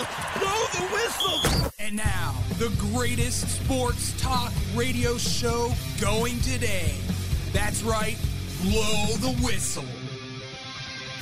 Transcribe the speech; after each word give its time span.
whistle! 0.00 0.40
Blow 0.40 0.66
the 0.72 0.94
whistle! 0.94 1.72
And 1.78 1.96
now, 1.96 2.34
the 2.58 2.70
greatest 2.78 3.48
sports 3.48 4.20
talk 4.20 4.52
radio 4.74 5.16
show 5.18 5.72
going 6.00 6.40
today. 6.40 6.94
That's 7.52 7.82
right, 7.82 8.16
Blow 8.62 9.06
the 9.16 9.34
Whistle. 9.44 9.84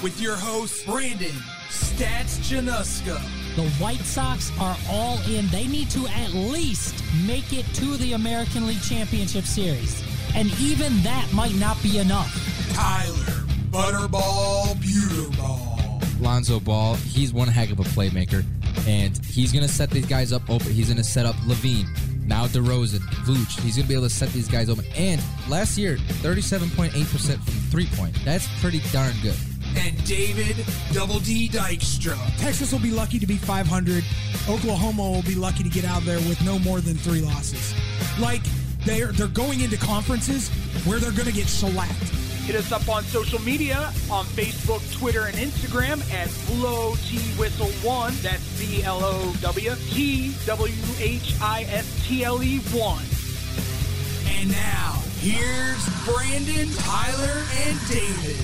With 0.02 0.20
your 0.20 0.36
host, 0.36 0.86
Brandon 0.86 1.34
Stats 1.68 2.38
Januska. 2.38 3.20
The 3.56 3.68
White 3.82 4.00
Sox 4.00 4.52
are 4.60 4.76
all 4.88 5.18
in. 5.28 5.48
They 5.48 5.66
need 5.66 5.90
to 5.90 6.06
at 6.06 6.32
least 6.32 7.02
make 7.26 7.52
it 7.52 7.66
to 7.74 7.96
the 7.96 8.12
American 8.12 8.66
League 8.66 8.82
Championship 8.82 9.44
Series. 9.44 10.04
And 10.34 10.48
even 10.60 11.02
that 11.02 11.28
might 11.32 11.54
not 11.56 11.82
be 11.82 11.98
enough. 11.98 12.32
Tyler 12.74 13.44
Butterball 13.70 14.74
Buterball. 14.76 15.78
Lonzo 16.20 16.58
Ball, 16.58 16.94
he's 16.96 17.32
one 17.32 17.48
heck 17.48 17.70
of 17.70 17.78
a 17.80 17.84
playmaker, 17.84 18.44
and 18.86 19.16
he's 19.26 19.52
gonna 19.52 19.68
set 19.68 19.90
these 19.90 20.06
guys 20.06 20.32
up 20.32 20.48
open. 20.48 20.72
He's 20.72 20.88
gonna 20.88 21.04
set 21.04 21.26
up 21.26 21.34
LaVine, 21.46 21.86
now 22.26 22.46
DeRozan, 22.46 23.00
Vooch. 23.24 23.60
He's 23.60 23.76
gonna 23.76 23.88
be 23.88 23.94
able 23.94 24.04
to 24.04 24.10
set 24.10 24.30
these 24.30 24.48
guys 24.48 24.68
open. 24.68 24.84
And 24.96 25.22
last 25.48 25.78
year, 25.78 25.96
37.8% 26.22 27.34
from 27.34 27.54
three 27.70 27.86
point. 27.96 28.16
That's 28.24 28.46
pretty 28.60 28.80
darn 28.92 29.14
good. 29.22 29.36
And 29.76 30.02
David 30.06 30.64
Double 30.92 31.20
D 31.20 31.48
Dykstra. 31.48 32.16
Texas 32.38 32.72
will 32.72 32.78
be 32.80 32.90
lucky 32.90 33.18
to 33.18 33.26
be 33.26 33.36
500. 33.36 34.04
Oklahoma 34.48 35.02
will 35.10 35.22
be 35.22 35.34
lucky 35.34 35.62
to 35.62 35.68
get 35.68 35.84
out 35.84 36.02
there 36.02 36.18
with 36.20 36.42
no 36.44 36.58
more 36.58 36.80
than 36.80 36.96
three 36.96 37.20
losses. 37.20 37.74
Like 38.18 38.42
they're 38.84 39.12
they're 39.12 39.28
going 39.28 39.60
into 39.60 39.76
conferences 39.76 40.48
where 40.86 40.98
they're 40.98 41.12
going 41.12 41.26
to 41.26 41.32
get 41.32 41.46
shellacked. 41.46 42.17
Hit 42.48 42.56
us 42.56 42.72
up 42.72 42.88
on 42.88 43.04
social 43.04 43.38
media 43.42 43.92
on 44.10 44.24
Facebook, 44.24 44.80
Twitter, 44.98 45.26
and 45.26 45.36
Instagram 45.36 46.00
at 46.10 46.30
Blow 46.46 46.94
T 47.04 47.18
Whistle 47.38 47.68
One. 47.86 48.14
That's 48.22 48.58
B 48.58 48.82
L 48.82 49.04
O 49.04 49.36
W 49.42 49.74
T 49.90 50.34
W 50.46 50.74
H 50.98 51.34
I 51.42 51.64
S 51.64 52.08
T 52.08 52.24
L 52.24 52.42
E 52.42 52.60
One. 52.72 53.04
And 54.34 54.50
now, 54.50 54.94
here's 55.18 55.84
Brandon, 56.06 56.74
Tyler, 56.78 57.44
and 57.66 57.78
David. 57.86 58.36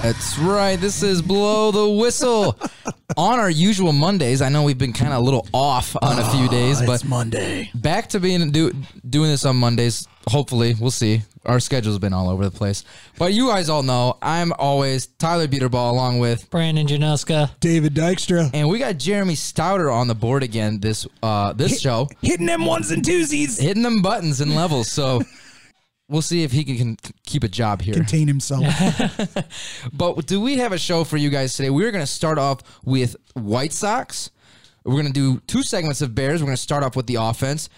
That's 0.00 0.38
right. 0.38 0.76
This 0.76 1.02
is 1.02 1.20
Blow 1.20 1.72
the 1.72 1.90
Whistle. 1.90 2.58
on 3.18 3.38
our 3.38 3.50
usual 3.50 3.92
Mondays, 3.92 4.40
I 4.40 4.48
know 4.48 4.62
we've 4.62 4.78
been 4.78 4.94
kind 4.94 5.12
of 5.12 5.18
a 5.18 5.22
little 5.22 5.46
off 5.52 5.94
on 6.00 6.18
a 6.18 6.24
few 6.30 6.46
ah, 6.46 6.50
days, 6.50 6.80
but 6.80 7.04
Monday. 7.04 7.70
back 7.74 8.08
to 8.10 8.20
being 8.20 8.50
do, 8.50 8.72
doing 9.06 9.30
this 9.30 9.44
on 9.44 9.56
Mondays. 9.56 10.08
Hopefully, 10.28 10.74
we'll 10.78 10.90
see. 10.90 11.22
Our 11.46 11.58
schedule's 11.60 11.98
been 11.98 12.12
all 12.12 12.28
over 12.28 12.44
the 12.44 12.50
place, 12.50 12.84
but 13.18 13.32
you 13.32 13.48
guys 13.48 13.70
all 13.70 13.82
know 13.82 14.18
I'm 14.20 14.52
always 14.58 15.06
Tyler 15.06 15.48
Beaterball 15.48 15.90
along 15.90 16.18
with, 16.18 16.50
Brandon 16.50 16.86
Januska. 16.86 17.50
David 17.60 17.94
Dykstra 17.94 18.50
and 18.52 18.68
we 18.68 18.78
got 18.78 18.98
Jeremy 18.98 19.34
Stouter 19.34 19.90
on 19.90 20.06
the 20.06 20.14
board 20.14 20.42
again 20.42 20.80
this 20.80 21.06
uh 21.22 21.54
this 21.54 21.80
show, 21.80 22.08
hitting 22.20 22.44
them 22.44 22.66
ones 22.66 22.90
and 22.90 23.02
twosies. 23.02 23.58
hitting 23.58 23.82
them 23.82 24.02
buttons 24.02 24.42
and 24.42 24.54
levels. 24.54 24.92
So 24.92 25.22
we'll 26.10 26.20
see 26.20 26.42
if 26.42 26.52
he 26.52 26.64
can, 26.64 26.76
can 26.76 26.96
keep 27.24 27.42
a 27.42 27.48
job 27.48 27.80
here. 27.80 27.94
Contain 27.94 28.28
himself. 28.28 28.64
But 29.92 30.26
do 30.26 30.40
we 30.40 30.58
have 30.58 30.72
a 30.72 30.78
show 30.78 31.04
for 31.04 31.16
you 31.16 31.30
guys 31.30 31.54
today? 31.54 31.70
We're 31.70 31.90
going 31.90 32.02
to 32.02 32.06
start 32.06 32.38
off 32.38 32.60
with 32.84 33.16
White 33.34 33.72
Sox. 33.72 34.30
We're 34.84 34.92
going 35.00 35.06
to 35.06 35.12
do 35.12 35.40
two 35.46 35.62
segments 35.62 36.02
of 36.02 36.14
Bears. 36.14 36.42
We're 36.42 36.46
going 36.46 36.56
to 36.56 36.62
start 36.62 36.82
off 36.84 36.96
with 36.96 37.06
the 37.06 37.16
offense, 37.16 37.68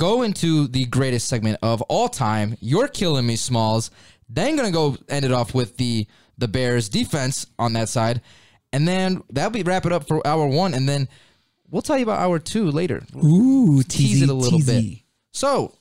go 0.00 0.22
into 0.22 0.66
the 0.66 0.86
greatest 0.86 1.28
segment 1.28 1.58
of 1.62 1.82
all 1.82 2.08
time. 2.08 2.56
You're 2.60 2.88
killing 2.88 3.26
me, 3.26 3.36
Smalls. 3.36 3.90
Then 4.30 4.56
going 4.56 4.66
to 4.66 4.72
go 4.72 4.96
end 5.08 5.24
it 5.24 5.32
off 5.32 5.54
with 5.54 5.76
the 5.76 6.06
the 6.38 6.48
Bears 6.48 6.88
defense 6.88 7.46
on 7.58 7.74
that 7.74 7.90
side, 7.90 8.22
and 8.72 8.88
then 8.88 9.22
that'll 9.28 9.50
be 9.50 9.62
wrap 9.62 9.84
it 9.84 9.92
up 9.92 10.08
for 10.08 10.26
hour 10.26 10.46
one, 10.46 10.72
and 10.72 10.88
then 10.88 11.06
we'll 11.70 11.82
tell 11.82 11.98
you 11.98 12.04
about 12.04 12.18
hour 12.18 12.38
two 12.38 12.70
later. 12.70 13.04
Ooh, 13.22 13.82
Tease 13.82 14.20
teasy, 14.20 14.22
it 14.22 14.30
a 14.30 14.34
little 14.34 14.60
bit. 14.60 15.00
So, 15.32 15.74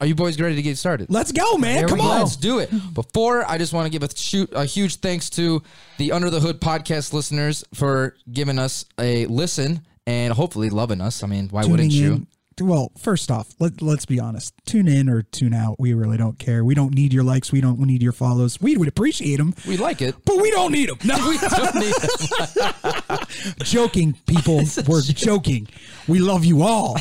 are 0.00 0.06
you 0.06 0.14
boys 0.14 0.40
ready 0.40 0.54
to 0.54 0.62
get 0.62 0.78
started? 0.78 1.10
Let's 1.10 1.32
go, 1.32 1.58
man. 1.58 1.88
Come 1.88 1.98
go. 1.98 2.04
on. 2.04 2.20
Let's 2.20 2.36
do 2.36 2.60
it. 2.60 2.70
Before 2.94 3.44
I 3.50 3.58
just 3.58 3.72
want 3.72 3.86
to 3.86 3.90
give 3.90 4.08
a 4.08 4.16
shoot 4.16 4.50
a 4.52 4.64
huge 4.64 4.96
thanks 4.96 5.28
to 5.30 5.62
the 5.98 6.12
Under 6.12 6.30
the 6.30 6.38
Hood 6.38 6.60
podcast 6.60 7.12
listeners 7.12 7.64
for 7.74 8.14
giving 8.30 8.60
us 8.60 8.84
a 9.00 9.26
listen 9.26 9.84
and 10.06 10.32
hopefully 10.32 10.70
loving 10.70 11.00
us. 11.00 11.24
I 11.24 11.26
mean, 11.26 11.48
why 11.48 11.64
wouldn't 11.64 11.90
you? 11.90 12.12
in. 12.12 12.26
Well, 12.60 12.92
first 12.98 13.30
off, 13.30 13.54
let, 13.58 13.80
let's 13.80 14.04
be 14.06 14.20
honest. 14.20 14.52
Tune 14.66 14.86
in 14.88 15.08
or 15.08 15.22
tune 15.22 15.54
out. 15.54 15.78
We 15.78 15.94
really 15.94 16.16
don't 16.18 16.38
care. 16.38 16.64
We 16.64 16.74
don't 16.74 16.94
need 16.94 17.12
your 17.12 17.24
likes. 17.24 17.50
We 17.52 17.60
don't 17.60 17.78
need 17.80 18.02
your 18.02 18.12
follows. 18.12 18.60
We 18.60 18.76
would 18.76 18.88
appreciate 18.88 19.36
them, 19.36 19.54
We 19.66 19.76
like 19.76 20.02
it. 20.02 20.14
but 20.24 20.36
we 20.40 20.50
don't 20.50 20.72
need 20.72 20.88
them. 20.90 20.98
No, 21.04 21.16
We 21.28 21.38
don't 21.38 21.74
need 21.76 21.94
it. 21.96 23.28
joking, 23.64 24.16
people. 24.26 24.62
We're 24.86 25.00
joking. 25.02 25.68
We 26.08 26.18
love 26.18 26.44
you 26.44 26.62
all. 26.62 26.96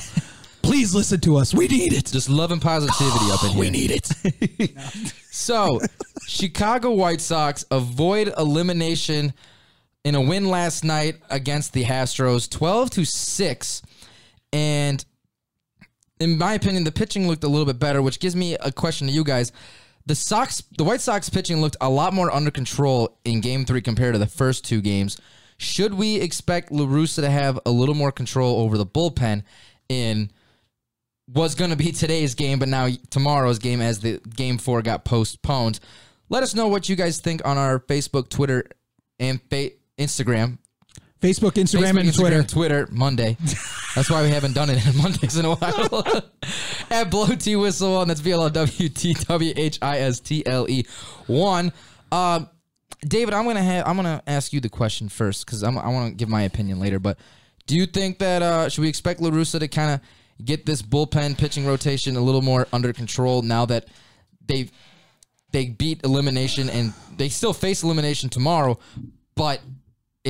Please 0.62 0.94
listen 0.94 1.20
to 1.22 1.38
us. 1.38 1.54
We 1.54 1.68
need 1.68 1.94
it. 1.94 2.06
Just 2.06 2.30
love 2.30 2.52
and 2.52 2.62
positivity 2.62 3.32
up 3.32 3.44
in 3.44 3.50
here. 3.52 3.60
We 3.60 3.70
need 3.70 3.92
it. 3.92 4.78
So, 5.32 5.80
Chicago 6.28 6.92
White 6.92 7.22
Sox 7.22 7.66
avoid 7.72 8.32
elimination 8.38 9.34
in 10.04 10.16
a 10.16 10.22
win 10.22 10.46
last 10.50 10.84
night 10.84 11.16
against 11.30 11.74
the 11.74 11.84
Astros, 11.86 12.50
12 12.50 12.90
to 12.92 13.06
6. 13.06 13.82
And 14.52 15.04
in 16.20 16.38
my 16.38 16.54
opinion, 16.54 16.84
the 16.84 16.92
pitching 16.92 17.28
looked 17.28 17.44
a 17.44 17.48
little 17.48 17.66
bit 17.66 17.80
better, 17.80 18.02
which 18.02 18.20
gives 18.20 18.36
me 18.36 18.56
a 18.56 18.72
question 18.72 19.08
to 19.08 19.14
you 19.14 19.24
guys. 19.24 19.52
The 20.06 20.16
Sox, 20.16 20.64
the 20.78 20.84
White 20.84 21.02
Sox 21.02 21.30
pitching 21.30 21.62
looked 21.62 21.78
a 21.82 21.90
lot 21.90 22.14
more 22.14 22.34
under 22.34 22.52
control 22.52 23.18
in 23.24 23.42
game 23.42 23.66
3 23.66 23.82
compared 23.82 24.14
to 24.14 24.20
the 24.20 24.28
first 24.28 24.66
two 24.66 24.82
games. 24.82 25.20
Should 25.58 25.94
we 25.94 26.16
expect 26.16 26.72
La 26.72 26.86
Russa 26.86 27.22
to 27.22 27.30
have 27.30 27.60
a 27.66 27.72
little 27.72 27.96
more 27.96 28.12
control 28.12 28.62
over 28.62 28.78
the 28.78 28.86
bullpen 28.86 29.44
in 29.88 30.32
was 31.28 31.56
going 31.56 31.70
to 31.70 31.76
be 31.78 31.92
today's 31.92 32.36
game, 32.36 32.60
but 32.60 32.70
now 32.70 32.88
tomorrow's 33.10 33.60
game 33.60 33.82
as 33.82 34.00
the 34.00 34.20
game 34.36 34.58
four 34.58 34.82
got 34.82 35.06
postponed. 35.06 35.80
Let 36.30 36.44
us 36.44 36.56
know 36.56 36.68
what 36.68 36.90
you 36.90 36.96
guys 36.96 37.20
think 37.20 37.42
on 37.46 37.58
our 37.58 37.80
Facebook, 37.80 38.30
Twitter, 38.30 38.66
and 39.20 39.42
fa- 39.50 39.72
Instagram. 39.98 40.60
Facebook, 41.22 41.52
Instagram, 41.54 41.94
Facebook, 41.94 42.00
and 42.02 42.14
Twitter. 42.14 42.44
Twitter, 42.44 42.88
Monday. 42.92 43.38
That's 43.96 44.10
why 44.10 44.24
we 44.24 44.30
haven't 44.30 44.54
done 44.54 44.70
it 44.70 44.86
on 44.88 44.98
Mondays 45.02 45.38
in 45.38 45.46
a 45.46 45.56
while. 45.56 46.24
At 46.90 47.12
Blow 47.12 47.28
T 47.28 47.56
Whistle 47.56 47.96
One, 47.96 48.08
that's 48.08 48.22
B 48.22 48.32
L 48.32 48.44
O 48.44 48.50
W 48.50 48.90
T 48.90 49.14
W 49.14 49.54
H 49.56 49.80
I 49.82 50.00
S 50.00 50.20
T 50.20 50.46
L 50.46 50.70
E 50.70 50.86
one. 51.28 51.74
Um, 52.12 52.50
David, 53.02 53.34
I'm 53.34 53.46
gonna 53.46 53.64
have 53.64 53.88
I'm 53.88 53.96
gonna 53.96 54.22
ask 54.28 54.54
you 54.54 54.60
the 54.60 54.70
question 54.70 55.10
first 55.10 55.46
because 55.46 55.64
I 55.64 55.70
want 55.70 56.12
to 56.12 56.16
give 56.16 56.30
my 56.30 56.44
opinion 56.44 56.80
later. 56.80 57.00
But 57.00 57.18
do 57.68 57.76
you 57.76 57.86
think 57.86 58.20
that 58.20 58.42
uh, 58.42 58.70
should 58.70 58.82
we 58.82 58.90
expect 58.90 59.22
La 59.22 59.30
Russa 59.30 59.60
to 59.60 59.68
kind 59.68 59.92
of 59.92 60.02
get 60.44 60.66
this 60.66 60.82
bullpen 60.82 61.38
pitching 61.38 61.66
rotation 61.66 62.16
a 62.16 62.22
little 62.22 62.42
more 62.42 62.68
under 62.72 62.94
control 62.94 63.42
now 63.42 63.66
that 63.66 63.88
they 64.48 64.70
they 65.52 65.68
beat 65.68 66.04
elimination 66.04 66.70
and 66.70 66.94
they 67.18 67.30
still 67.30 67.54
face 67.54 67.84
elimination 67.84 68.30
tomorrow, 68.30 68.80
but 69.36 69.62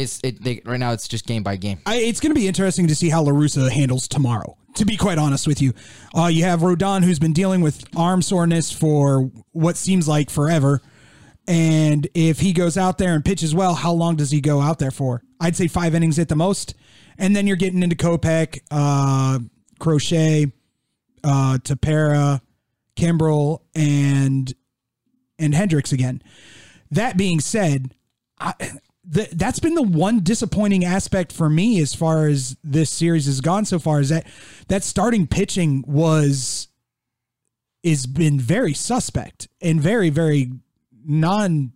it's 0.01 0.19
it 0.23 0.43
they, 0.43 0.61
right 0.65 0.79
now 0.79 0.91
it's 0.91 1.07
just 1.07 1.25
game 1.25 1.43
by 1.43 1.55
game. 1.55 1.79
I, 1.85 1.97
it's 1.97 2.19
going 2.19 2.31
to 2.33 2.39
be 2.39 2.47
interesting 2.47 2.87
to 2.87 2.95
see 2.95 3.09
how 3.09 3.21
La 3.23 3.31
Russa 3.31 3.69
handles 3.69 4.07
tomorrow. 4.07 4.57
To 4.75 4.85
be 4.85 4.97
quite 4.97 5.17
honest 5.17 5.47
with 5.47 5.61
you, 5.61 5.73
uh, 6.15 6.27
you 6.27 6.43
have 6.43 6.61
Rodon, 6.61 7.03
who's 7.03 7.19
been 7.19 7.33
dealing 7.33 7.61
with 7.61 7.83
arm 7.97 8.21
soreness 8.21 8.71
for 8.71 9.31
what 9.51 9.77
seems 9.77 10.07
like 10.07 10.29
forever. 10.29 10.81
And 11.47 12.07
if 12.13 12.39
he 12.39 12.53
goes 12.53 12.77
out 12.77 12.99
there 12.99 13.15
and 13.15 13.25
pitches 13.25 13.55
well, 13.55 13.73
how 13.73 13.91
long 13.91 14.15
does 14.15 14.29
he 14.29 14.39
go 14.39 14.61
out 14.61 14.77
there 14.77 14.91
for? 14.91 15.23
I'd 15.39 15.55
say 15.55 15.67
five 15.67 15.95
innings 15.95 16.19
at 16.19 16.29
the 16.29 16.35
most. 16.35 16.75
And 17.17 17.35
then 17.35 17.47
you're 17.47 17.57
getting 17.57 17.81
into 17.81 17.95
Kopech, 17.95 18.59
uh, 18.69 19.39
Crochet, 19.79 20.51
uh, 21.23 21.57
Tepera, 21.61 22.41
Kimbrel, 22.95 23.61
and 23.75 24.53
and 25.39 25.53
Hendriks 25.53 25.91
again. 25.91 26.21
That 26.91 27.17
being 27.17 27.39
said, 27.39 27.95
I, 28.39 28.53
th- 29.13 29.29
that's 29.31 29.59
been 29.59 29.75
the 29.75 29.81
one 29.81 30.21
disappointing 30.21 30.85
aspect 30.85 31.31
for 31.31 31.50
me 31.50 31.81
as 31.81 31.94
far 31.94 32.27
as 32.27 32.57
this 32.63 32.89
series 32.89 33.25
has 33.25 33.41
gone 33.41 33.65
so 33.65 33.79
far 33.79 34.00
is 34.00 34.09
that 34.09 34.25
that 34.67 34.83
starting 34.83 35.27
pitching 35.27 35.83
was 35.88 36.67
is 37.83 38.06
been 38.06 38.39
very 38.39 38.73
suspect 38.73 39.47
and 39.61 39.81
very 39.81 40.09
very 40.09 40.51
non 41.06 41.71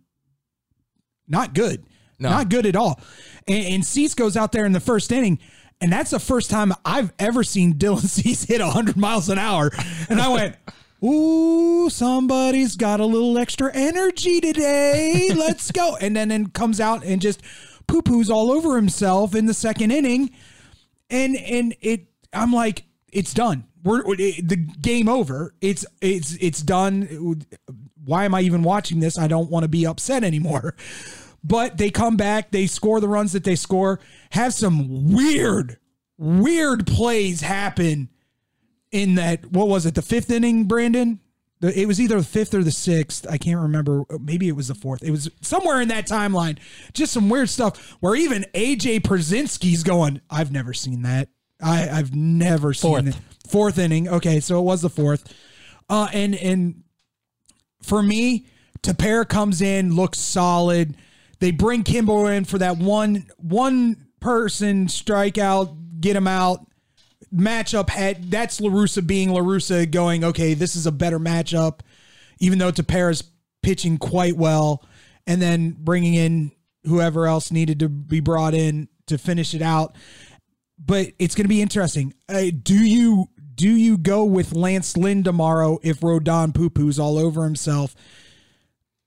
not 1.26 1.54
good. 1.54 1.84
No. 2.16 2.30
not 2.30 2.48
good 2.48 2.64
at 2.64 2.76
all. 2.76 3.00
And, 3.48 3.64
and 3.66 3.84
Cease 3.84 4.14
goes 4.14 4.36
out 4.36 4.52
there 4.52 4.64
in 4.64 4.72
the 4.72 4.80
first 4.80 5.10
inning 5.10 5.40
and 5.80 5.92
that's 5.92 6.10
the 6.10 6.20
first 6.20 6.50
time 6.50 6.72
I've 6.84 7.12
ever 7.18 7.44
seen 7.44 7.74
Dylan 7.74 8.00
Cease 8.08 8.44
hit 8.44 8.60
100 8.60 8.96
miles 8.96 9.28
an 9.28 9.38
hour. 9.38 9.70
And 10.08 10.20
I 10.20 10.28
went 10.28 10.56
Ooh, 11.04 11.90
somebody's 11.90 12.76
got 12.76 13.00
a 13.00 13.04
little 13.04 13.36
extra 13.36 13.70
energy 13.74 14.40
today. 14.40 15.30
Let's 15.36 15.70
go. 15.70 15.96
And 16.00 16.16
then, 16.16 16.28
then 16.28 16.46
comes 16.48 16.80
out 16.80 17.04
and 17.04 17.20
just 17.20 17.42
poo 17.86 18.00
poos 18.00 18.30
all 18.30 18.50
over 18.50 18.76
himself 18.76 19.34
in 19.34 19.46
the 19.46 19.54
second 19.54 19.90
inning. 19.90 20.30
And 21.10 21.36
and 21.36 21.76
it 21.82 22.06
I'm 22.32 22.52
like, 22.52 22.84
it's 23.12 23.34
done. 23.34 23.64
We're 23.82 24.02
it, 24.18 24.48
the 24.48 24.56
game 24.56 25.08
over. 25.08 25.54
It's 25.60 25.84
it's 26.00 26.36
it's 26.40 26.62
done. 26.62 27.36
Why 28.04 28.24
am 28.24 28.34
I 28.34 28.40
even 28.40 28.62
watching 28.62 29.00
this? 29.00 29.18
I 29.18 29.28
don't 29.28 29.50
want 29.50 29.64
to 29.64 29.68
be 29.68 29.86
upset 29.86 30.24
anymore. 30.24 30.74
but 31.44 31.76
they 31.76 31.90
come 31.90 32.16
back, 32.16 32.50
they 32.50 32.66
score 32.66 33.00
the 33.00 33.08
runs 33.08 33.32
that 33.32 33.44
they 33.44 33.56
score, 33.56 34.00
have 34.30 34.54
some 34.54 35.12
weird, 35.12 35.76
weird 36.16 36.86
plays 36.86 37.42
happen 37.42 38.08
in 38.94 39.16
that. 39.16 39.44
What 39.50 39.68
was 39.68 39.86
it? 39.86 39.94
The 39.94 40.02
fifth 40.02 40.30
inning, 40.30 40.64
Brandon. 40.64 41.20
The- 41.60 41.78
It 41.78 41.86
was 41.86 42.00
either 42.00 42.16
the 42.18 42.24
fifth 42.26 42.54
or 42.54 42.62
the 42.62 42.70
sixth. 42.70 43.26
I 43.28 43.38
can't 43.38 43.60
remember. 43.60 44.04
Maybe 44.20 44.48
it 44.48 44.56
was 44.56 44.68
the 44.68 44.74
fourth. 44.74 45.02
It 45.02 45.10
was 45.10 45.28
somewhere 45.40 45.80
in 45.80 45.88
that 45.88 46.06
timeline. 46.06 46.58
Just 46.92 47.12
some 47.12 47.28
weird 47.28 47.48
stuff 47.50 47.96
where 48.00 48.14
even 48.14 48.44
AJ 48.54 49.00
Pierzynski's 49.00 49.82
going. 49.82 50.20
I've 50.30 50.52
never 50.52 50.72
seen 50.72 51.02
that. 51.02 51.28
I, 51.62 51.88
I've 51.88 52.14
never 52.14 52.72
Fourth. 52.74 53.04
seen 53.04 53.08
it. 53.08 53.16
Fourth 53.48 53.78
inning. 53.78 54.08
Okay, 54.08 54.40
so 54.40 54.58
it 54.58 54.62
was 54.62 54.82
the 54.82 54.90
fourth. 54.90 55.32
Uh, 55.88 56.08
and 56.12 56.34
and 56.34 56.82
for 57.82 58.02
me, 58.02 58.46
Tepera 58.82 59.28
comes 59.28 59.60
in, 59.62 59.94
looks 59.94 60.18
solid. 60.18 60.96
They 61.40 61.50
bring 61.50 61.82
Kimbo 61.82 62.26
in 62.26 62.44
for 62.44 62.58
that 62.58 62.78
one 62.78 63.26
one 63.38 64.06
person 64.20 64.86
strikeout, 64.86 66.00
get 66.00 66.16
him 66.16 66.26
out. 66.26 66.66
Matchup 67.34 67.90
had 67.90 68.30
that's 68.30 68.60
La 68.60 68.70
Russa 68.70 69.04
being 69.04 69.30
La 69.30 69.40
Russa 69.40 69.90
going, 69.90 70.24
okay, 70.24 70.54
this 70.54 70.76
is 70.76 70.86
a 70.86 70.92
better 70.92 71.18
matchup, 71.18 71.80
even 72.38 72.58
though 72.58 72.70
Tepera's 72.70 73.24
pitching 73.62 73.98
quite 73.98 74.36
well, 74.36 74.84
and 75.26 75.42
then 75.42 75.76
bringing 75.78 76.14
in 76.14 76.52
whoever 76.84 77.26
else 77.26 77.50
needed 77.50 77.80
to 77.80 77.88
be 77.88 78.20
brought 78.20 78.54
in 78.54 78.88
to 79.06 79.18
finish 79.18 79.54
it 79.54 79.62
out. 79.62 79.96
But 80.78 81.12
it's 81.18 81.34
going 81.34 81.44
to 81.44 81.48
be 81.48 81.62
interesting. 81.62 82.14
Uh, 82.28 82.44
do 82.62 82.74
you 82.74 83.28
do 83.54 83.70
you 83.70 83.96
go 83.96 84.24
with 84.24 84.52
Lance 84.52 84.96
Lynn 84.96 85.22
tomorrow 85.22 85.78
if 85.82 86.00
Rodon 86.00 86.54
poo 86.54 86.70
poos 86.70 86.98
all 86.98 87.18
over 87.18 87.44
himself, 87.44 87.94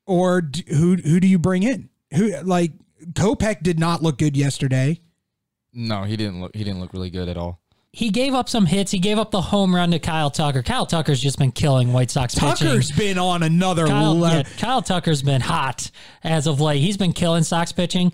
or 0.05 0.41
d 0.41 0.63
who 0.69 0.95
who 0.95 1.19
do 1.19 1.27
you 1.27 1.39
bring 1.39 1.63
in? 1.63 1.89
Who 2.13 2.41
like 2.41 2.71
Kopech 3.13 3.61
did 3.61 3.79
not 3.79 4.01
look 4.01 4.17
good 4.17 4.35
yesterday. 4.35 5.01
No, 5.73 6.03
he 6.03 6.17
didn't 6.17 6.41
look. 6.41 6.55
He 6.55 6.63
didn't 6.63 6.79
look 6.79 6.93
really 6.93 7.09
good 7.09 7.29
at 7.29 7.37
all. 7.37 7.61
He 7.97 8.11
gave 8.11 8.35
up 8.35 8.47
some 8.47 8.67
hits. 8.67 8.91
He 8.91 8.99
gave 8.99 9.17
up 9.17 9.31
the 9.31 9.41
home 9.41 9.73
run 9.73 9.89
to 9.89 9.97
Kyle 9.97 10.29
Tucker. 10.29 10.61
Kyle 10.61 10.85
Tucker's 10.85 11.19
just 11.19 11.39
been 11.39 11.51
killing 11.51 11.93
White 11.93 12.11
Sox 12.11 12.35
Tucker's 12.35 12.91
pitching. 12.91 12.95
been 12.95 13.17
on 13.17 13.41
another 13.41 13.87
Kyle, 13.87 14.13
level. 14.13 14.37
yeah, 14.37 14.57
Kyle 14.59 14.83
Tucker's 14.83 15.23
been 15.23 15.41
hot 15.41 15.89
as 16.23 16.45
of 16.45 16.61
late. 16.61 16.79
He's 16.79 16.95
been 16.95 17.11
killing 17.11 17.41
Sox 17.41 17.71
pitching. 17.71 18.11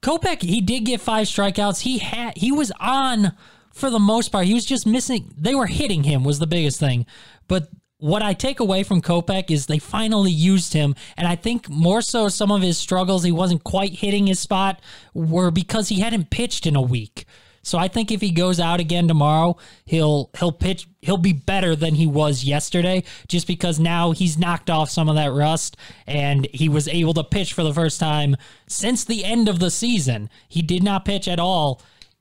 Kopech, 0.00 0.40
he 0.40 0.62
did 0.62 0.86
get 0.86 1.02
five 1.02 1.26
strikeouts. 1.26 1.82
He 1.82 1.98
had 1.98 2.38
he 2.38 2.50
was 2.50 2.72
on 2.80 3.32
for 3.74 3.90
the 3.90 3.98
most 3.98 4.32
part. 4.32 4.46
He 4.46 4.54
was 4.54 4.64
just 4.64 4.86
missing. 4.86 5.30
They 5.36 5.54
were 5.54 5.66
hitting 5.66 6.04
him 6.04 6.24
was 6.24 6.38
the 6.38 6.46
biggest 6.46 6.80
thing. 6.80 7.04
But 7.48 7.68
what 7.98 8.22
I 8.22 8.32
take 8.32 8.60
away 8.60 8.82
from 8.82 9.02
Kopech 9.02 9.50
is 9.50 9.66
they 9.66 9.78
finally 9.78 10.30
used 10.30 10.72
him, 10.72 10.94
and 11.18 11.28
I 11.28 11.36
think 11.36 11.68
more 11.68 12.00
so 12.00 12.30
some 12.30 12.50
of 12.50 12.62
his 12.62 12.78
struggles 12.78 13.24
he 13.24 13.32
wasn't 13.32 13.62
quite 13.62 13.92
hitting 13.92 14.26
his 14.26 14.40
spot 14.40 14.80
were 15.12 15.50
because 15.50 15.90
he 15.90 16.00
hadn't 16.00 16.30
pitched 16.30 16.66
in 16.66 16.76
a 16.76 16.80
week. 16.80 17.26
So 17.62 17.78
I 17.78 17.88
think 17.88 18.10
if 18.10 18.20
he 18.20 18.30
goes 18.30 18.60
out 18.60 18.80
again 18.80 19.08
tomorrow, 19.08 19.56
he'll 19.84 20.30
he'll 20.38 20.52
pitch 20.52 20.88
he'll 21.02 21.16
be 21.16 21.32
better 21.32 21.76
than 21.76 21.94
he 21.94 22.06
was 22.06 22.44
yesterday 22.44 23.04
just 23.28 23.46
because 23.46 23.78
now 23.78 24.12
he's 24.12 24.38
knocked 24.38 24.70
off 24.70 24.90
some 24.90 25.08
of 25.08 25.16
that 25.16 25.32
rust 25.32 25.76
and 26.06 26.48
he 26.52 26.68
was 26.68 26.88
able 26.88 27.14
to 27.14 27.24
pitch 27.24 27.52
for 27.52 27.62
the 27.62 27.74
first 27.74 28.00
time 28.00 28.36
since 28.66 29.04
the 29.04 29.24
end 29.24 29.48
of 29.48 29.58
the 29.58 29.70
season. 29.70 30.30
He 30.48 30.62
did 30.62 30.82
not 30.82 31.04
pitch 31.04 31.28
at 31.28 31.40
all 31.40 31.80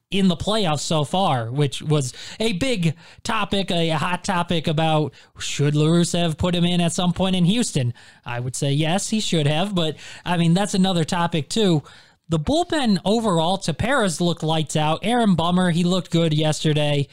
in 0.09 0.29
the 0.29 0.37
playoffs 0.37 0.79
so 0.79 1.03
far, 1.03 1.51
which 1.51 1.81
was 1.81 2.13
a 2.39 2.53
big 2.53 2.95
topic, 3.23 3.69
a 3.71 3.89
hot 3.91 4.23
topic 4.23 4.67
about 4.67 5.13
should 5.37 5.75
La 5.75 5.85
Russa 5.87 6.19
have 6.19 6.37
put 6.37 6.55
him 6.55 6.63
in 6.63 6.79
at 6.79 6.93
some 6.93 7.11
point 7.11 7.35
in 7.35 7.45
Houston? 7.45 7.93
I 8.25 8.39
would 8.39 8.55
say 8.55 8.71
yes, 8.71 9.09
he 9.09 9.19
should 9.19 9.47
have, 9.47 9.75
but 9.75 9.97
I 10.23 10.37
mean, 10.37 10.53
that's 10.53 10.73
another 10.73 11.03
topic 11.03 11.49
too. 11.49 11.83
The 12.29 12.39
bullpen 12.39 12.99
overall, 13.05 13.57
Tepera's 13.57 14.19
looked 14.19 14.43
lights 14.43 14.75
out. 14.75 14.99
Aaron 15.03 15.35
Bummer, 15.35 15.71
he 15.71 15.83
looked 15.83 16.11
good 16.11 16.33
yesterday. 16.33 17.07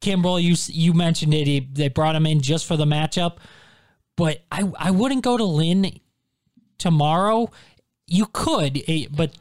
Kimbrel, 0.00 0.42
you 0.42 0.54
you 0.68 0.94
mentioned 0.94 1.34
it. 1.34 1.46
He, 1.46 1.60
they 1.60 1.88
brought 1.88 2.16
him 2.16 2.26
in 2.26 2.40
just 2.40 2.66
for 2.66 2.76
the 2.76 2.84
matchup, 2.84 3.38
but 4.16 4.42
I 4.50 4.70
I 4.78 4.90
wouldn't 4.90 5.22
go 5.22 5.36
to 5.36 5.44
Lynn 5.44 6.00
tomorrow. 6.78 7.50
You 8.06 8.26
could, 8.32 8.82
eh, 8.88 9.06
but 9.10 9.32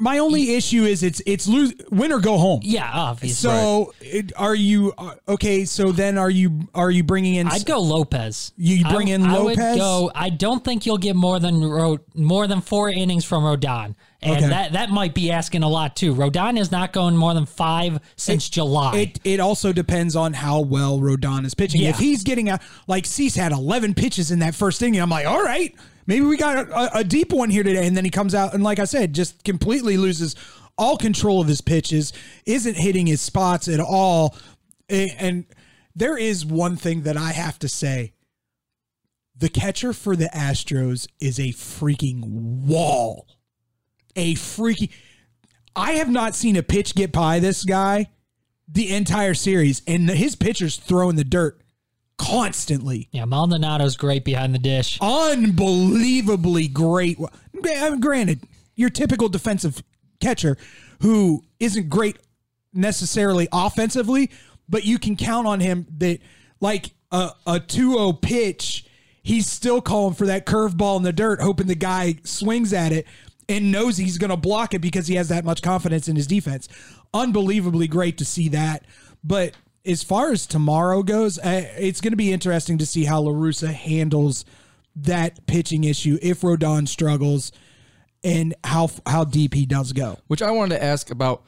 My 0.00 0.18
only 0.18 0.54
issue 0.54 0.84
is 0.84 1.02
it's 1.02 1.20
it's 1.26 1.46
lose 1.46 1.74
win 1.90 2.10
or 2.10 2.20
go 2.20 2.38
home. 2.38 2.60
yeah, 2.62 2.90
obviously. 2.92 3.48
So 3.50 3.92
it, 4.00 4.32
are 4.36 4.54
you 4.54 4.94
uh, 4.96 5.14
okay? 5.28 5.66
So 5.66 5.92
then 5.92 6.16
are 6.16 6.30
you 6.30 6.68
are 6.74 6.90
you 6.90 7.04
bringing 7.04 7.34
in? 7.34 7.46
I'd 7.48 7.66
go 7.66 7.80
Lopez. 7.80 8.52
You 8.56 8.82
bring 8.86 9.10
I, 9.10 9.14
in 9.14 9.24
I 9.26 9.38
would 9.38 9.56
go. 9.56 10.10
I 10.14 10.30
don't 10.30 10.64
think 10.64 10.86
you'll 10.86 10.96
get 10.98 11.16
more 11.16 11.38
than 11.38 11.60
Ro, 11.62 11.98
more 12.14 12.46
than 12.46 12.62
four 12.62 12.88
innings 12.88 13.26
from 13.26 13.44
Rodon, 13.44 13.94
and 14.22 14.36
Okay. 14.36 14.48
that 14.48 14.72
that 14.72 14.88
might 14.90 15.14
be 15.14 15.30
asking 15.30 15.62
a 15.62 15.68
lot 15.68 15.96
too. 15.96 16.14
Rodon 16.14 16.58
is 16.58 16.70
not 16.72 16.94
going 16.94 17.14
more 17.14 17.34
than 17.34 17.44
five 17.44 18.00
since 18.16 18.48
July. 18.48 18.96
It 18.96 19.20
it 19.22 19.38
also 19.38 19.70
depends 19.72 20.16
on 20.16 20.32
how 20.32 20.60
well 20.60 20.98
Rodon 20.98 21.44
is 21.44 21.54
pitching. 21.54 21.82
Yeah. 21.82 21.90
If 21.90 21.98
he's 21.98 22.22
getting 22.24 22.48
a 22.48 22.58
like 22.86 23.04
Cease 23.04 23.34
had 23.34 23.52
eleven 23.52 23.92
pitches 23.92 24.30
in 24.30 24.38
that 24.38 24.54
first 24.54 24.80
inning, 24.82 25.00
I'm 25.00 25.10
like, 25.10 25.26
all 25.26 25.42
right, 25.42 25.74
maybe 26.10 26.26
we 26.26 26.36
got 26.36 26.68
a, 26.68 26.98
a 26.98 27.04
deep 27.04 27.32
one 27.32 27.50
here 27.50 27.62
today. 27.62 27.86
And 27.86 27.96
then 27.96 28.04
he 28.04 28.10
comes 28.10 28.34
out 28.34 28.52
and 28.52 28.64
like 28.64 28.80
I 28.80 28.84
said, 28.84 29.14
just 29.14 29.44
completely 29.44 29.96
loses 29.96 30.34
all 30.76 30.96
control 30.96 31.40
of 31.40 31.46
his 31.46 31.60
pitches, 31.60 32.12
isn't 32.46 32.76
hitting 32.76 33.06
his 33.06 33.20
spots 33.20 33.68
at 33.68 33.78
all. 33.78 34.36
And 34.88 35.46
there 35.94 36.18
is 36.18 36.44
one 36.44 36.76
thing 36.76 37.02
that 37.02 37.16
I 37.16 37.30
have 37.30 37.60
to 37.60 37.68
say. 37.68 38.14
The 39.36 39.48
catcher 39.48 39.92
for 39.92 40.16
the 40.16 40.28
Astros 40.34 41.06
is 41.20 41.38
a 41.38 41.50
freaking 41.50 42.24
wall. 42.66 43.28
A 44.16 44.34
freaking 44.34 44.90
I 45.76 45.92
have 45.92 46.10
not 46.10 46.34
seen 46.34 46.56
a 46.56 46.62
pitch 46.64 46.96
get 46.96 47.12
by 47.12 47.38
this 47.38 47.64
guy 47.64 48.10
the 48.66 48.92
entire 48.92 49.34
series, 49.34 49.82
and 49.86 50.10
his 50.10 50.34
pitchers 50.34 50.76
throw 50.76 51.08
in 51.08 51.16
the 51.16 51.24
dirt 51.24 51.60
constantly. 52.20 53.08
yeah, 53.12 53.24
Maldonado's 53.24 53.96
great 53.96 54.24
behind 54.24 54.54
the 54.54 54.58
dish. 54.58 54.98
Unbelievably 55.00 56.68
great. 56.68 57.18
I 57.18 57.60
mean, 57.60 57.78
uh, 57.78 57.96
granted, 57.96 58.42
your 58.76 58.90
typical 58.90 59.30
defensive 59.30 59.82
catcher 60.20 60.58
who 61.00 61.42
isn't 61.58 61.88
great 61.88 62.18
necessarily 62.74 63.48
offensively, 63.52 64.30
but 64.68 64.84
you 64.84 64.98
can 64.98 65.16
count 65.16 65.46
on 65.46 65.60
him 65.60 65.86
that 65.96 66.18
like 66.60 66.90
a, 67.10 67.30
a 67.46 67.54
2-0 67.54 68.20
pitch, 68.20 68.84
he's 69.22 69.46
still 69.46 69.80
calling 69.80 70.14
for 70.14 70.26
that 70.26 70.44
curveball 70.44 70.98
in 70.98 71.02
the 71.02 71.14
dirt, 71.14 71.40
hoping 71.40 71.68
the 71.68 71.74
guy 71.74 72.16
swings 72.24 72.74
at 72.74 72.92
it 72.92 73.06
and 73.48 73.72
knows 73.72 73.96
he's 73.96 74.18
going 74.18 74.30
to 74.30 74.36
block 74.36 74.74
it 74.74 74.80
because 74.80 75.06
he 75.06 75.14
has 75.14 75.30
that 75.30 75.46
much 75.46 75.62
confidence 75.62 76.06
in 76.06 76.16
his 76.16 76.26
defense. 76.26 76.68
Unbelievably 77.14 77.88
great 77.88 78.18
to 78.18 78.26
see 78.26 78.48
that. 78.50 78.84
But 79.24 79.54
as 79.84 80.02
far 80.02 80.30
as 80.32 80.46
tomorrow 80.46 81.02
goes, 81.02 81.38
uh, 81.38 81.66
it's 81.78 82.00
going 82.00 82.12
to 82.12 82.16
be 82.16 82.32
interesting 82.32 82.78
to 82.78 82.86
see 82.86 83.04
how 83.04 83.20
La 83.20 83.32
Russa 83.32 83.72
handles 83.72 84.44
that 84.96 85.46
pitching 85.46 85.84
issue 85.84 86.18
if 86.20 86.40
Rodon 86.42 86.86
struggles 86.86 87.52
and 88.22 88.54
how 88.64 88.90
how 89.06 89.24
deep 89.24 89.54
he 89.54 89.64
does 89.66 89.92
go. 89.92 90.18
Which 90.26 90.42
I 90.42 90.50
wanted 90.50 90.76
to 90.76 90.84
ask 90.84 91.10
about 91.10 91.42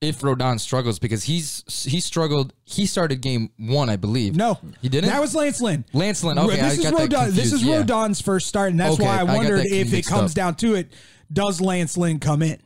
if 0.00 0.20
Rodon 0.20 0.60
struggles 0.60 0.98
because 0.98 1.24
he's 1.24 1.64
he 1.88 1.98
struggled. 1.98 2.52
He 2.64 2.86
started 2.86 3.20
game 3.20 3.50
one, 3.56 3.88
I 3.88 3.96
believe. 3.96 4.36
No, 4.36 4.58
he 4.80 4.88
didn't. 4.88 5.10
That 5.10 5.20
was 5.20 5.34
Lance 5.34 5.60
Lynn. 5.60 5.84
Lance 5.92 6.22
Lynn. 6.22 6.38
Okay, 6.38 6.56
this 6.56 6.64
I 6.64 6.68
is 6.72 6.78
got 6.90 6.96
that 6.98 7.10
Rodon. 7.10 7.30
This 7.30 7.52
is 7.52 7.62
yeah. 7.64 7.82
Rodon's 7.82 8.20
first 8.20 8.46
start, 8.46 8.70
and 8.70 8.78
that's 8.78 8.94
Okay, 8.94 9.04
why 9.04 9.16
I 9.16 9.20
I 9.20 9.24
wondered 9.24 9.60
that 9.60 9.72
if 9.72 9.92
it 9.92 10.06
comes 10.06 10.32
up. 10.32 10.36
down 10.36 10.54
to 10.56 10.74
it, 10.74 10.92
does 11.32 11.60
Lance 11.60 11.96
Lynn 11.96 12.20
come 12.20 12.42
in? 12.42 12.60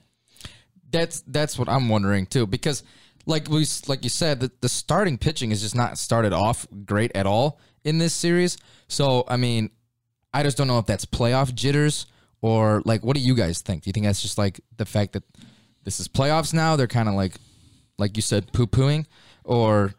That's 0.90 1.22
that's 1.26 1.58
what 1.58 1.68
I'm 1.68 1.88
wondering 1.88 2.26
too 2.26 2.46
because 2.46 2.82
like 3.28 3.48
we 3.48 3.64
like 3.86 4.02
you 4.02 4.10
said 4.10 4.40
the, 4.40 4.50
the 4.60 4.68
starting 4.68 5.18
pitching 5.18 5.52
is 5.52 5.60
just 5.60 5.76
not 5.76 5.98
started 5.98 6.32
off 6.32 6.66
great 6.84 7.12
at 7.14 7.26
all 7.26 7.60
in 7.84 7.98
this 7.98 8.14
series. 8.14 8.56
So 8.88 9.24
I 9.28 9.36
mean, 9.36 9.70
I 10.34 10.42
just 10.42 10.56
don't 10.56 10.66
know 10.66 10.78
if 10.78 10.86
that's 10.86 11.04
playoff 11.04 11.54
jitters 11.54 12.06
or 12.40 12.82
like 12.84 13.04
what 13.04 13.14
do 13.16 13.22
you 13.22 13.34
guys 13.36 13.60
think? 13.60 13.84
Do 13.84 13.88
you 13.88 13.92
think 13.92 14.06
that's 14.06 14.22
just 14.22 14.38
like 14.38 14.60
the 14.76 14.86
fact 14.86 15.12
that 15.12 15.22
this 15.84 16.00
is 16.00 16.08
playoffs 16.08 16.52
now? 16.52 16.74
They're 16.74 16.86
kind 16.88 17.08
of 17.08 17.14
like 17.14 17.34
like 17.98 18.16
you 18.16 18.22
said 18.22 18.52
poo 18.52 18.66
pooing 18.66 19.04
or 19.44 19.92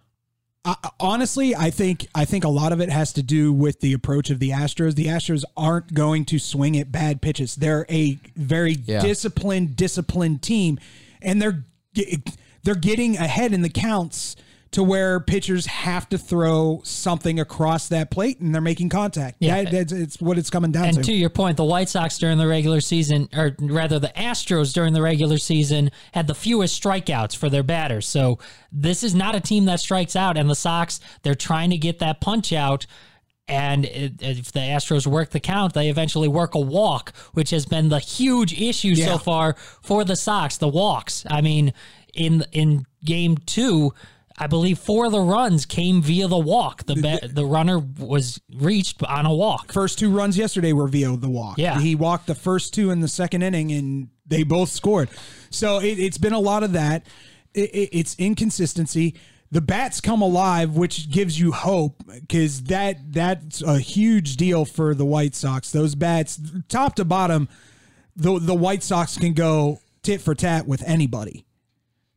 I, 0.65 0.75
honestly, 0.99 1.55
I 1.55 1.69
think 1.69 2.07
I 2.13 2.25
think 2.25 2.43
a 2.43 2.49
lot 2.49 2.73
of 2.73 2.81
it 2.81 2.89
has 2.89 3.13
to 3.13 3.23
do 3.23 3.53
with 3.53 3.79
the 3.79 3.93
approach 3.93 4.29
of 4.29 4.39
the 4.39 4.49
Astros. 4.49 4.95
The 4.95 5.05
Astros 5.05 5.43
aren't 5.55 5.93
going 5.93 6.25
to 6.25 6.37
swing 6.39 6.77
at 6.77 6.91
bad 6.91 7.21
pitches. 7.21 7.55
They're 7.55 7.85
a 7.89 8.17
very 8.35 8.73
Yeah. 8.85 8.99
disciplined, 9.01 9.77
disciplined 9.77 10.41
team, 10.41 10.77
and 11.21 11.41
they're 11.41 11.63
they're 12.63 12.75
getting 12.75 13.17
ahead 13.17 13.53
in 13.53 13.61
the 13.61 13.69
counts 13.69 14.35
to 14.71 14.83
where 14.83 15.19
pitchers 15.19 15.65
have 15.65 16.07
to 16.07 16.15
throw 16.15 16.79
something 16.83 17.39
across 17.39 17.87
that 17.87 18.11
plate, 18.11 18.39
and 18.39 18.53
they're 18.53 18.61
making 18.61 18.87
contact. 18.87 19.37
Yeah. 19.39 19.63
That- 19.63 19.71
that's 19.71 19.91
it's 19.91 20.21
what 20.21 20.37
it's 20.37 20.51
coming 20.51 20.71
down 20.71 20.85
And 20.85 20.97
to. 20.97 21.03
to 21.05 21.11
your 21.11 21.31
point, 21.31 21.57
the 21.57 21.63
White 21.65 21.89
Sox 21.89 22.19
during 22.19 22.37
the 22.37 22.45
regular 22.47 22.79
season, 22.79 23.29
or 23.35 23.55
rather 23.59 23.97
the 23.97 24.09
Astros 24.15 24.71
during 24.71 24.93
the 24.93 25.01
regular 25.01 25.39
season, 25.39 25.89
had 26.11 26.27
the 26.27 26.35
fewest 26.35 26.79
strikeouts 26.83 27.35
for 27.35 27.49
their 27.49 27.63
batters. 27.63 28.07
So 28.07 28.37
this 28.71 29.01
is 29.03 29.15
not 29.15 29.33
a 29.33 29.39
team 29.39 29.65
that 29.65 29.79
strikes 29.79 30.15
out. 30.15 30.37
And 30.37 30.47
the 30.47 30.53
Sox, 30.55 30.99
they're 31.23 31.33
trying 31.33 31.71
to 31.71 31.77
get 31.77 31.97
that 31.97 32.21
punch 32.21 32.53
out. 32.53 32.85
And 33.47 33.85
if 33.85 34.51
the 34.51 34.59
Astros 34.59 35.07
work 35.07 35.31
the 35.31 35.39
count, 35.39 35.73
they 35.73 35.89
eventually 35.89 36.27
work 36.27 36.53
a 36.53 36.59
walk, 36.59 37.11
which 37.33 37.49
has 37.49 37.65
been 37.65 37.89
the 37.89 37.97
huge 37.97 38.53
issue 38.61 38.89
Yeah. 38.89 39.07
so 39.07 39.17
far 39.17 39.55
for 39.81 40.03
the 40.03 40.15
Sox. 40.15 40.57
The 40.57 40.67
walks. 40.67 41.25
I 41.27 41.41
mean, 41.41 41.73
in 42.19 42.43
in 42.51 42.85
game 43.03 43.37
two, 43.37 43.93
I 44.37 44.47
believe 44.47 44.77
four 44.77 45.05
of 45.05 45.11
the 45.11 45.21
runs 45.21 45.65
came 45.65 46.01
via 46.01 46.27
the 46.27 46.37
walk. 46.37 46.85
The 46.85 46.95
be, 46.95 47.27
the 47.27 47.45
runner 47.45 47.79
was 47.79 48.39
reached 48.53 49.01
on 49.03 49.25
a 49.25 49.33
walk. 49.33 49.71
First 49.71 49.97
two 49.97 50.11
runs 50.11 50.37
yesterday 50.37 50.73
were 50.73 50.87
via 50.87 51.15
the 51.17 51.29
walk. 51.29 51.57
Yeah. 51.57 51.79
He 51.79 51.95
walked 51.95 52.27
the 52.27 52.35
first 52.35 52.73
two 52.73 52.91
in 52.91 52.99
the 52.99 53.07
second 53.07 53.41
inning 53.41 53.71
and 53.71 54.09
they 54.27 54.43
both 54.43 54.69
scored. 54.69 55.09
So 55.49 55.79
it, 55.79 55.99
it's 55.99 56.17
been 56.17 56.33
a 56.33 56.39
lot 56.39 56.63
of 56.63 56.73
that. 56.73 57.05
It, 57.53 57.69
it, 57.71 57.89
it's 57.91 58.15
inconsistency. 58.19 59.15
The 59.51 59.61
bats 59.61 59.99
come 59.99 60.21
alive, 60.21 60.75
which 60.75 61.09
gives 61.09 61.39
you 61.39 61.51
hope 61.51 62.03
because 62.21 62.63
that 62.63 63.11
that's 63.11 63.63
a 63.63 63.79
huge 63.79 64.37
deal 64.37 64.63
for 64.63 64.93
the 64.93 65.05
White 65.05 65.33
Sox. 65.33 65.71
Those 65.71 65.95
bats, 65.95 66.39
top 66.67 66.95
to 66.95 67.05
bottom, 67.05 67.49
the 68.15 68.37
the 68.39 68.53
White 68.53 68.83
Sox 68.83 69.17
can 69.17 69.33
go 69.33 69.79
tit 70.03 70.21
for 70.21 70.35
tat 70.35 70.67
with 70.67 70.83
anybody. 70.83 71.45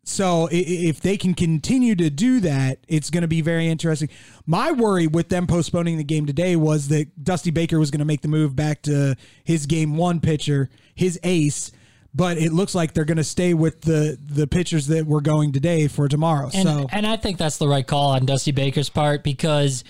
So 0.04 0.48
if 0.50 1.00
they 1.00 1.16
can 1.16 1.32
continue 1.32 1.94
to 1.94 2.10
do 2.10 2.40
that, 2.40 2.78
it's 2.88 3.08
going 3.08 3.22
to 3.22 3.28
be 3.28 3.40
very 3.40 3.68
interesting. 3.68 4.08
My 4.46 4.72
worry 4.72 5.06
with 5.06 5.28
them 5.28 5.46
postponing 5.46 5.96
the 5.96 6.04
game 6.04 6.26
today 6.26 6.56
was 6.56 6.88
that 6.88 7.22
Dusty 7.22 7.52
Baker 7.52 7.78
was 7.78 7.92
going 7.92 8.00
to 8.00 8.04
make 8.04 8.20
the 8.20 8.28
move 8.28 8.56
back 8.56 8.82
to 8.82 9.16
his 9.44 9.66
game 9.66 9.96
one 9.96 10.18
pitcher, 10.18 10.70
his 10.96 11.20
ace, 11.22 11.70
but 12.14 12.36
it 12.36 12.52
looks 12.52 12.74
like 12.74 12.94
they're 12.94 13.04
going 13.04 13.16
to 13.16 13.24
stay 13.24 13.54
with 13.54 13.82
the 13.82 14.18
the 14.20 14.46
pitchers 14.46 14.88
that 14.88 15.06
were 15.06 15.20
going 15.20 15.52
today 15.52 15.86
for 15.86 16.08
tomorrow. 16.08 16.50
And, 16.52 16.68
so 16.68 16.86
and 16.90 17.06
I 17.06 17.16
think 17.16 17.38
that's 17.38 17.58
the 17.58 17.68
right 17.68 17.86
call 17.86 18.10
on 18.10 18.26
Dusty 18.26 18.50
Baker's 18.50 18.90
part 18.90 19.22
because 19.22 19.84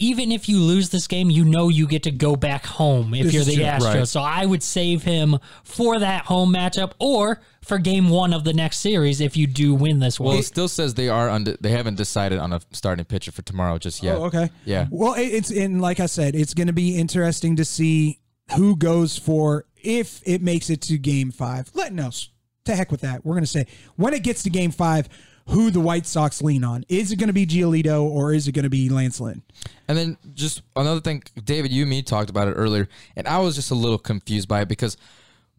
even 0.00 0.32
if 0.32 0.48
you 0.48 0.58
lose 0.58 0.88
this 0.88 1.06
game, 1.06 1.30
you 1.30 1.44
know 1.44 1.68
you 1.68 1.86
get 1.86 2.04
to 2.04 2.10
go 2.10 2.34
back 2.34 2.64
home 2.64 3.12
if 3.14 3.24
This 3.26 3.34
you're 3.34 3.44
the 3.44 3.56
true. 3.56 3.64
Astros. 3.64 3.94
Right. 3.94 4.08
So 4.08 4.20
I 4.20 4.46
would 4.46 4.62
save 4.62 5.02
him 5.02 5.38
for 5.62 5.98
that 5.98 6.24
home 6.24 6.54
matchup 6.54 6.92
or 6.98 7.40
for 7.62 7.78
game 7.78 8.08
one 8.08 8.32
of 8.32 8.44
the 8.44 8.52
next 8.54 8.78
series 8.78 9.20
if 9.20 9.36
you 9.36 9.46
do 9.46 9.74
win 9.74 9.98
this 9.98 10.18
one. 10.18 10.30
Well, 10.30 10.38
it 10.38 10.44
still 10.44 10.68
says 10.68 10.94
they 10.94 11.08
are 11.08 11.28
under. 11.28 11.56
They 11.60 11.70
haven't 11.70 11.96
decided 11.96 12.38
on 12.38 12.52
a 12.52 12.60
starting 12.72 13.04
pitcher 13.04 13.30
for 13.30 13.42
tomorrow 13.42 13.78
just 13.78 14.02
yet. 14.02 14.16
Oh, 14.16 14.24
okay. 14.24 14.50
Yeah. 14.64 14.86
Well, 14.90 15.14
it's 15.16 15.50
in 15.50 15.80
like 15.80 16.00
I 16.00 16.06
said, 16.06 16.34
it's 16.34 16.54
going 16.54 16.68
to 16.68 16.72
be 16.72 16.96
interesting 16.96 17.56
to 17.56 17.64
see 17.64 18.20
who 18.56 18.76
goes 18.76 19.18
for 19.18 19.66
if 19.76 20.22
it 20.24 20.42
makes 20.42 20.70
it 20.70 20.80
to 20.82 20.98
Game 20.98 21.30
Five. 21.30 21.70
Let 21.74 21.96
us 21.98 22.30
to 22.64 22.74
heck 22.74 22.90
with 22.90 23.02
that. 23.02 23.24
We're 23.24 23.34
going 23.34 23.44
to 23.44 23.50
say 23.50 23.66
when 23.96 24.14
it 24.14 24.22
gets 24.22 24.42
to 24.44 24.50
Game 24.50 24.70
Five, 24.70 25.08
who 25.50 25.70
the 25.70 25.80
White 25.80 26.06
Sox 26.06 26.42
lean 26.42 26.64
on. 26.64 26.84
Is 26.88 27.10
it 27.12 27.16
going 27.16 27.28
to 27.28 27.32
be 27.32 27.46
Giolito 27.46 28.02
or 28.02 28.32
is 28.32 28.46
it 28.46 28.52
going 28.52 28.64
to 28.64 28.70
be 28.70 28.88
Lance 28.88 29.20
Lynn? 29.20 29.42
And 29.88 29.98
then 29.98 30.16
just 30.34 30.62
another 30.76 31.00
thing, 31.00 31.22
David, 31.44 31.72
you 31.72 31.82
and 31.82 31.90
me 31.90 32.02
talked 32.02 32.30
about 32.30 32.48
it 32.48 32.52
earlier, 32.52 32.88
and 33.16 33.26
I 33.26 33.38
was 33.38 33.56
just 33.56 33.70
a 33.70 33.74
little 33.74 33.98
confused 33.98 34.48
by 34.48 34.62
it 34.62 34.68
because 34.68 34.96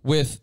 with 0.04 0.40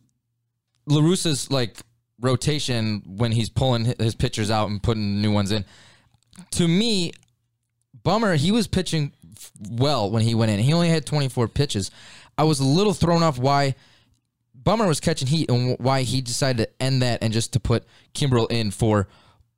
La 0.86 1.00
Russa's 1.00 1.50
like 1.50 1.78
rotation 2.20 3.02
when 3.06 3.32
he's 3.32 3.48
pulling 3.48 3.94
his 3.98 4.14
pitchers 4.14 4.50
out 4.50 4.68
and 4.68 4.82
putting 4.82 5.22
new 5.22 5.32
ones 5.32 5.50
in, 5.50 5.64
to 6.52 6.68
me, 6.68 7.12
Bummer 8.02 8.36
he 8.36 8.52
was 8.52 8.66
pitching 8.66 9.12
well 9.70 10.10
when 10.10 10.22
he 10.22 10.34
went 10.34 10.50
in. 10.50 10.58
He 10.58 10.72
only 10.72 10.88
had 10.88 11.06
24 11.06 11.48
pitches. 11.48 11.90
I 12.36 12.44
was 12.44 12.60
a 12.60 12.64
little 12.64 12.94
thrown 12.94 13.22
off 13.22 13.38
why 13.38 13.74
Bummer 14.54 14.86
was 14.86 15.00
catching 15.00 15.28
heat 15.28 15.50
and 15.50 15.78
why 15.78 16.02
he 16.02 16.20
decided 16.20 16.66
to 16.66 16.82
end 16.82 17.02
that 17.02 17.22
and 17.22 17.32
just 17.32 17.54
to 17.54 17.60
put 17.60 17.84
Kimbrel 18.14 18.50
in 18.50 18.70
for 18.70 19.08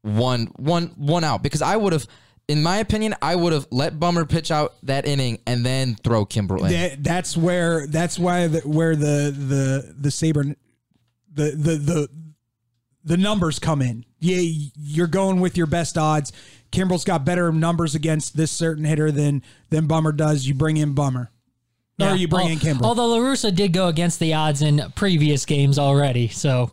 one 0.02 0.47
one 0.57 0.92
one 0.97 1.25
out 1.25 1.42
because 1.42 1.62
I 1.62 1.76
would 1.76 1.92
have 1.92 2.07
in 2.49 2.62
my 2.62 2.78
opinion 2.78 3.14
I 3.21 3.37
would 3.37 3.52
have 3.52 3.66
let 3.71 4.00
Bummer 4.00 4.25
pitch 4.25 4.50
out 4.50 4.75
that 4.85 5.07
inning 5.07 5.38
and 5.47 5.64
then 5.64 5.97
throw 5.97 6.25
Kimbrel 6.25 6.64
in. 6.64 6.73
That, 6.73 7.02
that's 7.02 7.37
where 7.37 7.87
that's 7.87 8.19
why 8.19 8.47
the, 8.47 8.61
where 8.61 8.97
the 8.97 9.35
the 9.37 9.95
the 9.99 10.11
saber 10.11 10.45
the 11.33 11.50
the 11.50 11.75
the 11.76 12.09
the 13.04 13.16
numbers 13.16 13.59
come 13.59 13.83
in. 13.83 14.04
Yeah, 14.19 14.40
you're 14.76 15.07
going 15.07 15.40
with 15.40 15.57
your 15.57 15.66
best 15.66 15.97
odds. 15.97 16.33
Kimbrel's 16.71 17.04
got 17.04 17.25
better 17.25 17.50
numbers 17.52 17.95
against 17.95 18.37
this 18.37 18.50
certain 18.50 18.85
hitter 18.85 19.11
than 19.11 19.42
than 19.71 19.87
Bummer 19.87 20.12
does. 20.12 20.47
You 20.47 20.54
bring 20.54 20.76
in 20.76 20.95
Bummer. 20.95 21.30
Yeah. 21.99 22.12
Or 22.12 22.16
you 22.16 22.28
bring 22.28 22.47
Al- 22.47 22.52
in 22.52 22.59
Kimbrel. 22.59 22.83
Although 22.83 23.09
La 23.09 23.19
Russa 23.19 23.54
did 23.54 23.73
go 23.73 23.88
against 23.88 24.21
the 24.21 24.35
odds 24.35 24.62
in 24.62 24.83
previous 24.95 25.45
games 25.45 25.78
already. 25.78 26.28
So 26.28 26.73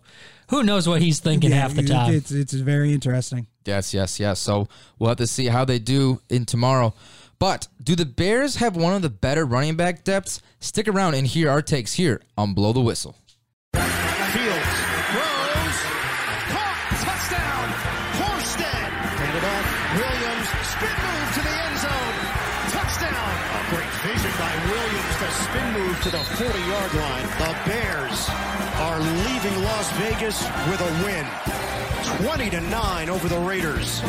who 0.50 0.63
knows 0.63 0.88
what 0.88 1.01
he's 1.01 1.20
thinking 1.20 1.51
half 1.51 1.74
the 1.75 1.84
time. 1.84 2.13
It's 2.13 2.32
it's 2.32 2.54
very 2.54 2.94
interesting. 2.94 3.48
Yes, 3.66 3.94
yes, 3.94 4.20
yes. 4.20 4.39
So 4.39 4.68
we'll 4.98 5.10
have 5.10 5.18
to 5.18 5.27
see 5.27 5.48
how 5.48 5.66
they 5.66 5.80
do 5.80 6.22
in 6.30 6.46
tomorrow. 6.46 6.94
But 7.39 7.68
do 7.84 7.96
the 7.96 8.06
Bears 8.06 8.56
have 8.56 8.75
one 8.75 8.94
of 8.94 9.01
the 9.01 9.10
better 9.10 9.46
running 9.46 9.75
back 9.75 10.04
depths? 10.04 10.42
Stick 10.60 10.88
around 10.88 11.13
and 11.13 11.27
hear 11.27 11.50
our 11.50 11.62
takes 11.62 11.94
here 11.94 12.22
on 12.38 12.54
Blow 12.54 12.74
the 12.74 12.82
Whistle. 12.82 13.16
Fields 13.74 14.74
throws, 15.13 15.77
caught, 16.50 16.80
touchdown, 17.06 17.68
Horsted. 18.18 18.89
Handed 19.22 19.46
off, 19.46 19.66
Williams, 20.01 20.48
spin 20.66 20.98
move 20.98 21.30
to 21.38 21.42
the 21.46 21.54
end 21.62 21.77
zone, 21.77 22.16
touchdown. 22.74 23.32
A 23.54 23.62
great 23.70 23.94
vision 24.01 24.34
by 24.42 24.54
Williams 24.66 25.16
to 25.22 25.27
spin 25.30 25.68
move 25.77 25.96
to 26.01 26.10
the 26.10 26.24
40-yard 26.42 26.94
line. 26.98 27.27
The 27.38 27.51
Bears 27.70 27.87
are 27.87 27.87
leaving 27.87 27.87
Las 27.87 27.87
Vegas 30.17 30.41
with 30.67 30.81
a 30.81 31.03
win, 31.05 32.25
20 32.27 32.50
to 32.50 32.62
nine 32.71 33.07
over 33.07 33.27
the 33.27 33.38
Raiders. 33.38 34.01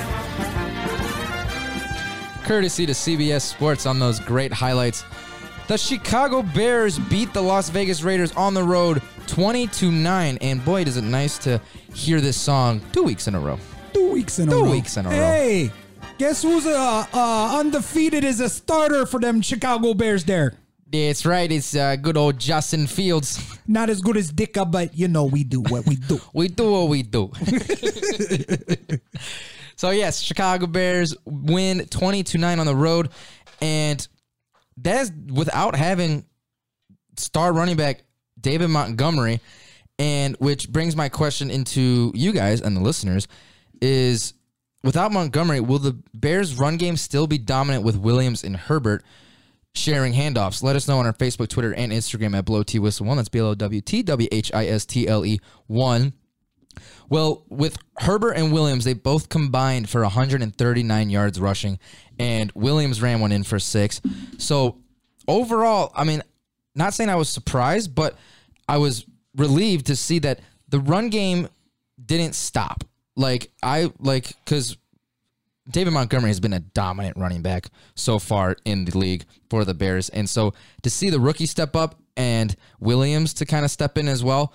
courtesy 2.44 2.86
to 2.86 2.92
CBS 2.92 3.42
Sports 3.42 3.84
on 3.84 3.98
those 3.98 4.18
great 4.18 4.50
highlights. 4.50 5.04
The 5.66 5.76
Chicago 5.76 6.40
Bears 6.42 6.98
beat 6.98 7.34
the 7.34 7.42
Las 7.42 7.68
Vegas 7.68 8.02
Raiders 8.02 8.32
on 8.32 8.54
the 8.54 8.62
road 8.62 9.02
20 9.26 9.66
to 9.66 9.92
9 9.92 10.38
and 10.40 10.64
boy 10.64 10.80
is 10.84 10.96
it 10.96 11.02
nice 11.02 11.36
to 11.40 11.60
hear 11.92 12.22
this 12.22 12.38
song 12.38 12.80
2 12.94 13.02
weeks 13.02 13.28
in 13.28 13.34
a 13.34 13.40
row. 13.40 13.58
Two 13.92 14.10
weeks 14.10 14.38
in 14.38 14.48
a 14.48 14.52
Two 14.52 14.62
row. 14.64 14.70
weeks 14.70 14.96
in 14.96 15.04
a 15.04 15.10
row. 15.10 15.14
Hey, 15.14 15.70
guess 16.16 16.42
who's 16.42 16.64
uh, 16.64 17.04
uh, 17.12 17.58
undefeated 17.58 18.24
as 18.24 18.40
a 18.40 18.48
starter 18.48 19.04
for 19.04 19.20
them 19.20 19.42
Chicago 19.42 19.92
Bears 19.92 20.24
there? 20.24 20.54
That's 20.90 21.26
right, 21.26 21.50
it's 21.52 21.76
uh, 21.76 21.96
good 21.96 22.16
old 22.16 22.38
Justin 22.38 22.86
Fields. 22.86 23.58
Not 23.66 23.90
as 23.90 24.00
good 24.00 24.16
as 24.16 24.32
Ditka, 24.32 24.70
but 24.70 24.96
you 24.96 25.06
know 25.08 25.24
we 25.24 25.44
do 25.44 25.60
what 25.60 25.86
we 25.86 25.96
do. 25.96 26.18
We 26.32 26.48
do 26.48 26.72
what 26.72 26.88
we 26.88 27.02
do. 27.02 27.30
so 29.76 29.90
yes, 29.90 30.20
Chicago 30.20 30.66
Bears 30.66 31.14
win 31.26 31.86
20 31.86 32.22
to 32.22 32.38
9 32.38 32.58
on 32.58 32.66
the 32.66 32.74
road 32.74 33.10
and 33.60 34.06
that's 34.76 35.10
without 35.32 35.74
having 35.74 36.24
star 37.16 37.52
running 37.52 37.76
back 37.76 38.02
David 38.40 38.68
Montgomery 38.68 39.40
and 39.98 40.36
which 40.36 40.70
brings 40.70 40.94
my 40.94 41.08
question 41.08 41.50
into 41.50 42.12
you 42.14 42.32
guys 42.32 42.60
and 42.60 42.76
the 42.76 42.80
listeners 42.80 43.26
is 43.82 44.34
without 44.84 45.12
Montgomery 45.12 45.60
will 45.60 45.80
the 45.80 46.00
Bears 46.14 46.54
run 46.54 46.76
game 46.76 46.96
still 46.96 47.26
be 47.26 47.38
dominant 47.38 47.84
with 47.84 47.96
Williams 47.96 48.44
and 48.44 48.56
Herbert 48.56 49.04
sharing 49.78 50.12
handoffs. 50.12 50.62
Let 50.62 50.76
us 50.76 50.88
know 50.88 50.98
on 50.98 51.06
our 51.06 51.12
Facebook, 51.12 51.48
Twitter, 51.48 51.74
and 51.74 51.92
Instagram 51.92 52.36
at 52.36 52.44
Blow 52.44 52.62
T 52.62 52.78
Whistle 52.78 53.06
One. 53.06 53.16
That's 53.16 53.28
B 53.28 53.38
L 53.38 53.46
O 53.46 53.54
W 53.54 53.80
T 53.80 54.02
W 54.02 54.28
H 54.30 54.52
I 54.52 54.66
S 54.66 54.84
T 54.84 55.08
L 55.08 55.24
E 55.24 55.40
One. 55.66 56.12
Well, 57.08 57.44
with 57.48 57.78
Herbert 57.98 58.32
and 58.32 58.52
Williams, 58.52 58.84
they 58.84 58.92
both 58.92 59.28
combined 59.28 59.88
for 59.88 60.02
139 60.02 61.10
yards 61.10 61.40
rushing, 61.40 61.78
and 62.18 62.52
Williams 62.54 63.00
ran 63.00 63.20
one 63.20 63.32
in 63.32 63.44
for 63.44 63.58
six. 63.58 64.00
So 64.36 64.78
overall, 65.26 65.90
I 65.94 66.04
mean, 66.04 66.22
not 66.74 66.94
saying 66.94 67.10
I 67.10 67.16
was 67.16 67.28
surprised, 67.28 67.94
but 67.94 68.16
I 68.68 68.78
was 68.78 69.06
relieved 69.34 69.86
to 69.86 69.96
see 69.96 70.18
that 70.20 70.40
the 70.68 70.80
run 70.80 71.08
game 71.08 71.48
didn't 72.04 72.34
stop. 72.34 72.84
Like 73.16 73.50
I 73.62 73.92
like 73.98 74.34
because 74.44 74.76
David 75.70 75.92
Montgomery 75.92 76.30
has 76.30 76.40
been 76.40 76.52
a 76.52 76.60
dominant 76.60 77.16
running 77.16 77.42
back 77.42 77.68
so 77.94 78.18
far 78.18 78.56
in 78.64 78.84
the 78.84 78.96
league 78.96 79.24
for 79.50 79.64
the 79.64 79.74
Bears. 79.74 80.08
And 80.08 80.28
so 80.28 80.54
to 80.82 80.90
see 80.90 81.10
the 81.10 81.20
rookie 81.20 81.46
step 81.46 81.76
up 81.76 82.00
and 82.16 82.54
Williams 82.80 83.34
to 83.34 83.46
kind 83.46 83.64
of 83.64 83.70
step 83.70 83.98
in 83.98 84.08
as 84.08 84.24
well, 84.24 84.52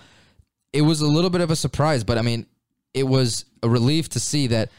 it 0.72 0.82
was 0.82 1.01
a 1.01 1.08
little 1.08 1.29
bit 1.29 1.41
of 1.41 1.51
a 1.51 1.55
surprise. 1.55 2.03
But 2.03 2.17
I 2.17 2.22
mean, 2.22 2.48
it 2.93 3.03
was 3.03 3.46
a 3.62 3.70
relief 3.70 4.10
to 4.10 4.20
see 4.20 4.48
that 4.48 4.70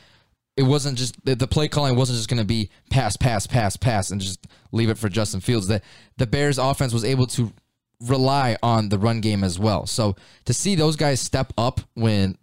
it 0.56 0.62
wasn't 0.62 0.98
just 0.98 1.16
the 1.24 1.48
play 1.48 1.68
calling 1.68 1.96
wasn't 1.96 2.16
just 2.16 2.28
going 2.28 2.38
to 2.38 2.46
be 2.46 2.70
pass, 2.90 3.16
pass, 3.16 3.46
pass, 3.46 3.76
pass, 3.76 4.10
and 4.10 4.20
just 4.20 4.46
leave 4.70 4.88
it 4.88 4.98
for 4.98 5.08
Justin 5.08 5.40
Fields. 5.40 5.66
That 5.66 5.82
the 6.16 6.26
Bears 6.26 6.58
offense 6.58 6.92
was 6.92 7.04
able 7.04 7.26
to 7.28 7.52
rely 8.00 8.56
on 8.62 8.88
the 8.88 8.98
run 8.98 9.20
game 9.20 9.42
as 9.42 9.58
well. 9.58 9.86
So 9.86 10.14
to 10.44 10.54
see 10.54 10.74
those 10.74 10.96
guys 10.96 11.20
step 11.20 11.52
up 11.58 11.80
when 11.94 12.38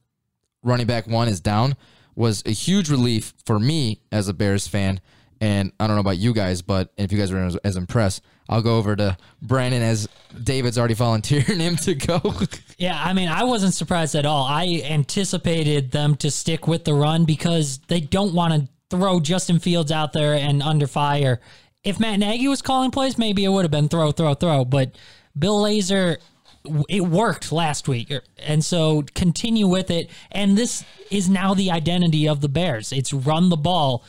running 0.63 0.87
back 0.87 1.07
one 1.07 1.27
is 1.27 1.39
down 1.39 1.75
was 2.15 2.43
a 2.45 2.51
huge 2.51 2.89
relief 2.89 3.33
for 3.45 3.59
me 3.59 4.01
as 4.11 4.27
a 4.27 4.33
Bears 4.33 4.67
fan. 4.67 4.99
And 5.39 5.71
I 5.79 5.87
don't 5.87 5.95
know 5.95 6.01
about 6.01 6.17
you 6.17 6.33
guys, 6.33 6.61
but 6.61 6.91
if 6.97 7.11
you 7.11 7.17
guys 7.17 7.31
are 7.31 7.43
as, 7.43 7.55
as 7.57 7.75
impressed, 7.75 8.21
I'll 8.47 8.61
go 8.61 8.77
over 8.77 8.95
to 8.95 9.17
Brandon 9.41 9.81
as 9.81 10.07
David's 10.43 10.77
already 10.77 10.93
volunteering 10.93 11.59
him 11.61 11.75
to 11.77 11.95
go. 11.95 12.21
Yeah, 12.77 12.99
I 12.99 13.13
mean, 13.13 13.29
I 13.29 13.43
wasn't 13.43 13.75
surprised 13.75 14.15
at 14.15 14.25
all. 14.25 14.43
I 14.43 14.81
anticipated 14.83 15.91
them 15.91 16.15
to 16.15 16.31
stick 16.31 16.67
with 16.67 16.83
the 16.83 16.95
run 16.95 17.25
because 17.25 17.77
they 17.89 17.99
don't 17.99 18.33
want 18.33 18.53
to 18.55 18.67
throw 18.89 19.19
Justin 19.19 19.59
Fields 19.59 19.91
out 19.91 20.13
there 20.13 20.33
and 20.33 20.63
under 20.63 20.87
fire 20.87 21.39
if 21.83 21.99
Matt 21.99 22.19
Nagy 22.19 22.47
was 22.47 22.61
calling 22.61 22.91
plays, 22.91 23.17
maybe 23.17 23.43
it 23.43 23.49
would 23.49 23.63
have 23.63 23.71
been 23.71 23.89
throw, 23.89 24.11
throw, 24.11 24.33
throw. 24.33 24.65
But 24.65 24.95
Bill 25.37 25.61
Lazor, 25.61 26.17
it 26.89 27.01
worked 27.01 27.51
last 27.51 27.87
week, 27.87 28.11
er, 28.11 28.21
and 28.37 28.63
so 28.63 29.03
continue 29.15 29.67
with 29.67 29.89
it. 29.89 30.09
And 30.31 30.57
this 30.57 30.83
is 31.09 31.29
now 31.29 31.53
the 31.53 31.71
identity 31.71 32.27
of 32.27 32.41
the 32.41 32.49
Bears. 32.49 32.91
It's 32.91 33.13
run 33.13 33.49
the 33.49 33.57
ball. 33.57 34.03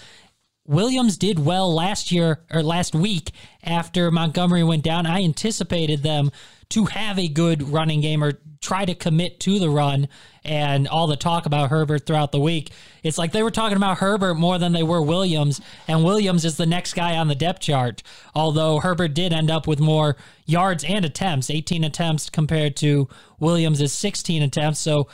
Williams 0.66 1.16
did 1.16 1.44
well 1.44 1.72
last 1.74 2.12
year 2.12 2.40
or 2.52 2.62
last 2.62 2.94
week 2.94 3.32
after 3.64 4.10
Montgomery 4.10 4.62
went 4.62 4.84
down. 4.84 5.06
I 5.06 5.22
anticipated 5.22 6.02
them 6.02 6.30
to 6.72 6.86
have 6.86 7.18
a 7.18 7.28
good 7.28 7.62
running 7.62 8.00
game 8.00 8.24
or 8.24 8.38
try 8.60 8.84
to 8.84 8.94
commit 8.94 9.40
to 9.40 9.58
the 9.58 9.68
run 9.68 10.08
and 10.44 10.88
all 10.88 11.06
the 11.06 11.16
talk 11.16 11.46
about 11.46 11.70
Herbert 11.70 12.06
throughout 12.06 12.32
the 12.32 12.40
week. 12.40 12.70
It's 13.02 13.18
like 13.18 13.32
they 13.32 13.42
were 13.42 13.50
talking 13.50 13.76
about 13.76 13.98
Herbert 13.98 14.34
more 14.34 14.58
than 14.58 14.72
they 14.72 14.82
were 14.82 15.02
Williams, 15.02 15.60
and 15.86 16.04
Williams 16.04 16.44
is 16.44 16.56
the 16.56 16.66
next 16.66 16.94
guy 16.94 17.16
on 17.16 17.28
the 17.28 17.34
depth 17.34 17.60
chart. 17.60 18.02
Although 18.34 18.80
Herbert 18.80 19.14
did 19.14 19.32
end 19.32 19.50
up 19.50 19.66
with 19.66 19.80
more 19.80 20.16
yards 20.46 20.84
and 20.84 21.04
attempts, 21.04 21.50
18 21.50 21.84
attempts 21.84 22.30
compared 22.30 22.76
to 22.76 23.08
Williams' 23.38 23.92
16 23.92 24.42
attempts. 24.42 24.80
So 24.80 25.08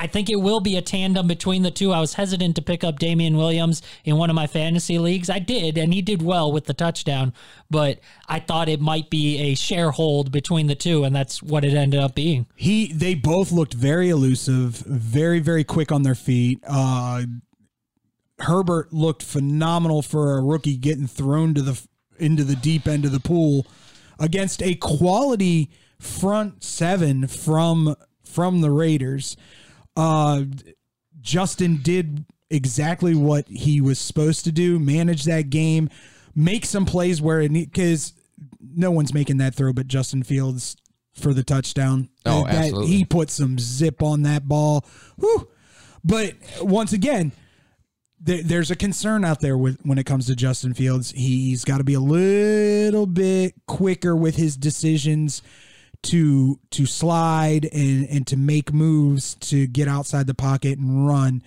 I 0.00 0.06
think 0.06 0.30
it 0.30 0.40
will 0.40 0.60
be 0.60 0.78
a 0.78 0.82
tandem 0.82 1.26
between 1.26 1.62
the 1.62 1.70
two. 1.70 1.92
I 1.92 2.00
was 2.00 2.14
hesitant 2.14 2.56
to 2.56 2.62
pick 2.62 2.82
up 2.82 2.98
Damien 2.98 3.36
Williams 3.36 3.82
in 4.02 4.16
one 4.16 4.30
of 4.30 4.34
my 4.34 4.46
fantasy 4.46 4.98
leagues. 4.98 5.28
I 5.28 5.40
did, 5.40 5.76
and 5.76 5.92
he 5.92 6.00
did 6.00 6.22
well 6.22 6.50
with 6.50 6.64
the 6.64 6.72
touchdown, 6.72 7.34
but 7.68 8.00
I 8.26 8.40
thought 8.40 8.70
it 8.70 8.80
might 8.80 9.10
be 9.10 9.38
a 9.38 9.54
share 9.54 9.90
hold 9.90 10.32
between 10.32 10.68
the 10.68 10.74
two, 10.74 11.04
and 11.04 11.14
that's 11.14 11.42
what 11.42 11.66
it 11.66 11.74
ended 11.74 12.00
up 12.00 12.14
being. 12.14 12.46
He 12.56 12.90
they 12.94 13.14
both 13.14 13.52
looked 13.52 13.74
very 13.74 14.08
elusive, 14.08 14.76
very 14.76 15.38
very 15.38 15.64
quick 15.64 15.92
on 15.92 16.02
their 16.02 16.14
feet. 16.14 16.64
Uh, 16.66 17.24
Herbert 18.38 18.94
looked 18.94 19.22
phenomenal 19.22 20.00
for 20.00 20.38
a 20.38 20.42
rookie 20.42 20.78
getting 20.78 21.08
thrown 21.08 21.52
to 21.52 21.60
the 21.60 21.86
into 22.18 22.42
the 22.42 22.56
deep 22.56 22.88
end 22.88 23.04
of 23.04 23.12
the 23.12 23.20
pool 23.20 23.66
against 24.18 24.62
a 24.62 24.76
quality 24.76 25.68
front 25.98 26.64
seven 26.64 27.26
from 27.26 27.96
from 28.24 28.62
the 28.62 28.70
Raiders. 28.70 29.36
Uh, 29.96 30.44
Justin 31.20 31.80
did 31.82 32.24
exactly 32.50 33.14
what 33.14 33.46
he 33.48 33.80
was 33.80 33.98
supposed 33.98 34.44
to 34.44 34.52
do, 34.52 34.78
manage 34.78 35.24
that 35.24 35.50
game, 35.50 35.88
make 36.34 36.64
some 36.64 36.86
plays 36.86 37.20
where 37.20 37.40
it 37.40 37.52
because 37.52 38.12
no 38.60 38.90
one's 38.90 39.12
making 39.14 39.36
that 39.38 39.54
throw 39.54 39.72
but 39.72 39.86
Justin 39.86 40.22
Fields 40.22 40.76
for 41.14 41.34
the 41.34 41.42
touchdown. 41.42 42.08
Oh, 42.24 42.44
That- 42.44 42.54
absolutely. 42.54 42.86
he 42.88 43.04
put 43.04 43.30
some 43.30 43.58
zip 43.58 44.02
on 44.02 44.22
that 44.22 44.48
ball. 44.48 44.86
Whew. 45.18 45.48
But 46.02 46.34
once 46.62 46.92
again, 46.92 47.32
there, 48.20 48.42
there's 48.42 48.70
a 48.70 48.76
concern 48.76 49.24
out 49.24 49.40
there 49.40 49.56
with 49.58 49.78
when 49.82 49.98
it 49.98 50.04
comes 50.06 50.26
to 50.26 50.36
Justin 50.36 50.72
Fields. 50.74 51.10
He's 51.10 51.64
got 51.64 51.78
to 51.78 51.84
be 51.84 51.94
a 51.94 52.00
little 52.00 53.06
bit 53.06 53.54
quicker 53.66 54.16
with 54.16 54.36
his 54.36 54.56
decisions 54.56 55.42
to 56.02 56.58
to 56.70 56.86
slide 56.86 57.66
and 57.72 58.06
and 58.08 58.26
to 58.26 58.36
make 58.36 58.72
moves 58.72 59.34
to 59.36 59.66
get 59.66 59.88
outside 59.88 60.26
the 60.26 60.34
pocket 60.34 60.78
and 60.78 61.06
run, 61.06 61.42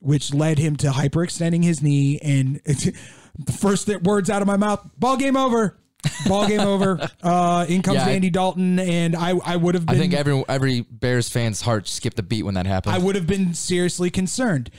which 0.00 0.32
led 0.32 0.58
him 0.58 0.76
to 0.76 0.88
hyperextending 0.88 1.62
his 1.64 1.82
knee. 1.82 2.18
And 2.22 2.56
the 2.64 3.52
first 3.52 3.88
words 4.02 4.30
out 4.30 4.42
of 4.42 4.48
my 4.48 4.56
mouth: 4.56 4.88
"Ball 4.98 5.16
game 5.16 5.36
over." 5.36 5.78
Ball 6.26 6.48
game 6.48 6.60
over. 6.60 7.08
Uh, 7.22 7.64
in 7.68 7.82
comes 7.82 7.94
Yeah, 7.98 8.06
I- 8.06 8.10
Andy 8.10 8.30
Dalton, 8.30 8.80
and 8.80 9.14
I 9.14 9.34
I 9.44 9.54
would 9.54 9.76
have 9.76 9.84
I 9.86 9.94
think 9.94 10.12
every 10.12 10.42
every 10.48 10.80
Bears 10.80 11.28
fan's 11.28 11.60
heart 11.60 11.86
skipped 11.86 12.18
a 12.18 12.22
beat 12.24 12.42
when 12.42 12.54
that 12.54 12.66
happened. 12.66 12.96
I 12.96 12.98
would 12.98 13.14
have 13.14 13.28
been 13.28 13.54
seriously 13.54 14.10
concerned. 14.10 14.70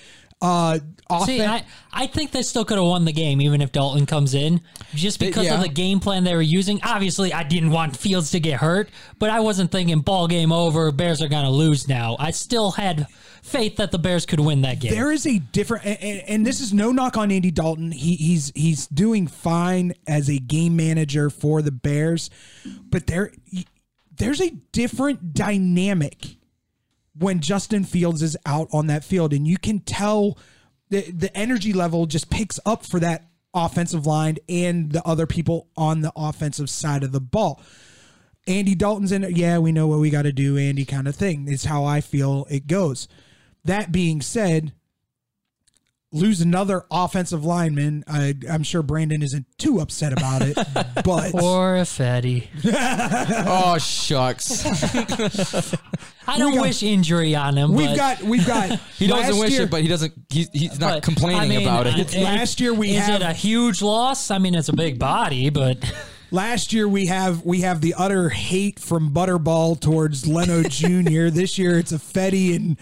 Uh, 0.44 0.80
See, 1.26 1.42
I, 1.44 1.64
I 1.92 2.08
think 2.08 2.32
they 2.32 2.42
still 2.42 2.66
could 2.66 2.78
have 2.78 2.88
won 2.88 3.06
the 3.06 3.12
game 3.14 3.40
even 3.42 3.62
if 3.62 3.72
Dalton 3.72 4.06
comes 4.06 4.34
in, 4.34 4.62
just 4.96 5.20
because 5.20 5.46
yeah. 5.46 5.56
of 5.56 5.62
the 5.62 5.70
game 5.70 6.00
plan 6.00 6.24
they 6.24 6.34
were 6.34 6.42
using. 6.42 6.80
Obviously, 6.84 7.32
I 7.32 7.44
didn't 7.44 7.72
want 7.72 7.96
Fields 7.96 8.32
to 8.32 8.40
get 8.40 8.60
hurt, 8.60 8.90
but 9.20 9.30
I 9.30 9.40
wasn't 9.42 9.72
thinking 9.72 10.00
ball 10.00 10.28
game 10.28 10.52
over. 10.52 10.92
Bears 10.92 11.22
are 11.22 11.28
going 11.28 11.46
to 11.46 11.52
lose 11.52 11.88
now. 11.88 12.16
I 12.20 12.32
still 12.32 12.72
had 12.72 13.08
faith 13.44 13.76
that 13.78 13.92
the 13.92 14.00
Bears 14.00 14.26
could 14.26 14.40
win 14.40 14.62
that 14.62 14.80
game. 14.80 14.92
There 14.92 15.12
is 15.12 15.28
a 15.28 15.38
different, 15.38 15.86
and, 15.86 15.98
and- 16.02 16.30
and 16.30 16.46
this 16.46 16.62
is 16.62 16.74
no 16.74 16.92
knock 16.92 17.16
on 17.16 17.32
Andy 17.32 17.52
Dalton. 17.52 17.92
He, 17.92 18.16
he's 18.16 18.52
he's 18.56 18.88
doing 18.88 19.28
fine 19.28 19.94
as 20.08 20.30
a 20.30 20.40
game 20.40 20.76
manager 20.76 21.30
for 21.30 21.62
the 21.62 21.72
Bears, 21.72 22.30
but 22.90 23.08
there 23.08 23.32
there's 24.18 24.42
a 24.42 24.50
different 24.72 25.34
dynamic 25.34 26.38
when 27.18 27.40
Justin 27.40 27.84
Fields 27.84 28.22
is 28.22 28.38
out 28.46 28.68
on 28.72 28.88
that 28.88 29.04
field, 29.04 29.34
and 29.34 29.48
you 29.48 29.58
can 29.58 29.80
tell 29.80 30.38
the 30.90 31.12
the 31.12 31.36
energy 31.36 31.74
level 31.74 32.06
just 32.06 32.30
picks 32.30 32.60
up 32.66 32.86
for 32.86 33.00
that 33.00 33.28
offensive 33.54 34.06
line 34.08 34.38
and 34.50 34.92
the 34.92 35.04
other 35.08 35.28
people 35.28 35.68
on 35.78 36.02
the 36.02 36.12
offensive 36.16 36.70
side 36.70 37.04
of 37.04 37.12
the 37.12 37.22
ball. 37.22 37.62
Andy 38.48 38.76
Dalton's 38.76 39.12
in 39.12 39.24
it. 39.24 39.38
Yeah, 39.38 39.60
we 39.60 39.72
know 39.72 39.88
what 39.88 40.00
we 40.00 40.10
got 40.10 40.24
to 40.24 40.34
do, 40.34 40.58
Andy, 40.58 40.86
kind 40.86 41.08
of 41.08 41.16
thing. 41.16 41.46
It's 41.48 41.66
how 41.66 41.86
I 41.86 42.02
feel 42.02 42.46
it 42.50 42.68
goes. 42.68 43.08
That 43.64 43.92
being 43.92 44.22
said, 44.22 44.74
lose 46.14 46.40
another 46.40 46.86
offensive 46.90 47.44
lineman. 47.44 48.04
I, 48.08 48.36
I'm 48.50 48.64
sure 48.64 48.82
Brandon 48.82 49.22
isn't 49.22 49.46
too 49.58 49.80
upset 49.82 50.14
about 50.14 50.42
it, 50.44 50.56
but 51.04 51.32
Poor 51.32 51.78
Fetty. 51.80 52.48
oh 53.46 53.78
shucks. 53.80 54.64
I 56.28 56.38
don't 56.38 56.56
got- 56.56 56.62
wish 56.62 56.84
injury 56.84 57.36
on 57.36 57.58
him. 57.58 57.74
we've 57.74 57.90
but, 57.90 57.98
got 57.98 58.22
we've 58.24 58.48
got. 58.48 58.80
He 58.98 59.08
doesn't 59.08 59.38
wish 59.38 59.52
year- 59.52 59.64
it, 59.64 59.72
but 59.72 59.82
he 59.82 59.88
doesn't. 59.90 60.14
He, 60.30 60.48
he's 60.54 60.80
not 60.80 60.96
but, 60.96 61.04
complaining 61.04 61.42
I 61.42 61.48
mean, 61.48 61.62
about 61.68 61.88
it. 61.88 62.16
uh, 62.16 62.22
Last 62.22 62.62
year 62.62 62.74
we 62.74 62.92
is 62.96 63.06
have- 63.06 63.22
it 63.22 63.26
a 63.26 63.34
huge 63.34 63.82
loss? 63.82 64.32
I 64.32 64.38
mean, 64.38 64.56
it's 64.56 64.70
a 64.70 64.76
big 64.76 65.00
body, 65.00 65.50
but 65.50 65.78
Last 66.32 66.74
year 66.74 66.88
we 66.88 67.06
have 67.08 67.46
we 67.46 67.62
have 67.62 67.80
the 67.82 67.94
utter 67.96 68.30
hate 68.30 68.80
from 68.80 69.12
Butterball 69.12 69.80
towards 69.80 70.26
Leno 70.26 70.64
Jr. 70.64 71.30
this 71.30 71.60
year 71.60 71.78
it's 71.78 71.92
Ifedi 71.92 72.56
and 72.56 72.76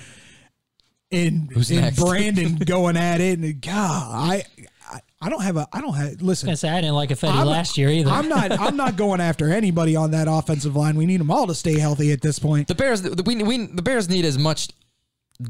and, 1.11 1.51
Who's 1.51 1.69
and 1.71 1.81
next? 1.81 1.99
Brandon 1.99 2.55
going 2.65 2.97
at 2.97 3.21
it 3.21 3.39
and 3.39 3.61
God 3.61 4.11
I, 4.13 4.43
I 4.89 4.99
I 5.21 5.29
don't 5.29 5.41
have 5.43 5.57
a 5.57 5.67
I 5.71 5.81
don't 5.81 5.93
have 5.93 6.21
listen 6.21 6.49
I 6.49 6.53
say 6.55 6.69
I 6.69 6.81
didn't 6.81 6.95
like 6.95 7.09
Ifedi 7.09 7.29
I'm- 7.33 7.47
last 7.47 7.77
year 7.77 7.89
either. 7.89 8.09
I'm 8.09 8.27
not 8.29 8.51
I'm 8.51 8.75
not 8.75 8.95
going 8.97 9.21
after 9.21 9.51
anybody 9.51 9.95
on 9.95 10.11
that 10.11 10.27
offensive 10.29 10.75
line. 10.75 10.95
We 10.95 11.05
need 11.05 11.19
them 11.19 11.29
all 11.31 11.47
to 11.47 11.55
stay 11.55 11.77
healthy 11.79 12.11
at 12.11 12.21
this 12.21 12.39
point. 12.39 12.67
the 12.67 12.75
Bears, 12.75 13.01
the, 13.01 13.21
we, 13.23 13.35
we, 13.43 13.67
the 13.67 13.81
Bears 13.81 14.09
need 14.09 14.25
as 14.25 14.37
much 14.37 14.69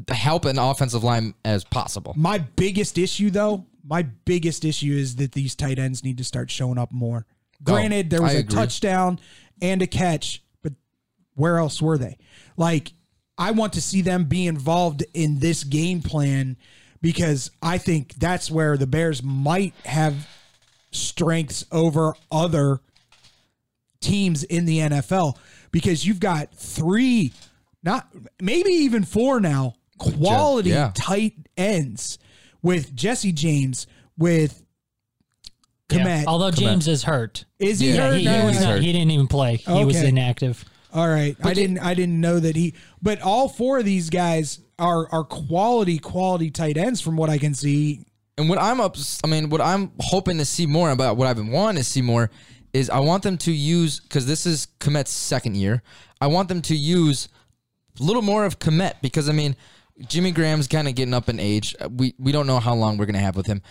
help 0.08 0.46
in 0.46 0.58
offensive 0.58 1.04
line 1.04 1.34
as 1.44 1.64
possible. 1.64 2.14
My 2.16 2.38
biggest 2.38 2.98
issue 2.98 3.30
though, 3.30 3.66
my 3.84 4.02
biggest 4.02 4.64
issue 4.64 4.92
is 4.92 5.16
that 5.16 5.32
these 5.32 5.54
tight 5.54 5.78
ends 5.78 6.04
need 6.04 6.18
to 6.18 6.24
start 6.24 6.50
showing 6.50 6.78
up 6.78 6.92
more. 6.92 7.26
Oh, 7.28 7.72
Granted, 7.74 8.10
there 8.10 8.22
was 8.22 8.32
I 8.32 8.36
a 8.36 8.38
agree. 8.40 8.54
touchdown 8.54 9.20
and 9.60 9.82
a 9.82 9.86
catch, 9.86 10.42
but 10.62 10.72
where 11.34 11.58
else 11.58 11.80
were 11.82 11.98
they? 11.98 12.16
Like 12.56 12.92
I 13.42 13.50
want 13.50 13.72
to 13.72 13.80
see 13.82 14.02
them 14.02 14.24
be 14.24 14.46
involved 14.46 15.02
in 15.14 15.40
this 15.40 15.64
game 15.64 16.00
plan 16.00 16.56
because 17.00 17.50
I 17.60 17.78
think 17.78 18.14
that's 18.14 18.50
where 18.52 18.76
the 18.76 18.86
Bears 18.86 19.20
might 19.20 19.74
have 19.84 20.28
strengths 20.92 21.64
over 21.72 22.14
other 22.30 22.78
teams 24.00 24.44
in 24.44 24.64
the 24.64 24.78
NFL 24.78 25.36
because 25.72 26.06
you've 26.06 26.20
got 26.20 26.54
three, 26.54 27.32
not 27.82 28.06
maybe 28.40 28.70
even 28.70 29.02
four 29.04 29.40
now, 29.40 29.74
quality 29.98 30.70
Yeah. 30.70 30.92
tight 30.94 31.34
ends 31.56 32.18
with 32.62 32.94
Jesse 32.94 33.32
James, 33.32 33.88
with 34.16 34.62
Yeah. 35.90 36.04
Kmet. 36.04 36.24
Although 36.26 36.52
James 36.52 36.86
is 36.86 37.02
hurt. 37.02 37.44
Is 37.58 37.80
he 37.80 37.90
Yeah, 37.90 38.10
hurt? 38.10 38.18
he, 38.18 38.24
No, 38.24 38.40
he 38.40 38.46
was 38.46 38.60
not, 38.60 38.64
hurt. 38.74 38.82
he 38.82 38.92
didn't 38.92 39.10
even 39.10 39.26
play. 39.26 39.56
He 39.56 39.84
was 39.84 40.00
inactive. 40.00 40.64
All 40.94 41.08
right, 41.08 41.36
I 41.42 41.54
didn't. 41.54 41.78
I 41.78 41.94
didn't 41.94 42.20
know 42.20 42.38
that 42.38 42.54
he. 42.54 42.74
But 43.00 43.22
all 43.22 43.48
four 43.48 43.78
of 43.78 43.84
these 43.84 44.10
guys 44.10 44.60
are 44.78 45.08
are 45.10 45.24
quality, 45.24 45.98
quality 45.98 46.50
tight 46.50 46.76
ends 46.76 47.00
from 47.00 47.16
what 47.16 47.30
I 47.30 47.38
can 47.38 47.54
see. 47.54 48.04
And 48.36 48.48
what 48.48 48.58
I'm 48.58 48.80
up, 48.80 48.96
I 49.24 49.26
mean, 49.26 49.48
what 49.48 49.60
I'm 49.60 49.92
hoping 50.00 50.38
to 50.38 50.44
see 50.44 50.66
more 50.66 50.90
about, 50.90 51.16
what 51.16 51.28
I've 51.28 51.36
been 51.36 51.50
wanting 51.50 51.82
to 51.82 51.84
see 51.84 52.02
more, 52.02 52.30
is 52.74 52.90
I 52.90 53.00
want 53.00 53.22
them 53.22 53.38
to 53.38 53.52
use 53.52 54.00
because 54.00 54.26
this 54.26 54.44
is 54.44 54.68
Kmet's 54.80 55.10
second 55.10 55.56
year. 55.56 55.82
I 56.20 56.26
want 56.26 56.48
them 56.48 56.60
to 56.62 56.76
use 56.76 57.28
a 57.98 58.02
little 58.02 58.22
more 58.22 58.44
of 58.44 58.58
Kmet 58.58 58.94
because 59.00 59.30
I 59.30 59.32
mean, 59.32 59.56
Jimmy 60.08 60.30
Graham's 60.30 60.68
kind 60.68 60.88
of 60.88 60.94
getting 60.94 61.14
up 61.14 61.30
in 61.30 61.40
age. 61.40 61.74
We 61.90 62.14
we 62.18 62.32
don't 62.32 62.46
know 62.46 62.60
how 62.60 62.74
long 62.74 62.98
we're 62.98 63.06
gonna 63.06 63.18
have 63.18 63.36
with 63.36 63.46
him, 63.46 63.62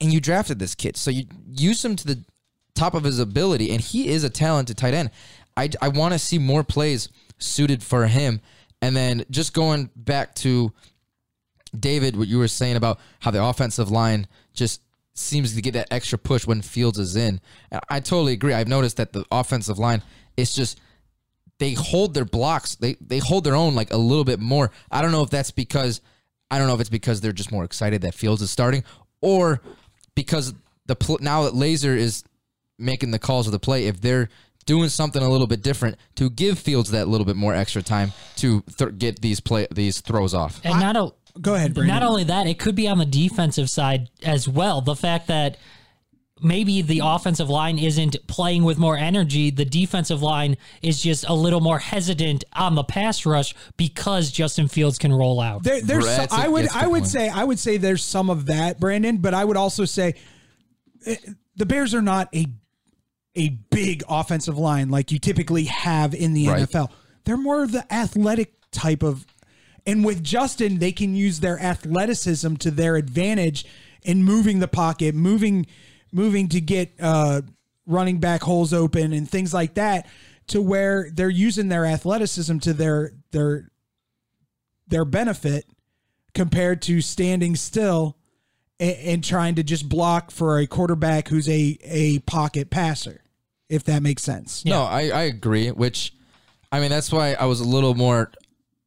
and 0.00 0.12
you 0.12 0.20
drafted 0.20 0.58
this 0.58 0.74
kid, 0.74 0.96
so 0.96 1.10
you 1.10 1.26
use 1.46 1.84
him 1.84 1.96
to 1.96 2.06
the 2.06 2.24
top 2.74 2.94
of 2.94 3.04
his 3.04 3.18
ability, 3.18 3.70
and 3.70 3.80
he 3.80 4.08
is 4.08 4.24
a 4.24 4.30
talented 4.30 4.76
tight 4.76 4.94
end. 4.94 5.10
I 5.56 5.70
I 5.80 5.88
want 5.88 6.12
to 6.12 6.18
see 6.18 6.38
more 6.38 6.64
plays 6.64 7.08
suited 7.38 7.82
for 7.82 8.06
him, 8.06 8.40
and 8.82 8.96
then 8.96 9.24
just 9.30 9.54
going 9.54 9.90
back 9.96 10.34
to 10.36 10.72
David, 11.78 12.16
what 12.16 12.28
you 12.28 12.38
were 12.38 12.48
saying 12.48 12.76
about 12.76 12.98
how 13.20 13.30
the 13.30 13.42
offensive 13.42 13.90
line 13.90 14.26
just 14.52 14.80
seems 15.14 15.54
to 15.54 15.62
get 15.62 15.74
that 15.74 15.88
extra 15.92 16.18
push 16.18 16.46
when 16.46 16.60
Fields 16.60 16.98
is 16.98 17.16
in. 17.16 17.40
I 17.88 18.00
totally 18.00 18.32
agree. 18.32 18.52
I've 18.52 18.68
noticed 18.68 18.96
that 18.96 19.12
the 19.12 19.24
offensive 19.30 19.78
line 19.78 20.02
is 20.36 20.52
just 20.52 20.80
they 21.58 21.74
hold 21.74 22.14
their 22.14 22.24
blocks. 22.24 22.74
They 22.74 22.94
they 23.00 23.18
hold 23.18 23.44
their 23.44 23.54
own 23.54 23.74
like 23.74 23.92
a 23.92 23.96
little 23.96 24.24
bit 24.24 24.40
more. 24.40 24.70
I 24.90 25.02
don't 25.02 25.12
know 25.12 25.22
if 25.22 25.30
that's 25.30 25.50
because 25.50 26.00
I 26.50 26.58
don't 26.58 26.66
know 26.66 26.74
if 26.74 26.80
it's 26.80 26.90
because 26.90 27.20
they're 27.20 27.32
just 27.32 27.52
more 27.52 27.64
excited 27.64 28.02
that 28.02 28.14
Fields 28.14 28.42
is 28.42 28.50
starting 28.50 28.84
or 29.20 29.60
because 30.14 30.54
the 30.86 30.96
pl- 30.96 31.18
now 31.20 31.44
that 31.44 31.54
Lazor 31.54 31.96
is 31.96 32.24
making 32.78 33.10
the 33.12 33.18
calls 33.18 33.46
of 33.46 33.52
the 33.52 33.58
play, 33.58 33.86
if 33.86 34.00
they're 34.00 34.28
doing 34.66 34.88
something 34.88 35.22
a 35.22 35.28
little 35.28 35.46
bit 35.46 35.62
different 35.62 35.96
to 36.16 36.30
give 36.30 36.58
Fields 36.58 36.90
that 36.90 37.08
little 37.08 37.24
bit 37.26 37.36
more 37.36 37.54
extra 37.54 37.82
time 37.82 38.12
to 38.36 38.62
th- 38.78 38.98
get 38.98 39.20
these 39.20 39.40
play 39.40 39.66
these 39.70 40.00
throws 40.00 40.34
off. 40.34 40.60
And 40.64 40.80
not 40.80 40.96
a, 40.96 41.12
Go 41.40 41.54
ahead, 41.54 41.74
Brandon. 41.74 41.94
not 41.94 42.02
only 42.04 42.24
that, 42.24 42.46
it 42.46 42.58
could 42.58 42.74
be 42.76 42.86
on 42.88 42.98
the 42.98 43.04
defensive 43.06 43.68
side 43.68 44.08
as 44.22 44.48
well. 44.48 44.80
The 44.80 44.94
fact 44.94 45.26
that 45.26 45.56
maybe 46.40 46.82
the 46.82 47.00
offensive 47.02 47.48
line 47.50 47.78
isn't 47.78 48.16
playing 48.26 48.64
with 48.64 48.76
more 48.78 48.96
energy, 48.96 49.50
the 49.50 49.64
defensive 49.64 50.20
line 50.22 50.56
is 50.82 51.00
just 51.00 51.24
a 51.28 51.32
little 51.34 51.60
more 51.60 51.78
hesitant 51.78 52.44
on 52.52 52.74
the 52.74 52.84
pass 52.84 53.24
rush 53.26 53.54
because 53.76 54.30
Justin 54.30 54.68
Fields 54.68 54.98
can 54.98 55.12
roll 55.12 55.40
out. 55.40 55.62
There, 55.62 55.80
there's 55.80 56.04
That's 56.06 56.32
some, 56.32 56.40
a- 56.40 56.44
I 56.44 56.48
would 56.48 56.64
that's 56.64 56.74
a 56.74 56.78
I 56.78 56.82
good 56.82 56.90
would 56.92 56.98
point. 57.02 57.10
say 57.12 57.28
I 57.28 57.44
would 57.44 57.58
say 57.58 57.76
there's 57.78 58.04
some 58.04 58.30
of 58.30 58.46
that, 58.46 58.78
Brandon, 58.80 59.18
but 59.18 59.34
I 59.34 59.44
would 59.44 59.56
also 59.56 59.84
say 59.84 60.14
eh, 61.06 61.16
the 61.56 61.66
Bears 61.66 61.94
are 61.94 62.02
not 62.02 62.28
a 62.34 62.46
a 63.36 63.50
big 63.70 64.02
offensive 64.08 64.56
line 64.58 64.90
like 64.90 65.10
you 65.10 65.18
typically 65.18 65.64
have 65.64 66.14
in 66.14 66.32
the 66.34 66.48
Right. 66.48 66.68
NFL. 66.68 66.90
They're 67.24 67.36
more 67.36 67.62
of 67.62 67.72
the 67.72 67.92
athletic 67.92 68.54
type 68.70 69.02
of 69.02 69.26
and 69.86 70.02
with 70.04 70.24
Justin, 70.24 70.78
they 70.78 70.92
can 70.92 71.14
use 71.14 71.40
their 71.40 71.60
athleticism 71.60 72.54
to 72.56 72.70
their 72.70 72.96
advantage 72.96 73.66
in 74.02 74.22
moving 74.22 74.60
the 74.60 74.68
pocket, 74.68 75.14
moving 75.14 75.66
moving 76.12 76.48
to 76.50 76.60
get 76.60 76.92
uh 77.00 77.42
running 77.86 78.18
back 78.18 78.42
holes 78.42 78.72
open 78.72 79.12
and 79.12 79.28
things 79.30 79.52
like 79.52 79.74
that 79.74 80.06
to 80.46 80.60
where 80.62 81.10
they're 81.12 81.28
using 81.28 81.68
their 81.68 81.84
athleticism 81.84 82.58
to 82.58 82.72
their 82.72 83.12
their 83.32 83.70
their 84.88 85.04
benefit 85.04 85.66
compared 86.34 86.82
to 86.82 87.00
standing 87.00 87.56
still 87.56 88.16
and, 88.80 88.96
and 88.96 89.24
trying 89.24 89.54
to 89.54 89.62
just 89.62 89.88
block 89.88 90.30
for 90.30 90.58
a 90.58 90.66
quarterback 90.66 91.28
who's 91.28 91.48
a 91.48 91.78
a 91.82 92.18
pocket 92.20 92.70
passer, 92.70 93.22
if 93.68 93.84
that 93.84 94.02
makes 94.02 94.22
sense. 94.22 94.64
No, 94.64 94.82
I, 94.82 95.08
I 95.08 95.22
agree. 95.22 95.70
Which, 95.70 96.14
I 96.70 96.80
mean, 96.80 96.90
that's 96.90 97.12
why 97.12 97.34
I 97.34 97.46
was 97.46 97.60
a 97.60 97.64
little 97.64 97.94
more 97.94 98.30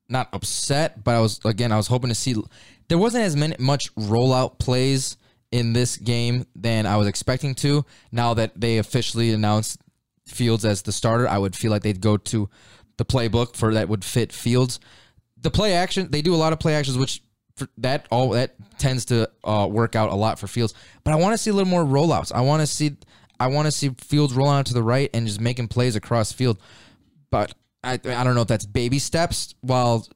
not 0.09 0.29
upset, 0.33 1.03
but 1.03 1.15
I 1.15 1.19
was 1.19 1.39
again 1.45 1.71
I 1.71 1.77
was 1.77 1.87
hoping 1.87 2.09
to 2.09 2.15
see. 2.15 2.35
There 2.87 2.97
wasn't 2.97 3.25
as 3.25 3.35
many 3.35 3.55
much 3.59 3.93
rollout 3.95 4.59
plays 4.59 5.17
in 5.51 5.73
this 5.73 5.97
game 5.97 6.45
than 6.55 6.85
I 6.85 6.97
was 6.97 7.07
expecting 7.07 7.55
to. 7.55 7.85
Now 8.11 8.33
that 8.33 8.59
they 8.59 8.77
officially 8.77 9.31
announced 9.31 9.79
Fields 10.25 10.65
as 10.65 10.81
the 10.81 10.91
starter, 10.91 11.27
I 11.27 11.37
would 11.37 11.55
feel 11.55 11.71
like 11.71 11.83
they'd 11.83 12.01
go 12.01 12.17
to 12.17 12.49
the 12.97 13.05
playbook 13.05 13.55
for 13.55 13.73
that 13.73 13.89
would 13.89 14.03
fit 14.03 14.33
Fields. 14.33 14.79
The 15.39 15.51
play 15.51 15.73
action, 15.73 16.09
they 16.11 16.21
do 16.21 16.33
a 16.33 16.37
lot 16.37 16.53
of 16.53 16.59
play 16.59 16.75
actions, 16.75 16.97
which 16.97 17.21
for 17.55 17.67
that 17.77 18.07
all 18.11 18.29
that 18.31 18.55
tends 18.77 19.05
to 19.05 19.29
uh, 19.43 19.67
work 19.69 19.95
out 19.95 20.11
a 20.11 20.15
lot 20.15 20.39
for 20.39 20.47
Fields. 20.47 20.73
But 21.03 21.13
I 21.13 21.17
want 21.17 21.33
to 21.33 21.37
see 21.37 21.49
a 21.49 21.53
little 21.53 21.69
more 21.69 21.83
rollouts. 21.83 22.31
I 22.33 22.41
want 22.41 22.61
to 22.61 22.67
see 22.67 22.97
I 23.39 23.47
want 23.47 23.65
to 23.67 23.71
see 23.71 23.89
Fields 23.89 24.33
rolling 24.33 24.57
out 24.59 24.65
to 24.67 24.73
the 24.73 24.83
right 24.83 25.09
and 25.13 25.27
just 25.27 25.39
making 25.39 25.67
plays 25.67 25.95
across 25.95 26.31
field. 26.31 26.57
But 27.29 27.53
I 27.83 27.93
I 27.93 28.23
don't 28.23 28.35
know 28.35 28.41
if 28.41 28.47
that's 28.47 28.65
baby 28.65 28.99
steps 28.99 29.53
while 29.61 30.07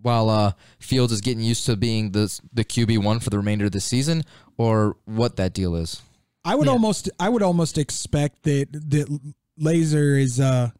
while 0.00 0.28
uh, 0.30 0.52
Fields 0.78 1.12
is 1.12 1.20
getting 1.20 1.42
used 1.42 1.66
to 1.66 1.76
being 1.76 2.12
the 2.12 2.40
the 2.52 2.64
QB 2.64 3.02
one 3.02 3.20
for 3.20 3.30
the 3.30 3.38
remainder 3.38 3.66
of 3.66 3.72
the 3.72 3.80
season, 3.80 4.22
or 4.56 4.96
what 5.04 5.36
that 5.36 5.52
deal 5.52 5.76
is. 5.76 6.02
I 6.44 6.54
would 6.54 6.68
almost 6.68 7.08
I 7.20 7.28
would 7.28 7.42
almost 7.42 7.78
expect 7.78 8.42
that 8.44 8.68
that 8.72 9.20
Lazor 9.60 10.20
is 10.20 10.40
uh 10.40 10.70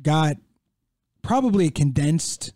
got 0.00 0.36
probably 1.22 1.66
a 1.66 1.70
condensed 1.70 2.52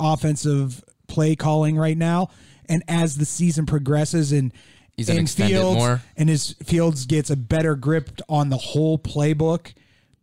offensive 0.00 0.84
play 1.08 1.34
calling 1.34 1.76
right 1.76 1.96
now 1.96 2.28
and 2.68 2.82
as 2.86 3.16
the 3.16 3.24
season 3.24 3.66
progresses 3.66 4.30
and 4.30 4.52
He's 4.98 5.08
and 5.08 5.30
Fields 5.30 5.78
more. 5.78 6.02
and 6.16 6.28
his 6.28 6.54
Fields 6.64 7.06
gets 7.06 7.30
a 7.30 7.36
better 7.36 7.76
grip 7.76 8.20
on 8.28 8.48
the 8.50 8.56
whole 8.56 8.98
playbook 8.98 9.72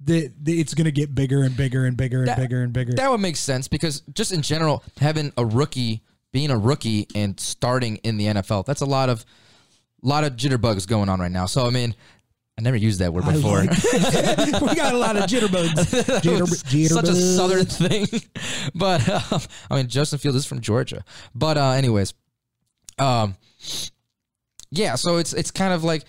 that 0.02 0.34
that 0.44 0.52
it's 0.52 0.74
going 0.74 0.86
to 0.86 0.92
get 0.92 1.16
bigger 1.16 1.44
and 1.44 1.56
bigger 1.56 1.86
and 1.86 1.96
bigger 1.96 2.20
and 2.20 2.28
That- 2.28 2.38
bigger 2.38 2.62
and 2.62 2.74
bigger. 2.74 2.94
That 2.94 3.10
would 3.10 3.22
make 3.22 3.38
sense 3.38 3.70
because 3.70 4.02
just 4.14 4.34
in 4.34 4.42
general, 4.42 4.84
having 5.00 5.32
a 5.38 5.46
rookie, 5.46 6.04
being 6.34 6.52
a 6.52 6.58
rookie 6.58 7.08
and 7.16 7.40
starting 7.40 7.96
in 8.04 8.18
the 8.18 8.26
NFL, 8.26 8.66
that's 8.66 8.82
a 8.82 8.86
lot 8.86 9.08
of 9.10 9.26
lot 10.02 10.26
of 10.26 10.34
jitterbugs 10.36 10.86
going 10.88 11.08
on 11.08 11.22
right 11.22 11.32
now. 11.32 11.46
So 11.46 11.66
I 11.66 11.70
mean, 11.70 11.96
I 12.58 12.62
never 12.62 12.76
used 12.76 13.00
that 13.00 13.14
word 13.14 13.24
before. 13.24 13.64
like- 13.64 13.72
we 14.62 14.76
got 14.76 14.94
a 14.94 14.98
lot 14.98 15.16
of 15.16 15.24
jitterbugs. 15.30 15.72
Jitter, 16.22 16.42
jitterbugs. 16.66 16.90
Such 16.90 17.08
a 17.08 17.16
southern 17.16 17.66
thing, 17.66 18.08
but 18.76 19.08
um, 19.32 19.42
I 19.72 19.78
mean, 19.78 19.88
Justin 19.88 20.20
Fields 20.20 20.36
is 20.38 20.46
from 20.46 20.60
Georgia. 20.60 21.06
But 21.34 21.58
uh, 21.58 21.70
anyways, 21.72 22.14
um, 23.00 23.36
yeah. 24.78 24.96
So 24.96 25.18
it's 25.18 25.34
it's 25.34 25.52
kind 25.52 25.74
of 25.74 25.84
like 25.84 26.04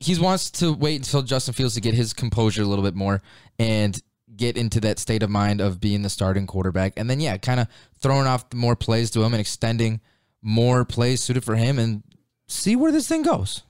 he 0.00 0.18
wants 0.18 0.50
to 0.52 0.72
wait 0.72 0.96
until 0.96 1.22
Justin 1.22 1.54
Fields 1.54 1.74
to 1.74 1.80
get 1.80 1.94
his 1.94 2.12
composure 2.12 2.62
a 2.62 2.66
little 2.66 2.84
bit 2.84 2.94
more 2.94 3.22
and 3.58 4.00
get 4.36 4.56
into 4.56 4.80
that 4.80 4.98
state 4.98 5.22
of 5.22 5.30
mind 5.30 5.60
of 5.60 5.80
being 5.80 6.02
the 6.02 6.10
starting 6.10 6.46
quarterback, 6.46 6.94
and 6.96 7.08
then 7.08 7.20
yeah, 7.20 7.36
kind 7.36 7.60
of 7.60 7.68
throwing 8.00 8.26
off 8.26 8.44
more 8.52 8.76
plays 8.76 9.10
to 9.12 9.22
him 9.22 9.32
and 9.32 9.40
extending 9.40 10.00
more 10.42 10.84
plays 10.84 11.22
suited 11.22 11.44
for 11.44 11.56
him, 11.56 11.78
and 11.78 12.02
see 12.48 12.76
where 12.76 12.92
this 12.92 13.08
thing 13.08 13.22
goes. 13.22 13.62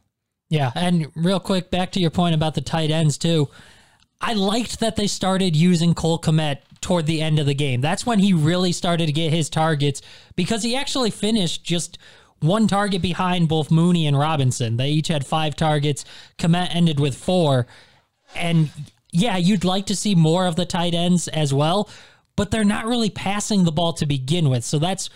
Yeah, 0.48 0.72
and 0.74 1.10
real 1.14 1.40
quick, 1.40 1.70
back 1.70 1.92
to 1.92 2.00
your 2.00 2.10
point 2.10 2.34
about 2.34 2.54
the 2.54 2.60
tight 2.60 2.90
ends 2.90 3.18
too. 3.18 3.48
I 4.20 4.32
liked 4.34 4.80
that 4.80 4.96
they 4.96 5.06
started 5.06 5.54
using 5.54 5.94
Cole 5.94 6.18
Kmet 6.18 6.58
toward 6.80 7.06
the 7.06 7.20
end 7.20 7.38
of 7.38 7.46
the 7.46 7.54
game. 7.54 7.80
That's 7.80 8.06
when 8.06 8.18
he 8.18 8.32
really 8.32 8.72
started 8.72 9.06
to 9.06 9.12
get 9.12 9.32
his 9.32 9.50
targets 9.50 10.00
because 10.36 10.62
he 10.62 10.76
actually 10.76 11.10
finished 11.10 11.64
just 11.64 11.98
one 12.40 12.66
target 12.68 13.02
behind 13.02 13.48
both 13.48 13.70
Mooney 13.70 14.06
and 14.06 14.18
Robinson. 14.18 14.76
They 14.76 14.90
each 14.90 15.08
had 15.08 15.26
five 15.26 15.56
targets. 15.56 16.04
Kmet 16.38 16.74
ended 16.74 17.00
with 17.00 17.16
four. 17.16 17.66
And 18.34 18.70
yeah, 19.10 19.36
you'd 19.36 19.64
like 19.64 19.86
to 19.86 19.96
see 19.96 20.14
more 20.14 20.46
of 20.46 20.56
the 20.56 20.66
tight 20.66 20.94
ends 20.94 21.28
as 21.28 21.54
well, 21.54 21.88
but 22.36 22.50
they're 22.50 22.64
not 22.64 22.86
really 22.86 23.10
passing 23.10 23.64
the 23.64 23.72
ball 23.72 23.92
to 23.94 24.06
begin 24.06 24.48
with. 24.48 24.64
So 24.64 24.78
that's 24.78 25.08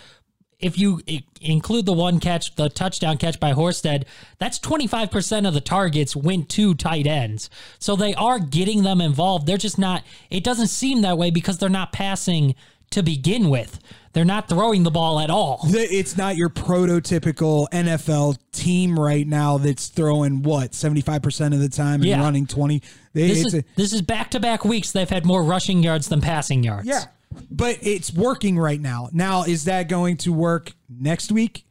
if 0.59 0.77
you 0.77 1.01
include 1.39 1.85
the 1.85 1.93
one 1.93 2.19
catch, 2.19 2.55
the 2.55 2.69
touchdown 2.69 3.17
catch 3.17 3.39
by 3.39 3.53
Horsted, 3.53 4.03
that's 4.39 4.59
25% 4.59 5.47
of 5.47 5.53
the 5.53 5.61
targets 5.61 6.15
went 6.15 6.49
to 6.49 6.73
tight 6.73 7.07
ends. 7.07 7.49
So 7.79 7.95
they 7.95 8.13
are 8.15 8.39
getting 8.39 8.83
them 8.83 8.99
involved. 8.99 9.47
They're 9.47 9.57
just 9.57 9.79
not, 9.79 10.03
it 10.29 10.43
doesn't 10.43 10.67
seem 10.67 11.01
that 11.01 11.17
way 11.17 11.31
because 11.31 11.57
they're 11.57 11.69
not 11.69 11.93
passing 11.93 12.55
to 12.91 13.03
begin 13.03 13.49
with. 13.49 13.79
They're 14.13 14.25
not 14.25 14.49
throwing 14.49 14.83
the 14.83 14.89
ball 14.91 15.19
at 15.19 15.29
all. 15.29 15.61
It's 15.65 16.17
not 16.17 16.35
your 16.35 16.49
prototypical 16.49 17.67
NFL 17.69 18.37
team 18.51 18.99
right 18.99 19.25
now 19.27 19.57
that's 19.59 19.87
throwing 19.87 20.41
what 20.41 20.73
seventy 20.73 21.01
five 21.01 21.21
percent 21.21 21.53
of 21.53 21.59
the 21.59 21.69
time 21.69 22.01
and 22.01 22.05
Yeah. 22.05 22.19
running 22.21 22.47
twenty. 22.47 22.81
They- 23.13 23.27
This 23.27 23.45
is 23.45 23.53
a- 23.53 23.63
this 23.75 23.93
is 23.93 24.01
back 24.01 24.31
to 24.31 24.39
back 24.39 24.65
weeks. 24.65 24.91
They've 24.91 25.09
had 25.09 25.25
more 25.25 25.43
rushing 25.43 25.83
yards 25.83 26.07
than 26.07 26.21
passing 26.21 26.63
yards. 26.63 26.87
yeah, 26.87 27.05
but 27.51 27.77
it's 27.81 28.11
working 28.11 28.57
right 28.57 28.81
now. 28.81 29.09
Now, 29.13 29.43
is 29.43 29.65
that 29.65 29.87
going 29.89 30.17
to 30.17 30.33
work 30.33 30.73
next 30.89 31.31
week? 31.31 31.65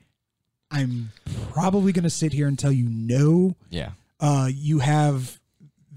I'm 0.71 1.11
probably 1.51 1.93
going 1.93 2.05
to 2.05 2.11
sit 2.11 2.33
here 2.33 2.47
and 2.47 2.59
tell 2.59 2.73
you 2.73 2.89
no. 2.89 3.57
Yeah. 3.71 3.91
Uh, 4.21 4.49
you 4.53 4.79
have 4.81 5.41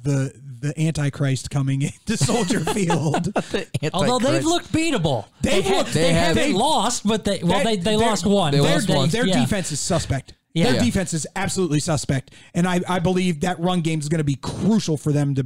the 0.01 0.33
the 0.61 0.79
Antichrist 0.79 1.49
coming 1.49 1.81
into 2.07 2.15
Soldier 2.17 2.59
Field. 2.61 3.31
Although 3.93 4.19
they've 4.19 4.45
looked 4.45 4.71
beatable. 4.71 5.25
They've 5.41 5.63
had- 5.63 5.77
looked- 5.77 5.93
they, 5.93 6.01
they 6.03 6.13
have- 6.13 6.37
haven't 6.37 6.55
lost, 6.55 7.05
but 7.05 7.25
they 7.25 7.41
well 7.43 7.63
they, 7.63 7.75
they 7.77 7.95
Their- 7.95 7.97
lost 7.97 8.25
one. 8.25 8.51
they 8.53 8.59
but 8.59 8.69
lost 8.71 8.89
one. 8.89 9.09
Their 9.09 9.25
yeah. 9.27 9.39
defense 9.41 9.71
is 9.71 9.79
suspect. 9.79 10.33
Yeah. 10.53 10.65
Their 10.65 10.75
Yeah. 10.75 10.83
defense 10.85 11.13
is 11.13 11.25
absolutely 11.35 11.79
suspect, 11.79 12.31
and 12.53 12.67
I, 12.67 12.81
I 12.87 12.99
believe 12.99 13.41
that 13.41 13.59
run 13.59 13.81
game 13.81 13.99
is 13.99 14.09
going 14.09 14.17
to 14.19 14.23
be 14.25 14.35
crucial 14.35 14.97
for 14.97 15.11
them 15.11 15.33
to 15.35 15.45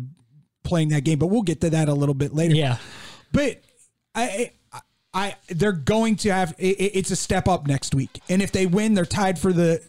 playing 0.64 0.90
that 0.90 1.02
game. 1.04 1.20
But 1.20 1.28
we'll 1.28 1.44
get 1.44 1.62
to 1.62 1.70
that 1.72 1.90
a 1.90 1.94
little 1.94 2.16
bit 2.16 2.34
later. 2.34 2.56
Yeah. 2.56 2.78
but 3.32 3.62
I, 4.16 4.52
I, 4.74 4.80
I 5.14 5.36
they're 5.50 5.72
going 5.74 6.16
to 6.18 6.30
have 6.34 6.56
it, 6.58 6.80
it- 6.80 6.92
it's 6.98 7.12
a 7.12 7.16
step 7.16 7.48
up 7.48 7.68
next 7.68 7.94
week, 7.94 8.20
and 8.30 8.42
if 8.42 8.52
they 8.52 8.66
win, 8.66 8.96
they're 8.96 9.06
tied 9.06 9.38
for 9.40 9.54
the 9.54 9.82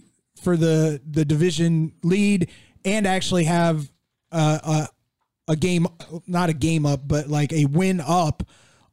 for 0.43 0.57
the 0.57 1.01
the 1.11 1.25
division 1.25 1.93
lead, 2.03 2.51
and 2.85 3.07
actually 3.07 3.45
have 3.45 3.89
uh, 4.33 4.87
a 5.49 5.57
game, 5.57 5.87
not 6.27 6.49
a 6.49 6.53
game 6.53 6.87
up, 6.87 7.07
but 7.07 7.29
like 7.29 7.53
a 7.53 7.67
win 7.67 8.01
up 8.01 8.43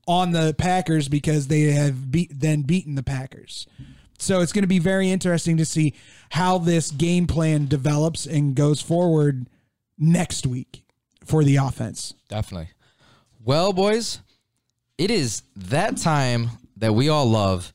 on 0.07 0.31
the 0.31 0.53
Packers 0.57 1.07
because 1.07 1.47
they 1.47 1.61
have 1.63 2.11
beat 2.11 2.31
then 2.39 2.61
beaten 2.61 2.95
the 2.95 3.03
Packers. 3.03 3.67
So 4.19 4.41
it's 4.41 4.53
going 4.53 4.63
to 4.63 4.67
be 4.67 4.79
very 4.79 5.09
interesting 5.09 5.57
to 5.57 5.65
see 5.65 5.93
how 6.29 6.57
this 6.57 6.91
game 6.91 7.27
plan 7.27 7.67
develops 7.67 8.25
and 8.25 8.55
goes 8.55 8.81
forward 8.81 9.47
next 9.97 10.45
week 10.45 10.83
for 11.25 11.43
the 11.43 11.57
offense. 11.57 12.13
Definitely. 12.29 12.69
Well, 13.43 13.73
boys, 13.73 14.19
it 14.97 15.11
is 15.11 15.43
that 15.55 15.97
time 15.97 16.51
that 16.77 16.93
we 16.93 17.09
all 17.09 17.25
love. 17.25 17.73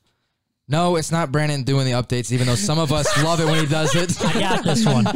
No, 0.71 0.97
it's 0.97 1.11
not 1.11 1.31
Brandon 1.31 1.63
doing 1.63 1.85
the 1.85 1.93
updates, 1.93 2.31
even 2.31 2.45
though 2.45 2.53
some 2.55 2.77
of 2.77 2.91
us 2.93 3.07
love 3.23 3.39
it 3.41 3.45
when 3.45 3.59
he 3.59 3.65
does 3.65 3.95
it. 3.95 4.23
I 4.23 4.39
got 4.39 4.63
this 4.63 4.85
one. 4.85 5.05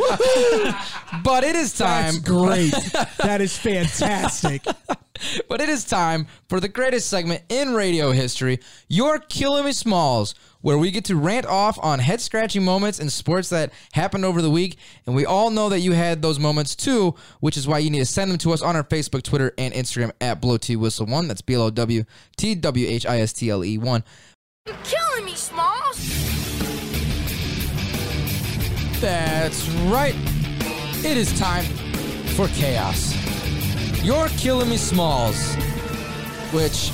But 1.24 1.44
it 1.44 1.56
is 1.56 1.78
time. 1.78 2.16
That's 2.16 2.18
great. 2.28 2.72
that 3.20 3.40
is 3.40 3.56
fantastic. 3.56 4.64
But 5.48 5.62
it 5.62 5.70
is 5.70 5.86
time 5.86 6.26
for 6.50 6.60
the 6.60 6.68
greatest 6.68 7.08
segment 7.08 7.44
in 7.50 7.76
radio 7.76 8.12
history, 8.12 8.60
You're 8.90 9.20
Killing 9.20 9.64
Me 9.64 9.72
Smalls, 9.74 10.34
where 10.62 10.78
we 10.78 10.90
get 10.92 11.06
to 11.06 11.16
rant 11.16 11.46
off 11.46 11.78
on 11.82 12.00
head 12.00 12.20
scratching 12.20 12.66
moments 12.66 13.00
in 13.00 13.10
sports 13.12 13.50
that 13.50 13.72
happened 13.94 14.26
over 14.26 14.42
the 14.42 14.50
week. 14.50 14.78
And 15.06 15.16
we 15.16 15.26
all 15.26 15.50
know 15.52 15.70
that 15.70 15.80
you 15.82 15.92
had 15.94 16.22
those 16.24 16.40
moments 16.40 16.76
too, 16.76 17.14
which 17.40 17.56
is 17.56 17.68
why 17.68 17.78
you 17.78 17.92
need 17.92 18.00
to 18.00 18.06
send 18.06 18.32
them 18.32 18.40
to 18.40 18.52
us 18.52 18.62
on 18.64 18.76
our 18.76 18.84
Facebook, 18.84 19.22
Twitter, 19.22 19.54
and 19.58 19.74
Instagram 19.74 20.12
at 20.20 20.42
Blow 20.42 20.58
T 20.58 20.76
Whistle 20.76 21.06
One. 21.06 21.28
That's 21.28 21.42
B 21.42 21.54
L 21.54 21.62
O 21.62 21.70
W 21.70 22.04
T 22.38 22.56
W 22.56 22.88
H 22.88 23.06
I 23.06 23.20
S 23.22 23.32
T 23.34 23.50
L 23.52 23.64
E 23.64 23.78
1. 23.78 24.04
You're 24.66 24.76
killing 24.84 25.26
me, 25.26 25.33
That's 29.04 29.68
right. 29.92 30.16
It 31.04 31.18
is 31.18 31.38
time 31.38 31.66
for 32.38 32.48
chaos. 32.48 33.14
You're 34.02 34.30
killing 34.30 34.70
me, 34.70 34.78
Smalls, 34.78 35.56
which 36.54 36.90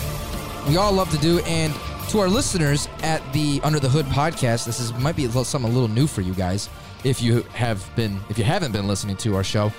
we 0.67 0.77
all 0.77 0.91
love 0.91 1.11
to 1.11 1.19
do. 1.19 1.37
And 1.41 1.71
to 2.09 2.19
our 2.19 2.27
listeners 2.27 2.87
at 3.03 3.21
the 3.31 3.61
Under 3.63 3.79
the 3.79 3.89
Hood 3.89 4.07
podcast, 4.07 4.65
this 4.65 4.79
is 4.79 4.91
might 4.95 5.15
be 5.15 5.25
a 5.25 5.27
little, 5.27 5.43
something 5.43 5.69
a 5.69 5.73
little 5.73 5.87
new 5.87 6.07
for 6.07 6.21
you 6.21 6.33
guys 6.33 6.67
if 7.03 7.21
you 7.21 7.43
have 7.53 7.87
been 7.95 8.19
if 8.27 8.39
you 8.39 8.43
haven't 8.43 8.71
been 8.71 8.87
listening 8.87 9.15
to 9.17 9.35
our 9.35 9.43
show, 9.43 9.69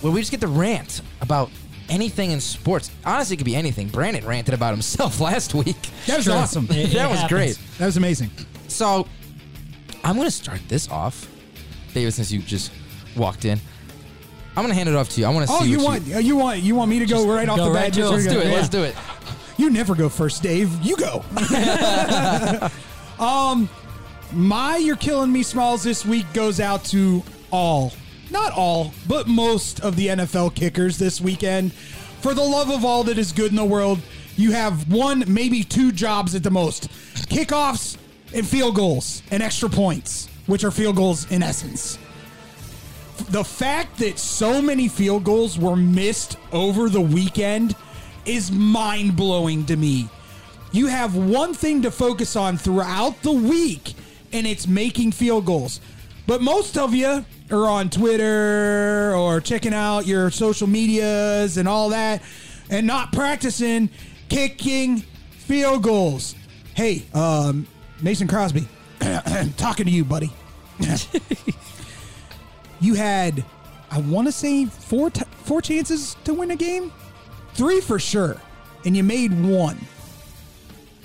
where 0.00 0.10
we 0.14 0.20
just 0.20 0.30
get 0.30 0.40
to 0.40 0.48
rant 0.48 1.02
about 1.20 1.50
anything 1.90 2.30
in 2.30 2.40
sports. 2.40 2.90
Honestly, 3.04 3.34
it 3.34 3.36
could 3.36 3.44
be 3.44 3.54
anything. 3.54 3.88
Brandon 3.88 4.24
ranted 4.24 4.54
about 4.54 4.72
himself 4.72 5.20
last 5.20 5.52
week. 5.52 5.76
That 6.06 6.16
was 6.16 6.24
Sure. 6.24 6.36
awesome. 6.36 6.64
It- 6.70 6.76
it 6.76 6.92
that 6.94 7.10
was 7.10 7.20
happens. 7.20 7.38
great. 7.38 7.58
That 7.76 7.84
was 7.84 7.98
amazing. 7.98 8.30
So 8.68 9.06
I'm 10.02 10.16
gonna 10.16 10.30
start 10.30 10.60
this 10.66 10.88
off, 10.88 11.28
David. 11.94 12.12
Since 12.14 12.30
you 12.32 12.40
just 12.40 12.72
walked 13.16 13.44
in, 13.44 13.58
I'm 14.56 14.62
gonna 14.64 14.74
hand 14.74 14.88
it 14.88 14.94
off 14.94 15.08
to 15.10 15.20
you. 15.20 15.26
I 15.26 15.30
want 15.30 15.46
to 15.48 15.52
Oh, 15.54 15.60
see. 15.62 15.70
you 15.70 15.82
want 15.82 16.14
uh, 16.14 16.18
you 16.18 16.36
want 16.36 16.60
you 16.62 16.74
want 16.74 16.90
me 16.90 16.98
to 17.00 17.06
go 17.06 17.26
right 17.32 17.48
off 17.48 17.56
go 17.56 17.64
the 17.66 17.70
right 17.70 17.84
bat? 17.86 17.92
Just. 17.92 18.10
Let's 18.12 18.26
do 18.26 18.40
it. 18.40 18.46
Yeah. 18.46 18.52
Let's 18.52 18.68
do 18.68 18.82
it. 18.84 18.94
You 19.58 19.68
never 19.70 19.94
go 19.94 20.08
first, 20.08 20.42
Dave. 20.42 20.70
You 20.82 20.96
go. 20.96 21.22
um, 23.18 23.68
my 24.32 24.76
"You're 24.78 24.96
Killing 24.96 25.30
Me" 25.32 25.42
smalls 25.42 25.82
this 25.82 26.04
week 26.06 26.24
goes 26.32 26.60
out 26.60 26.84
to 26.86 27.22
all, 27.50 27.92
not 28.30 28.52
all, 28.52 28.92
but 29.08 29.26
most 29.28 29.80
of 29.80 29.96
the 29.96 30.06
NFL 30.08 30.54
kickers 30.54 30.96
this 30.98 31.20
weekend. 31.20 31.72
For 32.22 32.32
the 32.34 32.42
love 32.42 32.70
of 32.70 32.84
all 32.84 33.04
that 33.04 33.18
is 33.18 33.32
good 33.32 33.50
in 33.50 33.56
the 33.56 33.64
world, 33.64 33.98
you 34.36 34.52
have 34.52 34.90
one, 34.92 35.24
maybe 35.26 35.62
two 35.64 35.92
jobs 35.92 36.34
at 36.34 36.42
the 36.42 36.50
most: 36.50 36.88
kickoffs 37.28 37.98
and 38.32 38.46
field 38.46 38.76
goals 38.76 39.22
and 39.30 39.42
extra 39.42 39.68
points, 39.68 40.29
which 40.50 40.64
are 40.64 40.70
field 40.70 40.96
goals 40.96 41.30
in 41.30 41.42
essence 41.42 41.98
the 43.28 43.44
fact 43.44 43.98
that 43.98 44.18
so 44.18 44.62
many 44.62 44.88
field 44.88 45.24
goals 45.24 45.58
were 45.58 45.76
missed 45.76 46.36
over 46.52 46.88
the 46.88 47.00
weekend 47.00 47.76
is 48.24 48.50
mind 48.50 49.16
blowing 49.16 49.64
to 49.66 49.76
me. 49.76 50.08
You 50.72 50.86
have 50.86 51.16
one 51.16 51.54
thing 51.54 51.82
to 51.82 51.90
focus 51.90 52.36
on 52.36 52.56
throughout 52.56 53.22
the 53.22 53.32
week, 53.32 53.94
and 54.32 54.46
it's 54.46 54.66
making 54.66 55.12
field 55.12 55.46
goals. 55.46 55.80
But 56.26 56.42
most 56.42 56.78
of 56.78 56.94
you 56.94 57.24
are 57.50 57.66
on 57.66 57.90
Twitter 57.90 59.14
or 59.14 59.40
checking 59.40 59.74
out 59.74 60.06
your 60.06 60.30
social 60.30 60.66
medias 60.66 61.56
and 61.56 61.68
all 61.68 61.88
that, 61.90 62.22
and 62.68 62.86
not 62.86 63.12
practicing 63.12 63.90
kicking 64.28 64.98
field 65.30 65.82
goals. 65.82 66.36
Hey, 66.74 67.04
um, 67.14 67.66
Mason 68.00 68.28
Crosby, 68.28 68.68
talking 69.56 69.86
to 69.86 69.90
you, 69.90 70.04
buddy 70.04 70.32
you 72.80 72.94
had 72.94 73.44
I 73.90 74.00
want 74.00 74.28
to 74.28 74.32
say 74.32 74.66
four 74.66 75.10
t- 75.10 75.24
four 75.42 75.60
chances 75.60 76.16
to 76.24 76.34
win 76.34 76.52
a 76.52 76.56
game, 76.56 76.92
three 77.54 77.80
for 77.80 77.98
sure, 77.98 78.36
and 78.84 78.96
you 78.96 79.02
made 79.02 79.32
one, 79.42 79.78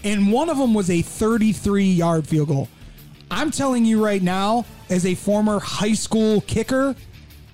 and 0.04 0.32
one 0.32 0.50
of 0.50 0.58
them 0.58 0.74
was 0.74 0.90
a 0.90 1.02
33 1.02 1.86
yard 1.86 2.28
field 2.28 2.50
goal. 2.50 2.70
I'm 3.32 3.50
telling 3.50 3.86
you 3.86 4.04
right 4.04 4.22
now, 4.22 4.66
as 4.90 5.06
a 5.06 5.16
former 5.16 5.60
high 5.60 5.94
school 5.94 6.42
kicker, 6.42 6.96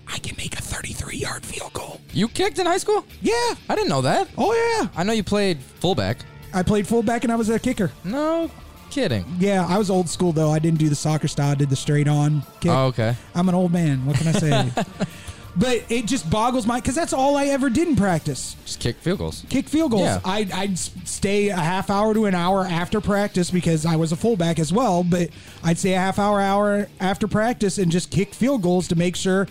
I 0.08 0.20
can 0.20 0.36
make 0.38 0.60
a 0.60 0.62
33 0.62 1.16
yard 1.16 1.46
field 1.46 1.72
goal. 1.72 2.02
You 2.12 2.28
kicked 2.28 2.60
in 2.60 2.66
high 2.66 2.78
school? 2.78 3.06
Yeah. 3.22 3.56
I 3.70 3.76
didn't 3.76 3.88
know 3.88 4.02
that. 4.02 4.28
Oh 4.38 4.54
yeah. 4.54 4.90
I 4.98 5.04
know 5.04 5.14
you 5.14 5.24
played 5.24 5.60
fullback. 5.60 6.18
I 6.54 6.64
played 6.64 6.86
fullback 6.86 7.24
and 7.24 7.32
I 7.32 7.38
was 7.38 7.50
a 7.50 7.58
kicker. 7.58 7.90
No 8.04 8.52
kidding. 8.92 9.26
Yeah, 9.40 9.66
I 9.68 9.78
was 9.78 9.90
old 9.90 10.10
school 10.10 10.32
though. 10.32 10.52
I 10.52 10.60
didn't 10.60 10.80
do 10.80 10.90
the 10.90 10.96
soccer 10.96 11.28
style. 11.28 11.52
I 11.52 11.56
did 11.56 11.70
the 11.70 11.76
straight 11.76 12.08
on 12.08 12.44
kick. 12.60 12.72
Oh, 12.72 12.88
okay. 12.88 13.16
I'm 13.34 13.50
an 13.50 13.56
old 13.56 13.72
man. 13.72 14.06
What 14.06 14.18
can 14.18 14.28
I 14.28 14.32
say? 14.34 14.72
but 15.56 15.84
it 15.90 16.06
just 16.06 16.30
boggles 16.30 16.66
my 16.66 16.80
because 16.80 16.96
that's 16.96 17.14
all 17.14 17.36
I 17.36 17.46
ever 17.46 17.70
did 17.70 17.88
in 17.88 17.96
practice. 17.96 18.56
Just 18.66 18.80
kick 18.80 18.98
field 18.98 19.20
goals. 19.20 19.46
Kick 19.50 19.68
field 19.68 19.92
goals. 19.92 20.04
Yeah. 20.04 20.20
I'd, 20.24 20.52
I'd 20.52 20.78
stay 20.78 21.50
a 21.50 21.56
half 21.56 21.90
hour 21.90 22.14
to 22.14 22.26
an 22.26 22.36
hour 22.36 22.64
after 22.66 23.02
practice 23.02 23.52
because 23.52 23.86
I 23.86 23.96
was 23.96 24.12
a 24.12 24.16
fullback 24.16 24.60
as 24.60 24.72
well. 24.72 25.04
But 25.04 25.30
I'd 25.64 25.78
stay 25.78 25.94
a 25.94 26.00
half 26.00 26.20
hour, 26.20 26.40
hour 26.40 26.88
after 27.00 27.28
practice 27.28 27.78
and 27.78 27.92
just 27.92 28.12
kick 28.12 28.34
field 28.34 28.62
goals 28.62 28.88
to 28.90 28.96
make 28.96 29.16
sure 29.16 29.48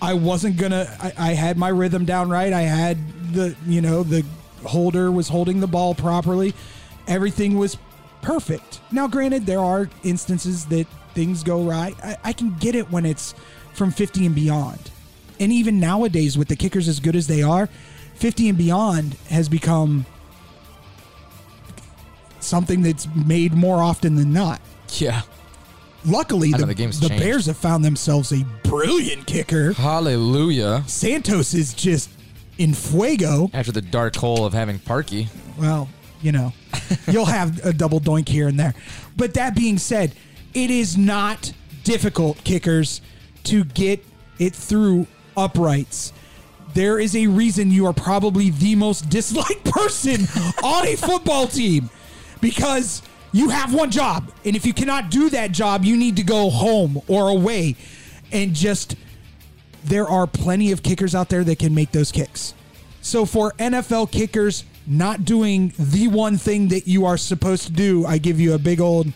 I 0.00 0.14
wasn't 0.14 0.56
gonna. 0.56 0.86
I, 1.00 1.30
I 1.30 1.32
had 1.34 1.58
my 1.58 1.68
rhythm 1.68 2.04
down 2.04 2.30
right. 2.30 2.52
I 2.52 2.62
had 2.62 2.98
the 3.32 3.56
you 3.66 3.80
know 3.80 4.02
the 4.02 4.24
holder 4.64 5.10
was 5.10 5.28
holding 5.28 5.60
the 5.60 5.66
ball 5.66 5.94
properly. 5.94 6.54
Everything 7.06 7.58
was 7.58 7.76
perfect. 8.28 8.80
Now, 8.92 9.08
granted, 9.08 9.46
there 9.46 9.58
are 9.58 9.88
instances 10.04 10.66
that 10.66 10.86
things 11.14 11.42
go 11.42 11.62
right. 11.62 11.96
I, 12.04 12.16
I 12.24 12.32
can 12.34 12.54
get 12.58 12.74
it 12.74 12.90
when 12.90 13.06
it's 13.06 13.34
from 13.72 13.90
50 13.90 14.26
and 14.26 14.34
beyond. 14.34 14.90
And 15.40 15.50
even 15.50 15.80
nowadays, 15.80 16.36
with 16.36 16.48
the 16.48 16.56
kickers 16.56 16.88
as 16.88 17.00
good 17.00 17.16
as 17.16 17.26
they 17.26 17.42
are, 17.42 17.70
50 18.16 18.50
and 18.50 18.58
beyond 18.58 19.14
has 19.30 19.48
become 19.48 20.04
something 22.40 22.82
that's 22.82 23.08
made 23.14 23.54
more 23.54 23.82
often 23.82 24.14
than 24.16 24.34
not. 24.34 24.60
Yeah. 24.98 25.22
Luckily, 26.04 26.52
the, 26.52 26.66
the 26.66 26.74
the. 26.74 27.08
Bears 27.08 27.46
have 27.46 27.56
found 27.56 27.82
themselves 27.82 28.30
a 28.30 28.44
brilliant 28.62 29.26
kicker. 29.26 29.72
Hallelujah. 29.72 30.84
Santos 30.86 31.54
is 31.54 31.72
just 31.72 32.10
in 32.58 32.74
fuego. 32.74 33.50
After 33.54 33.72
the 33.72 33.80
dark 33.80 34.16
hole 34.16 34.44
of 34.44 34.52
having 34.52 34.78
Parky. 34.80 35.28
Well, 35.58 35.88
you 36.20 36.32
know, 36.32 36.52
you'll 37.08 37.26
have 37.26 37.64
a 37.64 37.72
double 37.72 38.00
doink 38.00 38.28
here 38.28 38.48
and 38.48 38.58
there. 38.58 38.74
But 39.16 39.34
that 39.34 39.54
being 39.54 39.78
said, 39.78 40.12
it 40.54 40.70
is 40.70 40.96
not 40.96 41.52
difficult, 41.84 42.42
kickers, 42.44 43.00
to 43.44 43.64
get 43.64 44.04
it 44.38 44.54
through 44.54 45.06
uprights. 45.36 46.12
There 46.74 46.98
is 46.98 47.16
a 47.16 47.26
reason 47.26 47.70
you 47.70 47.86
are 47.86 47.92
probably 47.92 48.50
the 48.50 48.74
most 48.74 49.08
disliked 49.10 49.64
person 49.64 50.22
on 50.62 50.86
a 50.86 50.96
football 50.96 51.46
team 51.46 51.90
because 52.40 53.02
you 53.32 53.50
have 53.50 53.74
one 53.74 53.90
job. 53.90 54.30
And 54.44 54.56
if 54.56 54.64
you 54.64 54.72
cannot 54.72 55.10
do 55.10 55.30
that 55.30 55.52
job, 55.52 55.84
you 55.84 55.96
need 55.96 56.16
to 56.16 56.22
go 56.22 56.50
home 56.50 57.00
or 57.08 57.28
away 57.28 57.76
and 58.32 58.54
just 58.54 58.96
there 59.84 60.06
are 60.06 60.26
plenty 60.26 60.72
of 60.72 60.82
kickers 60.82 61.14
out 61.14 61.28
there 61.28 61.44
that 61.44 61.58
can 61.58 61.74
make 61.74 61.92
those 61.92 62.12
kicks. 62.12 62.54
So 63.00 63.24
for 63.24 63.52
NFL 63.52 64.10
kickers 64.10 64.64
not 64.88 65.24
doing 65.24 65.72
the 65.78 66.08
one 66.08 66.38
thing 66.38 66.68
that 66.68 66.88
you 66.88 67.06
are 67.06 67.16
supposed 67.16 67.66
to 67.66 67.72
do, 67.72 68.06
I 68.06 68.18
give 68.18 68.40
you 68.40 68.54
a 68.54 68.58
big 68.58 68.80
old 68.80 69.06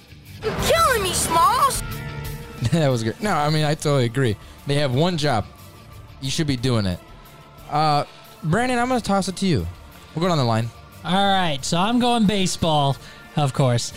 You're 0.43 0.55
killing 0.57 1.03
me, 1.03 1.13
Smalls. 1.13 1.83
that 2.73 2.89
was 2.89 3.03
good. 3.03 3.21
No, 3.23 3.33
I 3.33 3.51
mean, 3.51 3.65
I 3.65 3.75
totally 3.75 4.05
agree. 4.05 4.37
They 4.67 4.77
have 4.77 4.95
one 4.95 5.17
job. 5.17 5.47
You 6.21 6.31
should 6.31 6.47
be 6.47 6.57
doing 6.57 6.87
it. 6.87 7.01
Uh, 7.71 8.05
Brandon, 8.45 8.79
I'm 8.79 8.89
going 8.89 9.01
to 9.01 9.07
toss 9.07 9.29
it 9.29 9.37
to 9.37 9.47
you. 9.47 9.67
We're 10.15 10.21
going 10.21 10.33
on 10.33 10.39
the 10.39 10.45
line. 10.45 10.69
All 11.05 11.27
right, 11.27 11.59
so 11.65 11.79
I'm 11.79 11.99
going 11.99 12.27
baseball, 12.27 12.97
of 13.37 13.53
course. 13.53 13.93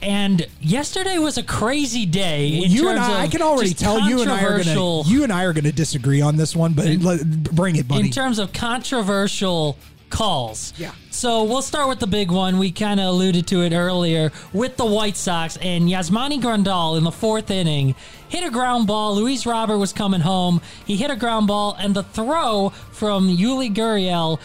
And 0.00 0.46
yesterday 0.60 1.18
was 1.18 1.38
a 1.38 1.42
crazy 1.42 2.06
day. 2.06 2.48
in 2.48 2.70
you 2.70 2.88
and 2.88 2.98
terms 2.98 3.08
I, 3.08 3.22
I 3.22 3.24
of 3.24 3.30
can 3.30 3.42
already 3.42 3.74
tell 3.74 4.08
you 4.08 4.20
and 4.20 4.30
I 4.30 4.44
are 4.44 4.62
gonna 4.62 5.02
you 5.08 5.24
and 5.24 5.32
I 5.32 5.44
are 5.44 5.52
gonna 5.52 5.72
disagree 5.72 6.20
on 6.20 6.36
this 6.36 6.54
one, 6.54 6.72
but 6.72 6.86
let, 6.86 7.26
bring 7.26 7.76
it, 7.76 7.88
buddy. 7.88 8.06
in 8.06 8.10
terms 8.10 8.38
of 8.38 8.52
controversial 8.52 9.76
calls. 10.10 10.72
Yeah. 10.76 10.92
So 11.10 11.44
we'll 11.44 11.62
start 11.62 11.88
with 11.88 11.98
the 11.98 12.06
big 12.06 12.30
one. 12.30 12.58
We 12.58 12.70
kind 12.70 13.00
of 13.00 13.06
alluded 13.06 13.46
to 13.48 13.62
it 13.62 13.72
earlier 13.72 14.32
with 14.52 14.76
the 14.76 14.86
White 14.86 15.16
Sox 15.16 15.56
and 15.58 15.88
Yasmani 15.88 16.40
Grandal 16.40 16.96
in 16.96 17.04
the 17.04 17.12
fourth 17.12 17.50
inning 17.50 17.94
hit 18.28 18.44
a 18.44 18.50
ground 18.50 18.86
ball. 18.86 19.16
Luis 19.16 19.46
Robert 19.46 19.78
was 19.78 19.92
coming 19.92 20.20
home. 20.20 20.60
He 20.86 20.96
hit 20.96 21.10
a 21.10 21.16
ground 21.16 21.46
ball, 21.46 21.76
and 21.78 21.94
the 21.94 22.02
throw 22.02 22.70
from 22.92 23.28
Yuli 23.28 23.74
Gurriel 23.74 24.38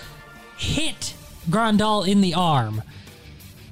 hit 0.57 1.15
Grandal 1.49 2.07
in 2.07 2.21
the 2.21 2.33
arm 2.33 2.81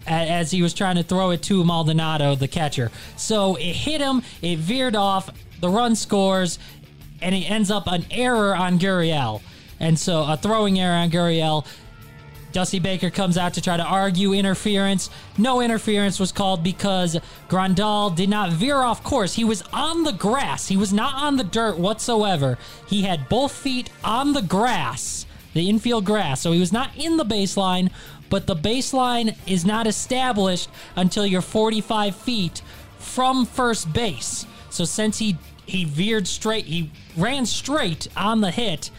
as 0.07 0.51
he 0.51 0.61
was 0.61 0.73
trying 0.73 0.95
to 0.95 1.03
throw 1.03 1.29
it 1.29 1.41
to 1.43 1.63
Maldonado, 1.63 2.35
the 2.35 2.47
catcher. 2.47 2.91
So 3.17 3.55
it 3.55 3.73
hit 3.75 4.01
him, 4.01 4.23
it 4.41 4.57
veered 4.59 4.95
off, 4.95 5.29
the 5.59 5.69
run 5.69 5.95
scores, 5.95 6.59
and 7.21 7.35
it 7.35 7.49
ends 7.49 7.69
up 7.71 7.87
an 7.87 8.05
error 8.11 8.55
on 8.55 8.79
Gurriel. 8.79 9.41
And 9.79 9.97
so 9.97 10.23
a 10.23 10.37
throwing 10.37 10.79
error 10.79 10.95
on 10.95 11.11
Gurriel. 11.11 11.65
Dusty 12.51 12.79
Baker 12.79 13.09
comes 13.09 13.37
out 13.37 13.53
to 13.53 13.61
try 13.61 13.77
to 13.77 13.83
argue 13.83 14.33
interference. 14.33 15.09
No 15.37 15.61
interference 15.61 16.19
was 16.19 16.31
called 16.31 16.63
because 16.63 17.19
Grandal 17.49 18.15
did 18.15 18.29
not 18.29 18.51
veer 18.51 18.77
off 18.77 19.03
course. 19.03 19.35
He 19.35 19.43
was 19.43 19.61
on 19.73 20.03
the 20.03 20.13
grass. 20.13 20.67
He 20.67 20.77
was 20.77 20.91
not 20.93 21.15
on 21.15 21.37
the 21.37 21.43
dirt 21.43 21.77
whatsoever. 21.77 22.57
He 22.87 23.03
had 23.03 23.29
both 23.29 23.51
feet 23.51 23.89
on 24.03 24.33
the 24.33 24.41
grass 24.41 25.25
the 25.53 25.69
infield 25.69 26.05
grass. 26.05 26.41
So 26.41 26.51
he 26.51 26.59
was 26.59 26.71
not 26.71 26.95
in 26.97 27.17
the 27.17 27.25
baseline, 27.25 27.91
but 28.29 28.47
the 28.47 28.55
baseline 28.55 29.35
is 29.45 29.65
not 29.65 29.87
established 29.87 30.69
until 30.95 31.25
you're 31.25 31.41
45 31.41 32.15
feet 32.15 32.61
from 32.97 33.45
first 33.45 33.91
base. 33.91 34.45
So 34.69 34.85
since 34.85 35.17
he 35.17 35.37
he 35.65 35.85
veered 35.85 36.27
straight, 36.27 36.65
he 36.65 36.91
ran 37.15 37.45
straight 37.45 38.07
on 38.17 38.41
the 38.41 38.51
hit. 38.51 38.89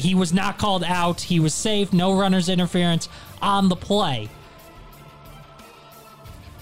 He 0.00 0.14
was 0.14 0.32
not 0.32 0.58
called 0.58 0.84
out. 0.84 1.20
He 1.20 1.40
was 1.40 1.54
safe. 1.54 1.92
No 1.92 2.18
runners 2.18 2.48
interference 2.48 3.08
on 3.40 3.68
the 3.68 3.76
play. 3.76 4.28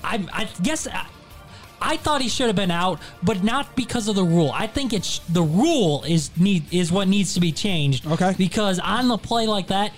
I, 0.04 0.26
I 0.32 0.48
guess 0.62 0.86
I, 0.86 1.06
I 1.80 1.96
thought 1.96 2.20
he 2.20 2.28
should 2.28 2.46
have 2.46 2.56
been 2.56 2.70
out, 2.70 3.00
but 3.22 3.42
not 3.42 3.74
because 3.76 4.08
of 4.08 4.16
the 4.16 4.24
rule. 4.24 4.50
I 4.52 4.66
think 4.66 4.92
it's 4.92 5.20
the 5.20 5.42
rule 5.42 6.04
is 6.04 6.30
need 6.36 6.72
is 6.72 6.90
what 6.90 7.08
needs 7.08 7.34
to 7.34 7.40
be 7.40 7.52
changed. 7.52 8.06
Okay. 8.06 8.34
Because 8.36 8.78
on 8.78 9.08
the 9.08 9.18
play 9.18 9.46
like 9.46 9.68
that, 9.68 9.92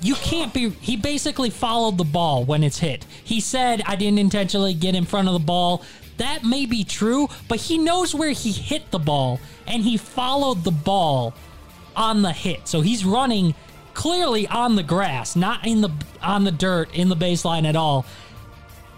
you 0.00 0.14
can't 0.14 0.52
be. 0.52 0.70
He 0.70 0.96
basically 0.96 1.50
followed 1.50 1.98
the 1.98 2.04
ball 2.04 2.44
when 2.44 2.62
it's 2.62 2.78
hit. 2.78 3.04
He 3.22 3.40
said, 3.40 3.82
"I 3.86 3.96
didn't 3.96 4.18
intentionally 4.18 4.74
get 4.74 4.94
in 4.94 5.04
front 5.04 5.28
of 5.28 5.34
the 5.34 5.40
ball." 5.40 5.82
That 6.18 6.44
may 6.44 6.66
be 6.66 6.84
true, 6.84 7.28
but 7.48 7.58
he 7.58 7.78
knows 7.78 8.14
where 8.14 8.30
he 8.30 8.52
hit 8.52 8.90
the 8.90 8.98
ball, 8.98 9.40
and 9.66 9.82
he 9.82 9.96
followed 9.96 10.62
the 10.62 10.70
ball 10.70 11.34
on 11.96 12.22
the 12.22 12.32
hit. 12.32 12.68
So 12.68 12.80
he's 12.80 13.04
running 13.04 13.54
clearly 13.94 14.46
on 14.48 14.76
the 14.76 14.82
grass, 14.82 15.36
not 15.36 15.66
in 15.66 15.80
the 15.80 15.90
on 16.22 16.44
the 16.44 16.52
dirt 16.52 16.94
in 16.94 17.08
the 17.08 17.16
baseline 17.16 17.66
at 17.66 17.76
all, 17.76 18.06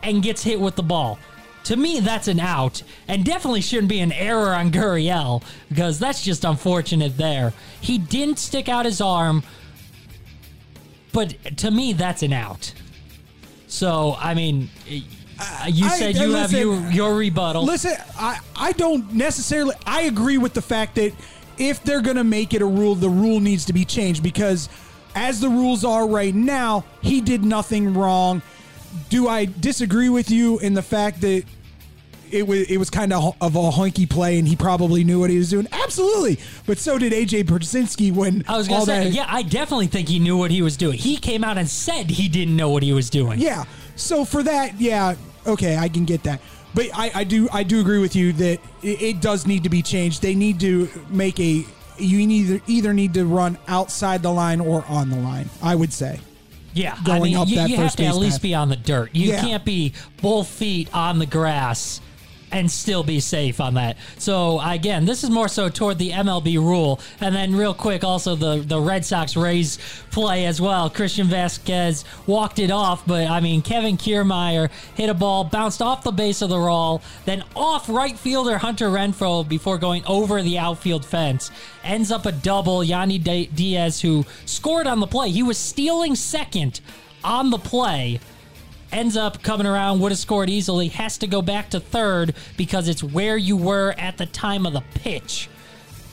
and 0.02 0.22
gets 0.22 0.42
hit 0.42 0.60
with 0.60 0.76
the 0.76 0.82
ball. 0.82 1.18
To 1.64 1.76
me, 1.76 2.00
that's 2.00 2.28
an 2.28 2.40
out, 2.40 2.82
and 3.08 3.24
definitely 3.24 3.62
shouldn't 3.62 3.88
be 3.88 4.00
an 4.00 4.12
error 4.12 4.54
on 4.54 4.70
Gurriel 4.70 5.42
because 5.70 5.98
that's 5.98 6.22
just 6.22 6.44
unfortunate. 6.44 7.16
There, 7.16 7.54
he 7.80 7.96
didn't 7.96 8.38
stick 8.38 8.68
out 8.68 8.84
his 8.84 9.00
arm, 9.00 9.42
but 11.12 11.34
to 11.58 11.70
me, 11.70 11.92
that's 11.92 12.22
an 12.22 12.32
out. 12.32 12.72
So 13.66 14.14
I 14.20 14.34
mean, 14.34 14.68
uh, 15.40 15.66
you 15.68 15.88
said 15.88 16.16
I- 16.16 16.24
you 16.24 16.32
have 16.34 16.52
your, 16.52 16.90
your 16.90 17.16
rebuttal. 17.16 17.64
Listen, 17.64 17.94
I, 18.18 18.38
I 18.54 18.72
don't 18.72 19.12
necessarily. 19.14 19.74
I 19.86 20.02
agree 20.02 20.38
with 20.38 20.54
the 20.54 20.62
fact 20.62 20.96
that 20.96 21.12
if 21.58 21.82
they're 21.82 22.02
going 22.02 22.16
to 22.16 22.24
make 22.24 22.54
it 22.54 22.62
a 22.62 22.66
rule, 22.66 22.94
the 22.94 23.08
rule 23.08 23.40
needs 23.40 23.64
to 23.66 23.72
be 23.72 23.84
changed 23.84 24.22
because 24.22 24.68
as 25.14 25.40
the 25.40 25.48
rules 25.48 25.84
are 25.84 26.06
right 26.06 26.34
now, 26.34 26.84
he 27.02 27.20
did 27.20 27.44
nothing 27.44 27.94
wrong. 27.94 28.42
Do 29.08 29.28
I 29.28 29.46
disagree 29.46 30.08
with 30.08 30.30
you 30.30 30.58
in 30.58 30.74
the 30.74 30.82
fact 30.82 31.20
that 31.22 31.44
it 32.30 32.46
was 32.46 32.68
it 32.70 32.78
was 32.78 32.90
kind 32.90 33.12
of 33.12 33.36
of 33.40 33.54
a 33.54 33.70
honky 33.70 34.08
play 34.08 34.38
and 34.38 34.48
he 34.48 34.56
probably 34.56 35.04
knew 35.04 35.20
what 35.20 35.30
he 35.30 35.38
was 35.38 35.50
doing? 35.50 35.68
Absolutely, 35.72 36.38
but 36.66 36.78
so 36.78 36.98
did 36.98 37.12
AJ 37.12 37.44
Pierzynski 37.44 38.12
when 38.12 38.44
I 38.48 38.56
was 38.56 38.66
gonna 38.66 38.80
all 38.80 38.86
say, 38.86 39.04
that. 39.04 39.12
yeah, 39.12 39.26
I 39.28 39.42
definitely 39.42 39.86
think 39.86 40.08
he 40.08 40.18
knew 40.18 40.36
what 40.36 40.50
he 40.50 40.62
was 40.62 40.76
doing. 40.76 40.98
He 40.98 41.16
came 41.16 41.44
out 41.44 41.58
and 41.58 41.68
said 41.68 42.10
he 42.10 42.28
didn't 42.28 42.56
know 42.56 42.70
what 42.70 42.82
he 42.82 42.92
was 42.92 43.10
doing. 43.10 43.38
Yeah. 43.38 43.64
So 43.96 44.24
for 44.24 44.42
that, 44.42 44.80
yeah, 44.80 45.14
okay, 45.46 45.76
I 45.76 45.88
can 45.88 46.04
get 46.04 46.24
that. 46.24 46.40
But 46.74 46.86
I, 46.94 47.10
I 47.14 47.24
do 47.24 47.48
I 47.52 47.62
do 47.62 47.80
agree 47.80 47.98
with 48.00 48.16
you 48.16 48.32
that 48.34 48.60
it, 48.82 49.02
it 49.02 49.20
does 49.20 49.46
need 49.46 49.62
to 49.62 49.68
be 49.68 49.82
changed. 49.82 50.22
They 50.22 50.34
need 50.34 50.58
to 50.60 50.88
make 51.08 51.38
a 51.40 51.64
you 51.98 52.18
either 52.18 52.60
either 52.66 52.92
need 52.92 53.14
to 53.14 53.24
run 53.24 53.56
outside 53.68 54.22
the 54.22 54.32
line 54.32 54.60
or 54.60 54.84
on 54.86 55.10
the 55.10 55.16
line. 55.16 55.48
I 55.62 55.74
would 55.74 55.92
say. 55.92 56.20
Yeah, 56.72 56.96
I 57.00 57.04
going 57.04 57.22
mean, 57.22 57.36
up 57.36 57.46
you, 57.48 57.56
that 57.56 57.70
you 57.70 57.76
have 57.76 57.84
first 57.86 57.98
to 57.98 58.04
at 58.06 58.16
least 58.16 58.38
path. 58.38 58.42
be 58.42 58.54
on 58.54 58.68
the 58.68 58.74
dirt. 58.76 59.10
You 59.14 59.30
Yeah. 59.30 59.40
can't 59.40 59.64
be 59.64 59.92
both 60.20 60.48
feet 60.48 60.92
on 60.92 61.20
the 61.20 61.26
grass 61.26 62.00
and 62.54 62.70
still 62.70 63.02
be 63.02 63.18
safe 63.18 63.60
on 63.60 63.74
that. 63.74 63.96
So 64.18 64.60
again, 64.64 65.06
this 65.06 65.24
is 65.24 65.30
more 65.30 65.48
so 65.48 65.68
toward 65.68 65.98
the 65.98 66.12
MLB 66.12 66.56
rule. 66.56 67.00
And 67.20 67.34
then 67.34 67.56
real 67.56 67.74
quick, 67.74 68.04
also 68.04 68.36
the 68.36 68.64
the 68.64 68.80
Red 68.80 69.04
Sox 69.04 69.36
Rays 69.36 69.78
play 70.12 70.46
as 70.46 70.60
well. 70.60 70.88
Christian 70.88 71.26
Vasquez 71.26 72.04
walked 72.28 72.60
it 72.60 72.70
off, 72.70 73.04
but 73.06 73.28
I 73.28 73.40
mean 73.40 73.60
Kevin 73.60 73.96
Kiermaier 73.96 74.70
hit 74.94 75.10
a 75.10 75.14
ball, 75.14 75.42
bounced 75.42 75.82
off 75.82 76.04
the 76.04 76.12
base 76.12 76.42
of 76.42 76.48
the 76.48 76.58
roll, 76.58 77.02
then 77.24 77.42
off 77.56 77.88
right 77.88 78.16
fielder 78.16 78.58
Hunter 78.58 78.88
Renfroe 78.88 79.46
before 79.48 79.76
going 79.76 80.04
over 80.06 80.40
the 80.40 80.56
outfield 80.56 81.04
fence. 81.04 81.50
Ends 81.82 82.12
up 82.12 82.24
a 82.24 82.32
double. 82.32 82.84
Yandy 82.84 83.18
Diaz, 83.52 84.00
who 84.00 84.24
scored 84.46 84.86
on 84.86 85.00
the 85.00 85.06
play, 85.08 85.30
he 85.30 85.42
was 85.42 85.58
stealing 85.58 86.14
second 86.14 86.80
on 87.24 87.50
the 87.50 87.58
play 87.58 88.20
ends 88.94 89.16
up 89.16 89.42
coming 89.42 89.66
around, 89.66 90.00
would 90.00 90.12
have 90.12 90.18
scored 90.18 90.48
easily, 90.48 90.88
has 90.88 91.18
to 91.18 91.26
go 91.26 91.42
back 91.42 91.70
to 91.70 91.80
third 91.80 92.34
because 92.56 92.88
it's 92.88 93.02
where 93.02 93.36
you 93.36 93.56
were 93.56 93.94
at 93.98 94.16
the 94.16 94.26
time 94.26 94.66
of 94.66 94.72
the 94.72 94.82
pitch 94.94 95.48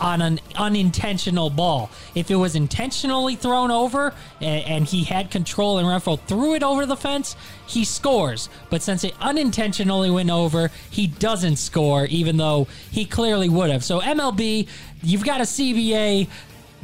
on 0.01 0.19
an 0.21 0.39
unintentional 0.55 1.51
ball. 1.51 1.91
If 2.15 2.31
it 2.31 2.35
was 2.35 2.55
intentionally 2.55 3.35
thrown 3.35 3.69
over 3.69 4.13
and, 4.41 4.65
and 4.65 4.85
he 4.85 5.03
had 5.03 5.29
control 5.29 5.77
and 5.77 5.87
Renfroe 5.87 6.19
threw 6.21 6.55
it 6.55 6.63
over 6.63 6.87
the 6.87 6.97
fence, 6.97 7.35
he 7.67 7.85
scores. 7.85 8.49
But 8.71 8.81
since 8.81 9.03
it 9.03 9.13
unintentionally 9.21 10.09
went 10.09 10.31
over, 10.31 10.71
he 10.89 11.05
doesn't 11.05 11.57
score, 11.57 12.05
even 12.05 12.37
though 12.37 12.67
he 12.89 13.05
clearly 13.05 13.47
would 13.47 13.69
have. 13.69 13.83
So 13.83 14.01
MLB, 14.01 14.67
you've 15.03 15.23
got 15.23 15.39
a 15.39 15.45
CBA 15.45 16.27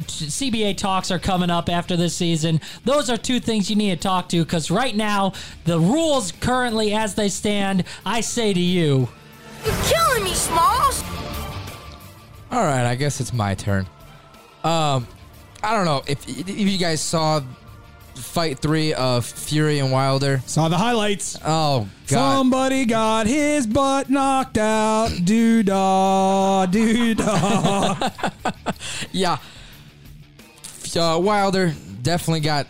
CBA 0.02 0.76
talks 0.76 1.10
are 1.10 1.18
coming 1.18 1.50
up 1.50 1.68
after 1.68 1.96
this 1.96 2.14
season. 2.14 2.60
Those 2.84 3.10
are 3.10 3.16
two 3.16 3.40
things 3.40 3.68
you 3.68 3.76
need 3.76 3.90
to 3.90 3.96
talk 3.96 4.28
to 4.30 4.44
because 4.44 4.70
right 4.70 4.94
now, 4.94 5.32
the 5.64 5.78
rules 5.78 6.32
currently 6.32 6.94
as 6.94 7.14
they 7.14 7.28
stand, 7.28 7.84
I 8.04 8.20
say 8.20 8.52
to 8.52 8.60
you, 8.60 9.08
You're 9.64 9.74
killing 9.84 10.24
me, 10.24 10.34
Smalls. 10.34 11.02
All 12.50 12.64
right, 12.64 12.86
I 12.86 12.94
guess 12.94 13.20
it's 13.20 13.32
my 13.32 13.54
turn. 13.54 13.86
Um, 14.64 15.06
I 15.62 15.74
don't 15.74 15.84
know 15.84 16.02
if 16.06 16.26
if 16.28 16.48
you 16.48 16.78
guys 16.78 17.00
saw 17.00 17.40
fight 18.14 18.58
three 18.58 18.94
of 18.94 19.24
Fury 19.24 19.78
and 19.78 19.92
Wilder. 19.92 20.42
Saw 20.46 20.68
the 20.68 20.76
highlights. 20.76 21.38
Oh 21.44 21.88
God! 22.06 22.36
Somebody 22.36 22.84
got 22.84 23.26
his 23.26 23.66
butt 23.66 24.10
knocked 24.10 24.58
out. 24.58 25.10
Doo 25.24 25.62
dah, 25.62 26.66
doo 26.66 27.14
dah. 27.14 28.10
yeah, 29.12 29.38
uh, 30.96 31.18
Wilder 31.20 31.74
definitely 32.02 32.40
got 32.40 32.66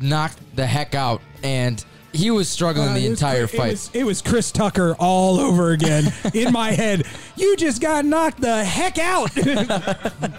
knocked 0.00 0.38
the 0.56 0.66
heck 0.66 0.94
out, 0.94 1.20
and 1.42 1.84
he 2.12 2.30
was 2.30 2.48
struggling 2.48 2.94
the 2.94 3.00
Uh, 3.02 3.06
It 3.06 3.10
was 3.10 3.20
entire 3.22 3.46
fight. 3.46 3.66
It 3.68 3.70
was, 3.72 3.90
it 3.94 4.04
was 4.04 4.22
Chris 4.22 4.50
Tucker 4.52 4.94
all 4.98 5.38
over 5.40 5.72
again 5.72 6.12
in 6.34 6.52
my 6.52 6.72
head. 6.72 7.06
You 7.36 7.56
just 7.56 7.80
got 7.80 8.04
knocked 8.04 8.40
the 8.40 8.64
heck 8.64 8.98
out. 8.98 9.30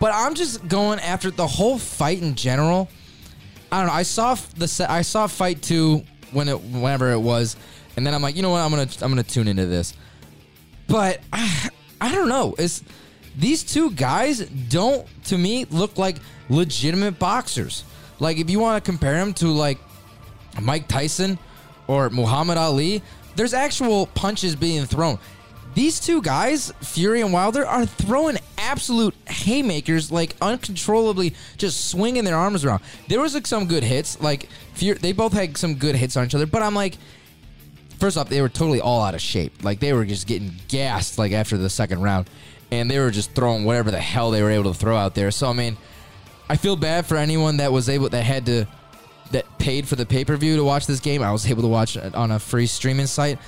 But 0.00 0.12
I'm 0.14 0.34
just 0.34 0.66
going 0.68 0.98
after 0.98 1.30
the 1.30 1.46
whole 1.46 1.78
fight 1.78 2.20
in 2.20 2.34
general. 2.34 2.90
I 3.72 3.78
don't 3.78 3.86
know. 3.86 3.92
I 3.94 4.02
saw 4.02 4.34
the 4.34 4.86
I 4.86 5.00
saw 5.00 5.26
fight 5.26 5.62
two 5.62 6.02
when 6.32 6.48
it 6.48 6.60
whenever 6.60 7.12
it 7.12 7.20
was, 7.20 7.56
and 7.96 8.06
then 8.06 8.12
I'm 8.12 8.20
like, 8.20 8.36
you 8.36 8.42
know 8.42 8.50
what? 8.50 8.58
I'm 8.60 8.70
gonna 8.70 8.88
I'm 9.00 9.10
gonna 9.10 9.22
tune 9.22 9.48
into 9.48 9.64
this. 9.64 9.94
But 10.88 11.20
I, 11.32 11.70
I 12.02 12.12
don't 12.14 12.28
know. 12.28 12.54
It's 12.58 12.82
these 13.36 13.62
two 13.62 13.90
guys 13.92 14.40
don't 14.40 15.06
to 15.24 15.38
me 15.38 15.64
look 15.66 15.98
like 15.98 16.16
legitimate 16.48 17.18
boxers. 17.18 17.84
Like 18.20 18.38
if 18.38 18.48
you 18.48 18.60
want 18.60 18.82
to 18.82 18.90
compare 18.90 19.14
them 19.14 19.32
to 19.34 19.48
like 19.48 19.78
Mike 20.60 20.88
Tyson 20.88 21.38
or 21.86 22.10
Muhammad 22.10 22.56
Ali, 22.56 23.02
there's 23.36 23.54
actual 23.54 24.06
punches 24.06 24.54
being 24.54 24.84
thrown. 24.84 25.18
These 25.74 25.98
two 25.98 26.22
guys, 26.22 26.72
Fury 26.82 27.20
and 27.20 27.32
Wilder, 27.32 27.66
are 27.66 27.84
throwing 27.84 28.38
absolute 28.58 29.14
haymakers, 29.26 30.12
like 30.12 30.36
uncontrollably, 30.40 31.34
just 31.56 31.88
swinging 31.88 32.22
their 32.22 32.36
arms 32.36 32.64
around. 32.64 32.82
There 33.08 33.20
was 33.20 33.34
like 33.34 33.46
some 33.46 33.66
good 33.66 33.82
hits, 33.82 34.20
like 34.20 34.48
Fury, 34.74 34.98
they 34.98 35.10
both 35.12 35.32
had 35.32 35.56
some 35.56 35.74
good 35.74 35.96
hits 35.96 36.16
on 36.16 36.26
each 36.26 36.34
other. 36.34 36.46
But 36.46 36.62
I'm 36.62 36.76
like, 36.76 36.96
first 37.98 38.16
off, 38.16 38.28
they 38.28 38.40
were 38.40 38.48
totally 38.48 38.80
all 38.80 39.02
out 39.02 39.14
of 39.16 39.20
shape. 39.20 39.64
Like 39.64 39.80
they 39.80 39.92
were 39.92 40.04
just 40.04 40.28
getting 40.28 40.52
gassed, 40.68 41.18
like 41.18 41.32
after 41.32 41.56
the 41.58 41.68
second 41.68 42.02
round, 42.02 42.30
and 42.70 42.90
they 42.90 42.98
were 42.98 43.10
just 43.10 43.32
throwing 43.34 43.64
whatever 43.64 43.90
the 43.90 44.00
hell 44.00 44.30
they 44.30 44.42
were 44.42 44.50
able 44.50 44.72
to 44.72 44.78
throw 44.78 44.96
out 44.96 45.14
there. 45.14 45.30
So 45.30 45.48
I 45.48 45.52
mean, 45.52 45.76
I 46.48 46.56
feel 46.56 46.76
bad 46.76 47.06
for 47.06 47.16
anyone 47.16 47.58
that 47.58 47.72
was 47.72 47.88
able 47.88 48.08
that 48.08 48.22
had 48.22 48.46
to 48.46 48.66
that 49.30 49.58
paid 49.58 49.88
for 49.88 49.96
the 49.96 50.06
pay 50.06 50.24
per 50.24 50.36
view 50.36 50.56
to 50.56 50.64
watch 50.64 50.86
this 50.86 51.00
game. 51.00 51.22
I 51.22 51.32
was 51.32 51.50
able 51.50 51.62
to 51.62 51.68
watch 51.68 51.96
it 51.96 52.14
on 52.14 52.30
a 52.30 52.38
free 52.38 52.66
streaming 52.66 53.06
site, 53.06 53.38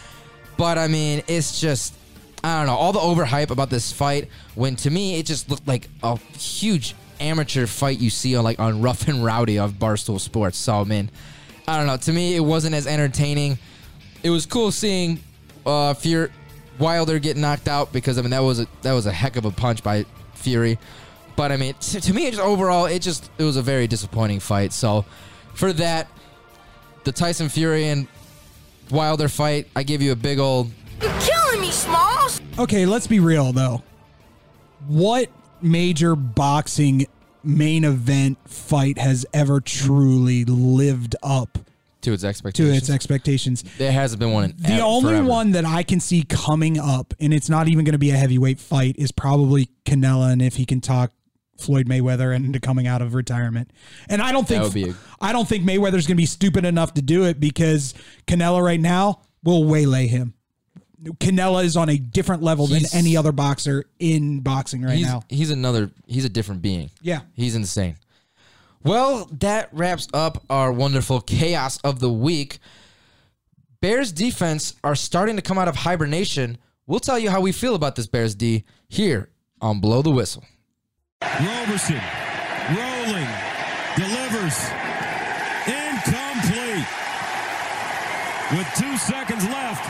but 0.57 0.79
I 0.79 0.89
mean, 0.89 1.23
it's 1.27 1.61
just 1.61 1.95
I 2.43 2.59
don't 2.59 2.67
know 2.67 2.77
all 2.77 2.93
the 2.93 3.01
overhype 3.01 3.51
about 3.51 3.71
this 3.71 3.93
fight. 3.93 4.29
When 4.55 4.77
to 4.77 4.91
me, 4.91 5.19
it 5.19 5.27
just 5.27 5.51
looked 5.51 5.67
like 5.67 5.89
a 6.03 6.17
huge 6.39 6.95
amateur 7.21 7.67
fight 7.67 7.99
you 7.99 8.11
see 8.11 8.37
on 8.37 8.45
like 8.45 8.59
on 8.59 8.83
Rough 8.83 9.09
and 9.09 9.25
Rowdy 9.25 9.59
of 9.59 9.75
Barstool 9.75 10.21
Sports. 10.21 10.59
So 10.59 10.81
I 10.81 10.85
mean, 10.85 11.11
I 11.67 11.77
don't 11.79 11.87
know. 11.87 11.97
To 11.97 12.13
me, 12.13 12.37
it 12.37 12.41
wasn't 12.41 12.75
as 12.75 12.87
entertaining. 12.87 13.59
It 14.23 14.31
was 14.31 14.47
cool 14.47 14.73
seeing 14.73 15.21
uh, 15.65 15.95
Fury 15.95 16.31
Wilder 16.79 17.19
get 17.19 17.37
knocked 17.37 17.69
out 17.69 17.93
because 17.93 18.19
I 18.19 18.23
mean 18.23 18.31
that 18.31 18.41
was 18.41 18.61
a 18.61 18.67
that 18.83 18.93
was 18.93 19.07
a 19.07 19.13
heck 19.13 19.37
of 19.37 19.45
a 19.45 19.51
punch 19.51 19.83
by 19.83 20.05
Fury. 20.35 20.79
But 21.37 21.53
I 21.53 21.57
mean, 21.57 21.75
to, 21.75 22.01
to 22.01 22.15
me, 22.15 22.31
just 22.31 22.43
overall, 22.43 22.87
it 22.87 23.01
just 23.01 23.31
it 23.39 23.45
was 23.45 23.57
a 23.57 23.63
very 23.63 23.87
disappointing 23.87 24.41
fight. 24.41 24.73
So 24.73 25.05
for 25.55 25.73
that, 25.75 26.09
the 27.05 27.13
Tyson 27.13 27.49
Fury 27.49 27.89
and 27.89 28.09
Wilder 28.91 29.29
fight, 29.29 29.69
I 29.77 29.83
give 29.83 30.03
you 30.03 30.13
a 30.13 30.17
big 30.17 30.39
old. 30.39 30.71
You're 31.03 31.13
killing 31.21 31.61
me, 31.61 31.71
Smalls. 31.71 32.41
okay, 32.59 32.87
let's 32.87 33.07
be 33.07 33.21
real 33.21 33.53
though. 33.53 33.83
What 34.87 35.31
major 35.61 36.17
boxing 36.17 37.07
main 37.43 37.85
event 37.85 38.39
fight 38.49 38.99
has 38.99 39.27
ever 39.33 39.61
truly 39.61 40.45
lived 40.45 41.17
up 41.23 41.59
to 42.07 42.13
its 42.13 42.25
expectations. 42.25 42.71
to 42.73 42.77
its 42.77 42.91
expectations. 42.91 43.65
there 43.79 43.93
hasn't 43.93 44.19
been 44.21 44.33
one. 44.33 44.45
In 44.51 44.57
The 44.59 44.73
ev- 44.75 44.81
only 44.83 45.11
forever. 45.13 45.27
one 45.29 45.51
that 45.53 45.65
I 45.65 45.83
can 45.83 46.01
see 46.01 46.23
coming 46.23 46.79
up, 46.79 47.15
and 47.21 47.33
it's 47.35 47.49
not 47.49 47.69
even 47.69 47.85
going 47.85 47.93
to 47.93 47.99
be 47.99 48.11
a 48.11 48.17
heavyweight 48.17 48.59
fight, 48.59 48.97
is 48.99 49.13
probably 49.13 49.69
Canelo, 49.85 50.33
and 50.33 50.41
if 50.43 50.57
he 50.57 50.65
can 50.65 50.81
talk 50.81 51.13
Floyd 51.59 51.89
Mayweather 51.89 52.35
into 52.37 52.61
coming 52.61 52.87
out 52.87 53.01
of 53.03 53.15
retirement. 53.15 53.71
And 54.09 54.21
I 54.21 54.31
don't 54.33 54.47
think 54.47 54.75
a- 54.77 54.95
I 55.21 55.33
don't 55.33 55.49
think 55.49 55.65
Mayweather's 55.65 56.07
going 56.07 56.17
to 56.17 56.23
be 56.23 56.27
stupid 56.27 56.65
enough 56.65 56.95
to 56.95 57.03
do 57.03 57.25
it 57.25 57.41
because 57.41 57.95
Canelo 58.27 58.63
right 58.63 58.81
now 58.81 59.21
will 59.43 59.65
waylay 59.65 60.07
him. 60.07 60.35
Canelo 61.05 61.63
is 61.65 61.77
on 61.77 61.89
a 61.89 61.97
different 61.99 62.43
level 62.43 62.67
He's- 62.67 62.91
than 62.91 63.01
any 63.01 63.17
other 63.17 63.33
boxer 63.33 63.85
in 63.99 64.41
boxing 64.41 64.83
right 64.83 64.97
he's, 64.99 65.07
now. 65.07 65.23
he's 65.29 65.51
another. 65.51 65.91
He's 66.07 66.25
a 66.25 66.29
different 66.29 66.63
being. 66.63 66.91
Yeah. 67.03 67.21
He's 67.35 67.55
insane. 67.55 67.97
Well, 68.87 69.29
that 69.41 69.69
wraps 69.73 70.07
up 70.15 70.45
our 70.49 70.71
wonderful 70.71 71.21
chaos 71.21 71.79
of 71.79 71.99
the 71.99 72.09
week. 72.09 72.61
Bears 73.81 74.13
defense 74.13 74.77
are 74.85 74.95
starting 74.95 75.35
to 75.35 75.43
come 75.43 75.59
out 75.59 75.67
of 75.67 75.75
hibernation. 75.75 76.57
We'll 76.87 77.01
tell 77.01 77.19
you 77.19 77.29
how 77.29 77.41
we 77.41 77.51
feel 77.51 77.75
about 77.75 77.97
this 77.97 78.07
Bears 78.07 78.37
D 78.37 78.63
here 78.89 79.29
on 79.61 79.81
Blow 79.81 80.03
the 80.03 80.13
Whistle. 80.13 80.45
Roberson 81.21 82.01
rolling, 82.71 83.29
delivers, 83.97 84.57
incomplete. 85.67 86.87
With 88.53 88.69
two 88.79 88.97
seconds 88.99 89.45
left, 89.49 89.83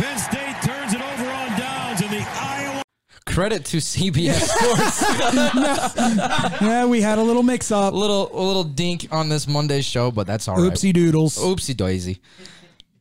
Penn 0.00 0.18
State 0.18 0.49
Credit 3.30 3.64
to 3.66 3.76
CBS 3.76 4.40
Sports. 4.40 5.02
yeah, 6.60 6.84
we 6.86 7.00
had 7.00 7.18
a 7.18 7.22
little 7.22 7.42
mix 7.42 7.70
up. 7.70 7.92
a 7.92 7.96
little 7.96 8.28
a 8.32 8.42
little 8.42 8.64
dink 8.64 9.06
on 9.12 9.28
this 9.28 9.46
Monday 9.46 9.80
show, 9.82 10.10
but 10.10 10.26
that's 10.26 10.48
all 10.48 10.56
right. 10.56 10.72
Oopsie 10.72 10.92
doodles. 10.92 11.38
Oopsie 11.38 11.76
daisy. 11.76 12.20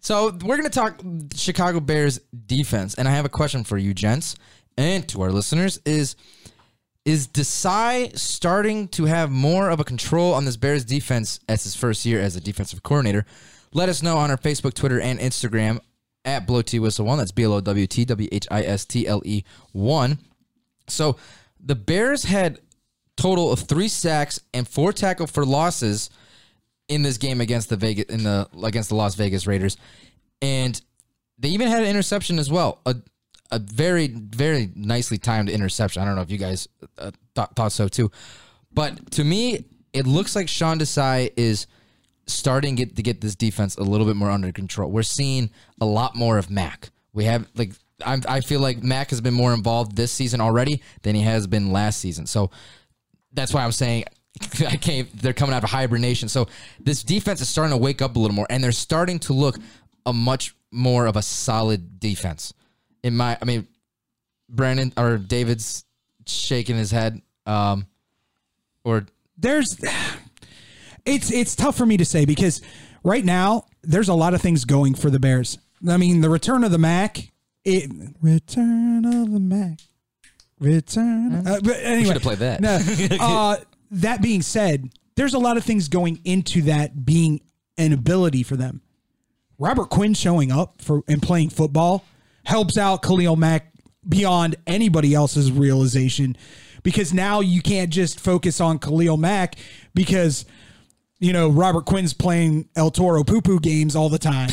So 0.01 0.37
we're 0.43 0.57
gonna 0.57 0.69
talk 0.69 1.01
Chicago 1.35 1.79
Bears 1.79 2.19
defense, 2.45 2.93
and 2.93 3.07
I 3.07 3.11
have 3.11 3.25
a 3.25 3.29
question 3.29 3.63
for 3.63 3.77
you, 3.77 3.93
gents, 3.93 4.35
and 4.77 5.07
to 5.09 5.21
our 5.23 5.31
listeners: 5.31 5.79
is 5.83 6.15
is 7.05 7.27
Desai 7.27 8.15
starting 8.17 8.87
to 8.89 9.05
have 9.05 9.31
more 9.31 9.69
of 9.69 9.79
a 9.79 9.83
control 9.83 10.33
on 10.33 10.45
this 10.45 10.57
Bears 10.57 10.85
defense 10.85 11.39
as 11.49 11.63
his 11.63 11.75
first 11.75 12.05
year 12.05 12.21
as 12.21 12.35
a 12.35 12.41
defensive 12.41 12.83
coordinator? 12.83 13.25
Let 13.73 13.89
us 13.89 14.03
know 14.03 14.17
on 14.17 14.29
our 14.29 14.37
Facebook, 14.37 14.73
Twitter, 14.73 14.99
and 15.01 15.19
Instagram 15.19 15.79
at 16.25 16.45
Blow 16.45 16.61
T 16.61 16.79
Whistle 16.79 17.05
One. 17.05 17.17
That's 17.17 17.31
B 17.31 17.43
L 17.43 17.53
O 17.53 17.61
W 17.61 17.87
T 17.87 18.05
W 18.05 18.29
H 18.31 18.47
I 18.51 18.63
S 18.63 18.85
T 18.85 19.07
L 19.07 19.21
E 19.25 19.43
One. 19.71 20.19
So 20.87 21.17
the 21.59 21.75
Bears 21.75 22.23
had 22.23 22.59
total 23.17 23.51
of 23.51 23.59
three 23.61 23.87
sacks 23.87 24.39
and 24.53 24.67
four 24.67 24.93
tackle 24.93 25.27
for 25.27 25.45
losses 25.45 26.09
in 26.87 27.03
this 27.03 27.17
game 27.17 27.41
against 27.41 27.69
the 27.69 27.75
Vegas 27.75 28.05
in 28.05 28.23
the 28.23 28.47
against 28.63 28.89
the 28.89 28.95
Las 28.95 29.15
Vegas 29.15 29.45
Raiders, 29.45 29.77
and 30.41 30.81
they 31.37 31.49
even 31.49 31.67
had 31.67 31.83
an 31.83 31.89
interception 31.89 32.39
as 32.39 32.51
well. 32.51 32.79
A 32.85 32.95
a 33.51 33.59
very 33.59 34.07
very 34.07 34.71
nicely 34.75 35.17
timed 35.17 35.49
interception. 35.49 36.01
I 36.01 36.05
don't 36.05 36.15
know 36.15 36.21
if 36.21 36.31
you 36.31 36.37
guys 36.37 36.67
uh, 36.97 37.11
thought, 37.35 37.55
thought 37.55 37.71
so 37.71 37.87
too, 37.87 38.11
but 38.73 39.11
to 39.11 39.23
me, 39.23 39.65
it 39.93 40.07
looks 40.07 40.35
like 40.35 40.47
Sean 40.47 40.79
Desai 40.79 41.31
is 41.35 41.67
starting 42.33 42.75
get 42.75 42.95
to 42.95 43.03
get 43.03 43.21
this 43.21 43.35
defense 43.35 43.75
a 43.77 43.83
little 43.83 44.05
bit 44.05 44.15
more 44.15 44.29
under 44.29 44.51
control. 44.51 44.89
We're 44.91 45.03
seeing 45.03 45.49
a 45.81 45.85
lot 45.85 46.15
more 46.15 46.37
of 46.37 46.49
Mac. 46.49 46.89
We 47.13 47.25
have 47.25 47.47
like 47.55 47.73
I'm, 48.05 48.21
I 48.27 48.41
feel 48.41 48.59
like 48.59 48.83
Mac 48.83 49.09
has 49.09 49.21
been 49.21 49.33
more 49.33 49.53
involved 49.53 49.95
this 49.95 50.11
season 50.11 50.41
already 50.41 50.81
than 51.01 51.15
he 51.15 51.21
has 51.21 51.47
been 51.47 51.71
last 51.71 51.99
season. 51.99 52.25
So 52.27 52.51
that's 53.33 53.53
why 53.53 53.63
I'm 53.63 53.71
saying 53.71 54.05
I 54.67 54.77
can't. 54.77 55.11
They're 55.19 55.33
coming 55.33 55.55
out 55.55 55.63
of 55.63 55.69
hibernation, 55.69 56.29
so 56.29 56.47
this 56.79 57.03
defense 57.03 57.41
is 57.41 57.49
starting 57.49 57.71
to 57.71 57.77
wake 57.77 58.01
up 58.01 58.15
a 58.15 58.19
little 58.19 58.35
more, 58.35 58.47
and 58.49 58.63
they're 58.63 58.71
starting 58.71 59.19
to 59.19 59.33
look 59.33 59.57
a 60.05 60.13
much 60.13 60.55
more 60.71 61.07
of 61.07 61.15
a 61.15 61.21
solid 61.21 61.99
defense. 61.99 62.53
In 63.03 63.17
my, 63.17 63.37
I 63.41 63.45
mean, 63.45 63.67
Brandon 64.47 64.93
or 64.97 65.17
David's 65.17 65.83
shaking 66.25 66.77
his 66.77 66.91
head, 66.91 67.21
um, 67.45 67.87
or 68.83 69.05
there's 69.37 69.77
it's 71.09 71.31
it's 71.31 71.55
tough 71.55 71.77
for 71.77 71.85
me 71.85 71.97
to 71.97 72.05
say 72.05 72.25
because 72.25 72.61
right 73.03 73.23
now 73.23 73.65
there's 73.83 74.09
a 74.09 74.13
lot 74.13 74.33
of 74.33 74.41
things 74.41 74.65
going 74.65 74.95
for 74.95 75.09
the 75.09 75.19
Bears. 75.19 75.57
I 75.87 75.97
mean, 75.97 76.21
the 76.21 76.29
return 76.29 76.63
of 76.63 76.71
the 76.71 76.77
Mac, 76.77 77.31
it 77.63 77.89
return 78.21 79.05
of 79.05 79.31
the 79.31 79.39
Mac, 79.39 79.79
return. 80.59 81.47
Uh, 81.47 81.59
but 81.63 81.77
anyway, 81.81 82.07
should've 82.07 82.21
played 82.21 82.39
that. 82.39 82.61
No, 82.61 82.79
uh, 83.19 83.57
that 83.91 84.21
being 84.21 84.41
said, 84.41 84.89
there's 85.15 85.33
a 85.33 85.39
lot 85.39 85.57
of 85.57 85.63
things 85.63 85.87
going 85.87 86.19
into 86.25 86.63
that 86.63 87.05
being 87.05 87.41
an 87.77 87.93
ability 87.93 88.43
for 88.43 88.55
them. 88.55 88.81
Robert 89.57 89.89
Quinn 89.89 90.13
showing 90.13 90.51
up 90.51 90.81
for 90.81 91.03
and 91.07 91.21
playing 91.21 91.49
football 91.49 92.05
helps 92.45 92.77
out 92.77 93.01
Khalil 93.01 93.35
Mack 93.35 93.71
beyond 94.07 94.55
anybody 94.65 95.13
else's 95.13 95.51
realization 95.51 96.37
because 96.83 97.13
now 97.13 97.41
you 97.41 97.61
can't 97.61 97.89
just 97.89 98.19
focus 98.19 98.61
on 98.61 98.79
Khalil 98.79 99.17
Mack 99.17 99.55
because 99.93 100.45
you 101.19 101.33
know 101.33 101.49
Robert 101.49 101.85
Quinn's 101.85 102.13
playing 102.13 102.69
El 102.75 102.91
Toro 102.91 103.23
poo 103.23 103.41
poo 103.41 103.59
games 103.59 103.95
all 103.95 104.09
the 104.09 104.19
time 104.19 104.49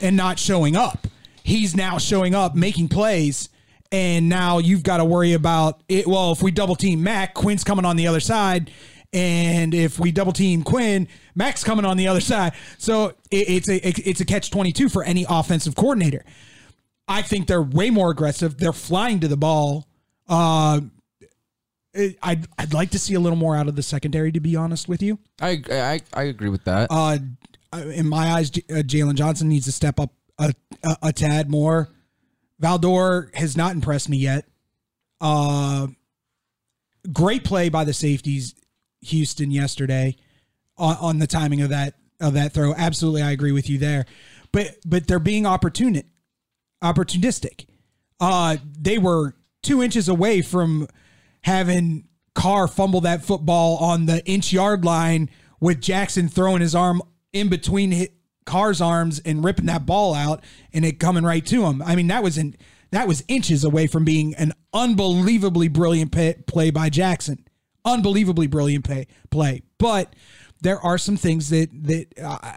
and 0.00 0.16
not 0.16 0.38
showing 0.38 0.76
up. 0.76 1.06
He's 1.42 1.74
now 1.74 1.98
showing 1.98 2.34
up, 2.34 2.54
making 2.54 2.88
plays, 2.88 3.48
and 3.90 4.28
now 4.28 4.58
you've 4.58 4.82
got 4.82 4.98
to 4.98 5.04
worry 5.04 5.32
about 5.32 5.82
it. 5.88 6.06
Well, 6.06 6.32
if 6.32 6.42
we 6.42 6.50
double 6.50 6.76
team 6.76 7.02
Mac, 7.02 7.34
Quinn's 7.34 7.64
coming 7.64 7.84
on 7.84 7.96
the 7.96 8.06
other 8.06 8.20
side, 8.20 8.70
and 9.12 9.72
if 9.74 9.98
we 9.98 10.12
double 10.12 10.32
team 10.32 10.62
Quinn, 10.62 11.08
Mac's 11.34 11.64
coming 11.64 11.84
on 11.84 11.96
the 11.96 12.08
other 12.08 12.20
side. 12.20 12.52
So 12.76 13.14
it, 13.30 13.48
it's 13.48 13.68
a 13.68 14.08
it's 14.08 14.20
a 14.20 14.24
catch 14.24 14.50
twenty 14.50 14.72
two 14.72 14.88
for 14.88 15.02
any 15.04 15.24
offensive 15.28 15.74
coordinator. 15.74 16.24
I 17.06 17.22
think 17.22 17.46
they're 17.46 17.62
way 17.62 17.88
more 17.88 18.10
aggressive. 18.10 18.58
They're 18.58 18.72
flying 18.74 19.20
to 19.20 19.28
the 19.28 19.36
ball. 19.36 19.88
Uh, 20.28 20.82
I'd 22.22 22.46
I'd 22.58 22.72
like 22.72 22.90
to 22.90 22.98
see 22.98 23.14
a 23.14 23.20
little 23.20 23.38
more 23.38 23.56
out 23.56 23.68
of 23.68 23.76
the 23.76 23.82
secondary, 23.82 24.32
to 24.32 24.40
be 24.40 24.56
honest 24.56 24.88
with 24.88 25.02
you. 25.02 25.18
I 25.40 25.62
I, 25.70 26.00
I 26.14 26.22
agree 26.24 26.48
with 26.48 26.64
that. 26.64 26.88
Uh, 26.90 27.18
in 27.72 28.08
my 28.08 28.32
eyes, 28.32 28.50
J- 28.50 28.62
uh, 28.70 28.82
Jaylon 28.82 29.14
Johnson 29.14 29.48
needs 29.48 29.66
to 29.66 29.72
step 29.72 30.00
up 30.00 30.12
a, 30.38 30.54
a, 30.82 30.96
a 31.02 31.12
tad 31.12 31.50
more. 31.50 31.88
Vildor 32.62 33.34
has 33.34 33.56
not 33.56 33.74
impressed 33.74 34.08
me 34.08 34.16
yet. 34.16 34.46
Uh, 35.20 35.88
great 37.12 37.44
play 37.44 37.68
by 37.68 37.84
the 37.84 37.92
safeties, 37.92 38.54
Houston 39.02 39.50
yesterday 39.50 40.16
on, 40.76 40.96
on 40.96 41.18
the 41.18 41.26
timing 41.26 41.60
of 41.60 41.70
that 41.70 41.94
of 42.20 42.34
that 42.34 42.52
throw. 42.52 42.74
Absolutely, 42.74 43.22
I 43.22 43.32
agree 43.32 43.52
with 43.52 43.68
you 43.68 43.78
there. 43.78 44.06
But 44.52 44.76
but 44.84 45.06
they're 45.06 45.18
being 45.18 45.44
opportuni- 45.44 46.06
opportunistic. 46.82 47.66
Uh, 48.20 48.56
they 48.78 48.98
were 48.98 49.34
two 49.62 49.82
inches 49.82 50.08
away 50.08 50.42
from 50.42 50.88
having 51.48 52.04
Carr 52.34 52.68
fumble 52.68 53.00
that 53.00 53.24
football 53.24 53.78
on 53.78 54.06
the 54.06 54.24
inch 54.26 54.52
yard 54.52 54.84
line 54.84 55.30
with 55.60 55.80
Jackson 55.80 56.28
throwing 56.28 56.60
his 56.60 56.74
arm 56.74 57.02
in 57.32 57.48
between 57.48 58.06
Carr's 58.44 58.80
arms 58.80 59.18
and 59.24 59.42
ripping 59.42 59.66
that 59.66 59.86
ball 59.86 60.14
out 60.14 60.44
and 60.72 60.84
it 60.84 61.00
coming 61.00 61.24
right 61.24 61.44
to 61.46 61.64
him. 61.64 61.82
I 61.82 61.96
mean, 61.96 62.06
that 62.08 62.22
was 62.22 62.38
in 62.38 62.56
that 62.90 63.08
was 63.08 63.24
inches 63.28 63.64
away 63.64 63.86
from 63.86 64.04
being 64.04 64.34
an 64.36 64.52
unbelievably 64.72 65.68
brilliant 65.68 66.12
pay, 66.12 66.34
play 66.46 66.70
by 66.70 66.90
Jackson. 66.90 67.44
Unbelievably 67.84 68.46
brilliant 68.46 68.86
pay, 68.86 69.06
play. 69.30 69.62
But 69.78 70.14
there 70.60 70.78
are 70.80 70.98
some 70.98 71.16
things 71.16 71.48
that 71.50 71.70
that 71.84 72.06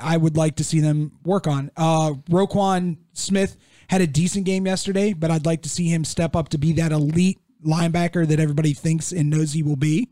I 0.04 0.18
would 0.18 0.36
like 0.36 0.58
to 0.58 0.64
see 0.64 0.82
them 0.82 1.14
work 1.24 1.48
on. 1.48 1.72
Uh, 1.78 2.14
Roquan 2.30 2.98
Smith 3.14 3.58
had 3.88 4.02
a 4.02 4.08
decent 4.08 4.46
game 4.46 4.66
yesterday, 4.66 5.14
but 5.14 5.32
I'd 5.32 5.46
like 5.46 5.62
to 5.64 5.70
see 5.70 5.88
him 5.88 6.04
step 6.04 6.36
up 6.36 6.50
to 6.50 6.58
be 6.58 6.74
that 6.74 6.92
elite 6.92 7.40
linebacker 7.66 8.28
that 8.28 8.40
everybody 8.40 8.74
thinks 8.74 9.12
and 9.12 9.30
knows 9.30 9.54
he 9.54 9.64
will 9.64 9.76
be. 9.76 10.10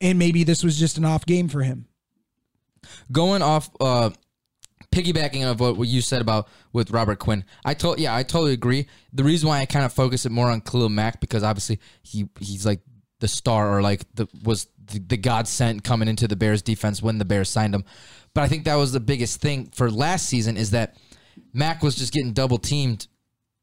And 0.00 0.18
maybe 0.18 0.44
this 0.44 0.64
was 0.64 0.78
just 0.78 0.98
an 0.98 1.04
off 1.04 1.24
game 1.26 1.48
for 1.48 1.62
him. 1.62 1.86
going 3.10 3.42
off 3.42 3.70
uh 3.80 4.10
piggybacking 4.92 5.42
of 5.44 5.58
what, 5.58 5.88
you 5.88 6.02
said 6.02 6.20
about 6.20 6.48
with 6.72 6.90
Robert 6.90 7.18
Quinn. 7.18 7.44
I 7.64 7.74
told 7.74 7.98
yeah, 7.98 8.14
I 8.14 8.22
totally 8.22 8.52
agree. 8.52 8.86
The 9.12 9.24
reason 9.24 9.48
why 9.48 9.60
I 9.60 9.66
kind 9.66 9.84
of 9.84 9.92
focus 9.92 10.26
it 10.26 10.32
more 10.32 10.50
on 10.50 10.60
Khalil 10.60 10.90
Mack 10.90 11.20
because 11.20 11.42
obviously 11.42 11.80
he 12.02 12.28
he's 12.38 12.66
like 12.66 12.80
the 13.20 13.28
star 13.28 13.76
or 13.76 13.82
like 13.82 14.02
the 14.14 14.28
was 14.44 14.68
the, 14.84 14.98
the 14.98 15.16
god 15.16 15.48
sent 15.48 15.84
coming 15.84 16.08
into 16.08 16.28
the 16.28 16.36
Bears 16.36 16.62
defense 16.62 17.02
when 17.02 17.18
the 17.18 17.24
Bears 17.24 17.48
signed 17.48 17.74
him. 17.74 17.84
But 18.34 18.42
I 18.42 18.48
think 18.48 18.64
that 18.64 18.74
was 18.76 18.92
the 18.92 19.00
biggest 19.00 19.40
thing 19.40 19.70
for 19.72 19.90
last 19.90 20.26
season 20.26 20.56
is 20.56 20.70
that 20.72 20.96
Mack 21.52 21.82
was 21.82 21.94
just 21.94 22.12
getting 22.12 22.32
double 22.32 22.58
teamed 22.58 23.06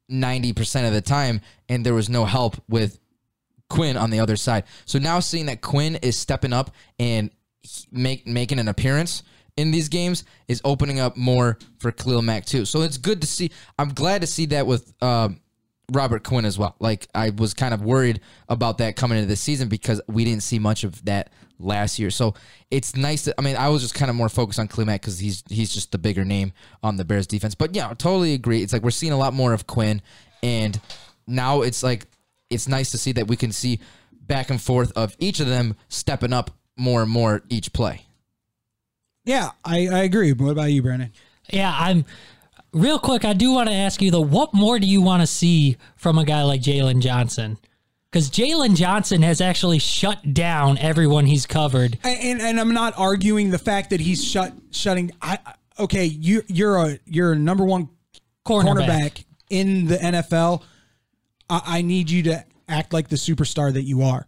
90% 0.10 0.88
of 0.88 0.94
the 0.94 1.02
time 1.02 1.42
and 1.68 1.86
there 1.86 1.94
was 1.94 2.10
no 2.10 2.26
help 2.26 2.56
with 2.68 3.00
Quinn 3.70 3.98
on 3.98 4.10
the 4.10 4.20
other 4.20 4.36
side. 4.36 4.64
So 4.86 5.00
now 5.00 5.20
seeing 5.20 5.46
that 5.46 5.62
Quinn 5.62 5.96
is 5.98 6.18
stepping 6.18 6.54
up 6.54 6.72
and 6.98 7.30
make 7.92 8.26
making 8.26 8.60
an 8.60 8.68
appearance 8.68 9.24
in 9.58 9.72
these 9.72 9.90
games 9.90 10.24
is 10.48 10.62
opening 10.64 11.00
up 11.00 11.18
more 11.18 11.58
for 11.80 11.92
Khalil 11.92 12.22
Mack 12.22 12.46
too. 12.46 12.66
So 12.66 12.82
it's 12.82 12.98
good 12.98 13.22
to 13.22 13.28
see. 13.28 13.52
I'm 13.78 13.90
glad 13.90 14.22
to 14.22 14.28
see 14.28 14.48
that 14.48 14.66
with 14.66 14.94
um, 15.04 15.42
Robert 15.92 16.24
Quinn 16.24 16.46
as 16.46 16.58
well. 16.58 16.76
Like 16.80 17.08
I 17.14 17.32
was 17.32 17.54
kind 17.54 17.74
of 17.74 17.84
worried 17.84 18.22
about 18.48 18.78
that 18.80 18.96
coming 18.96 19.18
into 19.18 19.28
the 19.28 19.36
season 19.36 19.68
because 19.68 20.02
we 20.08 20.24
didn't 20.24 20.44
see 20.44 20.60
much 20.60 20.84
of 20.84 21.04
that 21.06 21.32
last 21.60 22.00
year. 22.00 22.10
So 22.10 22.34
it's 22.72 22.96
nice 22.96 23.26
that 23.26 23.36
I 23.38 23.42
mean 23.42 23.56
I 23.56 23.70
was 23.70 23.82
just 23.82 23.94
kind 23.94 24.10
of 24.10 24.16
more 24.16 24.30
focused 24.30 24.60
on 24.60 24.68
Khalil 24.68 24.88
Mack 24.88 25.02
because 25.02 25.20
he's 25.20 25.44
he's 25.50 25.74
just 25.74 25.92
the 25.92 25.98
bigger 25.98 26.26
name 26.26 26.54
on 26.82 26.98
the 26.98 27.06
Bears 27.06 27.28
defense. 27.28 27.56
But 27.56 27.76
yeah, 27.76 27.90
I 27.90 27.94
totally 27.94 28.34
agree. 28.34 28.64
It's 28.64 28.74
like 28.74 28.82
we're 28.82 28.92
seeing 28.92 29.14
a 29.14 29.18
lot 29.18 29.34
more 29.34 29.54
of 29.54 29.68
Quinn, 29.68 30.02
and 30.42 30.80
now 31.28 31.62
it's 31.62 31.84
like 31.84 32.08
it's 32.50 32.68
nice 32.68 32.92
to 32.92 32.98
see 32.98 33.12
that 33.14 33.28
we 33.28 33.36
can 33.36 33.52
see 33.52 33.80
back 34.14 34.50
and 34.50 34.62
forth 34.62 34.92
of 34.96 35.16
each 35.20 35.40
of 35.40 35.48
them 35.48 35.76
stepping 35.90 36.34
up 36.34 36.52
more 36.78 37.02
and 37.02 37.12
more 37.12 37.44
each 37.50 37.74
play. 37.74 38.06
Yeah, 39.26 39.52
I, 39.64 39.88
I 39.88 40.00
agree. 40.04 40.34
What 40.34 40.52
about 40.52 40.72
you, 40.72 40.82
Brandon? 40.82 41.12
Yeah, 41.52 41.76
I'm 41.78 42.06
real 42.74 43.00
quick. 43.00 43.26
I 43.26 43.34
do 43.34 43.52
want 43.52 43.70
to 43.70 43.76
ask 43.76 44.02
you 44.02 44.12
though, 44.12 44.22
what 44.22 44.54
more 44.54 44.80
do 44.80 44.88
you 44.88 45.02
want 45.02 45.22
to 45.22 45.28
see 45.28 45.78
from 45.96 46.18
a 46.18 46.26
guy 46.26 46.44
like 46.44 46.62
Jaylon 46.62 47.02
Johnson? 47.02 47.58
Because 48.12 48.30
Jaylon 48.32 48.76
Johnson 48.76 49.22
has 49.22 49.40
actually 49.40 49.78
shut 49.78 50.34
down 50.34 50.78
everyone 50.80 51.28
he's 51.28 51.46
covered. 51.46 52.00
And, 52.04 52.20
and 52.20 52.42
and 52.42 52.60
I'm 52.60 52.74
not 52.74 52.96
arguing 52.98 53.52
the 53.52 53.60
fact 53.60 53.92
that 53.92 54.00
he's 54.00 54.24
shut 54.24 54.54
shutting. 54.72 55.12
I 55.22 55.38
okay, 55.78 56.06
you 56.06 56.42
you're 56.48 56.78
a 56.78 57.00
you're 57.06 57.34
a 57.34 57.36
number 57.38 57.64
one 57.64 57.90
Cornerback. 58.48 58.88
cornerback 58.88 59.24
in 59.52 59.86
the 59.86 59.98
NFL. 59.98 60.64
I, 61.50 61.62
I 61.66 61.82
need 61.84 62.10
you 62.10 62.24
to 62.24 62.44
act 62.68 62.94
like 62.94 63.10
the 63.10 63.16
superstar 63.16 63.72
that 63.74 63.84
you 63.84 64.02
are. 64.02 64.28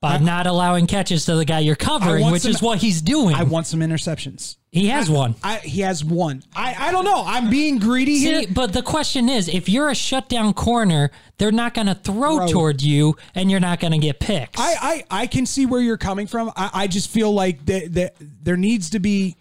by 0.00 0.16
not 0.18 0.46
allowing 0.46 0.86
catches 0.86 1.26
to 1.26 1.34
the 1.36 1.44
guy 1.44 1.58
you're 1.58 1.76
covering, 1.76 2.30
which 2.30 2.42
some- 2.42 2.52
is 2.52 2.62
what 2.62 2.78
he's 2.78 3.02
doing. 3.02 3.34
I 3.34 3.42
want 3.42 3.66
some 3.66 3.80
interceptions. 3.80 4.56
He 4.72 4.86
has 4.88 5.10
one. 5.10 5.34
I, 5.42 5.56
he 5.56 5.80
has 5.80 6.04
one. 6.04 6.44
I, 6.54 6.76
I 6.78 6.92
don't 6.92 7.04
know. 7.04 7.24
I'm 7.26 7.50
being 7.50 7.78
greedy 7.78 8.18
here. 8.18 8.44
But 8.52 8.72
the 8.72 8.82
question 8.82 9.28
is, 9.28 9.48
if 9.48 9.68
you're 9.68 9.88
a 9.90 9.94
shutdown 9.96 10.52
corner, 10.54 11.10
they're 11.38 11.50
not 11.50 11.74
going 11.74 11.88
to 11.88 11.96
throw 11.96 12.46
toward 12.46 12.80
you, 12.80 13.16
and 13.34 13.50
you're 13.50 13.58
not 13.58 13.80
going 13.80 13.92
to 13.92 13.98
get 13.98 14.20
picks. 14.20 14.60
I, 14.60 15.04
I, 15.10 15.22
I 15.22 15.26
can 15.26 15.44
see 15.44 15.66
where 15.66 15.80
you're 15.80 15.96
coming 15.96 16.28
from. 16.28 16.52
I, 16.54 16.70
I 16.72 16.86
just 16.86 17.10
feel 17.10 17.32
like 17.32 17.66
that, 17.66 17.94
that 17.94 18.14
there 18.20 18.56
needs 18.56 18.90
to 18.90 19.00
be. 19.00 19.36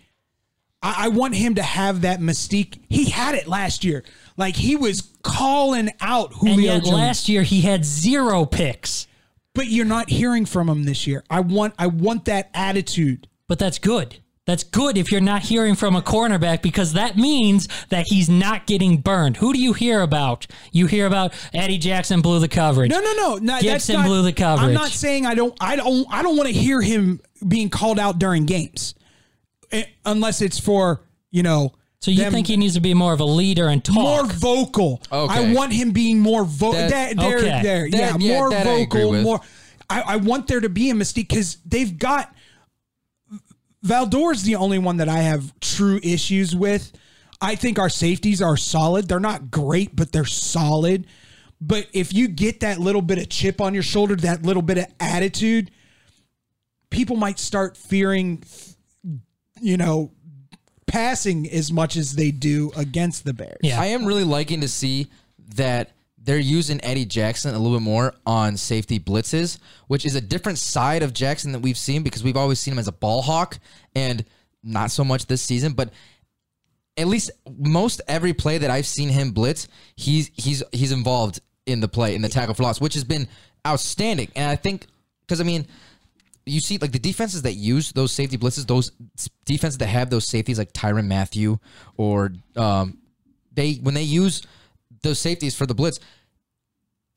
I, 0.82 1.06
I 1.06 1.08
want 1.10 1.36
him 1.36 1.56
to 1.56 1.64
have 1.64 2.02
that 2.02 2.22
mystique. 2.22 2.80
He 2.90 3.10
had 3.12 3.36
it 3.36 3.48
last 3.48 3.84
year. 3.84 4.04
Like 4.36 4.56
he 4.56 4.76
was 4.76 5.10
calling 5.22 5.92
out 6.02 6.32
and 6.32 6.40
Julio 6.40 6.74
yet 6.74 6.84
Jones. 6.86 6.96
last 6.96 7.30
year 7.30 7.44
he 7.44 7.62
had 7.62 7.86
zero 7.86 8.46
picks. 8.46 9.06
but 9.54 9.68
you're 9.68 9.86
not 9.86 10.10
hearing 10.10 10.46
from 10.46 10.70
him 10.70 10.86
this 10.86 11.06
year. 11.06 11.24
I 11.30 11.42
want 11.42 11.74
I 11.78 11.88
want 11.88 12.26
that 12.26 12.50
attitude. 12.54 13.28
But 13.48 13.60
that's 13.60 13.78
good. 13.80 14.20
That's 14.50 14.64
good 14.64 14.97
if 14.97 15.12
you're 15.12 15.22
not 15.22 15.43
hearing 15.43 15.76
from 15.76 15.95
a 15.95 16.02
cornerback 16.02 16.64
because 16.64 16.93
that 16.93 17.16
means 17.16 17.68
that 17.89 18.08
he's 18.08 18.30
not 18.32 18.66
getting 18.66 18.97
burned. 18.97 19.38
Who 19.38 19.54
do 19.54 19.60
you 19.62 19.74
hear 19.74 20.02
about? 20.02 20.47
You 20.72 20.88
hear 20.88 21.06
about 21.06 21.34
Eddie 21.54 21.78
Jackson 21.78 22.22
blew 22.22 22.39
the 22.39 22.47
coverage. 22.47 22.89
No, 22.89 23.00
no, 23.00 23.14
no. 23.14 23.36
no 23.36 23.54
that's 23.54 23.62
Gibson 23.62 23.97
not, 23.97 24.08
blew 24.08 24.24
the 24.24 24.34
coverage. 24.34 24.70
I'm 24.70 24.74
not 24.74 24.89
saying 24.89 25.28
I 25.28 25.36
don't. 25.36 25.56
I 25.62 25.76
don't. 25.76 26.08
I 26.10 26.24
don't 26.24 26.36
want 26.36 26.50
to 26.50 26.54
hear 26.56 26.82
him 26.82 27.22
being 27.47 27.70
called 27.70 28.00
out 28.00 28.18
during 28.18 28.47
games, 28.47 28.95
Eh, 29.72 29.84
unless 30.04 30.41
it's 30.41 30.58
for 30.58 31.02
you 31.30 31.43
know. 31.43 31.74
So 32.02 32.10
you 32.10 32.24
them- 32.24 32.34
think 32.34 32.47
he 32.47 32.58
needs 32.58 32.74
to 32.74 32.82
be 32.82 32.95
more 32.95 33.14
of 33.14 33.20
a 33.20 33.26
leader 33.26 33.68
and 33.68 33.86
talk? 33.86 33.93
more 33.93 34.26
vocal? 34.26 35.00
Okay. 35.12 35.47
I 35.52 35.54
want 35.54 35.74
him 35.74 35.91
being 35.91 36.22
more 36.22 36.43
vocal. 36.43 36.74
That- 36.80 36.89
That, 36.89 37.18
there, 37.18 37.38
Okay. 37.38 37.62
there, 37.62 37.86
yeah, 37.86 38.14
That- 38.14 38.22
yeah, 38.22 38.34
more 38.39 38.50
that 38.50 38.66
I 38.66 38.72
agree 38.80 39.02
vocal, 39.02 39.12
with. 39.12 39.22
more. 39.22 39.41
I, 39.91 40.02
I 40.02 40.16
want 40.16 40.47
there 40.47 40.60
to 40.60 40.70
be 40.70 40.89
a 40.89 40.95
mystique 40.95 41.28
because 41.30 41.58
they've 41.68 41.95
got 42.00 42.34
Vildor's 43.84 44.40
is 44.40 44.44
the 44.44 44.56
only 44.56 44.80
one 44.80 44.98
that 44.98 45.10
I 45.10 45.20
have 45.20 45.58
true 45.60 46.00
issues 46.04 46.56
with. 46.56 46.92
I 47.42 47.56
think 47.56 47.80
our 47.80 47.90
safeties 47.90 48.42
are 48.42 48.58
solid. 48.58 49.08
They're 49.08 49.20
not 49.20 49.50
great, 49.50 49.96
but 49.96 50.12
they're 50.12 50.26
solid. 50.26 51.08
But 51.62 51.88
if 51.94 52.14
you 52.14 52.28
get 52.28 52.62
that 52.62 52.80
little 52.80 53.02
bit 53.02 53.18
of 53.18 53.30
chip 53.30 53.62
on 53.62 53.74
your 53.74 53.84
shoulder, 53.84 54.16
that 54.18 54.44
little 54.44 54.62
bit 54.62 54.78
of 54.78 54.86
attitude, 55.00 55.72
people 56.90 57.16
might 57.16 57.40
start 57.40 57.78
fearing, 57.78 58.44
you 59.62 59.78
know, 59.78 60.12
passing 60.88 61.50
as 61.50 61.72
much 61.72 61.96
as 61.96 62.16
they 62.16 62.32
do 62.32 62.72
against 62.76 63.24
the 63.24 63.34
Bears. 63.34 63.60
Yeah. 63.62 63.80
I 63.80 63.88
am 63.88 64.06
really 64.06 64.24
liking 64.24 64.62
to 64.62 64.68
see 64.68 65.08
that 65.56 65.92
they're 66.30 66.38
using 66.38 66.80
Eddie 66.84 67.06
Jackson 67.06 67.56
a 67.56 67.58
little 67.58 67.80
bit 67.80 67.84
more 67.84 68.14
on 68.24 68.56
safety 68.56 69.00
blitzes, 69.00 69.58
which 69.88 70.06
is 70.06 70.14
a 70.14 70.22
different 70.22 70.60
side 70.60 71.02
of 71.02 71.12
Jackson 71.12 71.54
that 71.54 71.60
we've 71.60 71.76
seen 71.76 72.04
because 72.04 72.24
we've 72.24 72.38
always 72.38 72.60
seen 72.60 72.74
him 72.74 72.78
as 72.78 72.88
a 72.88 72.92
ball 72.92 73.24
hawk 73.24 73.58
and 73.96 74.24
not 74.62 74.92
so 74.92 75.04
much 75.04 75.26
this 75.26 75.42
season, 75.42 75.74
but 75.74 75.92
at 76.98 77.08
least 77.08 77.32
most 77.58 78.02
every 78.08 78.34
play 78.34 78.60
that 78.60 78.70
I've 78.70 78.86
seen 78.86 79.10
him 79.10 79.32
blitz, 79.32 79.68
he's 79.96 80.30
he's 80.36 80.62
he's 80.72 80.92
involved 80.92 81.40
in 81.66 81.80
the 81.80 81.88
play 81.88 82.14
in 82.14 82.22
the 82.22 82.30
tackle 82.30 82.54
for 82.54 82.62
loss, 82.62 82.80
which 82.80 82.94
has 82.94 83.04
been 83.04 83.28
outstanding. 83.66 84.30
And 84.36 84.52
I 84.52 84.56
think 84.56 84.86
because 85.22 85.42
I 85.42 85.44
mean, 85.44 85.66
you 86.46 86.60
see 86.60 86.78
like 86.78 86.92
the 86.92 87.00
defenses 87.00 87.42
that 87.42 87.54
use 87.54 87.92
those 87.94 88.12
safety 88.12 88.38
blitzes, 88.38 88.68
those 88.68 88.92
defenses 89.46 89.80
that 89.80 89.88
have 89.88 90.12
those 90.12 90.28
safeties 90.28 90.60
like 90.60 90.74
Tyrann 90.74 91.08
Mathieu 91.08 91.58
or 91.98 92.34
um, 92.56 93.00
they 93.52 93.74
when 93.82 93.96
they 93.96 94.04
use 94.04 94.44
those 95.02 95.18
safeties 95.18 95.56
for 95.56 95.66
the 95.66 95.74
blitz, 95.74 96.00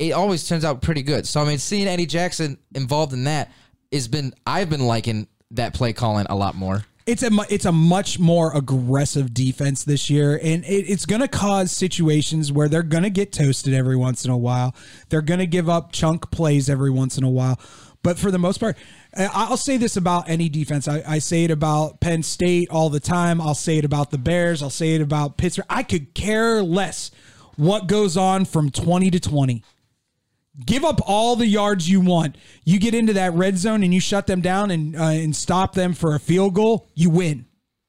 it 0.09 0.13
always 0.13 0.47
turns 0.47 0.65
out 0.65 0.83
pretty 0.83 1.03
good. 1.03 1.27
So 1.27 1.41
I 1.41 1.45
mean, 1.45 1.59
seeing 1.59 1.87
Eddie 1.89 2.07
Jackson 2.07 2.59
involved 2.75 3.13
in 3.13 3.25
that 3.25 3.51
has 3.93 4.09
been 4.09 4.35
I've 4.47 4.71
been 4.71 4.87
liking 4.87 5.29
that 5.53 5.75
play 5.75 5.93
calling 5.93 6.27
a 6.29 6.35
lot 6.35 6.55
more. 6.55 6.85
it's 7.07 7.23
a 7.23 7.31
it's 7.51 7.65
a 7.65 7.73
much 7.73 8.19
more 8.19 8.57
aggressive 8.57 9.35
defense 9.35 9.85
this 9.85 10.09
year, 10.09 10.39
and 10.43 10.65
it, 10.65 10.89
it's 10.89 11.05
going 11.05 11.21
to 11.21 11.29
cause 11.29 11.73
situations 11.73 12.53
where 12.53 12.69
they're 12.69 12.83
going 12.83 13.03
to 13.03 13.11
get 13.11 13.33
toasted 13.33 13.75
every 13.75 13.97
once 13.97 14.25
in 14.25 14.31
a 14.31 14.37
while. 14.37 14.75
They're 15.09 15.23
going 15.23 15.41
to 15.41 15.47
give 15.47 15.69
up 15.69 15.93
chunk 15.93 16.31
plays 16.31 16.71
every 16.71 16.91
once 16.91 17.19
in 17.19 17.25
a 17.25 17.31
while, 17.31 17.61
but 18.03 18.19
for 18.19 18.31
the 18.31 18.39
most 18.39 18.59
part, 18.59 18.77
I'll 19.17 19.57
say 19.57 19.77
this 19.77 19.97
about 19.97 20.29
any 20.29 20.49
defense. 20.49 20.87
I, 20.89 21.03
I 21.07 21.19
say 21.19 21.45
it 21.45 21.51
about 21.51 22.01
Penn 22.01 22.23
State 22.23 22.71
all 22.71 22.89
the 22.89 23.01
time. 23.01 23.41
I'll 23.41 23.55
say 23.55 23.79
it 23.79 23.85
about 23.85 24.11
the 24.11 24.19
Bears. 24.19 24.63
I'll 24.63 24.71
say 24.71 24.95
it 24.95 25.01
about 25.01 25.37
Pittsburgh. 25.37 25.67
I 25.69 25.83
could 25.83 26.15
care 26.15 26.63
less 26.63 27.11
what 27.57 27.89
goes 27.89 28.17
on 28.17 28.45
from 28.45 28.71
twenty 28.71 29.11
to 29.11 29.21
twenty. 29.21 29.65
Give 30.65 30.85
up 30.85 31.01
all 31.07 31.35
the 31.35 31.47
yards 31.47 31.89
you 31.89 32.01
want. 32.01 32.37
You 32.65 32.79
get 32.79 32.95
into 32.95 33.15
that 33.15 33.33
red 33.33 33.57
zone 33.57 33.83
and 33.83 33.95
you 33.95 34.01
shut 34.01 34.27
them 34.27 34.43
down 34.43 34.71
and 34.71 34.95
uh, 34.95 35.05
and 35.05 35.35
stop 35.35 35.75
them 35.75 35.95
for 35.95 36.15
a 36.15 36.21
field 36.21 36.55
goal. 36.55 36.89
You 36.95 37.09
win. 37.09 37.47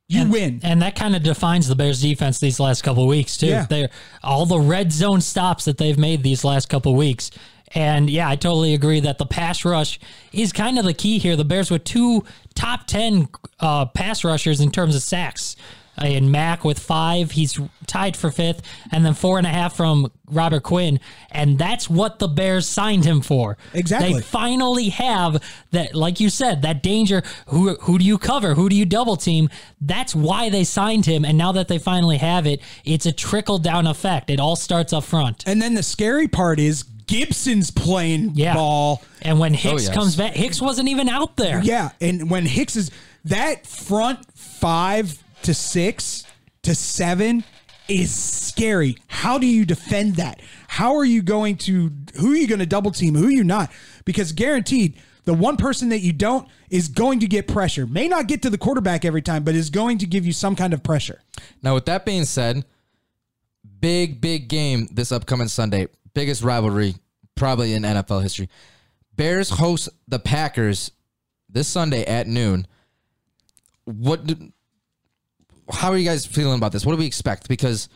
You 0.08 0.22
and, 0.22 0.32
win. 0.32 0.60
and 0.64 0.82
that 0.82 0.96
kind 0.96 1.16
of 1.16 1.24
defines 1.24 1.68
the 1.68 1.76
Bears' 1.76 2.02
defense 2.02 2.40
these 2.40 2.60
last 2.60 2.84
couple 2.84 3.08
weeks 3.08 3.36
too. 3.38 3.48
Yeah. 3.48 3.66
They're 3.70 3.90
all 4.24 4.46
the 4.46 4.60
red 4.60 4.92
zone 4.92 5.22
stops 5.22 5.66
that 5.66 5.78
they've 5.78 5.98
made 5.98 6.24
these 6.24 6.44
last 6.44 6.70
couple 6.70 6.96
weeks. 6.96 7.32
And 7.76 8.10
yeah, 8.10 8.30
I 8.30 8.36
totally 8.36 8.74
agree 8.76 9.00
that 9.00 9.18
the 9.18 9.26
pass 9.26 9.66
rush 9.66 10.00
is 10.32 10.54
kind 10.54 10.78
of 10.78 10.86
the 10.86 10.94
key 10.94 11.18
here. 11.18 11.36
The 11.36 11.46
Bears 11.46 11.72
with 11.72 11.84
two 11.84 12.24
top 12.54 12.86
ten 12.86 13.28
uh, 13.60 13.88
pass 13.88 14.24
rushers 14.24 14.62
in 14.62 14.72
terms 14.72 14.96
of 14.96 15.02
sacks. 15.02 15.56
Uh, 16.02 16.06
And 16.06 16.32
Mack 16.32 16.64
with 16.64 16.80
five, 16.80 17.32
he's 17.32 17.60
tied 17.88 18.18
for 18.18 18.32
fifth, 18.32 18.62
and 18.92 19.06
then 19.06 19.14
four 19.14 19.38
and 19.38 19.46
a 19.46 19.50
half 19.52 19.76
from 19.76 20.12
Robert 20.28 20.64
Quinn, 20.64 21.00
and 21.32 21.60
that's 21.60 21.90
what 21.90 22.18
the 22.20 22.28
Bears 22.28 22.68
signed 22.68 23.06
him 23.06 23.22
for. 23.22 23.58
Exactly. 23.74 24.14
They 24.16 24.22
finally 24.22 24.90
have 24.90 25.42
that, 25.72 25.94
like 25.94 26.20
you 26.20 26.30
said, 26.30 26.64
that 26.64 26.82
danger. 26.82 27.22
Who 27.48 27.76
who 27.76 28.00
do 28.00 28.06
you 28.06 28.18
cover? 28.18 28.56
Who 28.56 28.70
do 28.70 28.76
you 28.76 28.86
double 28.86 29.16
team? 29.18 29.50
That's 29.80 30.16
why 30.16 30.50
they 30.50 30.64
signed 30.64 31.06
him. 31.06 31.26
And 31.26 31.38
now 31.38 31.52
that 31.52 31.68
they 31.68 31.78
finally 31.78 32.18
have 32.18 32.48
it, 32.48 32.62
it's 32.86 33.06
a 33.06 33.12
trickle 33.12 33.60
down 33.60 33.86
effect. 33.86 34.30
It 34.30 34.40
all 34.40 34.56
starts 34.56 34.94
up 34.94 35.04
front. 35.04 35.44
And 35.46 35.62
then 35.62 35.76
the 35.76 35.84
scary 35.84 36.28
part 36.28 36.60
is 36.60 36.84
Gibson's 37.06 37.70
playing 37.70 38.32
Yeah. 38.34 38.56
ball. 38.56 39.04
And 39.22 39.38
when 39.40 39.54
Hicks 39.54 39.86
yes. 39.86 39.94
comes 39.94 40.16
back, 40.16 40.34
Hicks 40.34 40.60
wasn't 40.62 40.90
even 40.90 41.08
out 41.10 41.36
there. 41.38 41.62
Yeah, 41.64 41.90
and 42.02 42.30
when 42.32 42.46
Hicks 42.46 42.76
is 42.76 42.90
that 43.26 43.68
front 43.68 44.20
five 44.36 45.23
to 45.44 45.54
six 45.54 46.26
to 46.64 46.76
seven 46.76 47.44
is 47.88 48.14
scary. 48.14 48.98
How 49.08 49.38
do 49.38 49.46
you 49.46 49.66
defend 49.66 50.16
that? 50.16 50.42
How 50.68 50.96
are 50.96 51.06
you 51.06 51.22
going 51.22 51.58
to 51.58 51.92
who 52.20 52.34
are 52.34 52.36
you 52.36 52.48
going 52.48 52.60
to 52.60 52.66
double 52.66 52.92
team? 52.92 53.16
Who 53.16 53.28
are 53.28 53.32
you 53.32 53.44
not? 53.44 53.72
Because 54.06 54.32
guaranteed 54.32 55.00
the 55.26 55.34
one 55.34 55.58
person 55.58 55.90
that 55.90 56.00
you 56.00 56.14
don't 56.14 56.48
is 56.70 56.88
going 56.88 57.20
to 57.22 57.28
get 57.28 57.48
pressure. 57.48 57.86
May 57.86 58.08
not 58.08 58.28
get 58.28 58.42
to 58.44 58.50
the 58.50 58.58
quarterback 58.58 59.06
every 59.06 59.22
time, 59.22 59.44
but 59.44 59.56
is 59.56 59.70
going 59.70 60.00
to 60.00 60.06
give 60.06 60.26
you 60.26 60.34
some 60.34 60.56
kind 60.56 60.74
of 60.74 60.84
pressure. 60.84 61.22
Now, 61.62 61.76
with 61.76 61.86
that 61.86 62.06
being 62.06 62.26
said, 62.26 62.66
big, 63.80 64.20
big 64.22 64.48
game 64.48 64.88
this 64.92 65.12
upcoming 65.12 65.48
Sunday. 65.48 65.88
Biggest 66.14 66.44
rivalry 66.44 66.96
probably 67.36 67.74
in 67.74 67.84
NFL 67.84 68.22
history. 68.22 68.50
Bears 69.16 69.50
host 69.50 69.90
the 70.08 70.20
Packers 70.20 70.92
this 71.50 71.68
Sunday 71.68 72.04
at 72.06 72.28
noon. 72.28 72.68
What? 73.86 74.26
Do, 74.26 74.52
how 75.72 75.90
are 75.92 75.98
you 75.98 76.06
guys 76.06 76.26
feeling 76.26 76.58
about 76.58 76.72
this? 76.72 76.86
What 76.86 76.94
do 76.94 77.00
we 77.00 77.06
expect? 77.06 77.48
Because 77.48 77.90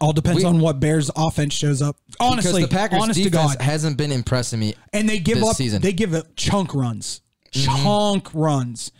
All 0.00 0.12
depends 0.12 0.42
We- 0.42 0.48
on 0.48 0.60
what 0.60 0.80
Bears 0.80 1.10
offense 1.16 1.54
shows 1.54 1.82
up. 1.82 1.96
Honestly, 2.20 2.62
because 2.62 2.70
the 2.70 2.76
Packers 2.76 3.02
honest 3.02 3.18
to 3.18 3.30
defense 3.30 3.56
God, 3.56 3.62
hasn't 3.62 3.96
been 3.96 4.12
impressing 4.12 4.60
me. 4.60 4.74
and 4.92 5.08
they 5.08 5.18
give 5.18 5.42
up 5.42 5.56
season. 5.56 5.82
they 5.82 5.92
give 5.92 6.14
up 6.14 6.26
chunk 6.36 6.74
runs 6.74 7.20
mm-hmm. 7.52 7.82
chunk 7.82 8.28
runs 8.32 8.92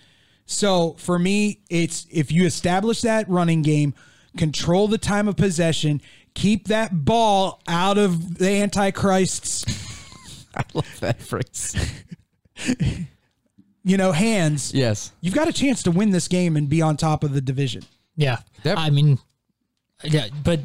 so 0.45 0.95
for 0.99 1.19
me 1.19 1.61
it's 1.71 2.07
if 2.11 2.33
you 2.33 2.45
establish 2.45 3.01
that 3.03 3.29
running 3.29 3.63
game 3.63 3.95
control 4.37 4.89
the 4.89 4.99
time 4.99 5.29
of 5.29 5.37
possession 5.37 6.01
keep 6.35 6.69
that 6.69 7.05
ball 7.05 7.61
out 7.69 7.99
of 7.99 8.39
the 8.39 8.49
Antichrist's, 8.49 9.65
I 10.57 10.65
love 10.75 11.01
that 11.01 11.21
phrase. 11.21 11.77
you 13.85 13.97
know, 13.97 14.13
hands. 14.13 14.73
Yes. 14.75 15.13
You've 15.21 15.35
got 15.35 15.49
a 15.49 15.53
chance 15.53 15.83
to 15.85 15.91
win 15.91 16.11
this 16.11 16.29
game 16.29 16.57
and 16.57 16.69
be 16.69 16.83
on 16.83 16.97
top 16.97 17.25
of 17.25 17.33
the 17.33 17.41
division. 17.41 17.83
Yeah. 18.17 18.39
Yep. 18.65 18.79
I 18.79 18.91
mean, 18.91 19.19
yeah, 20.05 20.27
but 20.45 20.61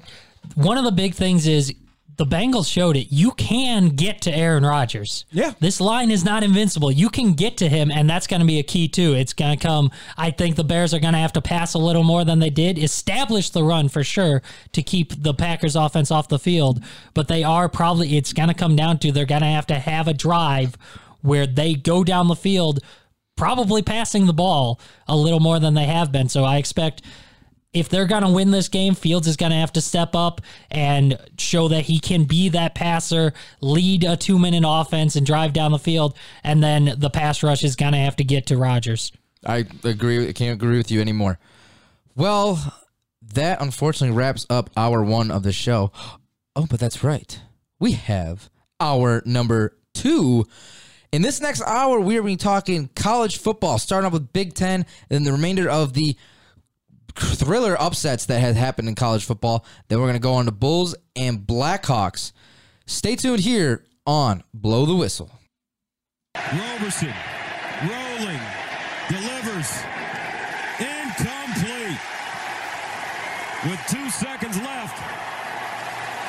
one 0.55 0.77
of 0.77 0.83
the 0.83 0.91
big 0.91 1.13
things 1.13 1.47
is 1.47 1.73
the 2.17 2.25
Bengals 2.25 2.71
showed 2.71 2.97
it. 2.97 3.07
You 3.11 3.31
can 3.31 3.89
get 3.89 4.21
to 4.21 4.35
Aaron 4.35 4.65
Rodgers. 4.65 5.25
Yeah. 5.29 5.53
This 5.59 5.79
line 5.79 6.09
is 6.09 6.25
not 6.25 6.43
invincible. 6.43 6.91
You 6.91 7.09
can 7.09 7.33
get 7.33 7.57
to 7.57 7.69
him, 7.69 7.91
and 7.91 8.09
that's 8.09 8.25
going 8.25 8.39
to 8.39 8.45
be 8.45 8.57
a 8.57 8.63
key, 8.63 8.87
too. 8.87 9.13
It's 9.13 9.33
going 9.33 9.55
to 9.55 9.63
come. 9.63 9.91
I 10.17 10.31
think 10.31 10.55
the 10.55 10.63
Bears 10.63 10.95
are 10.95 10.99
going 10.99 11.13
to 11.13 11.19
have 11.19 11.33
to 11.33 11.41
pass 11.41 11.75
a 11.75 11.77
little 11.77 12.03
more 12.03 12.25
than 12.25 12.39
they 12.39 12.49
did, 12.49 12.79
establish 12.79 13.51
the 13.51 13.63
run 13.63 13.87
for 13.87 14.03
sure 14.03 14.41
to 14.71 14.81
keep 14.81 15.21
the 15.21 15.35
Packers 15.35 15.75
offense 15.75 16.09
off 16.09 16.27
the 16.27 16.39
field. 16.39 16.83
But 17.13 17.27
they 17.27 17.43
are 17.43 17.69
probably, 17.69 18.17
it's 18.17 18.33
going 18.33 18.49
to 18.49 18.55
come 18.55 18.75
down 18.75 18.97
to 18.99 19.11
they're 19.11 19.25
going 19.25 19.41
to 19.41 19.47
have 19.47 19.67
to 19.67 19.75
have 19.75 20.07
a 20.07 20.13
drive 20.13 20.75
where 21.21 21.45
they 21.45 21.75
go 21.75 22.03
down 22.03 22.29
the 22.29 22.35
field, 22.35 22.79
probably 23.35 23.83
passing 23.83 24.25
the 24.25 24.33
ball 24.33 24.81
a 25.07 25.15
little 25.15 25.39
more 25.39 25.59
than 25.59 25.75
they 25.75 25.85
have 25.85 26.11
been. 26.11 26.29
So 26.29 26.43
I 26.43 26.57
expect 26.57 27.03
if 27.80 27.89
they're 27.89 28.07
going 28.07 28.23
to 28.23 28.30
win 28.30 28.51
this 28.51 28.67
game, 28.67 28.95
Fields 28.95 29.28
is 29.28 29.38
going 29.38 29.51
to 29.51 29.57
have 29.57 29.73
to 29.73 29.82
step 29.82 30.15
up 30.15 30.41
and 30.71 31.17
show 31.38 31.67
that 31.67 31.82
he 31.84 31.99
can 31.99 32.23
be 32.23 32.49
that 32.49 32.75
passer, 32.75 33.34
lead 33.61 34.03
a 34.03 34.17
two 34.17 34.39
minute 34.39 34.63
offense, 34.65 35.15
and 35.15 35.25
drive 35.25 35.53
down 35.53 35.71
the 35.71 35.80
field. 35.80 36.15
And 36.43 36.63
then 36.63 36.95
the 36.97 37.09
pass 37.09 37.43
rush 37.43 37.63
is 37.63 37.75
going 37.75 37.93
to 37.93 37.99
have 37.99 38.15
to 38.17 38.23
get 38.23 38.47
to 38.47 38.57
Rodgers. 38.57 39.11
I 39.45 39.65
agree. 39.84 40.28
I 40.28 40.34
can't 40.34 40.61
agree 40.61 40.78
with 40.78 40.91
you 40.91 41.01
anymore. 41.01 41.39
Well, 42.15 42.73
that 43.34 43.61
unfortunately 43.61 44.15
wraps 44.15 44.45
up 44.49 44.69
hour 44.75 45.03
one 45.03 45.30
of 45.30 45.43
the 45.43 45.51
show. 45.51 45.91
Oh, 46.55 46.65
but 46.69 46.80
that's 46.80 47.03
right. 47.03 47.39
We 47.80 47.91
have 47.91 48.49
our 48.80 49.21
number 49.25 49.78
two. 49.93 50.47
In 51.11 51.21
this 51.21 51.39
next 51.39 51.61
hour, 51.61 51.99
we 51.99 52.17
are 52.17 52.21
going 52.21 52.38
to 52.38 52.43
be 52.43 52.43
talking 52.43 52.89
college 52.95 53.38
football, 53.38 53.78
starting 53.78 54.07
off 54.07 54.13
with 54.13 54.34
Big 54.34 54.53
Ten, 54.55 54.82
and 54.82 54.86
then 55.09 55.23
the 55.23 55.32
remainder 55.32 55.69
of 55.69 55.93
the 55.93 56.17
thriller 57.18 57.80
upsets 57.80 58.26
that 58.28 58.39
had 58.39 58.55
happened 58.55 58.88
in 58.88 58.95
college 58.95 59.26
football. 59.26 59.65
Then 59.88 59.99
we're 59.99 60.05
going 60.05 60.13
to 60.13 60.20
go 60.20 60.34
on 60.34 60.45
to 60.45 60.51
Bulls 60.51 60.95
and 61.15 61.39
Blackhawks. 61.39 62.32
Stay 62.86 63.15
tuned 63.15 63.39
here 63.41 63.84
on 64.05 64.43
Blow 64.53 64.86
the 64.86 64.95
Whistle. 64.95 65.32
Roberson 66.36 67.13
rolling, 67.82 68.39
delivers, 69.09 69.72
incomplete. 70.80 71.99
With 73.65 73.80
two 73.89 74.09
seconds 74.11 74.55
left, 74.61 74.97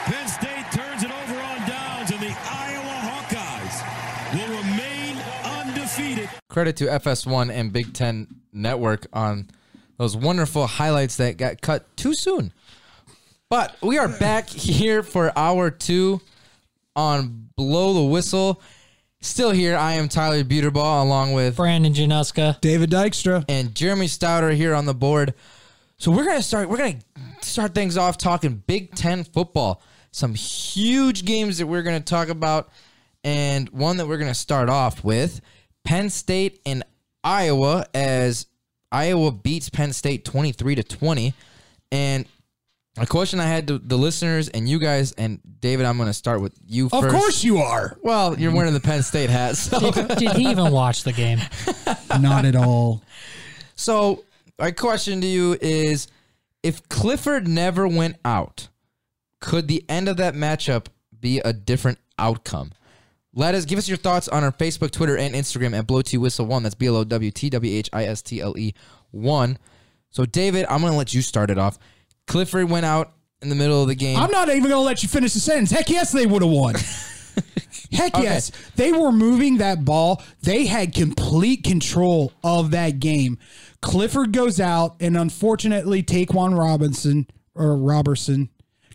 Penn 0.06 0.28
State 0.28 0.64
turns 0.72 1.02
it 1.02 1.10
over 1.10 1.40
on 1.40 1.68
downs, 1.68 2.10
and 2.10 2.20
the 2.20 2.34
Iowa 2.50 2.96
Hawkeyes 3.04 4.34
will 4.34 4.56
remain 4.56 5.16
undefeated. 5.44 6.30
credit 6.48 6.76
to 6.76 6.86
FS1 6.86 7.50
and 7.52 7.72
Big 7.72 7.92
Ten 7.92 8.26
Network 8.52 9.06
on 9.12 9.48
those 9.98 10.16
wonderful 10.16 10.66
highlights 10.66 11.16
that 11.16 11.36
got 11.36 11.60
cut 11.60 11.96
too 11.96 12.14
soon. 12.14 12.52
But 13.50 13.76
we 13.82 13.98
are 13.98 14.08
back 14.08 14.48
here 14.48 15.02
for 15.02 15.36
hour 15.36 15.70
two 15.70 16.20
on 16.96 17.48
Blow 17.56 17.94
the 17.94 18.02
Whistle. 18.02 18.62
Still 19.20 19.50
here, 19.50 19.76
I 19.76 19.94
am 19.94 20.08
Tyler 20.08 20.44
Buterball 20.44 21.02
along 21.02 21.32
with 21.32 21.56
Brandon 21.56 21.92
Januska. 21.92 22.60
David 22.60 22.90
Dykstra. 22.90 23.44
and 23.48 23.74
Jeremy 23.74 24.06
Stouter 24.06 24.54
here 24.54 24.74
on 24.74 24.86
the 24.86 24.94
board. 24.94 25.34
So 25.98 26.12
we're 26.12 26.24
gonna 26.24 26.42
start. 26.42 26.68
We're 26.68 26.76
gonna 26.76 27.00
start 27.40 27.74
things 27.74 27.96
off 27.96 28.16
talking 28.16 28.62
Big 28.66 28.94
Ten 28.94 29.24
football. 29.24 29.82
Some 30.12 30.34
huge 30.34 31.24
games 31.24 31.58
that 31.58 31.66
we're 31.66 31.82
gonna 31.82 31.98
talk 31.98 32.28
about, 32.28 32.70
and 33.24 33.68
one 33.70 33.96
that 33.96 34.06
we're 34.06 34.18
gonna 34.18 34.34
start 34.34 34.68
off 34.68 35.02
with: 35.02 35.40
Penn 35.82 36.08
State 36.10 36.60
and 36.64 36.84
Iowa. 37.24 37.86
As 37.92 38.46
Iowa 38.90 39.32
beats 39.32 39.68
Penn 39.68 39.92
State 39.92 40.24
twenty 40.24 40.52
three 40.52 40.74
to 40.74 40.82
twenty, 40.82 41.34
and 41.92 42.24
a 42.96 43.06
question 43.06 43.38
I 43.38 43.44
had 43.46 43.68
to 43.68 43.78
the 43.78 43.96
listeners 43.96 44.48
and 44.48 44.68
you 44.68 44.78
guys 44.78 45.12
and 45.12 45.40
David. 45.60 45.86
I'm 45.86 45.98
gonna 45.98 46.12
start 46.12 46.40
with 46.40 46.54
you 46.66 46.86
Of 46.86 47.02
first. 47.02 47.14
course 47.14 47.44
you 47.44 47.58
are. 47.58 47.96
Well, 48.02 48.38
you're 48.38 48.52
wearing 48.54 48.74
the 48.74 48.80
Penn 48.80 49.02
State 49.02 49.30
hat, 49.30 49.56
so 49.56 49.90
Did, 49.92 50.08
did 50.18 50.32
he 50.32 50.50
even 50.50 50.72
watch 50.72 51.02
the 51.04 51.12
game? 51.12 51.38
Not 52.20 52.44
at 52.44 52.56
all. 52.56 53.02
So 53.76 54.24
my 54.58 54.70
question 54.72 55.20
to 55.20 55.26
you 55.26 55.56
is: 55.60 56.08
If 56.62 56.88
Clifford 56.88 57.46
never 57.46 57.86
went 57.86 58.16
out, 58.24 58.68
could 59.40 59.68
the 59.68 59.84
end 59.88 60.08
of 60.08 60.16
that 60.16 60.34
matchup 60.34 60.86
be 61.20 61.38
a 61.40 61.52
different 61.52 61.98
outcome? 62.18 62.72
Let 63.38 63.54
us 63.54 63.64
give 63.66 63.78
us 63.78 63.88
your 63.88 63.98
thoughts 63.98 64.26
on 64.26 64.42
our 64.42 64.50
Facebook, 64.50 64.90
Twitter, 64.90 65.16
and 65.16 65.32
Instagram 65.32 65.72
at 65.78 65.86
Blow 65.86 66.02
T 66.02 66.18
Whistle 66.18 66.44
One. 66.44 66.64
That's 66.64 66.74
B 66.74 66.88
L 66.88 66.96
O 66.96 67.04
W 67.04 67.30
T 67.30 67.48
W 67.48 67.72
H 67.72 67.88
I 67.92 68.06
S 68.06 68.20
T 68.20 68.40
L 68.40 68.58
E 68.58 68.74
One. 69.12 69.58
So, 70.10 70.26
David, 70.26 70.66
I'm 70.68 70.80
going 70.80 70.90
to 70.90 70.98
let 70.98 71.14
you 71.14 71.22
start 71.22 71.48
it 71.48 71.56
off. 71.56 71.78
Clifford 72.26 72.68
went 72.68 72.84
out 72.84 73.12
in 73.40 73.48
the 73.48 73.54
middle 73.54 73.80
of 73.80 73.86
the 73.86 73.94
game. 73.94 74.18
I'm 74.18 74.32
not 74.32 74.48
even 74.48 74.62
going 74.62 74.72
to 74.72 74.80
let 74.80 75.04
you 75.04 75.08
finish 75.08 75.34
the 75.34 75.38
sentence. 75.38 75.70
Heck 75.70 75.88
yes, 75.88 76.10
they 76.10 76.26
would 76.26 76.42
have 76.42 76.50
won. 76.50 76.74
Heck 77.92 78.16
yes. 78.16 78.50
They 78.74 78.90
were 78.90 79.12
moving 79.12 79.58
that 79.58 79.84
ball. 79.84 80.20
They 80.42 80.66
had 80.66 80.92
complete 80.92 81.62
control 81.62 82.32
of 82.42 82.72
that 82.72 82.98
game. 82.98 83.38
Clifford 83.80 84.32
goes 84.32 84.58
out, 84.58 84.96
and 84.98 85.16
unfortunately, 85.16 86.02
Taquan 86.02 86.58
Robinson 86.58 87.28
or 87.54 87.76
Robertson 87.76 88.48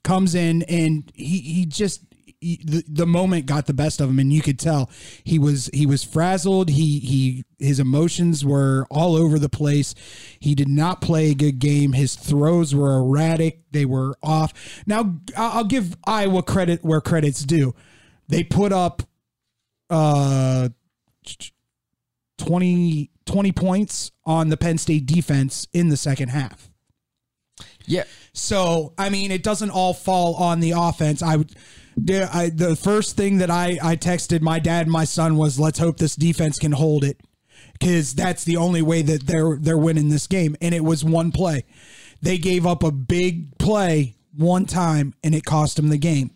comes 0.04 0.36
in, 0.36 0.64
and 0.64 1.10
he, 1.16 1.40
he 1.40 1.66
just. 1.66 2.02
He- 2.44 2.62
the, 2.64 2.84
the 2.88 3.08
moment 3.08 3.46
got 3.46 3.66
the 3.66 3.74
best 3.74 4.02
of 4.02 4.10
him 4.10 4.20
and 4.20 4.32
you 4.34 4.42
could 4.42 4.60
tell 4.60 4.90
he 5.24 5.40
was 5.40 5.70
he 5.74 5.86
was 5.86 6.04
frazzled 6.04 6.70
he 6.70 7.00
he 7.00 7.46
his 7.60 7.80
emotions 7.80 8.44
were 8.46 8.86
all 8.92 9.16
over 9.16 9.40
the 9.40 9.50
place 9.50 9.96
he 10.40 10.54
did 10.54 10.68
not 10.68 11.02
play 11.02 11.32
a 11.32 11.36
good 11.36 11.60
game 11.60 11.94
his 11.94 12.16
throws 12.16 12.76
were 12.76 12.98
erratic 12.98 13.62
they 13.72 13.86
were 13.86 14.16
off 14.22 14.54
now 14.86 15.16
i'll 15.38 15.64
give 15.64 15.96
iowa 16.06 16.44
credit 16.44 16.84
where 16.84 17.02
credit's 17.02 17.44
due 17.44 17.74
they 18.28 18.44
put 18.44 18.72
up 18.72 19.04
uh 19.90 20.70
20 22.38 23.10
20 23.26 23.52
points 23.54 24.12
on 24.26 24.50
the 24.50 24.58
penn 24.58 24.78
state 24.78 25.06
defense 25.06 25.68
in 25.72 25.90
the 25.90 25.98
second 25.98 26.30
half 26.30 26.70
yeah. 27.86 28.04
so, 28.34 28.94
I 28.98 29.10
mean, 29.10 29.32
it 29.32 29.44
doesn't 29.44 29.70
all 29.70 29.94
fall 29.94 30.36
on 30.36 30.60
the 30.60 30.72
offense. 30.72 31.22
I 31.22 31.38
would. 31.38 31.52
The- 31.98 32.30
I, 32.36 32.50
the 32.50 32.76
first 32.76 33.16
thing 33.18 33.38
that 33.38 33.52
I, 33.52 33.78
I 33.82 33.96
texted 33.96 34.42
my 34.42 34.60
dad 34.60 34.84
and 34.84 34.92
my 34.92 35.06
son 35.06 35.38
was, 35.38 35.60
"Let's 35.60 35.80
hope 35.80 35.98
this 35.98 36.16
defense 36.16 36.60
can 36.60 36.72
hold 36.72 37.04
it, 37.04 37.22
because 37.74 38.14
that's 38.14 38.44
the 38.44 38.58
only 38.58 38.82
way 38.82 39.02
that 39.02 39.26
they're 39.28 39.58
they're 39.60 39.78
winning 39.78 40.10
this 40.10 40.28
game." 40.28 40.56
And 40.62 40.74
it 40.74 40.84
was 40.84 41.04
one 41.04 41.32
play. 41.32 41.66
They 42.22 42.38
gave 42.38 42.66
up 42.66 42.84
a 42.84 42.92
big 42.92 43.58
play 43.58 44.16
one 44.36 44.66
time, 44.66 45.14
and 45.24 45.36
it 45.36 45.46
cost 45.46 45.76
them 45.76 45.90
the 45.90 45.98
game. 45.98 46.32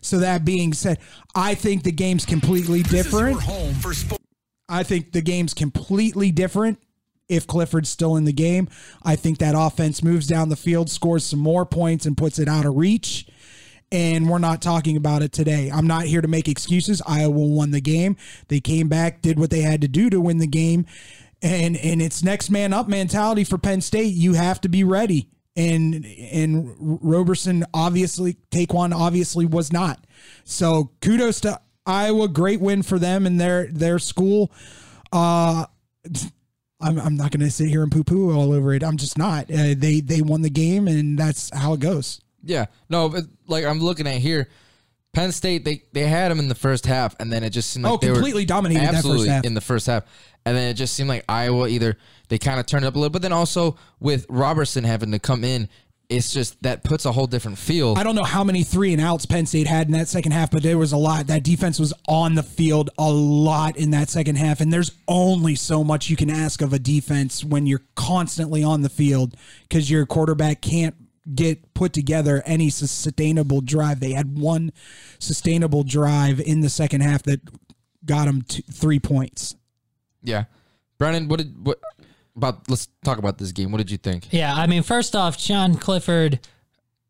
So 0.00 0.18
that 0.18 0.44
being 0.44 0.72
said, 0.72 0.98
I 1.34 1.54
think 1.54 1.82
the 1.82 1.90
game's 1.92 2.24
completely 2.24 2.82
different. 2.82 3.40
home 3.40 3.74
for 3.74 3.92
sports. 3.92 4.22
I 4.68 4.82
think 4.82 5.12
the 5.12 5.20
game's 5.22 5.52
completely 5.54 6.30
different 6.30 6.78
if 7.28 7.46
Clifford's 7.46 7.88
still 7.88 8.16
in 8.16 8.24
the 8.24 8.32
game. 8.32 8.68
I 9.02 9.16
think 9.16 9.38
that 9.38 9.54
offense 9.56 10.02
moves 10.02 10.26
down 10.28 10.48
the 10.48 10.56
field, 10.56 10.90
scores 10.90 11.24
some 11.24 11.40
more 11.40 11.66
points, 11.66 12.06
and 12.06 12.16
puts 12.16 12.38
it 12.38 12.46
out 12.48 12.66
of 12.66 12.76
reach. 12.76 13.26
And 13.92 14.28
we're 14.28 14.38
not 14.38 14.60
talking 14.60 14.96
about 14.96 15.22
it 15.22 15.32
today. 15.32 15.70
I'm 15.72 15.86
not 15.86 16.06
here 16.06 16.20
to 16.20 16.28
make 16.28 16.48
excuses. 16.48 17.00
Iowa 17.06 17.30
won 17.30 17.70
the 17.70 17.80
game. 17.80 18.16
They 18.48 18.58
came 18.60 18.88
back, 18.88 19.22
did 19.22 19.38
what 19.38 19.50
they 19.50 19.60
had 19.60 19.80
to 19.82 19.88
do 19.88 20.10
to 20.10 20.20
win 20.20 20.38
the 20.38 20.46
game. 20.46 20.86
And 21.40 21.76
and 21.76 22.02
it's 22.02 22.22
next 22.22 22.50
man 22.50 22.72
up 22.72 22.88
mentality 22.88 23.44
for 23.44 23.58
Penn 23.58 23.80
State. 23.80 24.14
You 24.14 24.34
have 24.34 24.60
to 24.62 24.68
be 24.68 24.82
ready. 24.82 25.30
And 25.54 26.04
and 26.04 26.74
Roberson 26.78 27.64
obviously 27.72 28.38
Taquan 28.50 28.92
obviously 28.92 29.46
was 29.46 29.72
not. 29.72 30.04
So 30.44 30.90
kudos 31.00 31.40
to 31.42 31.60
Iowa. 31.84 32.28
Great 32.28 32.60
win 32.60 32.82
for 32.82 32.98
them 32.98 33.26
and 33.26 33.40
their 33.40 33.68
their 33.68 33.98
school. 33.98 34.50
Uh 35.12 35.66
I'm, 36.80 36.98
I'm 36.98 37.16
not 37.16 37.30
going 37.30 37.40
to 37.40 37.50
sit 37.50 37.68
here 37.68 37.82
and 37.82 37.90
poo 37.90 38.04
poo 38.04 38.32
all 38.32 38.52
over 38.52 38.74
it. 38.74 38.82
I'm 38.82 38.96
just 38.96 39.16
not. 39.16 39.50
Uh, 39.50 39.74
they 39.76 40.00
they 40.00 40.20
won 40.20 40.42
the 40.42 40.50
game, 40.50 40.88
and 40.88 41.18
that's 41.18 41.50
how 41.54 41.72
it 41.72 41.80
goes. 41.80 42.20
Yeah, 42.46 42.66
no, 42.88 43.08
but 43.08 43.24
like 43.46 43.64
I'm 43.64 43.80
looking 43.80 44.06
at 44.06 44.16
here, 44.16 44.48
Penn 45.12 45.32
State 45.32 45.64
they 45.64 45.82
they 45.92 46.06
had 46.06 46.30
them 46.30 46.38
in 46.38 46.48
the 46.48 46.54
first 46.54 46.86
half, 46.86 47.16
and 47.18 47.32
then 47.32 47.42
it 47.42 47.50
just 47.50 47.70
seemed 47.70 47.86
oh, 47.86 47.92
like 47.92 48.04
Oh, 48.04 48.06
they 48.06 48.12
completely 48.12 48.42
were 48.42 48.46
dominated 48.46 48.80
that 48.80 48.86
first 48.86 48.98
absolutely 48.98 49.28
half. 49.28 49.44
in 49.44 49.54
the 49.54 49.60
first 49.60 49.86
half, 49.86 50.04
and 50.44 50.56
then 50.56 50.70
it 50.70 50.74
just 50.74 50.94
seemed 50.94 51.08
like 51.08 51.24
Iowa 51.28 51.68
either 51.68 51.96
they 52.28 52.38
kind 52.38 52.60
of 52.60 52.66
turned 52.66 52.84
it 52.84 52.88
up 52.88 52.96
a 52.96 52.98
little, 52.98 53.10
but 53.10 53.22
then 53.22 53.32
also 53.32 53.76
with 54.00 54.26
Robertson 54.28 54.84
having 54.84 55.12
to 55.12 55.18
come 55.18 55.44
in, 55.44 55.68
it's 56.08 56.32
just 56.32 56.62
that 56.62 56.84
puts 56.84 57.04
a 57.04 57.12
whole 57.12 57.26
different 57.26 57.58
feel. 57.58 57.94
I 57.96 58.02
don't 58.02 58.14
know 58.14 58.24
how 58.24 58.44
many 58.44 58.62
three 58.62 58.92
and 58.92 59.00
outs 59.00 59.26
Penn 59.26 59.46
State 59.46 59.66
had 59.66 59.86
in 59.86 59.92
that 59.92 60.08
second 60.08 60.32
half, 60.32 60.50
but 60.50 60.62
there 60.62 60.78
was 60.78 60.92
a 60.92 60.96
lot. 60.96 61.26
That 61.26 61.42
defense 61.42 61.78
was 61.78 61.92
on 62.06 62.34
the 62.34 62.42
field 62.42 62.90
a 62.98 63.10
lot 63.10 63.76
in 63.76 63.90
that 63.90 64.08
second 64.08 64.36
half, 64.36 64.60
and 64.60 64.72
there's 64.72 64.92
only 65.08 65.54
so 65.54 65.82
much 65.82 66.08
you 66.08 66.16
can 66.16 66.30
ask 66.30 66.62
of 66.62 66.72
a 66.72 66.78
defense 66.78 67.42
when 67.42 67.66
you're 67.66 67.82
constantly 67.94 68.62
on 68.62 68.82
the 68.82 68.88
field 68.88 69.34
because 69.68 69.90
your 69.90 70.06
quarterback 70.06 70.60
can't 70.60 70.94
get 71.34 71.74
put 71.74 71.92
together 71.92 72.42
any 72.46 72.70
sustainable 72.70 73.60
drive. 73.60 74.00
They 74.00 74.12
had 74.12 74.38
one 74.38 74.72
sustainable 75.18 75.82
drive 75.82 76.40
in 76.40 76.60
the 76.60 76.68
second 76.68 77.00
half 77.02 77.22
that 77.24 77.40
got 78.04 78.26
them 78.26 78.42
to 78.42 78.62
three 78.70 78.98
points. 79.00 79.56
Yeah, 80.22 80.44
Brennan, 80.98 81.28
what 81.28 81.38
did 81.38 81.66
what 81.66 81.80
about? 82.36 82.68
Let's 82.68 82.88
talk 83.04 83.18
about 83.18 83.38
this 83.38 83.52
game. 83.52 83.72
What 83.72 83.78
did 83.78 83.90
you 83.90 83.98
think? 83.98 84.28
Yeah, 84.32 84.54
I 84.54 84.66
mean, 84.66 84.82
first 84.82 85.14
off, 85.16 85.38
Sean 85.38 85.74
Clifford. 85.76 86.40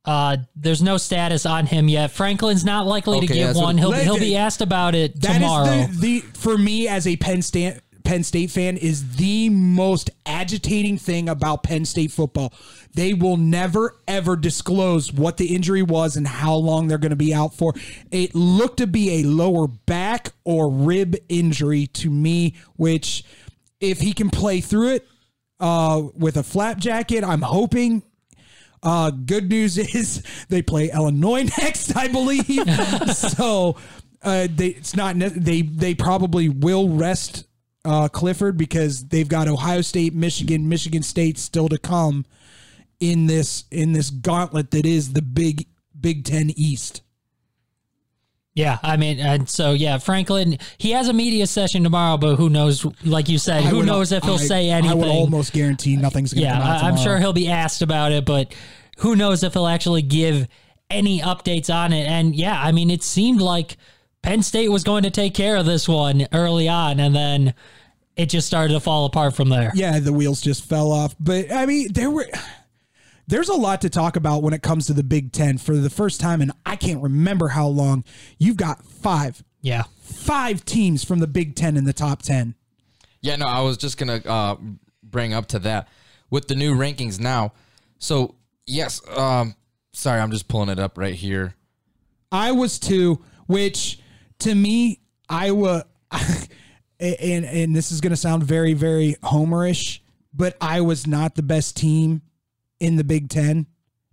Uh, 0.04 0.36
there's 0.54 0.82
no 0.82 0.98
status 0.98 1.44
on 1.46 1.66
him 1.66 1.88
yet. 1.88 2.12
Franklin's 2.12 2.64
not 2.64 2.86
likely 2.86 3.18
to 3.18 3.24
Okay, 3.26 3.34
give 3.34 3.46
that's 3.48 3.58
what- 3.58 3.64
one. 3.64 3.78
He'll 3.78 3.90
he'll 3.90 4.18
be 4.20 4.36
asked 4.36 4.60
about 4.60 4.94
it 4.94 5.20
That 5.20 5.30
is 5.30 5.36
tomorrow. 5.38 5.86
the, 5.88 5.96
the 5.98 6.20
for 6.20 6.56
me 6.56 6.86
as 6.86 7.08
a 7.08 7.16
Penn 7.16 7.42
State 7.42 7.80
Penn 8.06 8.22
State 8.22 8.52
fan 8.52 8.76
is 8.76 9.16
the 9.16 9.48
most 9.48 10.10
agitating 10.24 10.96
thing 10.96 11.28
about 11.28 11.64
Penn 11.64 11.84
State 11.84 12.12
football. 12.12 12.54
They 12.94 13.12
will 13.14 13.36
never 13.36 13.96
ever 14.06 14.36
disclose 14.36 15.12
what 15.12 15.38
the 15.38 15.52
injury 15.56 15.82
was 15.82 16.16
and 16.16 16.26
how 16.26 16.54
long 16.54 16.86
they're 16.86 16.98
going 16.98 17.10
to 17.10 17.16
be 17.16 17.34
out 17.34 17.52
for. 17.52 17.74
It 18.12 18.32
looked 18.32 18.76
to 18.76 18.86
be 18.86 19.20
a 19.20 19.22
lower 19.24 19.66
back 19.66 20.30
or 20.44 20.70
rib 20.70 21.16
injury 21.28 21.88
to 21.88 22.08
me, 22.08 22.54
which 22.76 23.24
if 23.80 23.98
he 24.00 24.12
can 24.12 24.30
play 24.30 24.60
through 24.60 24.94
it 24.94 25.08
uh, 25.58 26.02
with 26.14 26.36
a 26.36 26.44
flak 26.44 26.78
jacket, 26.78 27.24
I'm 27.24 27.42
hoping 27.42 28.04
uh, 28.84 29.10
good 29.10 29.50
news 29.50 29.78
is 29.96 30.22
they 30.48 30.62
play 30.62 30.92
Illinois 30.92 31.42
next, 31.58 31.96
I 31.96 32.06
believe. 32.06 32.46
so 33.16 33.76
uh, 34.22 34.46
they 34.48 34.68
it's 34.68 34.94
not 34.94 35.16
they 35.18 35.62
they 35.62 35.96
probably 35.96 36.48
will 36.48 36.88
rest 36.88 37.45
uh, 37.86 38.08
Clifford 38.08 38.56
because 38.58 39.06
they've 39.08 39.28
got 39.28 39.48
Ohio 39.48 39.80
State, 39.80 40.14
Michigan, 40.14 40.68
Michigan 40.68 41.02
State 41.02 41.38
still 41.38 41.68
to 41.68 41.78
come 41.78 42.26
in 43.00 43.26
this 43.26 43.64
in 43.70 43.92
this 43.92 44.10
gauntlet 44.10 44.70
that 44.72 44.84
is 44.84 45.12
the 45.12 45.22
big 45.22 45.66
Big 45.98 46.24
Ten 46.24 46.50
East. 46.56 47.02
Yeah, 48.54 48.78
I 48.82 48.96
mean, 48.96 49.20
and 49.20 49.48
so 49.50 49.72
yeah, 49.72 49.98
Franklin, 49.98 50.58
he 50.78 50.92
has 50.92 51.08
a 51.08 51.12
media 51.12 51.46
session 51.46 51.82
tomorrow, 51.84 52.16
but 52.16 52.36
who 52.36 52.48
knows? 52.48 52.86
Like 53.04 53.28
you 53.28 53.36
said, 53.36 53.64
I 53.64 53.66
who 53.68 53.78
would- 53.78 53.86
knows 53.86 54.12
if 54.12 54.24
he'll 54.24 54.34
I- 54.34 54.38
say 54.38 54.70
anything? 54.70 54.92
I 54.92 54.94
would 54.94 55.08
almost 55.08 55.52
guarantee 55.52 55.96
nothing's 55.96 56.32
going 56.32 56.42
to 56.44 56.48
yeah, 56.48 56.58
come 56.58 56.62
out 56.66 56.82
I'm 56.84 56.96
sure 56.96 57.18
he'll 57.18 57.34
be 57.34 57.48
asked 57.48 57.82
about 57.82 58.12
it, 58.12 58.24
but 58.24 58.54
who 58.98 59.14
knows 59.14 59.42
if 59.42 59.52
he'll 59.52 59.66
actually 59.66 60.00
give 60.00 60.48
any 60.88 61.20
updates 61.20 61.72
on 61.72 61.92
it? 61.92 62.06
And 62.06 62.34
yeah, 62.34 62.58
I 62.58 62.72
mean, 62.72 62.90
it 62.90 63.02
seemed 63.02 63.42
like 63.42 63.76
Penn 64.26 64.42
State 64.42 64.68
was 64.70 64.82
going 64.82 65.04
to 65.04 65.10
take 65.10 65.34
care 65.34 65.56
of 65.56 65.66
this 65.66 65.88
one 65.88 66.26
early 66.32 66.68
on, 66.68 66.98
and 66.98 67.14
then 67.14 67.54
it 68.16 68.26
just 68.28 68.48
started 68.48 68.74
to 68.74 68.80
fall 68.80 69.04
apart 69.04 69.36
from 69.36 69.48
there. 69.50 69.70
yeah, 69.76 70.00
the 70.00 70.12
wheels 70.12 70.40
just 70.40 70.64
fell 70.64 70.90
off. 70.90 71.14
But 71.20 71.52
I 71.52 71.64
mean, 71.64 71.92
there 71.92 72.10
were 72.10 72.26
there's 73.28 73.48
a 73.48 73.54
lot 73.54 73.82
to 73.82 73.88
talk 73.88 74.16
about 74.16 74.42
when 74.42 74.52
it 74.52 74.62
comes 74.62 74.88
to 74.88 74.92
the 74.92 75.04
Big 75.04 75.30
Ten. 75.30 75.58
For 75.58 75.76
the 75.76 75.88
first 75.90 76.20
time, 76.20 76.40
and 76.42 76.50
I 76.66 76.74
can't 76.74 77.00
remember 77.00 77.46
how 77.46 77.68
long, 77.68 78.02
you've 78.36 78.56
got 78.56 78.84
five, 78.84 79.44
Yeah. 79.60 79.84
five 80.00 80.64
teams 80.64 81.04
from 81.04 81.20
the 81.20 81.28
Big 81.28 81.54
Ten 81.54 81.76
in 81.76 81.84
the 81.84 81.92
top 81.92 82.22
ten. 82.22 82.56
Yeah, 83.20 83.36
no, 83.36 83.46
I 83.46 83.60
was 83.60 83.76
just 83.76 83.96
gonna 83.96 84.20
uh, 84.26 84.56
bring 85.04 85.34
up 85.34 85.46
to 85.48 85.60
that 85.60 85.86
with 86.30 86.48
the 86.48 86.56
new 86.56 86.74
rankings 86.74 87.20
now. 87.20 87.52
So 88.00 88.34
yes, 88.66 89.00
um, 89.16 89.54
sorry, 89.92 90.20
I'm 90.20 90.32
just 90.32 90.48
pulling 90.48 90.68
it 90.68 90.80
up 90.80 90.98
right 90.98 91.14
here. 91.14 91.54
I 92.32 92.50
was 92.50 92.80
two, 92.80 93.22
which 93.46 94.00
to 94.40 94.54
me, 94.54 95.00
Iowa, 95.28 95.84
and 97.00 97.44
and 97.44 97.76
this 97.76 97.92
is 97.92 98.00
going 98.00 98.10
to 98.10 98.16
sound 98.16 98.42
very 98.44 98.74
very 98.74 99.16
homerish, 99.22 100.00
but 100.32 100.56
I 100.60 100.80
was 100.80 101.06
not 101.06 101.34
the 101.34 101.42
best 101.42 101.76
team 101.76 102.22
in 102.80 102.96
the 102.96 103.04
Big 103.04 103.28
Ten, 103.28 103.66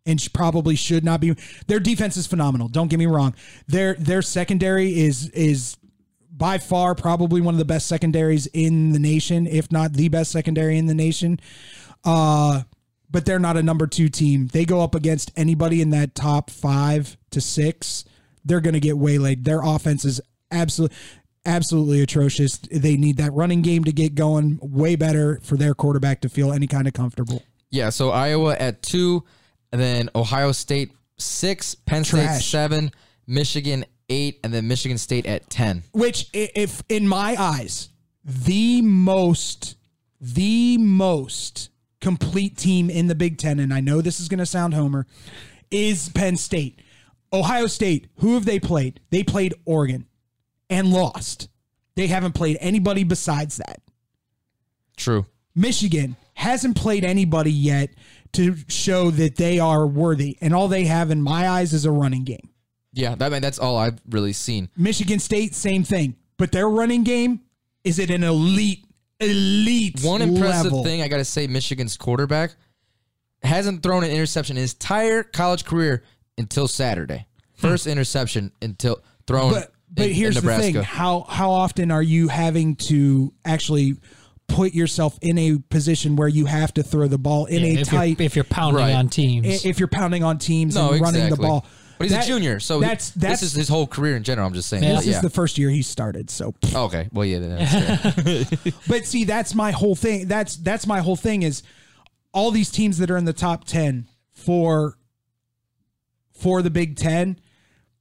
and 0.06 0.28
probably 0.34 0.76
should 0.76 1.04
not 1.04 1.22
be. 1.22 1.36
Their 1.68 1.80
defense 1.80 2.18
is 2.18 2.28
phenomenal. 2.28 2.68
Don't 2.68 2.90
get 2.90 3.00
me 3.00 3.06
wrong. 3.06 3.36
Their 3.68 3.96
their 3.96 4.22
secondary 4.22 5.00
is 5.00 5.30
is 5.30 5.78
by 6.36 6.58
far 6.58 6.96
probably 6.96 7.42
one 7.42 7.54
of 7.54 7.60
the 7.60 7.66
best 7.66 7.88
secondaries 7.88 8.48
in 8.48 8.92
the 8.92 9.00
nation, 9.00 9.46
if 9.48 9.72
not 9.72 9.94
the 9.94 10.10
best 10.10 10.32
secondary 10.32 10.78
in 10.78 10.88
the 10.88 10.96
nation. 10.96 11.40
Uh, 12.04 12.64
but 13.10 13.26
they're 13.26 13.40
not 13.40 13.56
a 13.56 13.64
number 13.64 13.86
two 13.86 14.10
team. 14.10 14.48
They 14.48 14.66
go 14.66 14.82
up 14.82 14.96
against 14.96 15.32
anybody 15.38 15.82
in 15.82 15.92
that 15.92 16.16
top 16.16 16.50
five 16.50 17.16
to 17.30 17.40
six. 17.40 18.04
They're 18.46 18.62
going 18.62 18.74
to 18.74 18.80
get 18.80 18.98
waylaid. 18.98 19.46
Their 19.46 19.62
offense 19.62 20.06
is 20.06 20.22
absolutely, 20.52 20.96
absolutely 21.46 22.02
atrocious. 22.02 22.58
They 22.58 22.98
need 22.98 23.18
that 23.18 23.34
running 23.34 23.62
game 23.62 23.84
to 23.86 23.92
get 23.92 24.16
going 24.16 24.60
way 24.62 24.96
better 24.96 25.40
for 25.44 25.58
their 25.58 25.74
quarterback 25.74 26.22
to 26.22 26.30
feel 26.30 26.52
any 26.52 26.68
kind 26.68 26.88
of 26.88 26.94
comfortable. 26.94 27.44
Yeah, 27.70 27.90
so 27.90 28.12
Iowa 28.12 28.56
at 28.56 28.82
two, 28.84 29.24
and 29.72 29.82
then 29.82 30.10
Ohio 30.14 30.52
State 30.52 30.92
six, 31.18 31.74
Penn 31.76 32.04
State 32.04 32.24
Trash. 32.24 32.46
seven, 32.46 32.92
Michigan 33.26 33.86
eight, 34.10 34.40
and 34.44 34.54
then 34.54 34.68
Michigan 34.68 34.98
State 34.98 35.26
at 35.26 35.50
ten. 35.50 35.84
Which, 35.92 36.30
if 36.34 36.84
in 36.90 37.08
my 37.08 37.36
eyes, 37.40 37.90
the 38.24 38.82
most, 38.82 39.76
the 40.22 40.78
most 40.78 41.70
complete 42.00 42.58
team 42.58 42.90
in 42.90 43.08
the 43.08 43.16
Big 43.16 43.38
Ten, 43.38 43.60
and 43.60 43.74
I 43.74 43.80
know 43.80 44.02
this 44.02 44.20
is 44.20 44.28
going 44.28 44.40
to 44.40 44.46
sound 44.46 44.74
homer, 44.74 45.08
is 45.72 46.10
Penn 46.10 46.38
State. 46.38 46.80
Ohio 47.34 47.68
State, 47.68 48.08
who 48.18 48.36
have 48.36 48.46
they 48.46 48.60
played? 48.60 49.00
They 49.10 49.24
played 49.24 49.54
Oregon 49.66 50.06
and 50.70 50.92
lost. 50.94 51.50
They 51.96 52.08
haven't 52.08 52.34
played 52.34 52.58
anybody 52.60 53.04
besides 53.04 53.58
that. 53.58 53.82
True. 54.96 55.26
Michigan 55.56 56.16
hasn't 56.36 56.78
played 56.78 57.04
anybody 57.04 57.52
yet 57.52 57.90
to 58.34 58.56
show 58.68 59.12
that 59.12 59.36
they 59.36 59.60
are 59.60 59.86
worthy. 59.86 60.38
And 60.42 60.54
all 60.54 60.68
they 60.68 60.86
have, 60.86 61.12
in 61.12 61.22
my 61.22 61.48
eyes, 61.50 61.74
is 61.74 61.86
a 61.86 61.92
running 61.92 62.24
game. 62.24 62.50
Yeah, 62.94 63.16
that 63.16 63.42
that's 63.42 63.60
all 63.60 63.78
I've 63.78 64.00
really 64.10 64.34
seen. 64.34 64.70
Michigan 64.78 65.20
State, 65.20 65.56
same 65.56 65.84
thing. 65.84 66.16
But 66.38 66.52
their 66.52 66.70
running 66.70 67.04
game 67.04 67.42
is 67.84 68.00
at 68.00 68.10
an 68.12 68.24
elite, 68.24 68.86
elite 69.20 70.00
One 70.04 70.22
impressive 70.22 70.66
level. 70.66 70.84
thing 70.84 71.02
I 71.02 71.08
got 71.08 71.18
to 71.18 71.26
say, 71.26 71.48
Michigan's 71.48 71.98
quarterback 71.98 72.56
hasn't 73.42 73.84
thrown 73.84 74.04
an 74.04 74.12
interception 74.12 74.58
in 74.58 74.62
his 74.62 74.74
entire 74.74 75.24
college 75.24 75.66
career 75.66 76.04
until 76.38 76.68
Saturday. 76.68 77.28
First 77.56 77.88
interception 77.88 78.52
until 78.62 79.02
thrown. 79.28 79.52
But 79.52 79.72
but 79.92 80.06
in- 80.06 80.10
in 80.12 80.16
here's 80.16 80.42
the 80.42 80.56
thing: 80.58 80.76
how 80.76 81.22
how 81.30 81.52
often 81.52 81.92
are 81.92 82.02
you 82.02 82.28
having 82.28 82.76
to 82.76 83.34
actually 83.46 83.96
put 84.48 84.74
yourself 84.74 85.18
in 85.22 85.38
a 85.38 85.58
position 85.70 86.16
where 86.16 86.28
you 86.28 86.46
have 86.46 86.74
to 86.74 86.84
throw 86.84 87.08
the 87.08 87.18
ball 87.18 87.46
in 87.46 87.64
a 87.64 87.76
if, 87.76 87.88
tight? 87.88 88.20
you're, 88.20 88.26
if 88.26 88.36
you're 88.36 88.44
pounding 88.44 88.84
Right. 88.84 88.94
on 88.94 89.08
teams. 89.08 89.66
if 89.66 89.80
you're 89.80 89.88
pounding 89.88 90.24
on 90.24 90.38
teams 90.38 90.76
No, 90.76 90.92
and 90.92 91.02
running 91.02 91.30
the 91.30 91.38
ball. 91.38 91.66
But 91.98 92.06
he's 92.06 92.12
That- 92.12 92.26
a 92.26 92.28
junior, 92.28 92.60
so 92.60 92.80
that's 92.80 93.12
that's 93.12 93.40
this 93.42 93.52
is 93.52 93.56
his 93.56 93.70
whole 93.70 93.88
career 93.88 94.18
in 94.18 94.24
general. 94.24 94.48
I'm 94.48 94.54
just 94.54 94.68
saying. 94.68 94.84
Yeah. 94.84 94.96
this 94.96 95.06
yeah. 95.06 95.16
is 95.18 95.22
the 95.22 95.30
first 95.30 95.58
year 95.58 95.70
he 95.70 95.84
started. 95.84 96.30
So, 96.30 96.54
okay. 96.74 97.08
Well, 97.14 97.26
yeah. 97.26 97.40
That's 97.40 98.74
but 98.88 99.06
see, 99.06 99.24
that's 99.24 99.54
my 99.56 99.72
whole 99.72 99.96
thing. 99.96 100.28
That's 100.28 100.58
that's 100.58 100.86
my 100.88 101.00
whole 101.00 101.16
thing 101.16 101.44
is 101.44 101.64
all 102.34 102.52
these 102.52 102.72
teams 102.72 102.98
that 102.98 103.10
are 103.12 103.18
in 103.18 103.26
the 103.26 103.32
top 103.34 103.66
ten 103.66 104.08
for 104.34 104.98
for 106.34 106.62
the 106.62 106.70
Big 106.70 106.98
Ten. 106.98 107.40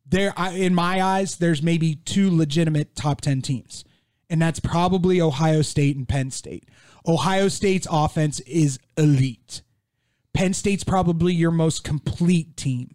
There, 0.06 0.34
in 0.52 0.74
my 0.74 1.00
eyes, 1.00 1.36
there's 1.36 1.62
maybe 1.62 1.94
two 1.94 2.34
legitimate 2.34 2.94
top 2.96 3.20
ten 3.20 3.40
teams, 3.40 3.84
and 4.28 4.42
that's 4.42 4.60
probably 4.60 5.20
Ohio 5.20 5.62
State 5.62 5.96
and 5.96 6.08
Penn 6.08 6.30
State. 6.30 6.68
Ohio 7.06 7.48
State's 7.48 7.86
offense 7.90 8.40
is 8.40 8.78
elite. 8.96 9.62
Penn 10.34 10.54
State's 10.54 10.84
probably 10.84 11.34
your 11.34 11.50
most 11.50 11.84
complete 11.84 12.56
team. 12.56 12.94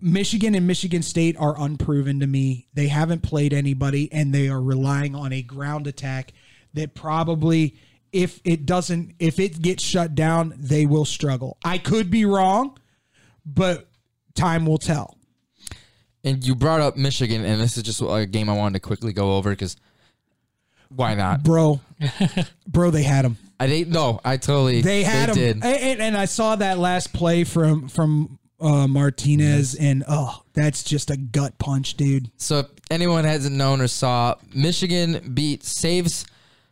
Michigan 0.00 0.54
and 0.54 0.66
Michigan 0.66 1.02
State 1.02 1.36
are 1.38 1.58
unproven 1.58 2.20
to 2.20 2.26
me. 2.26 2.68
They 2.74 2.88
haven't 2.88 3.22
played 3.22 3.52
anybody 3.52 4.12
and 4.12 4.34
they 4.34 4.48
are 4.48 4.60
relying 4.60 5.14
on 5.14 5.32
a 5.32 5.42
ground 5.42 5.86
attack 5.86 6.32
that 6.74 6.94
probably 6.94 7.76
if 8.12 8.40
it 8.44 8.66
doesn't 8.66 9.14
if 9.18 9.38
it 9.38 9.62
gets 9.62 9.82
shut 9.82 10.14
down, 10.14 10.54
they 10.58 10.86
will 10.86 11.04
struggle. 11.04 11.56
I 11.64 11.78
could 11.78 12.10
be 12.10 12.24
wrong, 12.24 12.78
but 13.46 13.88
time 14.34 14.66
will 14.66 14.78
tell. 14.78 15.16
and 16.24 16.44
you 16.44 16.54
brought 16.54 16.80
up 16.80 16.96
Michigan, 16.96 17.44
and 17.44 17.60
this 17.60 17.76
is 17.76 17.82
just 17.82 18.00
a 18.00 18.26
game 18.26 18.48
I 18.48 18.54
wanted 18.54 18.74
to 18.74 18.80
quickly 18.80 19.12
go 19.12 19.36
over 19.36 19.50
because 19.50 19.76
why 20.88 21.14
not? 21.14 21.42
Bro, 21.42 21.80
bro, 22.68 22.90
they 22.90 23.02
had 23.02 23.24
him. 23.24 23.36
I 23.58 23.66
didn't. 23.66 23.92
No, 23.92 24.20
I 24.24 24.36
totally. 24.36 24.80
They 24.82 25.02
had 25.02 25.30
him. 25.30 25.34
Did. 25.34 25.56
And, 25.56 25.64
and- 25.64 26.00
and 26.02 26.16
I 26.16 26.24
saw 26.26 26.56
that 26.56 26.78
last 26.78 27.12
play 27.12 27.44
from 27.44 27.88
from 27.88 28.38
uh, 28.60 28.86
Martinez 28.86 29.74
and 29.74 30.04
oh, 30.08 30.42
that's 30.54 30.82
just 30.84 31.10
a 31.10 31.16
gut 31.16 31.58
punch, 31.58 31.94
dude. 31.94 32.30
So 32.36 32.60
if 32.60 32.66
anyone 32.90 33.24
hasn't 33.24 33.56
known 33.56 33.80
or 33.80 33.88
saw, 33.88 34.36
Michigan 34.54 35.32
beat 35.34 35.64
saves 35.64 36.24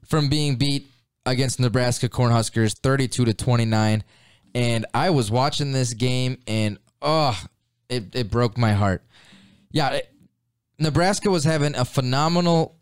from 0.07 0.29
being 0.29 0.57
beat 0.57 0.89
against 1.27 1.61
Nebraska 1.61 2.09
Cornhuskers 2.09 2.79
32 2.79 3.25
to 3.27 3.35
29. 3.35 4.05
And 4.55 4.87
I 4.95 5.11
was 5.11 5.31
watching 5.31 5.73
this 5.73 5.95
game 5.95 6.39
and 6.47 6.79
oh, 7.01 7.39
it, 7.93 8.05
it 8.14 8.30
broke 8.30 8.57
my 8.59 8.72
heart. 8.72 9.03
Yeah, 9.70 9.90
it- 9.90 10.09
Nebraska 10.78 11.30
was 11.30 11.45
having 11.45 11.74
a 11.76 11.84
phenomenal 11.84 12.76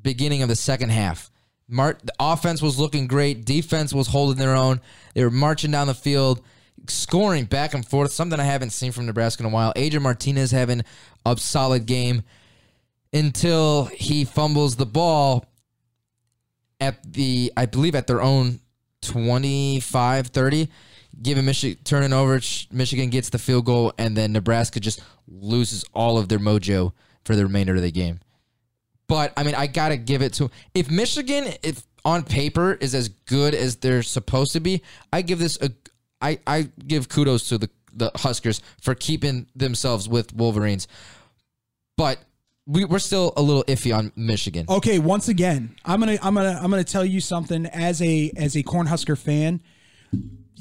beginning 0.00 0.42
of 0.42 0.48
the 0.48 0.56
second 0.56 0.90
half. 0.90 1.30
Mar- 1.68 1.98
the 2.02 2.12
offense 2.18 2.62
was 2.62 2.78
looking 2.78 3.06
great. 3.06 3.44
Defense 3.44 3.92
was 3.92 4.06
holding 4.08 4.38
their 4.38 4.54
own. 4.54 4.80
They 5.14 5.22
were 5.24 5.30
marching 5.30 5.70
down 5.70 5.86
the 5.86 5.94
field. 5.94 6.40
scoring 6.88 7.44
back 7.44 7.74
and 7.74 7.86
forth, 7.86 8.10
something 8.10 8.40
I 8.40 8.44
haven't 8.44 8.70
seen 8.70 8.90
from 8.90 9.06
Nebraska 9.06 9.42
in 9.42 9.46
a 9.46 9.52
while. 9.52 9.72
Adrian 9.76 10.02
Martinez 10.02 10.50
having 10.50 10.82
a 11.24 11.36
solid 11.36 11.86
game 11.86 12.24
until 13.12 13.84
he 13.84 14.24
fumbles 14.24 14.74
the 14.76 14.86
ball 14.86 15.44
at 16.80 17.12
the, 17.12 17.52
I 17.56 17.66
believe, 17.66 17.94
at 17.94 18.06
their 18.08 18.20
own 18.20 18.58
25 19.02 20.28
30, 20.28 20.68
giving 21.20 21.44
Michigan, 21.44 21.78
turning 21.84 22.12
over. 22.12 22.40
Michigan 22.70 23.10
gets 23.10 23.30
the 23.30 23.38
field 23.38 23.66
goal, 23.66 23.92
and 23.98 24.16
then 24.16 24.32
Nebraska 24.32 24.80
just 24.80 25.02
loses 25.26 25.84
all 25.92 26.18
of 26.18 26.28
their 26.28 26.38
mojo 26.38 26.92
for 27.24 27.36
the 27.36 27.44
remainder 27.44 27.74
of 27.74 27.82
the 27.82 27.90
game. 27.90 28.20
But 29.08 29.32
I 29.36 29.42
mean, 29.42 29.54
I 29.54 29.66
gotta 29.66 29.96
give 29.96 30.22
it 30.22 30.32
to 30.34 30.50
if 30.74 30.90
Michigan, 30.90 31.52
if 31.62 31.86
on 32.04 32.22
paper 32.22 32.74
is 32.74 32.94
as 32.94 33.08
good 33.08 33.54
as 33.54 33.76
they're 33.76 34.02
supposed 34.02 34.52
to 34.52 34.60
be, 34.60 34.82
I 35.12 35.22
give 35.22 35.38
this 35.38 35.58
a, 35.60 35.70
I 36.20 36.38
I 36.46 36.68
give 36.86 37.08
kudos 37.08 37.48
to 37.50 37.58
the 37.58 37.70
the 37.94 38.10
Huskers 38.14 38.62
for 38.80 38.94
keeping 38.94 39.46
themselves 39.54 40.08
with 40.08 40.34
Wolverines. 40.34 40.88
But 41.96 42.18
we, 42.66 42.84
we're 42.84 42.98
still 42.98 43.32
a 43.36 43.42
little 43.42 43.64
iffy 43.64 43.96
on 43.96 44.12
Michigan. 44.16 44.66
Okay, 44.68 44.98
once 44.98 45.28
again, 45.28 45.74
I'm 45.84 46.00
gonna 46.00 46.18
I'm 46.22 46.34
gonna 46.34 46.58
I'm 46.62 46.70
gonna 46.70 46.84
tell 46.84 47.04
you 47.04 47.20
something 47.20 47.66
as 47.66 48.00
a 48.00 48.30
as 48.36 48.56
a 48.56 48.62
Cornhusker 48.62 49.18
fan. 49.18 49.60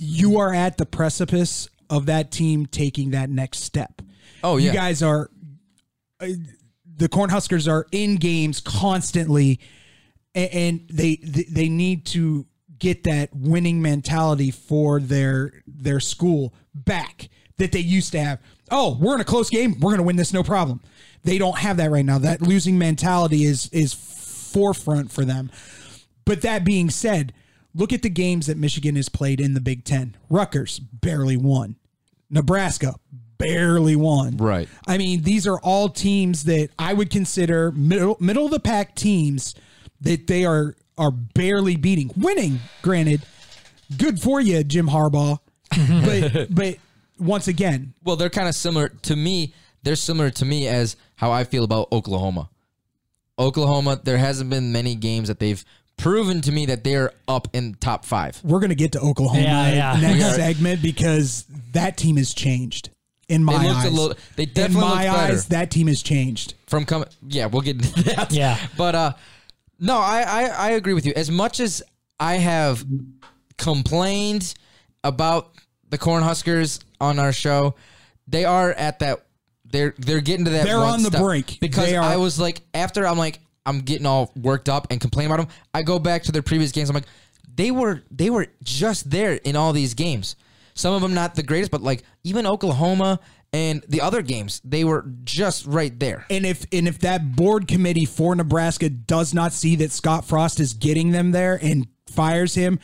You 0.03 0.39
are 0.39 0.51
at 0.53 0.77
the 0.77 0.85
precipice 0.87 1.69
of 1.89 2.07
that 2.07 2.31
team 2.31 2.65
taking 2.65 3.11
that 3.11 3.29
next 3.29 3.59
step. 3.59 4.01
Oh, 4.43 4.57
yeah. 4.57 4.71
you 4.71 4.73
guys 4.73 5.03
are. 5.03 5.29
uh, 6.19 6.27
The 6.97 7.07
Cornhuskers 7.07 7.71
are 7.71 7.85
in 7.91 8.15
games 8.15 8.59
constantly, 8.61 9.59
and 10.33 10.87
they 10.91 11.17
they 11.23 11.43
they 11.43 11.69
need 11.69 12.05
to 12.07 12.45
get 12.79 13.03
that 13.03 13.29
winning 13.35 13.79
mentality 13.81 14.49
for 14.49 14.99
their 14.99 15.61
their 15.67 15.99
school 15.99 16.53
back 16.73 17.29
that 17.57 17.71
they 17.71 17.79
used 17.79 18.11
to 18.13 18.19
have. 18.23 18.39
Oh, 18.71 18.97
we're 18.99 19.13
in 19.13 19.21
a 19.21 19.25
close 19.25 19.49
game. 19.51 19.73
We're 19.79 19.91
going 19.91 19.97
to 19.97 20.03
win 20.03 20.15
this 20.15 20.33
no 20.33 20.41
problem. 20.43 20.81
They 21.23 21.37
don't 21.37 21.57
have 21.59 21.77
that 21.77 21.91
right 21.91 22.05
now. 22.05 22.17
That 22.17 22.41
losing 22.41 22.77
mentality 22.79 23.43
is 23.45 23.69
is 23.71 23.93
forefront 23.93 25.11
for 25.11 25.25
them. 25.25 25.51
But 26.25 26.41
that 26.41 26.63
being 26.65 26.89
said, 26.89 27.33
look 27.73 27.93
at 27.93 28.01
the 28.01 28.09
games 28.09 28.47
that 28.47 28.57
Michigan 28.57 28.95
has 28.95 29.09
played 29.09 29.39
in 29.39 29.53
the 29.53 29.61
Big 29.61 29.83
10. 29.83 30.15
Rutgers 30.29 30.79
barely 30.79 31.37
won. 31.37 31.75
Nebraska 32.29 32.95
barely 33.37 33.95
won. 33.95 34.37
Right. 34.37 34.69
I 34.87 34.97
mean, 34.97 35.23
these 35.23 35.47
are 35.47 35.59
all 35.59 35.89
teams 35.89 36.45
that 36.45 36.69
I 36.77 36.93
would 36.93 37.09
consider 37.09 37.71
middle 37.71 38.17
middle 38.19 38.45
of 38.45 38.51
the 38.51 38.59
pack 38.59 38.95
teams 38.95 39.55
that 40.01 40.27
they 40.27 40.45
are 40.45 40.75
are 40.97 41.11
barely 41.11 41.75
beating. 41.75 42.11
Winning, 42.15 42.59
granted, 42.81 43.21
good 43.97 44.19
for 44.21 44.39
you, 44.39 44.63
Jim 44.63 44.87
Harbaugh. 44.87 45.39
but 46.05 46.53
but 46.53 46.77
once 47.19 47.47
again, 47.47 47.93
Well, 48.03 48.15
they're 48.15 48.29
kind 48.29 48.47
of 48.47 48.55
similar 48.55 48.89
to 48.89 49.15
me. 49.15 49.53
They're 49.83 49.95
similar 49.95 50.29
to 50.31 50.45
me 50.45 50.67
as 50.67 50.95
how 51.15 51.31
I 51.31 51.43
feel 51.43 51.63
about 51.63 51.91
Oklahoma. 51.91 52.49
Oklahoma, 53.39 53.99
there 54.03 54.17
hasn't 54.17 54.49
been 54.49 54.71
many 54.71 54.93
games 54.93 55.27
that 55.27 55.39
they've 55.39 55.63
proven 56.01 56.41
to 56.41 56.51
me 56.51 56.65
that 56.67 56.83
they're 56.83 57.11
up 57.27 57.47
in 57.53 57.75
top 57.75 58.05
five. 58.05 58.39
we're 58.43 58.59
gonna 58.59 58.75
get 58.75 58.91
to 58.93 58.99
Oklahoma 58.99 59.41
Yeah, 59.41 59.95
yeah. 59.95 60.01
next 60.01 60.35
segment 60.35 60.81
because 60.81 61.45
that 61.73 61.97
team 61.97 62.17
has 62.17 62.33
changed. 62.33 62.89
In 63.29 63.43
my 63.45 63.57
They 63.63 63.69
eyes, 63.69 63.85
a 63.85 63.89
little- 63.89 64.17
they 64.35 64.43
in 64.43 64.49
definitely 64.53 64.89
my 64.89 65.03
better. 65.05 65.33
eyes, 65.33 65.45
that 65.47 65.71
team 65.71 65.87
has 65.87 66.01
changed. 66.03 66.55
from 66.67 66.83
coming. 66.85 67.07
Yeah, 67.25 67.45
we'll 67.45 67.61
get 67.61 67.77
into 67.77 68.03
that. 68.03 68.31
Yeah. 68.33 68.57
but 68.77 68.93
uh, 68.95 69.13
no, 69.79 69.97
I, 69.97 70.21
I 70.21 70.43
I 70.49 70.69
agree 70.71 70.93
with 70.93 71.05
you. 71.05 71.13
As 71.15 71.31
much 71.31 71.59
as 71.61 71.81
I 72.19 72.35
have 72.35 72.83
complained 73.57 74.53
about 75.03 75.51
the 75.89 75.97
Cornhuskers 75.97 76.79
on 76.99 77.19
our 77.19 77.31
show, 77.31 77.75
they 78.27 78.45
are 78.45 78.71
at 78.71 78.99
that. 78.99 79.25
They're 79.65 79.93
they're 79.97 80.19
getting 80.21 80.45
to 80.45 80.51
that. 80.51 80.65
They're 80.65 80.77
on 80.77 81.01
the 81.03 81.09
step. 81.09 81.21
brink. 81.21 81.57
because 81.61 81.85
They 81.85 81.95
are- 81.95 82.03
I 82.03 82.17
was 82.17 82.37
like 82.39 82.61
after 82.73 83.07
I'm 83.07 83.17
like 83.17 83.39
I'm 83.65 83.79
getting 83.79 84.05
all 84.05 84.31
worked 84.35 84.69
up 84.69 84.87
and 84.89 84.99
complaining 84.99 85.31
about 85.31 85.47
them. 85.47 85.55
I 85.73 85.83
go 85.83 85.99
back 85.99 86.23
to 86.23 86.31
their 86.31 86.41
previous 86.41 86.71
games. 86.71 86.89
I'm 86.89 86.95
like 86.95 87.05
they 87.53 87.71
were 87.71 88.03
they 88.09 88.29
were 88.29 88.47
just 88.63 89.09
there 89.09 89.33
in 89.33 89.55
all 89.55 89.73
these 89.73 89.93
games. 89.93 90.35
Some 90.73 90.93
of 90.93 91.01
them 91.01 91.13
not 91.13 91.35
the 91.35 91.43
greatest, 91.43 91.71
but 91.71 91.81
like 91.81 92.03
even 92.23 92.47
Oklahoma 92.47 93.19
and 93.53 93.83
the 93.89 94.01
other 94.01 94.21
games, 94.21 94.61
they 94.63 94.83
were 94.83 95.05
just 95.23 95.65
right 95.65 95.97
there. 95.99 96.25
And 96.29 96.45
if 96.45 96.65
and 96.71 96.87
if 96.87 96.99
that 96.99 97.35
board 97.35 97.67
committee 97.67 98.05
for 98.05 98.35
Nebraska 98.35 98.89
does 98.89 99.33
not 99.33 99.51
see 99.51 99.75
that 99.77 99.91
Scott 99.91 100.25
Frost 100.25 100.59
is 100.59 100.73
getting 100.73 101.11
them 101.11 101.31
there 101.31 101.59
and 101.61 101.87
fires 102.07 102.55
him, 102.55 102.79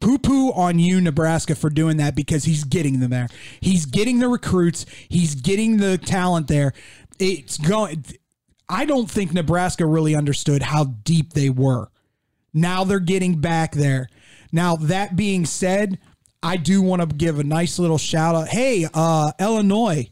poo 0.00 0.18
poo 0.18 0.52
on 0.52 0.78
you, 0.78 1.00
Nebraska, 1.00 1.54
for 1.54 1.70
doing 1.70 1.96
that 1.96 2.14
because 2.14 2.44
he's 2.44 2.64
getting 2.64 3.00
them 3.00 3.10
there. 3.10 3.28
He's 3.60 3.86
getting 3.86 4.18
the 4.18 4.28
recruits. 4.28 4.84
He's 5.08 5.34
getting 5.34 5.78
the 5.78 5.96
talent 5.96 6.48
there. 6.48 6.74
It's 7.18 7.56
going. 7.56 8.04
I 8.68 8.84
don't 8.84 9.10
think 9.10 9.32
Nebraska 9.32 9.86
really 9.86 10.14
understood 10.14 10.62
how 10.62 10.84
deep 10.84 11.32
they 11.32 11.50
were. 11.50 11.88
Now 12.52 12.84
they're 12.84 13.00
getting 13.00 13.40
back 13.40 13.72
there. 13.72 14.08
Now 14.50 14.76
that 14.76 15.14
being 15.14 15.44
said, 15.44 15.98
I 16.42 16.56
do 16.56 16.82
want 16.82 17.02
to 17.02 17.06
give 17.06 17.38
a 17.38 17.44
nice 17.44 17.78
little 17.78 17.98
shout 17.98 18.34
out. 18.34 18.48
Hey, 18.48 18.86
uh, 18.92 19.32
Illinois, 19.38 20.08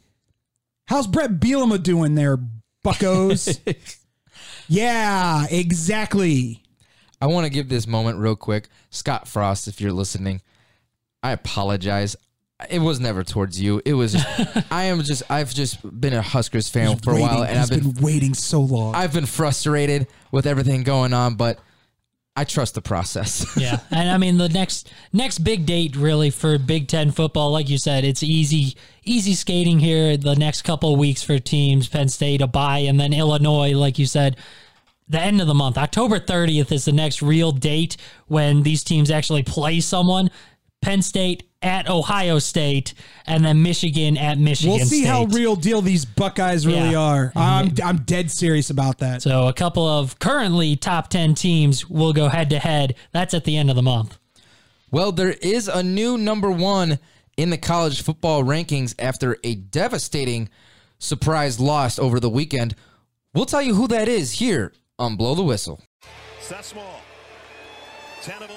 how's 0.87 1.07
Bret 1.07 1.41
Bielema 1.41 1.83
doing 1.83 2.15
there, 2.15 2.39
Buckos? 2.83 3.61
yeah, 4.69 5.47
exactly. 5.51 6.63
I 7.21 7.27
want 7.27 7.45
to 7.47 7.51
give 7.51 7.69
this 7.69 7.87
moment 7.87 8.19
real 8.19 8.37
quick. 8.37 8.69
Scott 8.91 9.27
Frost, 9.27 9.69
if 9.69 9.81
you're 9.81 9.93
listening, 9.93 10.43
I 11.23 11.33
apologize. 11.33 12.17
It 12.71 12.81
was 12.81 13.01
never 13.01 13.25
towards 13.25 13.61
you. 13.61 13.81
It 13.85 13.95
was 13.95 14.13
just, 14.13 14.67
I 14.73 14.85
am 14.85 15.03
just 15.03 15.23
I've 15.31 15.53
just 15.53 16.01
been 16.01 16.13
a 16.13 16.23
Huskers 16.23 16.69
fan 16.69 16.99
for 16.99 17.13
a 17.13 17.21
while 17.21 17.41
Waiting. 17.41 17.57
and 17.57 17.59
I've 17.59 17.71
been, 17.71 17.93
been 17.93 18.03
waiting 18.03 18.35
so 18.35 18.61
long. 18.61 18.95
I've 18.95 19.13
been 19.13 19.27
frustrated 19.27 20.07
with 20.33 20.47
everything 20.47 20.83
going 20.83 21.13
on, 21.13 21.35
but 21.35 21.59
I 22.37 22.45
trust 22.45 22.75
the 22.75 22.83
process. 22.83 23.57
yeah, 23.57 23.81
and 23.91 24.11
I 24.11 24.19
mean 24.19 24.39
the 24.39 24.49
next 24.49 24.91
next 25.13 25.39
big 25.39 25.67
date 25.67 25.97
really 25.97 26.31
for 26.31 26.59
Big 26.59 26.89
Ten 26.89 27.11
football, 27.11 27.51
like 27.53 27.69
you 27.69 27.79
said, 27.79 28.05
it's 28.05 28.23
easy 28.23 28.77
easy 29.05 29.35
skating 29.35 29.79
here. 29.79 30.17
The 30.17 30.35
next 30.35 30.63
couple 30.63 30.93
of 30.93 30.99
weeks 30.99 31.23
for 31.23 31.39
teams, 31.39 31.89
Penn 31.89 32.09
State 32.09 32.41
a 32.41 32.47
bye, 32.47 32.79
and 32.79 32.99
then 32.99 33.13
Illinois, 33.13 33.73
like 33.73 33.99
you 33.99 34.07
said, 34.07 34.37
the 35.09 35.21
end 35.21 35.41
of 35.41 35.47
the 35.47 35.55
month, 35.55 35.79
October 35.79 36.19
thirtieth 36.19 36.73
is 36.73 36.85
the 36.87 36.93
next 36.93 37.23
real 37.23 37.53
date 37.53 37.97
when 38.27 38.63
these 38.63 38.83
teams 38.83 39.11
actually 39.11 39.43
play 39.43 39.81
someone. 39.81 40.31
Penn 40.83 41.03
State 41.03 41.45
at 41.65 41.89
Ohio 41.89 42.39
State, 42.39 42.95
and 43.27 43.45
then 43.45 43.63
Michigan 43.63 44.17
at 44.17 44.39
Michigan. 44.39 44.77
we'll 44.77 44.87
see 44.87 45.01
State. 45.03 45.09
how 45.09 45.25
real 45.25 45.57
deal 45.57 45.81
these 45.83 46.05
Buckeyes 46.05 46.67
really 46.67 46.91
Yeah. 46.91 46.99
are. 46.99 47.27
Mm-hmm. 47.31 47.39
I'm 47.39 47.73
I'm 47.83 47.97
dead 48.05 48.31
serious 48.31 48.71
about 48.71 48.99
that. 48.99 49.23
So 49.23 49.49
a 49.49 49.53
couple 49.53 49.87
of 49.87 50.19
currently 50.19 50.77
top 50.77 51.09
ten 51.09 51.35
teams 51.35 51.89
will 51.89 52.13
go 52.13 52.29
head 52.29 52.51
to 52.51 52.59
head. 52.59 52.95
That's 53.13 53.35
at 53.35 53.45
the 53.45 53.57
end 53.57 53.71
of 53.71 53.77
the 53.77 53.83
month. 53.83 54.19
Well, 54.91 55.11
there 55.11 55.33
is 55.33 55.67
a 55.67 55.83
new 55.83 56.17
number 56.19 56.51
one 56.51 56.99
in 57.37 57.51
the 57.51 57.59
college 57.59 58.03
football 58.03 58.45
rankings 58.45 58.95
after 58.99 59.39
a 59.43 59.57
devastating 59.57 60.49
surprise 61.01 61.59
loss 61.59 61.99
over 61.99 62.21
the 62.21 62.31
weekend. 62.31 62.77
We'll 63.35 63.47
tell 63.47 63.63
you 63.63 63.75
who 63.75 63.89
that 63.89 64.07
is 64.07 64.33
here 64.33 64.73
on 64.99 65.17
Blow 65.17 65.35
the 65.35 65.43
Whistle. 65.43 65.81
Seth 66.41 66.67
Small, 66.67 67.01
10 68.23 68.43
of 68.45 68.51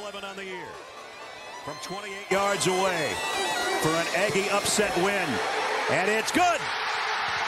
From 1.77 2.01
28 2.01 2.31
yards 2.31 2.65
away 2.65 3.13
for 3.81 3.89
an 3.89 4.07
Aggie 4.15 4.49
upset 4.49 4.95
win. 4.97 5.27
And 5.91 6.09
it's 6.09 6.31
good. 6.31 6.59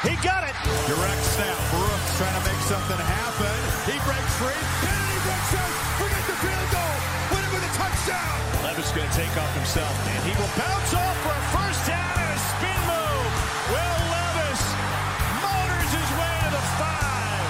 He 0.04 0.14
got 0.22 0.46
it. 0.46 0.54
Direct 0.86 1.24
snap. 1.34 1.58
Brooks 1.74 2.18
trying 2.18 2.38
to 2.38 2.44
make 2.46 2.62
something 2.70 3.00
happen. 3.00 3.58
He 3.90 3.98
breaks 4.06 4.34
free. 4.38 4.54
Kennedy 4.86 5.20
breaks 5.26 5.54
out. 5.58 5.74
Forget 5.98 6.22
the 6.30 6.38
field 6.46 6.70
goal. 6.70 6.94
Win 7.34 7.42
it 7.42 7.52
with 7.58 7.66
a 7.66 7.74
touchdown. 7.74 8.38
Levis 8.62 8.92
going 8.94 9.10
to 9.10 9.16
take 9.18 9.34
off 9.34 9.50
himself. 9.56 9.90
And 10.14 10.22
he 10.22 10.34
will 10.38 10.54
bounce 10.54 10.94
off 10.94 11.18
for 11.26 11.34
a 11.34 11.44
first 11.50 11.90
down 11.90 12.14
and 12.22 12.30
a 12.30 12.40
spin 12.54 12.82
move. 12.86 13.34
Will 13.74 13.98
Levis 14.14 14.62
motors 15.42 15.90
his 15.96 16.10
way 16.20 16.34
to 16.44 16.54
the 16.54 16.64
five. 16.78 17.50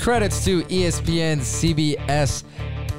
Credits 0.00 0.44
to 0.46 0.62
ESPN, 0.64 1.44
CBS, 1.44 2.44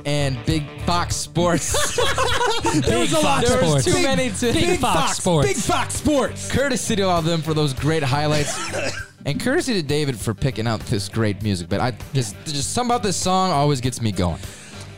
and 0.09 0.43
Big 0.45 0.63
Fox 0.87 1.15
Sports. 1.15 1.71
Big 2.63 3.09
Fox 3.09 3.47
There 3.47 3.61
was 3.61 3.83
Sports. 3.83 3.85
too 3.85 4.01
many 4.01 4.31
to 4.31 4.53
Big 4.53 4.79
Fox 4.79 5.17
Sports. 5.17 5.47
Big 5.47 5.57
Fox 5.57 5.93
Sports. 5.93 6.51
courtesy 6.51 6.95
to 6.95 7.03
all 7.03 7.19
of 7.19 7.25
them 7.25 7.43
for 7.43 7.53
those 7.53 7.73
great 7.73 8.01
highlights. 8.01 8.57
and 9.27 9.39
courtesy 9.39 9.75
to 9.75 9.83
David 9.83 10.19
for 10.19 10.33
picking 10.33 10.65
out 10.65 10.79
this 10.81 11.09
great 11.09 11.43
music. 11.43 11.69
But 11.69 11.79
I 11.79 11.91
just 12.13 12.35
just 12.45 12.73
something 12.73 12.89
about 12.89 13.03
this 13.03 13.17
song 13.17 13.51
always 13.51 13.81
gets 13.81 14.01
me 14.01 14.11
going. 14.11 14.39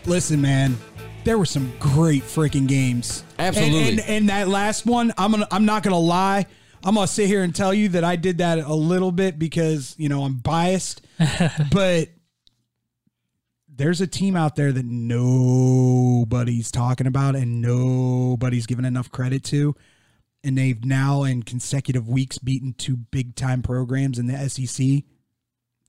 Listen, 0.06 0.40
man, 0.40 0.78
there 1.26 1.38
were 1.38 1.46
some 1.46 1.74
great 1.78 2.24
freaking 2.24 2.66
games. 2.68 3.26
Absolutely. 3.38 3.90
And, 3.90 4.00
and, 4.00 4.10
and 4.10 4.30
that 4.30 4.48
last 4.48 4.86
one, 4.86 5.14
I'm 5.18 5.32
gonna 5.32 5.48
I'm 5.52 5.66
not 5.66 5.84
gonna 5.84 6.00
lie. 6.00 6.46
I'm 6.86 6.96
gonna 6.96 7.06
sit 7.06 7.28
here 7.28 7.44
and 7.44 7.54
tell 7.54 7.74
you 7.74 7.90
that 7.90 8.06
I 8.06 8.16
did 8.16 8.38
that 8.38 8.60
a 8.60 8.74
little 8.74 9.12
bit 9.12 9.38
because 9.38 9.94
you 9.98 10.08
know 10.08 10.24
I'm 10.24 10.36
biased, 10.36 11.06
but 11.72 12.08
there's 13.82 14.00
a 14.00 14.06
team 14.06 14.36
out 14.36 14.56
there 14.56 14.72
that 14.72 14.86
nobody's 14.86 16.70
talking 16.70 17.08
about 17.08 17.36
and 17.36 17.64
nobody's 17.64 18.68
given 18.68 18.86
enough 18.86 19.12
credit 19.12 19.44
to. 19.46 19.76
And 20.44 20.56
they've 20.56 20.86
now, 20.86 21.24
in 21.24 21.42
consecutive 21.42 22.08
weeks, 22.08 22.38
beaten 22.38 22.74
two 22.74 22.96
big 22.96 23.36
time 23.36 23.64
programs 23.64 24.20
in 24.20 24.28
the 24.28 24.38
SEC. 24.50 24.86
It, 24.86 25.04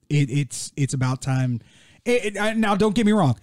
it's 0.08 0.72
it's 0.74 0.94
about 0.94 1.20
time. 1.20 1.60
It, 2.06 2.36
it- 2.36 2.56
now, 2.56 2.74
don't 2.76 2.94
get 2.94 3.04
me 3.04 3.12
wrong. 3.12 3.38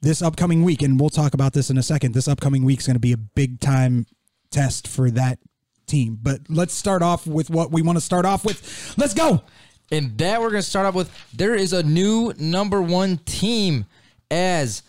This 0.00 0.22
upcoming 0.22 0.64
week, 0.64 0.80
and 0.80 0.98
we'll 0.98 1.10
talk 1.10 1.34
about 1.34 1.52
this 1.52 1.68
in 1.68 1.76
a 1.76 1.82
second. 1.82 2.14
This 2.14 2.26
upcoming 2.26 2.64
week 2.64 2.80
is 2.80 2.86
going 2.86 2.96
to 2.96 3.00
be 3.00 3.12
a 3.12 3.18
big 3.18 3.60
time 3.60 4.06
test 4.50 4.88
for 4.88 5.10
that 5.10 5.38
team. 5.86 6.18
But 6.22 6.40
let's 6.48 6.72
start 6.72 7.02
off 7.02 7.26
with 7.26 7.50
what 7.50 7.70
we 7.70 7.82
want 7.82 7.98
to 7.98 8.02
start 8.02 8.24
off 8.24 8.46
with. 8.46 8.94
Let's 8.96 9.12
go. 9.12 9.42
And 9.90 10.16
that 10.18 10.40
we're 10.40 10.50
going 10.50 10.62
to 10.62 10.68
start 10.68 10.86
off 10.86 10.94
with. 10.94 11.10
There 11.34 11.54
is 11.54 11.72
a 11.72 11.82
new 11.82 12.32
number 12.38 12.80
one 12.80 13.18
team 13.18 13.86
as 14.30 14.82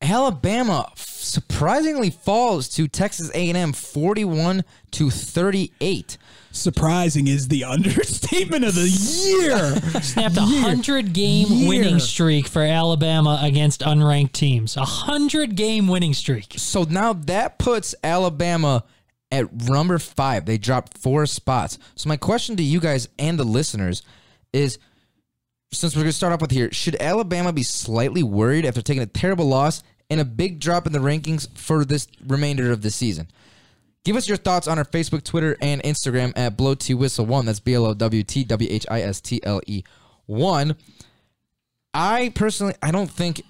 Alabama 0.00 0.90
surprisingly 0.94 2.10
falls 2.10 2.68
to 2.68 2.86
Texas 2.86 3.30
A&M 3.34 3.72
41 3.72 4.64
to 4.92 5.10
38. 5.10 6.16
Surprising 6.52 7.26
is 7.26 7.48
the 7.48 7.64
understatement 7.64 8.64
of 8.64 8.74
the 8.74 8.88
year. 8.88 9.74
Snapped 10.02 10.36
a 10.36 10.40
hundred 10.42 11.12
game 11.12 11.48
Year. 11.48 11.68
winning 11.68 11.98
streak 11.98 12.46
for 12.46 12.62
Alabama 12.62 13.40
against 13.42 13.80
unranked 13.80 14.32
teams. 14.32 14.76
A 14.76 14.84
hundred 14.84 15.56
game 15.56 15.88
winning 15.88 16.14
streak. 16.14 16.54
So 16.56 16.84
now 16.84 17.12
that 17.12 17.58
puts 17.58 17.94
Alabama 18.02 18.84
at 19.30 19.52
number 19.52 19.98
five. 19.98 20.46
They 20.46 20.58
dropped 20.58 20.96
four 20.96 21.26
spots. 21.26 21.78
So 21.96 22.08
my 22.08 22.16
question 22.16 22.56
to 22.56 22.62
you 22.62 22.80
guys 22.80 23.08
and 23.18 23.38
the 23.38 23.44
listeners 23.44 24.02
is 24.52 24.78
since 25.72 25.94
we're 25.94 26.02
going 26.02 26.10
to 26.10 26.16
start 26.16 26.32
off 26.32 26.40
with 26.40 26.50
here, 26.50 26.72
should 26.72 26.96
Alabama 27.00 27.52
be 27.52 27.62
slightly 27.62 28.22
worried 28.22 28.64
after 28.64 28.80
taking 28.80 29.02
a 29.02 29.06
terrible 29.06 29.46
loss 29.46 29.82
and 30.10 30.20
a 30.20 30.24
big 30.24 30.60
drop 30.60 30.86
in 30.86 30.92
the 30.92 30.98
rankings 30.98 31.46
for 31.56 31.84
this 31.84 32.06
remainder 32.26 32.72
of 32.72 32.82
the 32.82 32.90
season? 32.90 33.28
Give 34.04 34.16
us 34.16 34.26
your 34.28 34.38
thoughts 34.38 34.66
on 34.66 34.78
our 34.78 34.84
Facebook, 34.84 35.22
Twitter, 35.24 35.56
and 35.60 35.82
Instagram 35.82 36.32
at 36.36 36.56
Blow 36.56 36.74
T 36.74 36.94
Whistle 36.94 37.26
One. 37.26 37.44
That's 37.44 37.60
B 37.60 37.74
L 37.74 37.84
O 37.84 37.94
W 37.94 38.22
T 38.22 38.44
W 38.44 38.68
H 38.70 38.86
I 38.90 39.02
S 39.02 39.20
T 39.20 39.40
L 39.42 39.60
E 39.66 39.82
One. 40.24 40.76
I 41.92 42.32
personally, 42.34 42.74
I 42.82 42.90
don't 42.90 43.10
think 43.10 43.42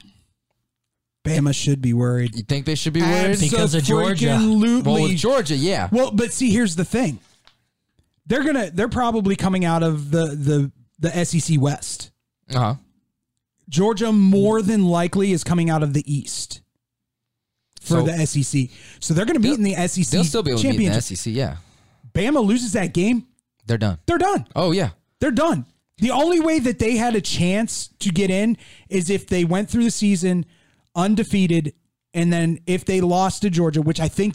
Bama 1.24 1.54
should 1.54 1.80
be 1.80 1.92
worried. 1.92 2.34
you 2.34 2.42
think 2.42 2.66
they 2.66 2.74
should 2.74 2.92
be 2.92 3.02
worried. 3.02 3.38
Because 3.38 3.74
of 3.74 3.84
Georgia. 3.84 4.38
Well, 4.84 5.02
with 5.02 5.16
Georgia, 5.16 5.54
yeah. 5.54 5.88
Well, 5.92 6.10
but 6.10 6.32
see, 6.32 6.50
here's 6.50 6.74
the 6.74 6.84
thing. 6.84 7.20
They're 8.26 8.42
gonna. 8.44 8.70
They're 8.70 8.88
probably 8.88 9.36
coming 9.36 9.64
out 9.64 9.82
of 9.82 10.10
the 10.10 10.26
the 10.26 10.72
the 10.98 11.24
SEC 11.24 11.60
West. 11.60 12.10
Uh 12.50 12.58
huh. 12.58 12.74
Georgia 13.68 14.12
more 14.12 14.62
than 14.62 14.84
likely 14.86 15.32
is 15.32 15.44
coming 15.44 15.68
out 15.70 15.82
of 15.82 15.92
the 15.92 16.02
East 16.12 16.62
for 17.80 17.98
So- 17.98 18.02
the 18.06 18.26
SEC. 18.26 18.70
So 19.00 19.12
they're 19.14 19.26
going 19.26 19.40
to 19.40 19.46
meet 19.48 19.58
in 19.58 19.62
the 19.64 19.74
SEC. 19.88 20.06
They'll 20.06 20.24
still 20.24 20.42
be 20.42 20.52
able 20.52 20.62
to 20.62 20.70
beat 20.76 20.88
the. 20.88 21.00
SEC. 21.02 21.32
Yeah, 21.32 21.56
Bama 22.14 22.44
loses 22.44 22.72
that 22.72 22.94
game, 22.94 23.26
they're 23.66 23.78
done. 23.78 23.98
they're 24.06 24.18
done. 24.18 24.46
Oh 24.56 24.72
yeah, 24.72 24.90
They're 25.20 25.30
done. 25.30 25.66
The 25.98 26.12
only 26.12 26.38
way 26.40 26.60
that 26.60 26.78
they 26.78 26.96
had 26.96 27.16
a 27.16 27.20
chance 27.20 27.88
to 27.98 28.10
get 28.10 28.30
in 28.30 28.56
is 28.88 29.10
if 29.10 29.26
they 29.26 29.44
went 29.44 29.68
through 29.68 29.82
the 29.84 29.90
season 29.90 30.46
undefeated, 30.94 31.74
and 32.14 32.32
then 32.32 32.58
if 32.66 32.84
they 32.84 33.00
lost 33.00 33.42
to 33.42 33.50
Georgia, 33.50 33.82
which 33.82 34.00
I 34.00 34.08
think 34.08 34.34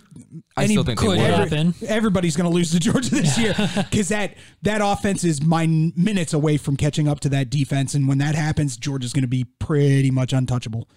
I 0.55 0.67
still 0.67 0.84
think 0.84 0.99
could 0.99 1.09
would. 1.09 1.19
happen. 1.19 1.74
everybody's 1.88 2.36
going 2.36 2.49
to 2.49 2.53
lose 2.53 2.71
to 2.71 2.80
Georgia 2.80 3.09
this 3.09 3.38
year 3.38 3.55
because 3.76 4.09
that 4.09 4.36
that 4.61 4.82
offense 4.84 5.24
is 5.24 5.41
my 5.41 5.65
minutes 5.67 6.34
away 6.34 6.57
from 6.57 6.78
catching 6.78 7.07
up 7.07 7.19
to 7.21 7.30
that 7.30 7.49
defense, 7.49 7.93
and 7.93 8.07
when 8.07 8.19
that 8.19 8.36
happens, 8.36 8.78
Georgia's 8.78 9.13
going 9.13 9.24
to 9.24 9.28
be 9.28 9.45
pretty 9.59 10.11
much 10.11 10.34
untouchable. 10.34 10.88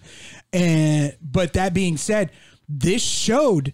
And 0.53 1.17
but 1.21 1.53
that 1.53 1.73
being 1.73 1.97
said, 1.97 2.31
this 2.69 3.01
showed 3.01 3.73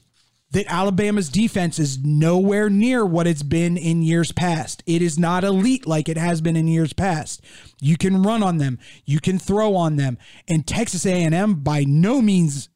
that 0.52 0.72
Alabama's 0.72 1.30
defense 1.30 1.80
is 1.80 2.04
nowhere 2.04 2.70
near 2.70 3.04
what 3.04 3.26
it's 3.26 3.42
been 3.44 3.76
in 3.76 4.04
years 4.04 4.32
past. 4.32 4.84
It 4.86 5.02
is 5.02 5.18
not 5.18 5.44
elite 5.44 5.88
like 5.88 6.08
it 6.08 6.18
has 6.18 6.42
been 6.42 6.56
in 6.56 6.68
years 6.68 6.94
past. 6.94 7.42
You 7.82 7.98
can 7.98 8.22
run 8.22 8.44
on 8.44 8.60
them, 8.60 8.80
you 9.04 9.20
can 9.20 9.40
throw 9.40 9.76
on 9.76 9.98
them, 9.98 10.18
and 10.48 10.66
Texas 10.66 11.06
A&M 11.06 11.56
by 11.56 11.84
no 11.84 12.22
means 12.22 12.70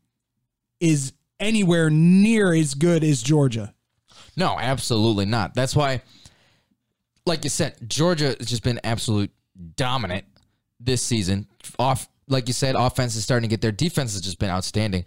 is 0.80 1.13
anywhere 1.39 1.89
near 1.89 2.53
as 2.53 2.73
good 2.73 3.03
as 3.03 3.21
Georgia. 3.21 3.73
no, 4.36 4.57
absolutely 4.59 5.25
not. 5.25 5.53
That's 5.53 5.75
why, 5.75 6.01
like 7.25 7.43
you 7.43 7.49
said, 7.49 7.75
Georgia 7.88 8.36
has 8.38 8.47
just 8.47 8.63
been 8.63 8.80
absolute 8.84 9.32
dominant 9.75 10.25
this 10.80 11.01
season. 11.01 11.47
Off, 11.80 12.07
like 12.28 12.47
you 12.47 12.53
said, 12.53 12.75
offense 12.75 13.15
is 13.15 13.23
starting 13.23 13.49
to 13.49 13.53
get 13.53 13.61
their 13.61 13.71
defense 13.71 14.13
has 14.13 14.21
just 14.21 14.39
been 14.39 14.49
outstanding. 14.49 15.05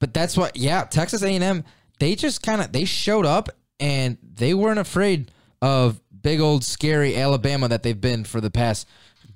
But 0.00 0.14
that's 0.14 0.36
what, 0.36 0.56
yeah, 0.56 0.84
Texas 0.84 1.22
A 1.22 1.28
and 1.28 1.44
M, 1.44 1.64
they 1.98 2.14
just 2.14 2.42
kind 2.42 2.60
of 2.60 2.72
they 2.72 2.84
showed 2.84 3.26
up 3.26 3.48
and 3.80 4.18
they 4.22 4.54
weren't 4.54 4.78
afraid 4.78 5.30
of 5.60 6.00
big 6.22 6.40
old 6.40 6.64
scary 6.64 7.16
Alabama 7.16 7.68
that 7.68 7.82
they've 7.82 8.00
been 8.00 8.24
for 8.24 8.40
the 8.40 8.50
past 8.50 8.86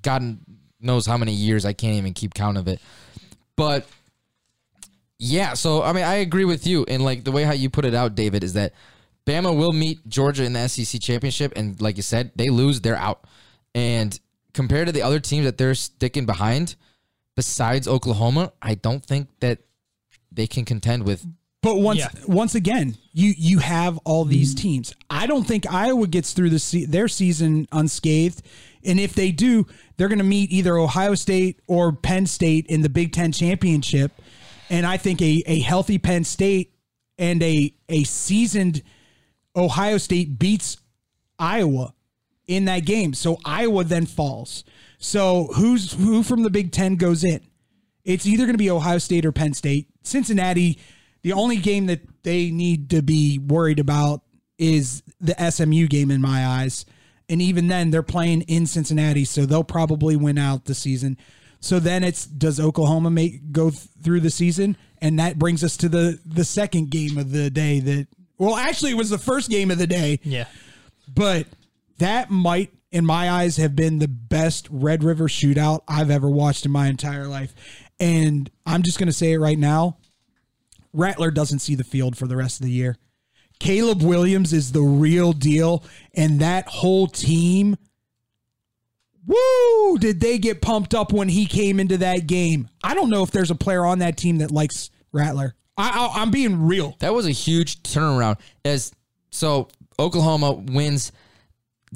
God 0.03 0.39
knows 0.81 1.07
how 1.07 1.17
many 1.17 1.33
years. 1.33 1.65
I 1.65 1.73
can't 1.73 1.97
even 1.97 2.13
keep 2.13 2.35
count 2.35 2.59
of 2.59 2.69
it. 2.69 2.81
But 3.57 3.87
Yeah, 5.25 5.55
so 5.55 5.85
I 5.85 5.93
mean, 5.93 6.03
I 6.03 6.15
agree 6.15 6.45
with 6.45 6.67
you, 6.67 6.85
and 6.89 7.05
like 7.05 7.23
the 7.23 7.31
way 7.31 7.45
how 7.45 7.53
you 7.53 7.71
put 7.71 7.85
it 7.85 7.95
out, 7.95 8.17
David, 8.17 8.43
is 8.43 8.55
that 8.55 8.73
Bama 9.25 9.57
will 9.57 9.73
meet 9.73 10.09
Georgia 10.09 10.43
in 10.43 10.53
the 10.53 10.69
SEC 10.69 11.01
championship, 11.01 11.53
and 11.55 11.81
like 11.81 11.97
you 11.97 12.03
said, 12.03 12.33
they 12.35 12.51
lose, 12.51 12.81
they're 12.81 12.97
out. 12.97 13.23
And 13.73 14.19
compared 14.53 14.87
to 14.87 14.93
the 14.93 15.03
other 15.03 15.21
teams 15.21 15.45
that 15.45 15.59
they're 15.59 15.77
sticking 15.77 16.27
behind, 16.27 16.75
besides 17.37 17.87
Oklahoma, 17.87 18.53
I 18.61 18.75
don't 18.75 19.07
think 19.07 19.29
that 19.39 19.61
they 20.33 20.49
can 20.49 20.65
contend 20.65 21.05
with. 21.05 21.25
But 21.63 21.77
once 21.77 22.01
Yeah. 22.01 22.09
once 22.27 22.57
again, 22.57 22.97
you 23.13 23.33
you 23.39 23.61
have 23.61 23.99
all 23.99 24.25
these 24.25 24.57
mm-hmm. 24.57 24.63
teams. 24.63 24.95
I 25.09 25.29
don't 25.29 25.47
think 25.47 25.73
Iowa 25.73 26.09
gets 26.09 26.33
through 26.33 26.51
the 26.51 26.59
se- 26.59 26.87
their 26.87 27.07
season 27.07 27.69
unscathed, 27.71 28.43
and 28.83 28.99
if 28.99 29.15
they 29.15 29.31
do, 29.31 29.69
they're 29.97 30.09
going 30.09 30.19
to 30.19 30.25
meet 30.25 30.51
either 30.51 30.77
Ohio 30.77 31.15
State 31.15 31.61
or 31.69 31.93
Penn 31.93 32.27
State 32.27 32.67
in 32.67 32.81
the 32.81 32.89
Big 32.89 33.13
Ten 33.13 33.31
championship. 33.31 34.11
And 34.73 34.87
I 34.87 34.97
think 34.97 35.21
a 35.23 35.43
a 35.47 35.61
healthy 35.61 35.99
Penn 35.99 36.25
State 36.25 36.75
and 37.19 37.43
a 37.43 37.75
a 37.89 38.05
seasoned 38.05 38.83
Ohio 39.55 39.99
State 39.99 40.39
beats 40.39 40.79
Iowa 41.39 41.95
in 42.47 42.65
that 42.65 42.87
game. 42.87 43.13
So 43.13 43.39
Iowa 43.45 43.85
then 43.85 44.07
falls. 44.07 44.65
So 44.99 45.51
who's 45.55 45.93
who 45.93 46.23
from 46.23 46.43
the 46.43 46.51
Big 46.51 46.73
Ten 46.73 46.97
goes 46.97 47.23
in? 47.23 47.41
It's 48.05 48.27
either 48.27 48.45
going 48.45 48.55
to 48.55 48.59
be 48.59 48.71
Ohio 48.71 48.99
State 48.99 49.27
or 49.27 49.31
Penn 49.31 49.53
State. 49.53 49.89
Cincinnati, 50.03 50.79
the 51.23 51.35
only 51.35 51.59
game 51.59 51.87
that 51.87 52.01
they 52.23 52.51
need 52.51 52.91
to 52.91 53.03
be 53.03 53.39
worried 53.39 53.79
about 53.79 54.23
is 54.59 55.03
the 55.21 55.35
SMU 55.51 55.87
game 55.87 56.11
in 56.11 56.21
my 56.23 56.47
eyes. 56.47 56.87
And 57.29 57.43
even 57.43 57.69
then, 57.69 57.91
they're 57.91 58.03
playing 58.03 58.43
in 58.43 58.67
Cincinnati, 58.67 59.25
so 59.25 59.47
they'll 59.47 59.65
probably 59.65 60.17
win 60.17 60.39
out 60.39 60.65
the 60.65 60.75
season. 60.75 61.17
So 61.63 61.79
then 61.81 62.05
it's 62.05 62.27
does 62.27 62.61
Oklahoma 62.61 63.11
make 63.11 63.51
go 63.53 63.71
th- 63.71 63.83
through 64.03 64.21
the 64.21 64.31
season, 64.31 64.77
and 65.01 65.19
that 65.19 65.39
brings 65.39 65.65
us 65.65 65.77
to 65.79 65.89
the 65.89 66.19
the 66.27 66.45
second 66.45 66.91
game 66.91 67.17
of 67.17 67.31
the 67.33 67.49
day. 67.51 67.79
That 67.81 68.09
well, 68.37 68.57
actually, 68.57 68.91
it 68.91 68.97
was 68.99 69.09
the 69.11 69.17
first 69.19 69.49
game 69.49 69.71
of 69.71 69.79
the 69.79 69.87
day 69.87 70.19
Yeah. 70.25 70.47
but 71.15 71.47
that 71.99 72.31
might 72.31 72.73
in 72.91 73.07
my 73.07 73.31
eyes 73.31 73.57
have 73.59 73.75
been 73.77 74.01
the 74.01 74.09
best 74.09 74.67
red 74.71 75.03
river 75.05 75.29
shootout 75.29 75.81
i've 75.89 76.11
ever 76.11 76.29
watched 76.29 76.67
in 76.67 76.71
my 76.73 76.89
entire 76.89 77.27
life 77.29 77.55
and 78.01 78.51
i'm 78.67 78.83
just 78.83 78.99
going 78.99 79.07
to 79.07 79.13
say 79.13 79.33
it 79.33 79.39
right 79.39 79.59
now 79.59 79.97
rattler 80.93 81.31
doesn't 81.31 81.61
see 81.61 81.75
the 81.75 81.85
field 81.85 82.17
for 82.19 82.27
the 82.27 82.37
rest 82.37 82.61
of 82.61 82.67
the 82.67 82.73
year 82.73 82.97
caleb 83.61 84.03
williams 84.03 84.53
is 84.53 84.73
the 84.73 84.83
real 84.83 85.33
deal 85.33 85.85
and 86.15 86.41
that 86.41 86.67
whole 86.67 87.07
team 87.07 87.77
woo 89.27 89.99
did 89.99 90.21
they 90.21 90.39
get 90.39 90.61
pumped 90.61 90.95
up 90.95 91.13
when 91.13 91.29
he 91.29 91.47
came 91.47 91.79
into 91.79 91.97
that 91.99 92.27
game 92.27 92.69
i 92.83 92.95
don't 92.95 93.09
know 93.11 93.23
if 93.23 93.31
there's 93.31 93.51
a 93.51 93.55
player 93.55 93.85
on 93.85 94.01
that 94.01 94.17
team 94.17 94.39
that 94.39 94.51
likes 94.51 94.91
rattler 95.13 95.55
I, 95.77 95.91
I, 96.17 96.21
i'm 96.23 96.31
being 96.31 96.67
real 96.67 96.97
That 97.01 97.15
was 97.15 97.27
a 97.27 97.31
huge 97.31 97.83
turnaround. 97.83 98.39
As 98.65 98.93
so, 99.31 99.69
Oklahoma 99.99 100.53
wins 100.53 101.11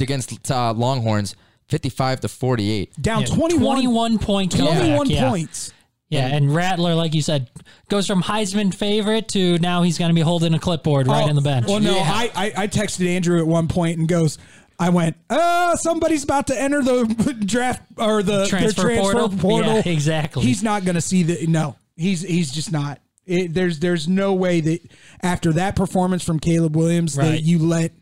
against 0.01 0.51
uh, 0.51 0.73
Longhorns, 0.73 1.37
fifty-five 1.69 2.21
to 2.21 2.29
forty-eight. 2.29 2.95
down 3.01 3.23
Yeah, 3.23 3.27
21, 3.27 3.61
21 3.83 4.19
point 4.19 4.53
comeback, 4.57 4.79
21 4.79 5.11
yeah. 5.11 5.29
points 5.29 5.73
Yeah, 6.09 6.29
and 6.29 6.55
Rattler, 6.55 6.95
like 6.95 7.15
you 7.15 7.21
said, 7.21 7.51
goes 7.91 8.07
from 8.07 8.23
Heisman 8.23 8.73
favorite 8.75 9.29
to 9.29 9.59
now 9.59 9.83
he's 9.83 9.99
going 9.99 10.09
to 10.11 10.15
be 10.15 10.21
holding 10.23 10.55
a 10.55 10.59
clipboard 10.59 11.07
right 11.09 11.25
Oh, 11.25 11.29
on 11.29 11.35
the 11.35 11.43
bench. 11.43 11.67
Well, 11.69 11.81
no, 11.81 11.95
Yeah. 11.97 12.03
I, 12.11 12.31
I 12.35 12.53
I 12.65 12.69
texted 12.69 13.07
Andrew 13.07 13.39
at 13.41 13.47
one 13.47 13.69
point 13.69 13.99
and 13.99 14.09
goes, 14.09 14.39
I 14.79 14.91
went, 14.91 15.17
uh, 15.31 15.77
somebody's 15.77 16.25
about 16.25 16.49
to 16.49 16.61
enter 16.61 16.83
the 16.83 17.37
draft 17.47 17.83
or 17.99 18.23
the 18.23 18.47
Transfer 18.47 18.83
transfer 18.83 19.13
portal? 19.13 19.29
portal. 19.39 19.75
Yeah, 19.77 19.83
exactly. 19.87 20.43
He's 20.43 20.63
not 20.63 20.85
going 20.85 20.97
to 20.97 21.01
see 21.01 21.23
the 21.23 21.47
no. 21.47 21.77
He's 21.97 22.21
he's 22.23 22.51
just 22.53 22.73
not. 22.73 23.01
It, 23.25 23.55
there's 23.55 23.79
there's 23.81 24.07
no 24.07 24.35
way 24.35 24.61
that 24.61 24.81
after 25.23 25.53
that 25.55 25.77
performance 25.77 26.23
from 26.23 26.39
Caleb 26.39 26.77
Williams 26.77 27.17
Right. 27.17 27.31
that 27.31 27.43
you 27.43 27.59
let 27.59 27.93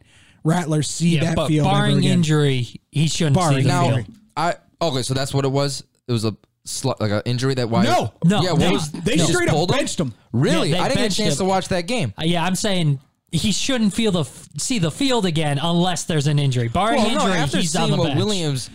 Rattler 0.42 0.82
see 0.82 1.10
yeah, 1.16 1.24
that 1.24 1.36
but 1.36 1.48
field 1.48 1.66
ever 1.66 1.74
barring 1.76 1.98
again. 1.98 2.10
injury, 2.12 2.80
he 2.90 3.06
shouldn't 3.08 3.36
Barring 3.36 3.58
see 3.58 3.62
the 3.62 3.68
Now, 3.68 3.94
field. 3.94 4.06
I 4.36 4.54
okay, 4.82 5.02
so 5.02 5.14
that's 5.14 5.32
what 5.32 5.44
it 5.44 5.52
was. 5.52 5.82
It 6.08 6.12
was 6.12 6.24
a 6.26 6.36
sl- 6.64 6.92
like 7.00 7.12
an 7.12 7.22
injury 7.24 7.54
that 7.54 7.70
why? 7.70 7.84
No. 7.84 8.12
No, 8.24 8.42
yeah. 8.42 8.50
What 8.52 8.60
no. 8.60 8.72
was, 8.72 8.90
They 8.92 9.16
just 9.16 9.30
straight 9.32 9.48
up 9.48 9.54
pulled 9.54 9.70
him? 9.70 9.78
benched 9.78 9.98
him. 10.00 10.12
Really? 10.32 10.70
Yeah, 10.70 10.82
I 10.82 10.88
didn't 10.88 11.02
get 11.04 11.12
a 11.12 11.16
chance 11.16 11.34
him. 11.34 11.38
to 11.38 11.44
watch 11.46 11.68
that 11.68 11.86
game. 11.86 12.12
Uh, 12.18 12.24
yeah, 12.24 12.44
I'm 12.44 12.56
saying 12.56 13.00
he 13.36 13.52
shouldn't 13.52 13.92
feel 13.94 14.12
the 14.12 14.24
see 14.58 14.78
the 14.78 14.90
field 14.90 15.26
again 15.26 15.58
unless 15.60 16.04
there's 16.04 16.26
an 16.26 16.38
injury. 16.38 16.68
Barring 16.68 17.02
Well, 17.02 17.10
no. 17.14 17.20
injury, 17.26 17.32
After 17.38 17.58
he's 17.58 17.74
on 17.76 17.88
seeing 17.88 17.98
the 17.98 18.04
bench. 18.04 18.16
Williams 18.18 18.70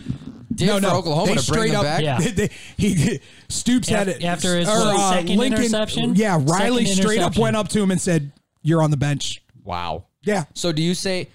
did 0.54 0.66
no, 0.66 0.74
for 0.76 0.80
no. 0.82 0.96
Oklahoma 0.96 1.26
they 1.26 1.36
to 1.36 1.52
bring 1.52 1.60
straight 1.62 1.70
him 1.70 1.76
up, 1.76 1.82
back, 1.84 2.02
Yeah. 2.02 2.18
they- 2.34 2.50
he 2.76 3.20
Stoops 3.48 3.88
had 3.88 4.08
it 4.08 4.22
after 4.24 4.58
his, 4.58 4.68
or, 4.68 4.72
what, 4.72 4.96
uh, 4.96 5.10
second 5.12 5.36
Lincoln- 5.36 5.60
interception? 5.62 6.14
Yeah, 6.14 6.38
Riley 6.42 6.84
Second 6.86 7.02
straight 7.02 7.20
up 7.20 7.36
went 7.36 7.56
up 7.56 7.68
to 7.68 7.80
him 7.82 7.90
and 7.90 8.00
said, 8.00 8.32
"You're 8.62 8.82
on 8.82 8.90
the 8.90 8.96
bench." 8.96 9.42
wow. 9.64 10.04
Yeah, 10.22 10.44
So 10.54 10.70
do 10.72 10.82
you 10.82 10.94
say? 10.94 11.28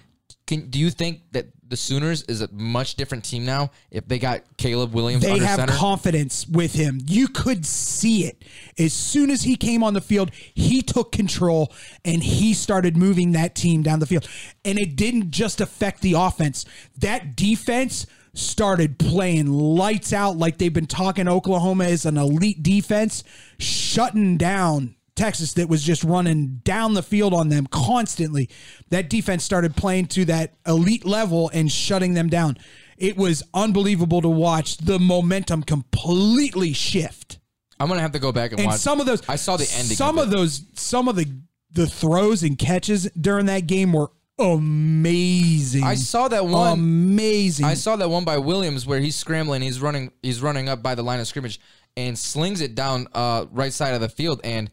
Can 0.46 0.70
do 0.70 0.78
you 0.78 0.90
think 0.90 1.22
that 1.32 1.46
the 1.68 1.76
Sooners 1.76 2.22
is 2.24 2.40
a 2.42 2.48
much 2.52 2.94
different 2.94 3.24
team 3.24 3.44
now 3.44 3.70
if 3.90 4.06
they 4.08 4.18
got 4.18 4.42
Caleb 4.56 4.92
Williams 4.92 5.24
they 5.24 5.38
have 5.38 5.56
center? 5.56 5.72
confidence 5.72 6.46
with 6.46 6.74
him. 6.74 7.00
You 7.06 7.28
could 7.28 7.66
see 7.66 8.24
it 8.24 8.42
as 8.78 8.92
soon 8.92 9.30
as 9.30 9.42
he 9.42 9.56
came 9.56 9.82
on 9.82 9.94
the 9.94 10.00
field. 10.00 10.30
He 10.32 10.82
took 10.82 11.12
control 11.12 11.72
and 12.04 12.22
he 12.22 12.54
started 12.54 12.96
moving 12.96 13.32
that 13.32 13.54
team 13.54 13.82
down 13.82 14.00
the 14.00 14.06
field. 14.06 14.28
And 14.64 14.78
it 14.78 14.96
didn't 14.96 15.30
just 15.30 15.60
affect 15.60 16.00
the 16.00 16.14
offense. 16.14 16.64
That 16.98 17.36
defense 17.36 18.06
started 18.34 18.98
playing 18.98 19.46
lights 19.52 20.12
out 20.12 20.36
like 20.36 20.58
they've 20.58 20.72
been 20.72 20.86
talking 20.86 21.28
Oklahoma 21.28 21.84
is 21.84 22.04
an 22.04 22.16
elite 22.18 22.62
defense, 22.62 23.24
shutting 23.58 24.36
down 24.36 24.95
Texas 25.16 25.54
that 25.54 25.68
was 25.68 25.82
just 25.82 26.04
running 26.04 26.60
down 26.62 26.94
the 26.94 27.02
field 27.02 27.34
on 27.34 27.48
them 27.48 27.66
constantly. 27.66 28.48
That 28.90 29.10
defense 29.10 29.42
started 29.42 29.74
playing 29.74 30.06
to 30.08 30.24
that 30.26 30.54
elite 30.66 31.04
level 31.04 31.50
and 31.52 31.70
shutting 31.72 32.14
them 32.14 32.28
down. 32.28 32.58
It 32.98 33.16
was 33.16 33.42
unbelievable 33.52 34.22
to 34.22 34.28
watch 34.28 34.76
the 34.78 34.98
momentum 34.98 35.62
completely 35.62 36.72
shift. 36.72 37.38
I'm 37.80 37.88
gonna 37.88 38.00
have 38.00 38.12
to 38.12 38.18
go 38.18 38.32
back 38.32 38.52
and, 38.52 38.60
And 38.60 38.68
watch. 38.68 38.80
some 38.80 39.00
of 39.00 39.06
those 39.06 39.22
I 39.28 39.36
saw 39.36 39.56
the 39.56 39.68
ending. 39.74 39.96
Some 39.96 40.18
of, 40.18 40.28
it. 40.28 40.30
those 40.30 40.62
some 40.74 41.08
of 41.08 41.16
the 41.16 41.26
the 41.72 41.86
throws 41.86 42.42
and 42.42 42.58
catches 42.58 43.04
during 43.10 43.46
that 43.46 43.66
game 43.66 43.92
were 43.92 44.10
amazing. 44.38 45.84
I 45.84 45.94
saw 45.94 46.28
that 46.28 46.46
one. 46.46 46.72
amazing. 46.72 47.66
I 47.66 47.74
saw 47.74 47.96
that 47.96 48.08
one 48.08 48.24
by 48.24 48.38
Williams 48.38 48.86
where 48.86 49.00
he's 49.00 49.16
scrambling. 49.16 49.62
He's 49.62 49.80
running. 49.80 50.10
He's 50.22 50.40
running 50.40 50.68
up 50.68 50.82
by 50.82 50.94
the 50.94 51.02
line 51.02 51.20
of 51.20 51.26
scrimmage 51.26 51.60
and 51.96 52.18
slings 52.18 52.60
it 52.60 52.74
down 52.74 53.08
uh, 53.14 53.46
right 53.52 53.72
side 53.72 53.94
of 53.94 54.00
the 54.00 54.08
field 54.08 54.40
and 54.44 54.70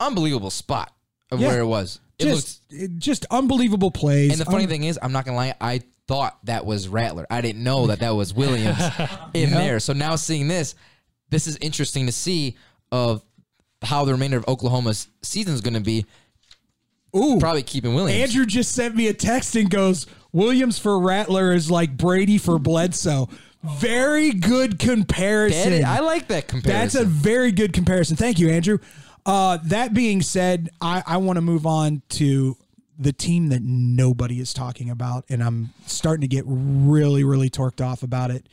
unbelievable 0.00 0.50
spot 0.50 0.92
of 1.30 1.40
Yeah. 1.40 1.48
where 1.48 1.60
it 1.60 1.66
was. 1.66 2.00
It 2.18 2.24
just 2.24 2.60
it- 2.70 2.98
just 2.98 3.26
unbelievable 3.30 3.90
plays. 3.90 4.30
And 4.32 4.40
the 4.40 4.44
funny 4.44 4.64
Un- 4.64 4.70
thing 4.70 4.84
is, 4.84 4.98
I'm 5.02 5.12
not 5.12 5.24
gonna 5.24 5.36
lie. 5.36 5.54
I 5.60 5.82
thought 6.06 6.38
that 6.44 6.64
was 6.66 6.86
Rattler. 6.88 7.26
I 7.30 7.40
didn't 7.40 7.62
know 7.64 7.86
that 7.88 8.00
that 8.00 8.10
was 8.14 8.32
Williams 8.36 8.78
in 9.34 9.50
there. 9.50 9.80
So 9.80 9.92
now 9.92 10.16
seeing 10.16 10.48
this, 10.48 10.74
this 11.30 11.46
is 11.46 11.56
interesting 11.58 12.06
to 12.06 12.12
see 12.12 12.56
of 12.92 13.22
how 13.82 14.04
the 14.04 14.12
remainder 14.12 14.36
of 14.38 14.46
Oklahoma's 14.48 15.08
season 15.22 15.54
is 15.54 15.60
going 15.60 15.74
to 15.74 15.80
be. 15.80 16.06
Ooh, 17.16 17.38
Probably 17.38 17.62
keeping 17.62 17.94
Williams. 17.94 18.20
Andrew 18.22 18.44
just 18.44 18.72
sent 18.72 18.96
me 18.96 19.06
a 19.06 19.14
text 19.14 19.54
and 19.54 19.70
goes, 19.70 20.06
Williams 20.32 20.78
for 20.80 20.98
Rattler 20.98 21.52
is 21.52 21.70
like 21.70 21.96
Brady 21.96 22.38
for 22.38 22.58
Bledsoe. 22.58 23.28
Very 23.62 24.32
good 24.32 24.78
comparison. 24.80 25.84
I 25.84 26.00
like 26.00 26.28
that 26.28 26.48
comparison. 26.48 26.80
That's 26.80 26.94
a 26.96 27.04
very 27.04 27.52
good 27.52 27.72
comparison. 27.72 28.16
Thank 28.16 28.38
you, 28.40 28.50
Andrew. 28.50 28.78
Uh, 29.26 29.58
that 29.64 29.94
being 29.94 30.22
said, 30.22 30.70
I, 30.80 31.02
I 31.06 31.16
want 31.16 31.36
to 31.36 31.40
move 31.40 31.66
on 31.66 32.02
to 32.10 32.56
the 32.98 33.12
team 33.12 33.48
that 33.48 33.62
nobody 33.62 34.38
is 34.38 34.52
talking 34.52 34.90
about, 34.90 35.24
and 35.28 35.42
I'm 35.42 35.70
starting 35.86 36.20
to 36.20 36.28
get 36.28 36.44
really, 36.46 37.24
really 37.24 37.50
torqued 37.50 37.84
off 37.84 38.02
about 38.02 38.30
it. 38.30 38.48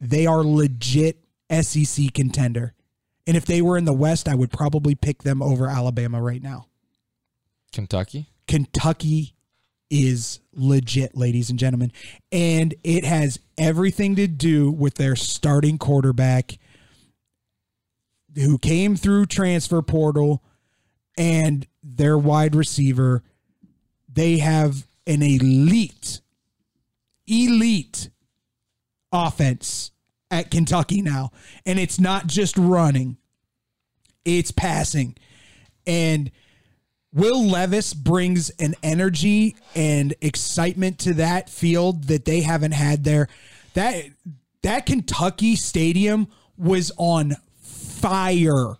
They 0.00 0.26
are 0.26 0.42
legit 0.42 1.18
SEC 1.50 2.12
contender. 2.14 2.74
And 3.26 3.36
if 3.36 3.44
they 3.44 3.60
were 3.60 3.76
in 3.76 3.84
the 3.84 3.92
West, 3.92 4.28
I 4.28 4.34
would 4.34 4.50
probably 4.50 4.94
pick 4.94 5.22
them 5.22 5.42
over 5.42 5.68
Alabama 5.68 6.22
right 6.22 6.42
now. 6.42 6.66
Kentucky. 7.72 8.26
Kentucky 8.46 9.34
is 9.90 10.40
legit, 10.54 11.16
ladies 11.16 11.50
and 11.50 11.58
gentlemen. 11.58 11.92
And 12.32 12.74
it 12.82 13.04
has 13.04 13.38
everything 13.56 14.16
to 14.16 14.26
do 14.26 14.70
with 14.70 14.94
their 14.94 15.16
starting 15.16 15.78
quarterback 15.78 16.58
who 18.38 18.58
came 18.58 18.96
through 18.96 19.26
transfer 19.26 19.82
portal 19.82 20.42
and 21.16 21.66
their 21.82 22.16
wide 22.16 22.54
receiver. 22.54 23.22
They 24.12 24.38
have 24.38 24.86
an 25.06 25.22
elite, 25.22 26.20
elite 27.26 28.10
offense 29.12 29.90
at 30.30 30.50
Kentucky 30.50 31.02
now. 31.02 31.30
And 31.66 31.78
it's 31.78 31.98
not 31.98 32.26
just 32.26 32.56
running, 32.56 33.16
it's 34.24 34.50
passing. 34.50 35.16
And 35.86 36.30
Will 37.12 37.42
Levis 37.42 37.94
brings 37.94 38.50
an 38.50 38.74
energy 38.82 39.56
and 39.74 40.14
excitement 40.20 40.98
to 41.00 41.14
that 41.14 41.48
field 41.48 42.04
that 42.04 42.26
they 42.26 42.42
haven't 42.42 42.72
had 42.72 43.04
there. 43.04 43.28
That 43.74 44.04
that 44.62 44.86
Kentucky 44.86 45.56
stadium 45.56 46.28
was 46.58 46.92
on 46.98 47.36
fire 47.98 48.74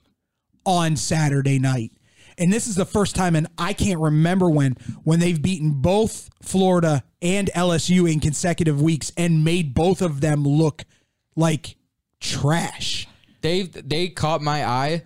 on 0.64 0.96
Saturday 0.96 1.58
night. 1.58 1.92
And 2.36 2.52
this 2.52 2.68
is 2.68 2.76
the 2.76 2.84
first 2.84 3.16
time 3.16 3.34
and 3.34 3.48
I 3.58 3.72
can't 3.72 3.98
remember 3.98 4.48
when 4.48 4.74
when 5.02 5.18
they've 5.18 5.40
beaten 5.40 5.82
both 5.82 6.30
Florida 6.42 7.02
and 7.20 7.50
LSU 7.54 8.10
in 8.10 8.20
consecutive 8.20 8.80
weeks 8.80 9.10
and 9.16 9.44
made 9.44 9.74
both 9.74 10.02
of 10.02 10.20
them 10.20 10.44
look 10.44 10.84
like 11.34 11.76
trash. 12.20 13.08
They 13.40 13.62
they 13.62 14.08
caught 14.08 14.40
my 14.40 14.64
eye 14.64 15.02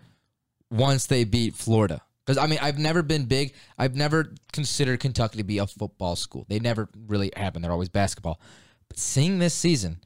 once 0.71 1.07
they 1.07 1.25
beat 1.25 1.55
Florida. 1.55 2.03
Because 2.25 2.39
I 2.39 2.47
mean, 2.47 2.59
I've 2.63 2.79
never 2.79 3.03
been 3.03 3.25
big. 3.25 3.55
I've 3.79 3.97
never 3.97 4.33
considered 4.53 5.01
Kentucky 5.01 5.39
to 5.39 5.45
be 5.45 5.59
a 5.59 5.67
football 5.67 6.17
school. 6.17 6.47
They 6.49 6.59
never 6.59 6.89
really 7.07 7.33
happen. 7.37 7.63
They're 7.63 7.73
always 7.73 7.89
basketball. 7.89 8.41
But 8.89 8.99
seeing 8.99 9.39
this 9.39 9.55
season 9.55 10.01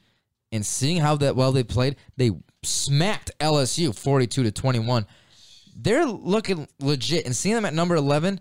and 0.51 0.65
seeing 0.65 0.99
how 0.99 1.17
that 1.17 1.37
well 1.37 1.53
they 1.53 1.65
played, 1.65 1.97
they 2.17 2.31
smacked 2.63 3.31
LSU 3.41 3.95
forty-two 3.97 4.43
to 4.45 4.51
twenty-one. 4.53 5.07
They're 5.77 6.07
looking 6.07 6.69
legit, 6.81 7.27
and 7.27 7.37
seeing 7.37 7.55
them 7.55 7.65
at 7.65 7.75
number 7.75 7.95
eleven, 7.97 8.41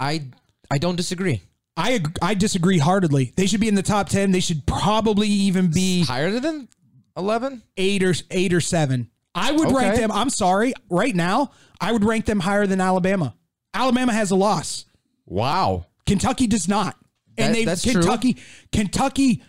I 0.00 0.24
I 0.70 0.78
don't 0.78 0.96
disagree. 0.96 1.42
I 1.76 2.00
I 2.20 2.34
disagree 2.34 2.78
heartedly. 2.78 3.32
They 3.36 3.46
should 3.46 3.60
be 3.60 3.68
in 3.68 3.74
the 3.74 3.82
top 3.82 4.08
10. 4.08 4.30
They 4.30 4.40
should 4.40 4.66
probably 4.66 5.28
even 5.28 5.70
be 5.70 6.04
Higher 6.04 6.38
than 6.38 6.68
eleven. 7.16 7.62
8 7.76 8.02
or 8.02 8.14
8 8.30 8.52
or 8.52 8.60
7. 8.60 9.08
I 9.34 9.52
would 9.52 9.72
rank 9.72 9.96
them. 9.96 10.12
I'm 10.12 10.28
sorry. 10.28 10.74
Right 10.90 11.14
now, 11.14 11.52
I 11.80 11.92
would 11.92 12.04
rank 12.04 12.26
them 12.26 12.40
higher 12.40 12.66
than 12.66 12.80
Alabama. 12.80 13.34
Alabama 13.72 14.12
has 14.12 14.30
a 14.30 14.36
loss. 14.36 14.84
Wow. 15.24 15.86
Kentucky 16.04 16.46
does 16.46 16.68
not. 16.68 16.96
And 17.38 17.54
That- 17.54 17.58
they 17.58 17.64
that's 17.64 17.82
true. 17.82 17.92
Kentucky 17.94 18.36
Kentucky 18.70 19.42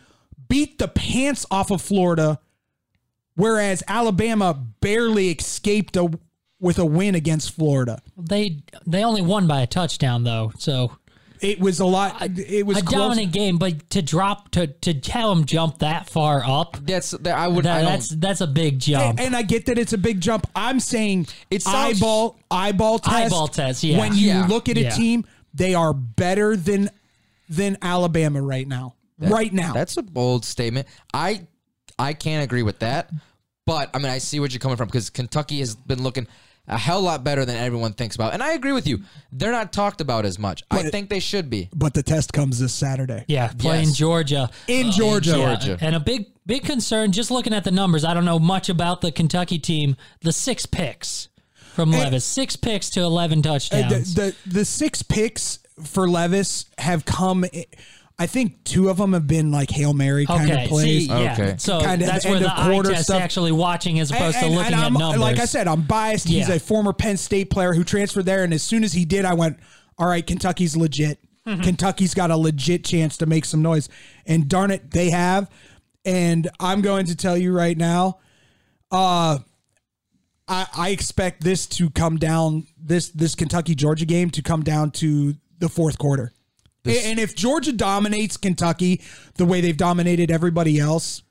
beat 0.47 0.79
the 0.79 0.87
pants 0.87 1.45
off 1.51 1.71
of 1.71 1.81
Florida 1.81 2.39
whereas 3.35 3.83
Alabama 3.87 4.53
barely 4.79 5.29
escaped 5.29 5.95
a, 5.97 6.09
with 6.59 6.79
a 6.79 6.85
win 6.85 7.15
against 7.15 7.51
Florida. 7.55 8.01
They 8.17 8.59
they 8.85 9.03
only 9.03 9.21
won 9.21 9.47
by 9.47 9.61
a 9.61 9.67
touchdown 9.67 10.23
though, 10.23 10.51
so 10.57 10.97
It 11.41 11.59
was 11.59 11.79
a 11.81 11.85
lot 11.85 12.21
it 12.21 12.65
was 12.65 12.77
a 12.77 12.81
close. 12.83 12.99
dominant 13.01 13.33
game. 13.33 13.57
But 13.57 13.89
to 13.91 14.01
drop 14.01 14.51
to 14.51 14.67
to 14.67 14.93
have 15.11 15.27
them 15.29 15.45
jump 15.45 15.79
that 15.79 16.09
far 16.09 16.41
up, 16.45 16.77
That's 16.85 17.11
that 17.11 17.35
I 17.37 17.47
would. 17.49 17.65
that, 17.65 17.79
I 17.79 17.89
that's 17.91 18.09
that's 18.09 18.39
a 18.41 18.47
big 18.47 18.79
jump. 18.79 19.19
And, 19.19 19.19
and 19.19 19.35
I 19.35 19.41
get 19.41 19.65
that 19.65 19.77
it's 19.77 19.91
a 19.93 19.97
big 19.97 20.21
jump. 20.21 20.47
I'm 20.55 20.79
saying 20.79 21.27
it's 21.51 21.67
eyeball 21.67 22.37
eyeball 22.49 22.99
test. 22.99 23.15
Eyeball 23.15 23.47
test, 23.49 23.83
yeah. 23.83 23.99
When 23.99 24.15
you 24.15 24.27
Yeah. 24.27 24.47
look 24.47 24.69
at 24.69 24.77
a 24.77 24.83
Yeah. 24.83 24.89
team, 24.91 25.25
they 25.53 25.73
are 25.75 25.93
better 25.93 26.55
than 26.55 26.89
than 27.49 27.77
Alabama 27.81 28.41
right 28.41 28.67
now. 28.67 28.95
right 29.19 29.51
now. 29.53 29.73
That's 29.73 29.97
a 29.97 30.01
bold 30.01 30.45
statement. 30.45 30.87
I 31.13 31.45
I 31.99 32.13
can't 32.13 32.43
agree 32.43 32.63
with 32.63 32.79
that. 32.79 33.09
But 33.65 33.89
I 33.93 33.97
mean, 33.99 34.11
I 34.11 34.17
see 34.17 34.39
where 34.39 34.49
you're 34.49 34.59
coming 34.59 34.77
from 34.77 34.87
because 34.87 35.09
Kentucky 35.09 35.59
has 35.59 35.75
been 35.75 36.03
looking 36.03 36.27
a 36.67 36.77
hell 36.77 37.01
lot 37.01 37.23
better 37.25 37.43
than 37.43 37.57
everyone 37.57 37.91
thinks 37.93 38.15
about, 38.15 38.33
and 38.33 38.41
I 38.41 38.53
agree 38.53 38.71
with 38.71 38.87
you. 38.87 38.99
They're 39.33 39.51
not 39.51 39.73
talked 39.73 39.99
about 39.99 40.23
as 40.25 40.39
much. 40.39 40.63
I 40.71 40.83
think 40.89 41.09
they 41.09 41.19
should 41.19 41.49
be. 41.49 41.69
but 41.75 41.93
the 41.93 42.03
test 42.03 42.31
comes 42.31 42.59
this 42.59 42.73
Saturday. 42.73 43.25
yeah, 43.27 43.51
playing 43.57 43.87
Yes. 43.89 43.97
Georgia 43.97 44.49
In 44.67 44.91
Georgia. 44.91 45.33
Georgia. 45.33 45.77
and 45.81 45.95
a 45.95 45.99
big 45.99 46.27
big 46.45 46.63
concern. 46.63 47.11
Just 47.11 47.31
looking 47.31 47.53
at 47.53 47.63
the 47.65 47.71
numbers, 47.71 48.05
I 48.05 48.13
don't 48.13 48.25
know 48.25 48.39
much 48.39 48.69
about 48.69 49.01
the 49.01 49.11
Kentucky 49.11 49.59
team. 49.59 49.95
The 50.21 50.31
six 50.31 50.65
picks 50.65 51.27
from 51.73 51.91
Levis, 51.91 52.23
six 52.23 52.55
picks 52.55 52.89
to 52.91 53.01
eleven 53.01 53.39
Uh, 53.39 53.43
touchdowns. 53.43 54.13
the, 54.13 54.35
the 54.45 54.49
the 54.59 54.65
six 54.65 55.01
picks 55.03 55.59
for 55.83 56.09
Levis 56.09 56.65
have 56.77 57.03
come. 57.03 57.43
I 57.45 57.65
think 58.27 58.63
two 58.63 58.89
of 58.89 58.97
them 58.97 59.13
have 59.13 59.27
been 59.27 59.51
like 59.51 59.69
hail 59.71 59.93
mary 59.93 60.25
kind 60.25 60.49
okay, 60.49 60.63
of 60.63 60.69
plays. 60.69 60.85
see, 60.85 61.07
yeah. 61.07 61.33
Okay. 61.33 61.55
So 61.57 61.81
Kinda 61.81 62.05
that's 62.05 62.23
the 62.23 62.29
where 62.31 62.39
the 62.39 62.51
eye 62.59 62.69
quarter 62.71 62.91
test 62.91 63.05
stuff. 63.05 63.21
actually 63.21 63.51
watching 63.51 63.99
as 63.99 64.11
opposed 64.11 64.37
And- 64.37 64.45
to 64.45 64.51
looking 64.51 64.73
and 64.73 64.75
at 64.75 64.83
I'm- 64.83 64.93
numbers. 64.93 65.19
Like 65.19 65.39
I 65.39 65.45
said, 65.45 65.67
I'm 65.67 65.81
biased. 65.81 66.27
He's 66.27 66.47
a 66.49 66.59
former 66.59 66.93
Penn 66.93 67.17
State 67.17 67.49
player 67.49 67.73
who 67.73 67.83
transferred 67.83 68.25
there, 68.25 68.43
and 68.43 68.53
as 68.53 68.63
soon 68.63 68.83
as 68.83 68.93
he 68.93 69.03
did, 69.05 69.25
I 69.25 69.33
went, 69.33 69.57
"All 69.97 70.07
right, 70.07 70.25
Kentucky's 70.25 70.75
legit. 70.77 71.19
Mm-hmm. 71.47 71.61
Kentucky's 71.63 72.13
got 72.13 72.31
a 72.31 72.37
legit 72.37 72.83
chance 72.85 73.17
to 73.17 73.25
make 73.25 73.45
some 73.45 73.61
noise." 73.61 73.89
And 74.25 74.47
darn 74.47 74.71
it, 74.71 74.91
they 74.91 75.09
have. 75.09 75.49
And 76.05 76.49
I'm 76.59 76.81
going 76.81 77.05
to 77.07 77.15
tell 77.15 77.37
you 77.37 77.51
right 77.53 77.77
now, 77.77 78.19
Uh, 78.91 79.39
I, 80.47 80.67
I 80.75 80.89
expect 80.89 81.41
this 81.43 81.65
to 81.67 81.89
come 81.89 82.17
down 82.17 82.67
this 82.77 83.09
this 83.09 83.33
Kentucky 83.33 83.73
Georgia 83.75 84.05
game 84.05 84.29
to 84.31 84.41
come 84.41 84.61
down 84.61 84.91
to 84.91 85.35
the 85.59 85.69
fourth 85.69 85.97
quarter. 85.97 86.32
This- 86.83 87.05
and 87.05 87.19
if 87.19 87.35
Georgia 87.35 87.71
dominates 87.71 88.37
Kentucky 88.37 89.01
the 89.35 89.45
way 89.45 89.61
they've 89.61 89.77
dominated 89.77 90.29
everybody 90.31 90.79
else, 90.79 91.21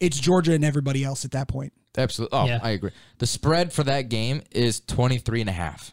it's 0.00 0.18
Georgia 0.18 0.52
and 0.52 0.64
everybody 0.64 1.02
else 1.04 1.24
at 1.24 1.32
that 1.32 1.48
point. 1.48 1.72
Absolutely. 1.96 2.38
Oh, 2.38 2.44
Yeah. 2.46 2.60
I 2.62 2.70
agree. 2.70 2.90
The 3.18 3.26
spread 3.26 3.72
for 3.72 3.82
that 3.84 4.02
game 4.10 4.42
is 4.52 4.80
23 4.80 5.40
and 5.40 5.48
a 5.50 5.54
half. 5.54 5.92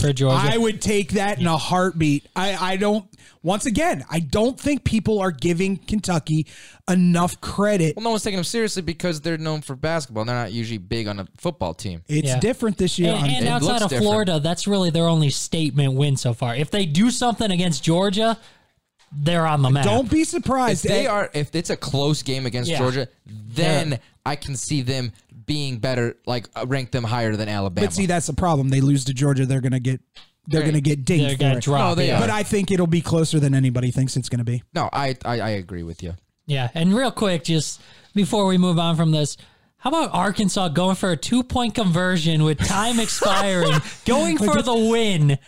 For 0.00 0.12
Georgia. 0.12 0.36
I 0.52 0.56
would 0.56 0.80
take 0.80 1.12
that 1.12 1.38
in 1.40 1.46
a 1.46 1.56
heartbeat. 1.56 2.26
I, 2.36 2.72
I 2.72 2.76
don't 2.76 3.04
once 3.42 3.66
again, 3.66 4.04
I 4.10 4.18
don't 4.20 4.58
think 4.58 4.82
people 4.84 5.20
are 5.20 5.30
giving 5.30 5.76
Kentucky 5.76 6.46
enough 6.90 7.40
credit. 7.40 7.96
Well, 7.96 8.02
no 8.04 8.10
one's 8.10 8.22
taking 8.24 8.36
them 8.38 8.44
seriously 8.44 8.82
because 8.82 9.20
they're 9.20 9.38
known 9.38 9.60
for 9.62 9.76
basketball. 9.76 10.24
They're 10.24 10.34
not 10.34 10.52
usually 10.52 10.78
big 10.78 11.06
on 11.06 11.20
a 11.20 11.28
football 11.36 11.72
team. 11.74 12.02
It's 12.08 12.28
Yeah. 12.28 12.40
different 12.40 12.78
this 12.78 12.98
year. 12.98 13.12
and, 13.14 13.22
on- 13.24 13.30
and 13.30 13.44
it 13.46 13.48
outside 13.48 13.66
looks 13.68 13.82
of 13.84 13.90
different. 13.90 14.04
Florida, 14.10 14.40
that's 14.40 14.66
really 14.66 14.90
their 14.90 15.06
only 15.06 15.30
statement 15.30 15.94
win 15.94 16.16
so 16.16 16.32
far. 16.34 16.56
If 16.56 16.70
they 16.70 16.84
do 16.84 17.10
something 17.10 17.50
against 17.50 17.84
Georgia, 17.84 18.38
they're 19.12 19.46
on 19.46 19.62
the 19.62 19.70
map. 19.70 19.84
don't 19.84 20.10
be 20.10 20.22
If 20.22 20.28
surprised. 20.28 20.84
they 20.84 21.06
Eh, 21.06 21.10
are, 21.10 21.30
if 21.32 21.54
it's 21.54 21.70
a 21.70 21.76
close 21.76 22.22
game 22.22 22.44
against 22.44 22.70
Yeah. 22.70 22.78
Georgia, 22.78 23.08
then 23.26 24.00
I 24.26 24.36
can 24.36 24.56
see 24.56 24.82
them 24.82 25.12
being 25.48 25.78
better, 25.78 26.16
like 26.26 26.48
uh, 26.54 26.64
rank 26.68 26.92
them 26.92 27.02
higher 27.02 27.34
than 27.34 27.48
Alabama. 27.48 27.88
But 27.88 27.92
see, 27.94 28.06
that's 28.06 28.28
the 28.28 28.34
problem. 28.34 28.68
They 28.68 28.80
lose 28.80 29.04
to 29.06 29.14
Georgia, 29.14 29.44
they're 29.46 29.60
gonna 29.60 29.80
get 29.80 30.00
they're 30.46 30.60
They're- 30.60 30.70
gonna 30.70 30.80
get 30.80 31.04
They're 31.04 31.16
dinged 31.18 31.40
gonna 31.40 31.54
for 31.54 31.58
it. 31.58 31.64
drop. 31.64 31.80
No, 31.80 31.94
they 31.96 32.06
yeah. 32.06 32.18
are. 32.18 32.20
But 32.20 32.30
I 32.30 32.42
think 32.44 32.70
it'll 32.70 32.86
be 32.86 33.00
closer 33.00 33.40
than 33.40 33.52
anybody 33.54 33.90
thinks 33.90 34.16
it's 34.16 34.28
gonna 34.28 34.44
be. 34.44 34.62
no, 34.74 34.88
I, 34.92 35.16
I 35.24 35.40
I 35.40 35.48
agree 35.50 35.82
with 35.82 36.02
you. 36.04 36.14
Yeah, 36.46 36.68
and 36.74 36.94
real 36.94 37.10
quick, 37.10 37.42
just 37.44 37.80
before 38.14 38.46
we 38.46 38.56
move 38.56 38.78
on 38.78 38.96
from 38.96 39.10
this, 39.10 39.36
how 39.76 39.90
about 39.90 40.14
Arkansas 40.14 40.68
going 40.68 40.96
for 40.96 41.10
a 41.10 41.16
two 41.16 41.42
point 41.42 41.74
conversion 41.74 42.44
with 42.44 42.58
time 42.58 42.98
expiring, 43.06 43.74
going 44.06 44.38
for 44.38 44.62
the 44.62 44.74
win? 44.74 45.38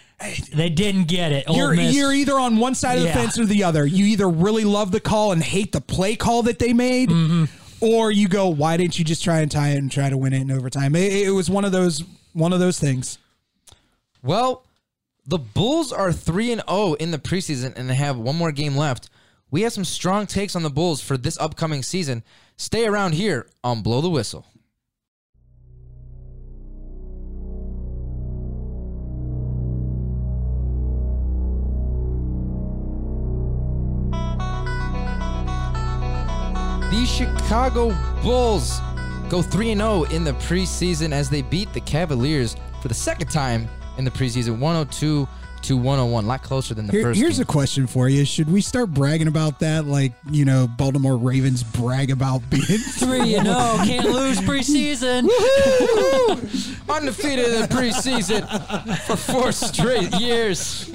They 0.53 0.69
didn't 0.69 1.05
get 1.05 1.33
it. 1.33 1.49
Ole 1.49 1.57
You're 1.57 1.75
Miss- 1.75 1.95
you're 1.97 2.13
either 2.13 2.39
on 2.39 2.59
one 2.59 2.75
side 2.75 2.97
of 2.99 3.03
the 3.05 3.09
Yeah. 3.09 3.15
fence 3.15 3.39
or 3.39 3.47
the 3.47 3.65
other. 3.65 3.87
You 3.87 4.05
either 4.05 4.29
really 4.29 4.65
love 4.65 4.93
the 4.93 5.01
call 5.01 5.33
and 5.33 5.43
hate 5.43 5.73
the 5.73 5.81
play 5.81 6.15
call 6.15 6.43
that 6.43 6.59
they 6.59 6.75
made, 6.75 7.09
Mm-hmm. 7.09 7.45
Or 7.81 8.11
you 8.11 8.29
go, 8.29 8.49
why 8.49 8.77
didn't 8.77 8.99
you 8.99 9.05
just 9.05 9.25
try 9.25 9.41
and 9.41 9.51
tie 9.51 9.71
it 9.71 9.79
and 9.79 9.91
try 9.91 10.11
to 10.11 10.17
win 10.17 10.33
it 10.33 10.43
in 10.43 10.51
overtime? 10.51 10.95
It, 10.95 11.27
it 11.27 11.31
was 11.31 11.51
one 11.51 11.65
of 11.65 11.73
those 11.73 12.05
one 12.33 12.53
of 12.53 12.61
those 12.61 12.79
things. 12.79 13.19
Well, 14.23 14.65
the 15.27 15.39
Bulls 15.39 15.93
are 15.93 16.13
3 16.13 16.53
and 16.53 16.63
0 16.69 16.95
in 16.95 17.11
the 17.11 17.19
preseason 17.19 17.73
and 17.77 17.89
they 17.89 17.95
have 17.95 18.19
one 18.19 18.37
more 18.37 18.53
game 18.53 18.77
left. 18.77 19.11
We 19.51 19.63
have 19.63 19.73
some 19.73 19.85
strong 19.85 20.27
takes 20.27 20.55
on 20.55 20.63
the 20.63 20.71
Bulls 20.71 21.01
for 21.01 21.17
this 21.17 21.39
upcoming 21.39 21.83
season. 21.83 22.23
Stay 22.57 22.87
around 22.87 23.15
here 23.15 23.47
on 23.65 23.83
Blow 23.83 24.01
the 24.01 24.11
Whistle. 24.11 24.47
The 36.91 37.07
Chicago 37.07 37.97
Bulls 38.21 38.81
go 39.29 39.43
3 39.43 39.77
0 39.77 40.03
in 40.05 40.25
the 40.25 40.33
preseason 40.33 41.13
as 41.13 41.31
they 41.31 41.41
beat 41.41 41.73
the 41.73 41.81
Cavaliers 41.81 42.57
for 42.83 42.89
the 42.89 42.95
second 42.95 43.29
time 43.29 43.69
in 43.97 44.05
the 44.05 44.11
preseason 44.11 44.59
102 44.59 45.29
to 45.63 45.77
101. 45.77 46.25
A 46.25 46.27
lot 46.27 46.43
closer 46.43 46.75
than 46.75 46.87
the 46.87 46.93
Here- 46.93 47.03
first 47.03 47.21
here's 47.21 47.37
game. 47.37 47.43
a 47.43 47.47
question 47.47 47.87
for 47.87 48.09
you: 48.09 48.25
Should 48.25 48.51
we 48.51 48.61
start 48.61 48.91
bragging 48.93 49.29
about 49.29 49.61
that, 49.61 49.87
like 49.87 50.13
you 50.31 50.45
know, 50.45 50.67
Baltimore 50.67 51.17
Ravens 51.17 51.63
brag 51.63 52.11
about 52.11 52.49
being 52.51 52.63
three 52.99 53.35
and 53.35 53.47
zero, 53.47 53.77
can't 53.85 54.09
lose 54.11 54.39
preseason. 54.39 55.29
undefeated 56.89 57.47
in 57.49 57.61
the 57.63 57.69
preseason 57.69 58.99
for 59.07 59.17
four 59.17 59.53
straight 59.53 60.13
years, 60.21 60.91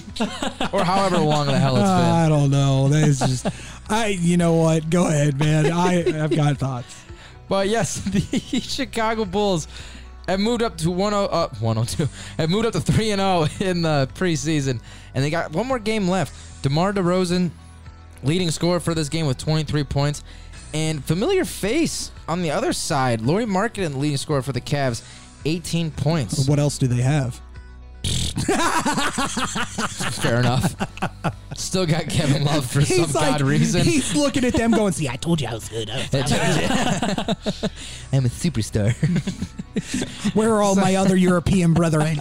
or 0.72 0.84
however 0.84 1.18
long 1.18 1.48
the 1.48 1.58
hell 1.58 1.76
it's 1.78 1.86
ah, 1.86 2.00
been. 2.00 2.12
I 2.12 2.30
don't 2.30 2.52
know. 2.52 2.90
That 2.90 3.08
is 3.08 3.20
just, 3.20 3.48
I. 3.90 4.08
You 4.08 4.38
know 4.38 4.54
what? 4.54 4.90
Go 4.90 5.08
ahead, 5.08 5.40
man. 5.40 5.72
I 5.72 6.24
I've 6.24 6.36
got 6.36 6.58
thoughts. 6.58 7.04
But 7.48 7.68
yes, 7.70 7.96
the 8.02 8.60
Chicago 8.60 9.26
Bulls 9.26 9.68
have 10.28 10.40
moved 10.40 10.62
up 10.62 10.78
to 10.78 10.96
10 10.96 11.14
uh, 11.14 11.50
102. 11.60 12.08
Have 12.38 12.50
moved 12.50 12.66
up 12.66 12.74
to 12.74 12.80
3 12.82 13.12
and 13.12 13.20
0 13.20 13.70
in 13.70 13.82
the 13.82 14.10
preseason 14.16 14.80
and 15.14 15.24
they 15.24 15.30
got 15.30 15.52
one 15.52 15.68
more 15.68 15.80
game 15.80 16.08
left. 16.08 16.34
DeMar 16.64 16.94
DeRozan 16.94 17.52
leading 18.24 18.50
scorer 18.52 18.80
for 18.80 18.94
this 18.94 19.10
game 19.10 19.28
with 19.28 19.38
23 19.38 19.84
points 19.84 20.24
and 20.74 21.04
familiar 21.06 21.46
face 21.46 22.12
on 22.28 22.42
the 22.42 22.52
other 22.52 22.74
side, 22.74 23.22
Lauri 23.22 23.46
Markkanen 23.46 23.96
leading 23.96 24.18
scorer 24.18 24.42
for 24.42 24.52
the 24.52 24.60
Cavs, 24.60 25.04
18 25.46 25.92
points. 25.92 26.50
What 26.50 26.60
else 26.60 26.78
do 26.78 26.88
they 26.88 27.02
have? 27.02 27.40
Fair 30.22 30.40
enough. 30.40 30.76
Still 31.56 31.86
got 31.86 32.10
Kevin 32.10 32.44
Love 32.44 32.66
for 32.70 32.82
some 32.86 33.12
god 33.12 33.42
reason. 33.42 33.82
He's 33.82 34.16
looking 34.16 34.44
at 34.46 34.54
them, 34.54 34.72
going, 34.72 34.92
"See, 34.94 35.08
I 35.10 35.16
told 35.16 35.42
you 35.42 35.48
I 35.48 35.54
was 35.54 35.70
good. 35.70 35.90
I'm 35.90 36.00
a 38.26 38.30
superstar. 38.30 38.94
Where 40.36 40.54
are 40.54 40.62
all 40.62 40.76
my 40.76 40.96
other 40.96 41.16
European 41.16 41.74
brethren?" 41.74 42.20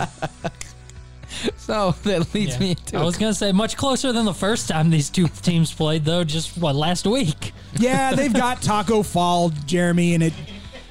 So 1.57 1.95
that 2.05 2.33
leads 2.33 2.53
Yeah. 2.55 2.59
me 2.61 2.75
to 2.77 2.99
I 2.99 3.03
was 3.03 3.17
gonna 3.19 3.35
say 3.35 3.51
much 3.53 3.77
closer 3.77 4.13
than 4.13 4.25
the 4.25 4.33
first 4.35 4.69
time 4.69 4.91
these 4.91 5.11
two 5.11 5.27
teams 5.29 5.73
played, 5.73 6.05
though. 6.05 6.23
Just 6.25 6.57
what 6.57 6.77
last 6.77 7.07
week? 7.07 7.53
Yeah, 7.77 8.15
they've 8.15 8.33
got 8.33 8.63
Taco 8.63 9.03
Fall, 9.03 9.51
Jeremy, 9.67 10.15
and 10.15 10.23
it 10.23 10.33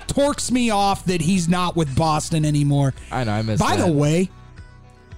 torques 0.07 0.51
me 0.51 0.69
off 0.69 1.05
that 1.05 1.21
he's 1.21 1.47
not 1.47 1.75
with 1.77 1.95
Boston 1.95 2.43
anymore. 2.45 2.93
I 3.09 3.23
know 3.23 3.31
I 3.31 3.41
missed 3.41 3.61
By 3.63 3.77
that. 3.77 3.85
the 3.87 3.91
way, 3.93 4.29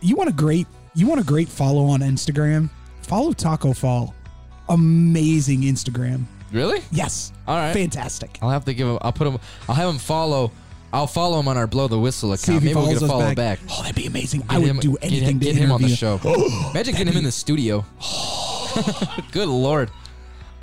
you 0.01 0.15
want 0.15 0.29
a 0.29 0.33
great 0.33 0.67
you 0.93 1.07
want 1.07 1.19
a 1.19 1.23
great 1.23 1.49
follow 1.49 1.85
on 1.85 1.99
Instagram? 2.01 2.69
Follow 3.01 3.33
Taco 3.33 3.73
Fall. 3.73 4.13
Amazing 4.69 5.61
Instagram. 5.61 6.23
Really? 6.51 6.81
Yes. 6.91 7.31
All 7.47 7.57
right. 7.57 7.73
Fantastic. 7.73 8.39
I'll 8.41 8.49
have 8.49 8.65
to 8.65 8.73
give 8.73 8.87
him. 8.87 8.97
I'll 9.01 9.11
put 9.11 9.27
him. 9.27 9.37
I'll 9.67 9.75
have 9.75 9.89
him 9.89 9.97
follow. 9.99 10.51
I'll 10.93 11.07
follow 11.07 11.39
him 11.39 11.47
on 11.49 11.57
our 11.57 11.67
blow 11.67 11.87
the 11.89 11.99
whistle 11.99 12.29
account. 12.29 12.39
See 12.41 12.55
if 12.55 12.61
he 12.63 12.67
Maybe 12.69 12.75
we'll 12.75 12.85
follows 12.85 12.99
get 12.99 13.01
a 13.01 13.05
us 13.05 13.11
follow 13.11 13.35
back. 13.35 13.35
back. 13.35 13.59
Oh, 13.69 13.81
that'd 13.81 13.95
be 13.95 14.05
amazing. 14.05 14.43
I 14.49 14.53
Get 14.53 14.61
would 14.61 14.69
him- 14.69 14.79
do 14.79 14.91
get 14.93 15.03
him- 15.03 15.13
anything 15.13 15.39
to 15.39 15.45
get 15.45 15.55
him 15.57 15.71
on 15.71 15.81
the 15.81 15.87
interview. 15.87 15.95
show. 16.33 16.69
Imagine 16.71 16.93
getting 16.95 17.13
him 17.13 17.17
in 17.17 17.23
the 17.25 17.31
studio. 17.31 17.83
Good 19.31 19.49
lord! 19.49 19.89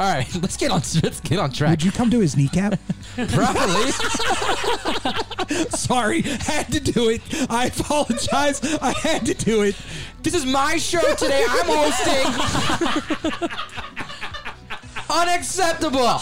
All 0.03 0.09
right, 0.09 0.27
let's 0.43 0.57
get 0.57 0.73
on. 0.73 0.83
Let's 1.01 1.21
get 1.21 1.39
on 1.39 1.53
track. 1.53 1.71
Would 1.71 1.85
you 1.85 1.93
come 1.93 2.11
to 2.11 2.19
his 2.19 2.37
kneecap? 2.37 2.81
Probably. 3.29 3.93
Sorry, 5.71 6.23
had 6.23 6.73
to 6.73 6.81
do 6.81 7.09
it. 7.09 7.21
I 7.49 7.67
apologize. 7.67 8.61
I 8.83 8.95
had 8.95 9.25
to 9.27 9.35
do 9.35 9.63
it. 9.63 9.77
this 10.25 10.35
is 10.35 10.45
my 10.45 10.77
show 10.77 11.15
today. 11.15 11.47
I'm 11.49 11.67
hosting. 11.69 12.27
Unacceptable. 15.09 16.19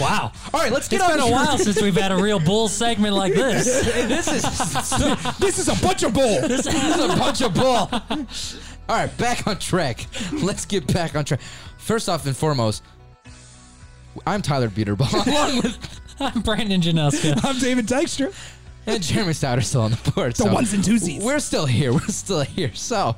Wow. 0.00 0.32
All 0.52 0.60
right, 0.60 0.72
let's 0.72 0.88
get 0.88 0.96
It's 0.96 1.04
on. 1.04 1.10
It's 1.12 1.22
been 1.22 1.32
a 1.32 1.36
while 1.36 1.58
since 1.58 1.80
we've 1.80 1.94
had 1.94 2.10
a 2.10 2.16
real 2.16 2.40
bull 2.40 2.66
segment 2.66 3.14
like 3.14 3.34
this. 3.34 3.66
this 3.84 4.26
is 4.26 4.42
This 5.38 5.58
is 5.60 5.68
a 5.68 5.80
bunch 5.86 6.02
of 6.02 6.14
bull. 6.14 6.40
This 6.48 6.66
is 6.66 6.98
a 6.98 7.16
bunch 7.16 7.42
of 7.42 7.54
bull. 7.54 7.88
All 8.88 8.96
right, 8.96 9.16
back 9.18 9.46
on 9.46 9.58
track. 9.58 10.06
Let's 10.32 10.64
get 10.64 10.92
back 10.92 11.14
on 11.14 11.24
track. 11.24 11.40
First 11.78 12.08
off 12.08 12.26
and 12.26 12.36
foremost, 12.36 12.82
I'm 14.26 14.42
Tyler 14.42 14.68
Buterbaugh, 14.68 15.26
along 15.26 15.56
with 15.62 16.00
I'm 16.20 16.40
Brandon 16.42 16.80
Januska. 16.80 17.40
I'm 17.44 17.58
David 17.58 17.86
Dykstra. 17.86 18.34
and 18.86 19.02
Jeremy 19.02 19.32
Stouter 19.32 19.62
still 19.62 19.82
on 19.82 19.92
the 19.92 20.10
board. 20.10 20.34
The 20.34 20.46
ones 20.46 20.72
and 20.74 20.82
twosies. 20.84 21.22
We're 21.22 21.38
still 21.38 21.66
here. 21.66 21.92
We're 21.92 22.00
still 22.08 22.42
here. 22.42 22.74
So, 22.74 23.16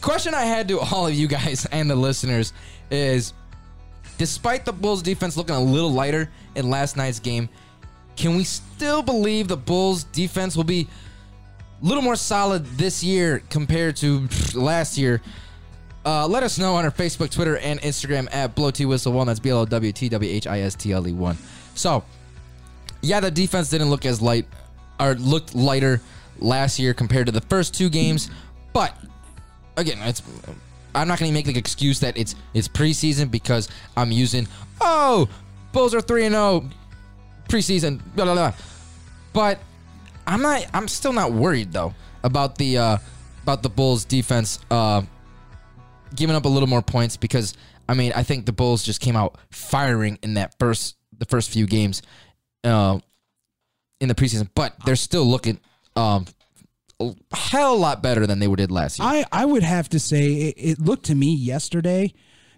question 0.00 0.34
I 0.34 0.42
had 0.42 0.68
to 0.68 0.80
all 0.80 1.06
of 1.06 1.14
you 1.14 1.26
guys 1.28 1.66
and 1.70 1.90
the 1.90 1.96
listeners 1.96 2.52
is: 2.90 3.34
Despite 4.16 4.64
the 4.64 4.72
Bulls' 4.72 5.02
defense 5.02 5.36
looking 5.36 5.54
a 5.56 5.60
little 5.60 5.92
lighter 5.92 6.30
in 6.54 6.70
last 6.70 6.96
night's 6.96 7.18
game, 7.20 7.48
can 8.16 8.36
we 8.36 8.44
still 8.44 9.02
believe 9.02 9.48
the 9.48 9.56
Bulls' 9.56 10.04
defense 10.04 10.56
will 10.56 10.64
be 10.64 10.88
little 11.80 12.02
more 12.02 12.16
solid 12.16 12.64
this 12.76 13.02
year 13.02 13.42
compared 13.50 13.96
to 13.96 14.28
last 14.54 14.98
year? 14.98 15.20
Uh, 16.04 16.26
let 16.26 16.42
us 16.42 16.58
know 16.58 16.74
on 16.74 16.84
our 16.84 16.90
Facebook, 16.90 17.30
Twitter, 17.30 17.58
and 17.58 17.80
Instagram 17.82 18.32
at 18.32 18.54
Blow 18.54 18.70
T 18.70 18.86
Whistle 18.86 19.12
One. 19.12 19.26
That's 19.26 19.40
B 19.40 19.50
L 19.50 19.58
O 19.58 19.64
W 19.64 19.92
T 19.92 20.08
W 20.08 20.30
H 20.30 20.46
I 20.46 20.60
S 20.60 20.74
T 20.74 20.92
L 20.92 21.06
E 21.06 21.12
One. 21.12 21.36
So, 21.74 22.02
yeah, 23.02 23.20
the 23.20 23.30
defense 23.30 23.68
didn't 23.68 23.90
look 23.90 24.06
as 24.06 24.22
light 24.22 24.46
or 24.98 25.14
looked 25.14 25.54
lighter 25.54 26.00
last 26.38 26.78
year 26.78 26.94
compared 26.94 27.26
to 27.26 27.32
the 27.32 27.40
first 27.42 27.74
two 27.74 27.88
games, 27.88 28.30
but 28.72 28.96
again, 29.76 29.98
it's 30.02 30.22
I'm 30.94 31.08
not 31.08 31.18
going 31.18 31.30
to 31.30 31.34
make 31.34 31.46
the 31.46 31.58
excuse 31.58 32.00
that 32.00 32.16
it's 32.16 32.34
it's 32.54 32.68
preseason 32.68 33.30
because 33.30 33.68
I'm 33.96 34.10
using 34.10 34.48
oh 34.80 35.28
Bulls 35.72 35.94
are 35.94 36.00
three 36.00 36.24
and 36.24 36.34
zero 36.34 36.68
preseason 37.48 38.00
blah 38.14 38.24
blah 38.24 38.34
blah, 38.34 38.52
but 39.32 39.60
I'm 40.28 40.42
not 40.42 40.66
I'm 40.74 40.88
still 40.88 41.12
not 41.12 41.32
worried 41.32 41.72
though 41.72 41.94
about 42.22 42.56
the 42.56 42.78
uh, 42.78 42.98
about 43.42 43.62
the 43.62 43.70
Bulls 43.70 44.04
defense 44.04 44.58
uh, 44.70 45.02
giving 46.14 46.36
up 46.36 46.44
a 46.44 46.48
little 46.48 46.68
more 46.68 46.82
points 46.82 47.16
because 47.16 47.54
I 47.88 47.94
mean, 47.94 48.12
I 48.14 48.22
think 48.22 48.44
the 48.44 48.52
Bulls 48.52 48.82
just 48.84 49.00
came 49.00 49.16
out 49.16 49.38
firing 49.50 50.18
in 50.22 50.34
that 50.34 50.54
first 50.58 50.96
the 51.16 51.24
first 51.24 51.50
few 51.50 51.66
games 51.66 52.02
uh, 52.62 52.98
in 54.00 54.08
the 54.08 54.14
preseason, 54.14 54.48
but 54.54 54.74
they're 54.84 54.96
still 54.96 55.24
looking 55.24 55.58
um, 55.96 56.26
a 57.00 57.14
hell 57.32 57.78
lot 57.78 58.02
better 58.02 58.26
than 58.26 58.38
they 58.38 58.46
did 58.54 58.70
last 58.70 58.98
year. 58.98 59.08
I, 59.08 59.24
I 59.32 59.44
would 59.44 59.62
have 59.62 59.88
to 59.90 59.98
say 59.98 60.32
it, 60.32 60.54
it 60.56 60.78
looked 60.78 61.06
to 61.06 61.14
me 61.14 61.34
yesterday 61.34 62.12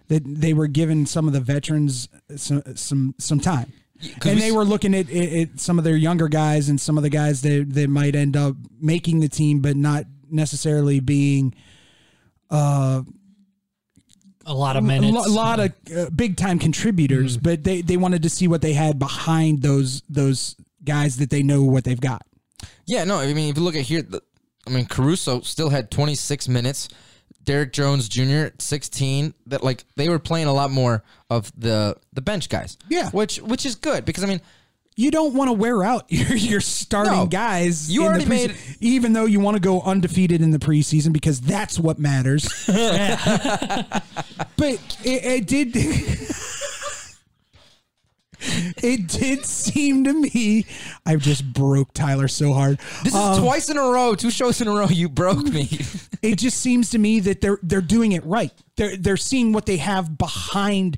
that 0.09 0.23
they 0.25 0.53
were 0.53 0.67
giving 0.67 1.05
some 1.05 1.27
of 1.27 1.33
the 1.33 1.39
veterans 1.39 2.09
some 2.35 2.61
some, 2.75 3.15
some 3.17 3.39
time. 3.39 3.71
'Cause 4.19 4.31
And 4.31 4.35
we 4.35 4.41
they 4.41 4.51
were 4.51 4.65
looking 4.65 4.93
at, 4.95 5.09
at, 5.09 5.33
at 5.33 5.59
some 5.59 5.77
of 5.77 5.83
their 5.83 5.95
younger 5.95 6.27
guys 6.27 6.69
and 6.69 6.79
some 6.79 6.97
of 6.97 7.03
the 7.03 7.09
guys 7.09 7.41
that, 7.41 7.67
that 7.73 7.89
might 7.89 8.15
end 8.15 8.35
up 8.37 8.55
making 8.79 9.19
the 9.19 9.29
team, 9.29 9.59
but 9.61 9.75
not 9.77 10.05
necessarily 10.29 10.99
being 10.99 11.53
A 14.45 14.53
lot 14.53 14.75
of 14.75 14.83
a 14.83 14.87
minutes. 14.87 15.13
lo- 15.13 15.33
lot 15.33 15.59
of 15.59 15.71
uh, 15.95 16.09
big 16.09 16.35
time 16.35 16.59
contributors. 16.59 17.35
Mm-hmm. 17.37 17.43
But 17.43 17.63
they, 17.63 17.81
they 17.81 17.97
wanted 17.97 18.23
to 18.23 18.29
see 18.29 18.47
what 18.47 18.61
they 18.61 18.73
had 18.73 18.97
behind 18.99 19.61
those 19.61 20.01
those 20.09 20.55
guys 20.83 21.17
that 21.17 21.29
they 21.29 21.43
know 21.43 21.63
what 21.63 21.83
they've 21.83 22.01
got. 22.01 22.23
Yeah, 22.87 23.03
no, 23.03 23.19
I 23.19 23.33
mean, 23.33 23.49
if 23.49 23.57
you 23.57 23.63
look 23.63 23.75
at 23.75 23.83
here, 23.83 24.03
I 24.67 24.69
mean, 24.71 24.85
Caruso 24.85 25.41
still 25.41 25.69
had 25.69 25.91
26 25.91 26.47
minutes. 26.47 26.89
Derrick 27.43 27.73
Jones 27.73 28.07
Jr. 28.09 28.47
16. 28.59 29.33
That 29.47 29.63
like 29.63 29.85
they 29.95 30.09
were 30.09 30.19
playing 30.19 30.47
a 30.47 30.53
lot 30.53 30.71
more 30.71 31.03
of 31.29 31.51
the 31.59 31.95
the 32.13 32.21
bench 32.21 32.49
guys. 32.49 32.77
Yeah. 32.89 33.09
which 33.11 33.37
which 33.41 33.65
is 33.65 33.75
good 33.75 34.05
because 34.05 34.23
I 34.23 34.27
mean, 34.27 34.41
You 34.97 35.09
don't 35.09 35.33
want 35.33 35.47
to 35.47 35.53
wear 35.53 35.83
out 35.83 36.05
your, 36.09 36.35
your 36.35 36.61
starting 36.61 37.13
No. 37.13 37.25
guys. 37.25 37.89
You 37.91 38.03
already 38.03 38.25
made- 38.25 38.55
even 38.79 39.13
though 39.13 39.25
you 39.25 39.39
want 39.39 39.55
to 39.55 39.61
go 39.61 39.81
undefeated 39.81 40.41
in 40.41 40.51
the 40.51 40.59
preseason 40.59 41.13
because 41.13 41.41
that's 41.41 41.79
what 41.79 41.97
matters. 41.97 42.43
but 42.67 44.03
it, 45.03 45.03
it 45.03 45.47
did. 45.47 45.71
it 48.83 49.07
did 49.07 49.45
seem 49.45 50.03
to 50.03 50.13
me. 50.13 50.65
I've 51.05 51.21
just 51.21 51.51
broke 51.53 51.93
Tyler 51.93 52.27
so 52.27 52.53
hard. 52.53 52.79
this 53.03 53.13
is 53.13 53.19
um, 53.19 53.41
twice 53.41 53.69
in 53.69 53.77
a 53.77 53.81
row, 53.81 54.15
two 54.15 54.31
shows 54.31 54.59
in 54.61 54.67
a 54.67 54.71
row. 54.71 54.87
You 54.87 55.09
broke 55.09 55.43
me. 55.45 55.69
It 56.21 56.37
just 56.37 56.57
seems 56.57 56.89
to 56.91 56.99
me 56.99 57.19
that 57.21 57.41
they're 57.41 57.59
they're 57.63 57.81
doing 57.81 58.11
it 58.11 58.25
right. 58.25 58.51
They're 58.75 58.97
they're 58.97 59.17
seeing 59.17 59.53
what 59.53 59.65
they 59.65 59.77
have 59.77 60.17
behind 60.17 60.97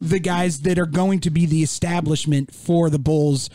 the 0.00 0.18
guys 0.18 0.60
that 0.62 0.78
are 0.78 0.86
going 0.86 1.20
to 1.20 1.30
be 1.30 1.46
the 1.46 1.62
establishment 1.62 2.54
for 2.54 2.88
the 2.88 2.98
Bulls 2.98 3.50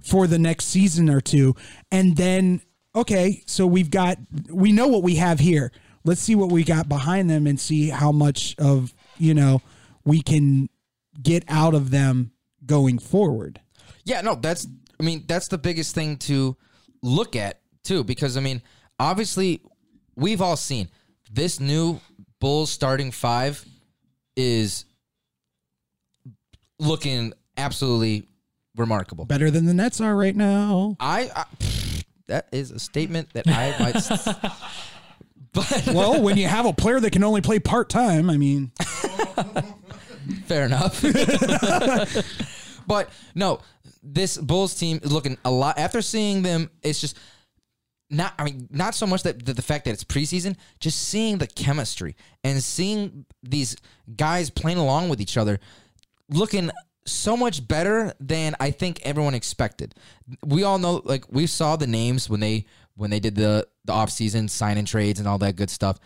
for 0.00 0.26
the 0.26 0.38
next 0.38 0.66
season 0.66 1.08
or 1.08 1.20
two. 1.20 1.54
And 1.90 2.16
then 2.16 2.60
okay, 2.94 3.42
so 3.46 3.66
we've 3.66 3.90
got 3.90 4.18
we 4.50 4.72
know 4.72 4.88
what 4.88 5.02
we 5.02 5.16
have 5.16 5.40
here. 5.40 5.72
Let's 6.04 6.20
see 6.20 6.34
what 6.34 6.52
we 6.52 6.64
got 6.64 6.88
behind 6.88 7.30
them 7.30 7.46
and 7.46 7.58
see 7.58 7.88
how 7.88 8.12
much 8.12 8.54
of, 8.58 8.94
you 9.16 9.32
know, 9.32 9.62
we 10.04 10.20
can 10.20 10.68
get 11.22 11.44
out 11.48 11.74
of 11.74 11.90
them 11.90 12.32
going 12.66 12.98
forward. 12.98 13.60
Yeah, 14.04 14.20
no, 14.20 14.34
that's 14.34 14.66
I 15.00 15.02
mean, 15.02 15.24
that's 15.26 15.48
the 15.48 15.58
biggest 15.58 15.94
thing 15.94 16.18
to 16.18 16.56
look 17.02 17.36
at 17.36 17.60
too 17.82 18.04
because 18.04 18.36
I 18.36 18.40
mean, 18.40 18.62
obviously 18.98 19.62
we've 20.16 20.40
all 20.42 20.56
seen 20.56 20.88
this 21.32 21.60
new 21.60 22.00
Bulls 22.40 22.70
starting 22.70 23.10
5 23.10 23.64
is 24.36 24.84
looking 26.78 27.32
absolutely 27.56 28.26
remarkable. 28.76 29.24
Better 29.24 29.50
than 29.50 29.66
the 29.66 29.74
Nets 29.74 30.00
are 30.00 30.14
right 30.14 30.34
now. 30.34 30.96
I, 31.00 31.30
I 31.34 31.44
that 32.26 32.48
is 32.52 32.70
a 32.70 32.78
statement 32.78 33.32
that 33.34 33.46
I 33.48 33.76
might 33.80 33.96
s- 33.96 34.28
but 35.52 35.86
Well, 35.94 36.22
when 36.22 36.36
you 36.36 36.46
have 36.48 36.66
a 36.66 36.72
player 36.72 36.98
that 37.00 37.10
can 37.12 37.22
only 37.22 37.40
play 37.40 37.58
part 37.60 37.88
time, 37.88 38.28
I 38.30 38.36
mean 38.36 38.72
Fair 40.46 40.64
enough. 40.64 41.02
but 42.86 43.10
no, 43.34 43.60
this 44.02 44.36
Bulls 44.38 44.74
team 44.74 45.00
is 45.02 45.12
looking 45.12 45.36
a 45.44 45.50
lot. 45.50 45.78
After 45.78 46.00
seeing 46.02 46.42
them, 46.42 46.70
it's 46.82 47.00
just 47.00 47.16
not. 48.16 48.34
I 48.38 48.44
mean, 48.44 48.68
not 48.70 48.94
so 48.94 49.06
much 49.06 49.22
that 49.22 49.44
the, 49.44 49.54
the 49.54 49.62
fact 49.62 49.84
that 49.84 49.92
it's 49.92 50.04
preseason, 50.04 50.56
just 50.80 51.00
seeing 51.00 51.38
the 51.38 51.46
chemistry 51.46 52.16
and 52.42 52.62
seeing 52.62 53.26
these 53.42 53.76
guys 54.16 54.50
playing 54.50 54.78
along 54.78 55.08
with 55.08 55.20
each 55.20 55.36
other, 55.36 55.60
looking 56.28 56.70
so 57.06 57.36
much 57.36 57.66
better 57.66 58.14
than 58.18 58.56
I 58.60 58.70
think 58.70 59.00
everyone 59.04 59.34
expected. 59.34 59.94
We 60.44 60.62
all 60.64 60.78
know, 60.78 61.02
like 61.04 61.24
we 61.30 61.46
saw 61.46 61.76
the 61.76 61.86
names 61.86 62.30
when 62.30 62.40
they 62.40 62.66
when 62.96 63.10
they 63.10 63.20
did 63.20 63.34
the 63.34 63.66
the 63.84 63.92
off 63.92 64.10
season 64.10 64.48
sign 64.48 64.78
and 64.78 64.86
trades 64.86 65.18
and 65.18 65.28
all 65.28 65.38
that 65.38 65.56
good 65.56 65.70
stuff, 65.70 65.98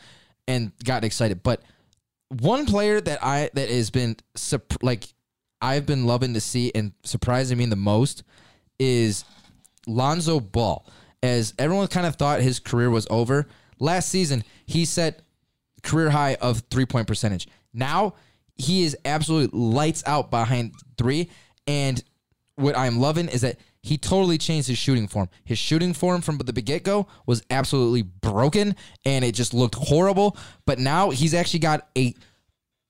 and 0.47 0.73
got 0.85 1.05
excited, 1.05 1.43
but 1.43 1.63
one 2.29 2.67
player 2.67 3.01
that 3.01 3.23
I 3.23 3.51
that 3.55 3.69
has 3.69 3.91
been 3.91 4.17
like 4.83 5.09
I've 5.61 5.87
been 5.87 6.07
loving 6.07 6.35
to 6.35 6.41
see 6.41 6.71
and 6.75 6.93
surprising 7.05 7.59
me 7.59 7.67
the 7.67 7.77
most 7.77 8.23
is 8.79 9.25
Lonzo 9.87 10.41
Ball. 10.41 10.87
As 11.23 11.55
everyone 11.59 11.89
kind 11.89 12.07
of 12.07 12.17
thought 12.17 12.41
his 12.41 12.61
career 12.61 12.91
was 12.91 13.07
over 13.11 13.49
last 13.79 14.09
season, 14.09 14.45
he 14.67 14.85
set 14.85 15.23
career 15.83 16.11
high 16.11 16.35
of 16.35 16.63
three 16.71 16.87
point 16.87 17.07
percentage. 17.07 17.49
Now 17.73 18.15
he 18.57 18.83
is 18.83 18.97
absolutely 19.05 19.59
lights 19.59 20.03
out 20.07 20.31
behind 20.31 20.75
three, 20.97 21.31
and 21.67 22.03
what 22.57 22.77
I'm 22.77 22.99
loving 22.99 23.29
is 23.29 23.43
that 23.43 23.59
he 23.83 23.97
totally 23.97 24.39
changed 24.39 24.69
his 24.69 24.79
shooting 24.79 25.07
form. 25.07 25.29
His 25.45 25.59
shooting 25.59 25.95
form 25.95 26.21
from 26.21 26.39
the 26.39 26.53
get 26.53 26.83
go 26.83 27.07
was 27.27 27.43
absolutely 27.51 28.03
broken, 28.03 28.75
and 29.05 29.25
it 29.25 29.33
just 29.33 29.55
looked 29.55 29.77
horrible. 29.77 30.37
But 30.67 30.79
now 30.79 31.11
he's 31.11 31.35
actually 31.35 31.61
got 31.61 31.89
a 31.97 32.15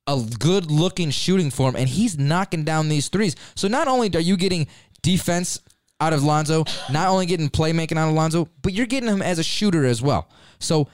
a 0.06 0.24
good 0.38 0.70
looking 0.70 1.10
shooting 1.10 1.50
form, 1.50 1.76
and 1.76 1.88
he's 1.88 2.18
knocking 2.18 2.64
down 2.64 2.88
these 2.88 3.09
threes. 3.09 3.36
So 3.55 3.68
not 3.68 3.88
only 3.88 4.10
are 4.14 4.20
you 4.20 4.38
getting 4.38 4.66
defense 5.02 5.60
out 6.01 6.12
of 6.12 6.23
Lonzo, 6.23 6.65
not 6.91 7.09
only 7.09 7.27
getting 7.27 7.49
playmaking 7.49 7.99
out 7.99 8.09
of 8.09 8.15
Lonzo, 8.15 8.49
but 8.62 8.73
you're 8.73 8.87
getting 8.87 9.09
him 9.09 9.23
as 9.23 9.39
a 9.39 9.43
shooter 9.45 9.85
as 9.85 10.01
well. 10.01 10.29
So 10.59 10.89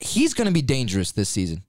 he's 0.00 0.34
going 0.34 0.46
to 0.46 0.52
be 0.52 0.62
dangerous 0.62 1.12
this 1.12 1.28
season. 1.28 1.62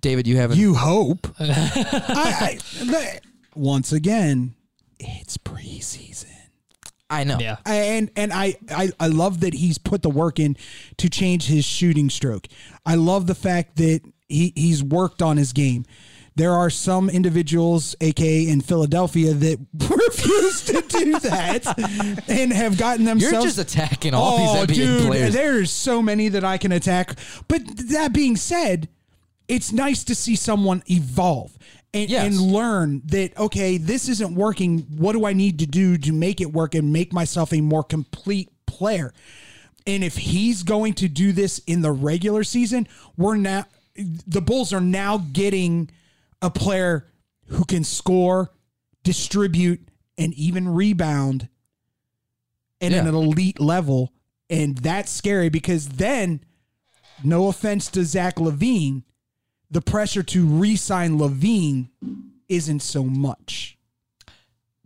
David, 0.00 0.26
you 0.26 0.36
haven't. 0.36 0.58
You 0.58 0.74
hope. 0.74 1.26
I, 1.38 1.44
I, 1.48 2.58
the- 2.84 3.20
once 3.54 3.92
again, 3.92 4.54
it's 4.98 5.36
preseason. 5.38 6.26
I 7.08 7.22
know. 7.24 7.38
Yeah. 7.38 7.56
And 7.64 8.10
and 8.16 8.32
I, 8.32 8.56
I 8.70 8.90
I 8.98 9.06
love 9.06 9.40
that 9.40 9.54
he's 9.54 9.78
put 9.78 10.02
the 10.02 10.10
work 10.10 10.40
in 10.40 10.56
to 10.96 11.08
change 11.08 11.46
his 11.46 11.64
shooting 11.64 12.10
stroke. 12.10 12.48
I 12.84 12.96
love 12.96 13.26
the 13.28 13.34
fact 13.34 13.76
that 13.76 14.00
he, 14.28 14.52
he's 14.56 14.82
worked 14.82 15.22
on 15.22 15.36
his 15.36 15.52
game. 15.52 15.86
There 16.36 16.52
are 16.52 16.68
some 16.68 17.08
individuals, 17.08 17.96
aka 18.00 18.46
in 18.46 18.60
Philadelphia, 18.60 19.32
that 19.32 19.58
refuse 19.74 20.62
to 20.66 20.82
do 20.86 21.18
that 21.20 22.22
and 22.28 22.52
have 22.52 22.76
gotten 22.76 23.06
themselves. 23.06 23.32
You're 23.32 23.42
just 23.42 23.58
attacking 23.58 24.12
all 24.12 24.36
these 24.36 24.48
oh, 24.50 24.66
NBA 24.66 24.74
dude, 24.74 25.06
players. 25.06 25.34
There's 25.34 25.70
so 25.70 26.02
many 26.02 26.28
that 26.28 26.44
I 26.44 26.58
can 26.58 26.72
attack. 26.72 27.18
But 27.48 27.62
that 27.88 28.12
being 28.12 28.36
said, 28.36 28.88
it's 29.48 29.72
nice 29.72 30.04
to 30.04 30.14
see 30.14 30.36
someone 30.36 30.82
evolve 30.90 31.56
and, 31.94 32.10
Yes. 32.10 32.26
and 32.26 32.40
learn 32.40 33.00
that 33.06 33.36
okay, 33.38 33.78
this 33.78 34.08
isn't 34.08 34.34
working. 34.34 34.80
What 34.96 35.12
do 35.12 35.24
I 35.24 35.32
need 35.32 35.60
to 35.60 35.66
do 35.66 35.96
to 35.96 36.12
make 36.12 36.42
it 36.42 36.52
work 36.52 36.74
and 36.74 36.92
make 36.92 37.14
myself 37.14 37.54
a 37.54 37.62
more 37.62 37.82
complete 37.82 38.50
player? 38.66 39.14
And 39.86 40.04
if 40.04 40.16
he's 40.16 40.62
going 40.64 40.94
to 40.94 41.08
do 41.08 41.32
this 41.32 41.60
in 41.66 41.80
the 41.80 41.92
regular 41.92 42.44
season, 42.44 42.88
we're 43.16 43.36
now 43.36 43.64
the 44.26 44.42
Bulls 44.42 44.74
are 44.74 44.80
now 44.80 45.18
getting 45.32 45.88
a 46.42 46.50
player 46.50 47.06
who 47.46 47.64
can 47.64 47.84
score, 47.84 48.50
distribute, 49.02 49.88
and 50.18 50.32
even 50.34 50.68
rebound 50.68 51.48
at 52.80 52.92
Yeah. 52.92 53.00
an 53.06 53.14
elite 53.14 53.60
level. 53.60 54.12
And 54.48 54.76
that's 54.78 55.10
scary 55.10 55.48
because 55.48 55.88
then, 55.88 56.40
no 57.24 57.48
offense 57.48 57.88
to 57.88 58.04
Zach 58.04 58.36
LaVine, 58.36 59.02
the 59.70 59.80
pressure 59.80 60.22
to 60.22 60.46
re-sign 60.46 61.18
LaVine 61.18 61.88
isn't 62.48 62.80
so 62.80 63.04
much. 63.04 63.76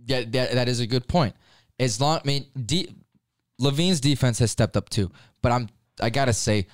Yeah, 0.07 0.23
that, 0.23 0.53
that 0.53 0.69
is 0.69 0.81
a 0.81 0.87
good 0.87 1.07
point. 1.07 1.35
As 1.79 2.01
long, 2.01 2.19
I 2.25 2.27
mean, 2.27 2.47
de- 2.67 2.89
LaVine's 3.61 4.01
defense 4.01 4.39
has 4.39 4.51
stepped 4.51 4.77
up 4.77 4.89
too, 4.89 5.11
but 5.43 5.53
I'm 5.53 5.69
I 6.03 6.09
gotta 6.09 6.33
say, 6.33 6.67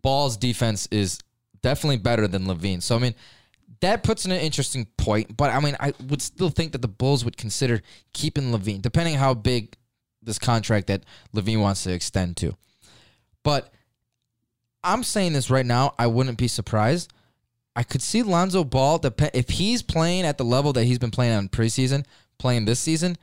Ball's 0.00 0.36
defense 0.38 0.88
is 0.90 1.18
definitely 1.62 1.98
better 1.98 2.26
than 2.26 2.46
LaVine. 2.46 2.82
So 2.82 2.96
I 2.96 2.98
mean, 2.98 3.14
that 3.84 4.02
puts 4.02 4.24
in 4.24 4.32
an 4.32 4.40
interesting 4.40 4.86
point. 4.96 5.36
But 5.36 5.50
I 5.50 5.60
mean, 5.60 5.76
I 5.78 5.92
would 6.08 6.22
still 6.22 6.50
think 6.50 6.72
that 6.72 6.82
the 6.82 6.88
Bulls 6.88 7.24
would 7.24 7.36
consider 7.36 7.82
keeping 8.12 8.52
LaVine, 8.52 8.82
depending 8.82 9.14
how 9.14 9.34
big 9.34 9.76
this 10.22 10.38
contract 10.38 10.86
that 10.86 11.04
LaVine 11.34 11.60
wants 11.60 11.84
to 11.84 11.92
extend 11.92 12.36
to. 12.38 12.56
But 13.42 13.72
I'm 14.82 15.02
saying 15.02 15.34
this 15.34 15.50
right 15.50 15.66
now. 15.66 15.94
I 15.98 16.06
wouldn't 16.06 16.38
be 16.38 16.48
surprised. 16.48 17.12
I 17.76 17.82
could 17.82 18.02
see 18.02 18.22
Lonzo 18.22 18.64
Ball 18.64 19.00
if 19.34 19.50
he's 19.50 19.82
playing 19.82 20.24
at 20.24 20.38
the 20.38 20.44
level 20.44 20.72
that 20.74 20.84
he's 20.84 20.98
been 20.98 21.10
playing 21.10 21.34
on 21.34 21.48
preseason, 21.48 22.04
playing 22.38 22.64
this 22.64 22.80
season, 22.80 23.18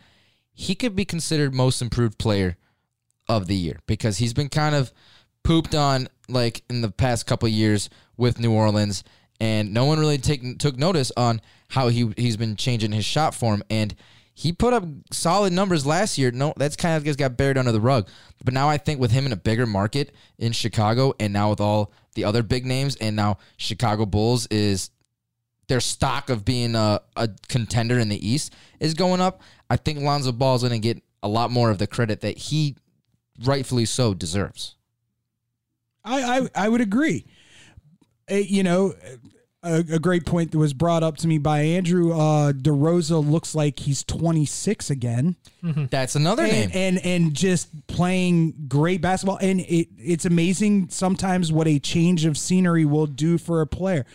he 0.53 0.75
could 0.75 0.95
be 0.95 1.05
considered 1.05 1.55
most 1.55 1.81
improved 1.81 2.17
player 2.17 2.57
of 3.27 3.47
the 3.47 3.55
year 3.55 3.79
because 3.87 4.17
he's 4.17 4.33
been 4.33 4.49
kind 4.49 4.75
of 4.75 4.91
pooped 5.43 5.73
on 5.73 6.07
like 6.27 6.63
in 6.69 6.81
the 6.81 6.91
past 6.91 7.25
couple 7.25 7.47
years 7.47 7.89
with 8.17 8.39
New 8.39 8.51
Orleans 8.51 9.03
and 9.41 9.73
no 9.73 9.83
one 9.83 9.99
really 9.99 10.17
take, 10.17 10.59
took 10.59 10.77
notice 10.77 11.11
on 11.17 11.41
how 11.69 11.89
he 11.89 12.13
he's 12.15 12.37
been 12.37 12.55
changing 12.55 12.93
his 12.93 13.03
shot 13.03 13.35
form 13.35 13.61
and. 13.69 13.93
He 14.33 14.53
put 14.53 14.73
up 14.73 14.85
solid 15.11 15.51
numbers 15.51 15.85
last 15.85 16.17
year. 16.17 16.31
No, 16.31 16.53
that's 16.55 16.77
kind 16.77 16.95
of 16.95 17.03
just 17.03 17.19
got 17.19 17.35
buried 17.35 17.57
under 17.57 17.73
the 17.73 17.81
rug. 17.81 18.07
But 18.43 18.53
now 18.53 18.69
I 18.69 18.77
think 18.77 18.99
with 18.99 19.11
him 19.11 19.25
in 19.25 19.33
a 19.33 19.35
bigger 19.35 19.67
market 19.67 20.15
in 20.39 20.53
Chicago, 20.53 21.13
and 21.19 21.33
now 21.33 21.49
with 21.49 21.59
all 21.59 21.91
the 22.15 22.23
other 22.23 22.41
big 22.41 22.65
names, 22.65 22.95
and 22.95 23.15
now 23.15 23.37
Chicago 23.57 24.05
Bulls 24.05 24.47
is 24.47 24.89
their 25.67 25.81
stock 25.81 26.29
of 26.29 26.43
being 26.43 26.75
a, 26.75 27.01
a 27.15 27.29
contender 27.49 27.99
in 27.99 28.09
the 28.09 28.27
East 28.27 28.53
is 28.79 28.93
going 28.93 29.21
up. 29.21 29.41
I 29.69 29.75
think 29.77 29.99
Lonzo 29.99 30.31
Ball 30.31 30.55
is 30.55 30.63
going 30.63 30.73
to 30.73 30.79
get 30.79 31.03
a 31.21 31.27
lot 31.27 31.51
more 31.51 31.69
of 31.69 31.77
the 31.77 31.85
credit 31.85 32.21
that 32.21 32.37
he 32.37 32.75
rightfully 33.43 33.85
so 33.85 34.13
deserves. 34.13 34.75
I, 36.03 36.39
I, 36.39 36.65
I 36.65 36.69
would 36.69 36.81
agree. 36.81 37.25
Uh, 38.29 38.35
you 38.35 38.63
know, 38.63 38.93
a, 39.63 39.75
a 39.93 39.99
great 39.99 40.25
point 40.25 40.51
that 40.51 40.57
was 40.57 40.73
brought 40.73 41.03
up 41.03 41.17
to 41.17 41.27
me 41.27 41.37
by 41.37 41.61
Andrew. 41.61 42.13
Uh, 42.13 42.51
DeRosa 42.51 43.23
looks 43.23 43.53
like 43.53 43.79
he's 43.79 44.03
26 44.03 44.89
again, 44.89 45.35
That's 45.61 46.15
another 46.15 46.43
and, 46.43 46.51
name. 46.51 46.69
and 46.73 47.05
and 47.05 47.33
just 47.33 47.87
playing 47.87 48.55
great 48.67 49.01
basketball. 49.01 49.37
And 49.41 49.59
it 49.61 49.89
it's 49.97 50.25
amazing 50.25 50.89
sometimes 50.89 51.51
what 51.51 51.67
a 51.67 51.77
change 51.79 52.25
of 52.25 52.37
scenery 52.37 52.85
will 52.85 53.05
do 53.07 53.37
for 53.37 53.61
a 53.61 53.67
player. 53.67 54.05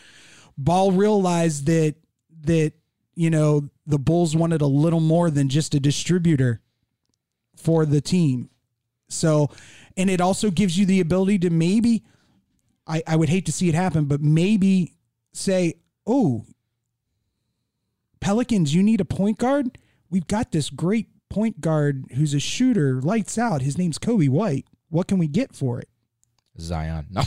Ball 0.59 0.91
realized 0.93 1.67
that 1.67 1.95
that 2.43 2.73
you 3.15 3.31
know 3.31 3.69
the 3.87 3.99
Bulls 3.99 4.35
wanted 4.35 4.63
a 4.63 4.67
little 4.67 5.01
more 5.01 5.31
than 5.31 5.49
just 5.49 5.75
a 5.75 5.81
distributor 5.81 6.61
for 7.57 7.87
the 7.87 8.01
team. 8.01 8.51
So, 9.09 9.51
and 9.97 10.11
it 10.11 10.21
also 10.21 10.51
gives 10.51 10.77
you 10.77 10.85
the 10.85 10.99
ability 10.99 11.39
to 11.41 11.51
maybe, 11.51 12.03
I, 12.89 13.05
I 13.07 13.15
would 13.15 13.29
hate 13.29 13.47
to 13.47 13.53
see 13.53 13.69
it 13.69 13.75
happen, 13.77 14.07
but 14.07 14.21
maybe 14.21 14.96
say, 15.37 15.75
oh, 16.07 16.45
Pelicans, 18.21 18.75
you 18.75 18.83
need 18.83 19.01
a 19.01 19.05
point 19.05 19.39
guard? 19.39 19.79
We've 20.11 20.27
got 20.27 20.53
this 20.53 20.71
great 20.71 21.09
point 21.29 21.61
guard 21.61 22.05
who's 22.15 22.35
a 22.35 22.41
shooter, 22.41 23.01
lights 23.01 23.39
out. 23.39 23.63
His 23.63 23.77
name's 23.79 23.99
Coby 23.99 24.29
White. 24.29 24.67
What 24.89 25.09
can 25.09 25.19
we 25.19 25.27
get 25.27 25.55
for 25.55 25.79
it? 25.81 25.89
Zion. 26.59 27.07
No. 27.11 27.21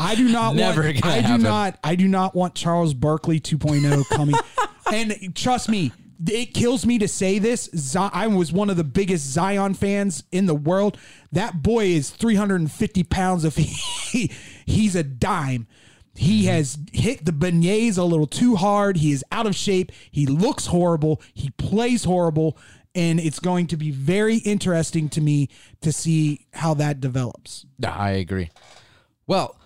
I 0.00 0.14
do 0.16 0.28
not 0.28 0.56
Never 0.56 0.82
want. 0.82 1.04
I 1.04 1.20
do 1.20 1.26
happen. 1.28 1.42
not. 1.42 1.78
I 1.84 1.94
do 1.94 2.08
not 2.08 2.34
want 2.34 2.54
Charles 2.54 2.92
Barkley 2.92 3.38
2.0 3.38 4.08
coming. 4.08 4.34
and 4.92 5.36
trust 5.36 5.68
me, 5.68 5.92
it 6.26 6.54
kills 6.54 6.84
me 6.84 6.98
to 6.98 7.06
say 7.06 7.38
this. 7.38 7.96
I 7.96 8.26
was 8.26 8.52
one 8.52 8.70
of 8.70 8.76
the 8.76 8.84
biggest 8.84 9.26
Zion 9.26 9.74
fans 9.74 10.24
in 10.32 10.46
the 10.46 10.54
world. 10.54 10.98
That 11.32 11.62
boy 11.62 11.86
is 11.86 12.10
350 12.10 13.04
pounds. 13.04 13.44
If 13.44 13.56
he 14.12 14.32
he's 14.66 14.96
a 14.96 15.02
dime. 15.04 15.66
He 16.14 16.46
has 16.46 16.78
hit 16.92 17.24
the 17.24 17.32
beignets 17.32 17.98
a 17.98 18.04
little 18.04 18.26
too 18.26 18.56
hard. 18.56 18.98
He 18.98 19.12
is 19.12 19.24
out 19.32 19.46
of 19.46 19.56
shape. 19.56 19.90
He 20.10 20.26
looks 20.26 20.66
horrible. 20.66 21.20
He 21.32 21.50
plays 21.50 22.04
horrible. 22.04 22.56
And 22.94 23.18
it's 23.18 23.40
going 23.40 23.66
to 23.68 23.76
be 23.76 23.90
very 23.90 24.36
interesting 24.36 25.08
to 25.10 25.20
me 25.20 25.48
to 25.80 25.92
see 25.92 26.46
how 26.52 26.74
that 26.74 27.00
develops. 27.00 27.66
I 27.84 28.10
agree. 28.10 28.50
Well, 29.26 29.56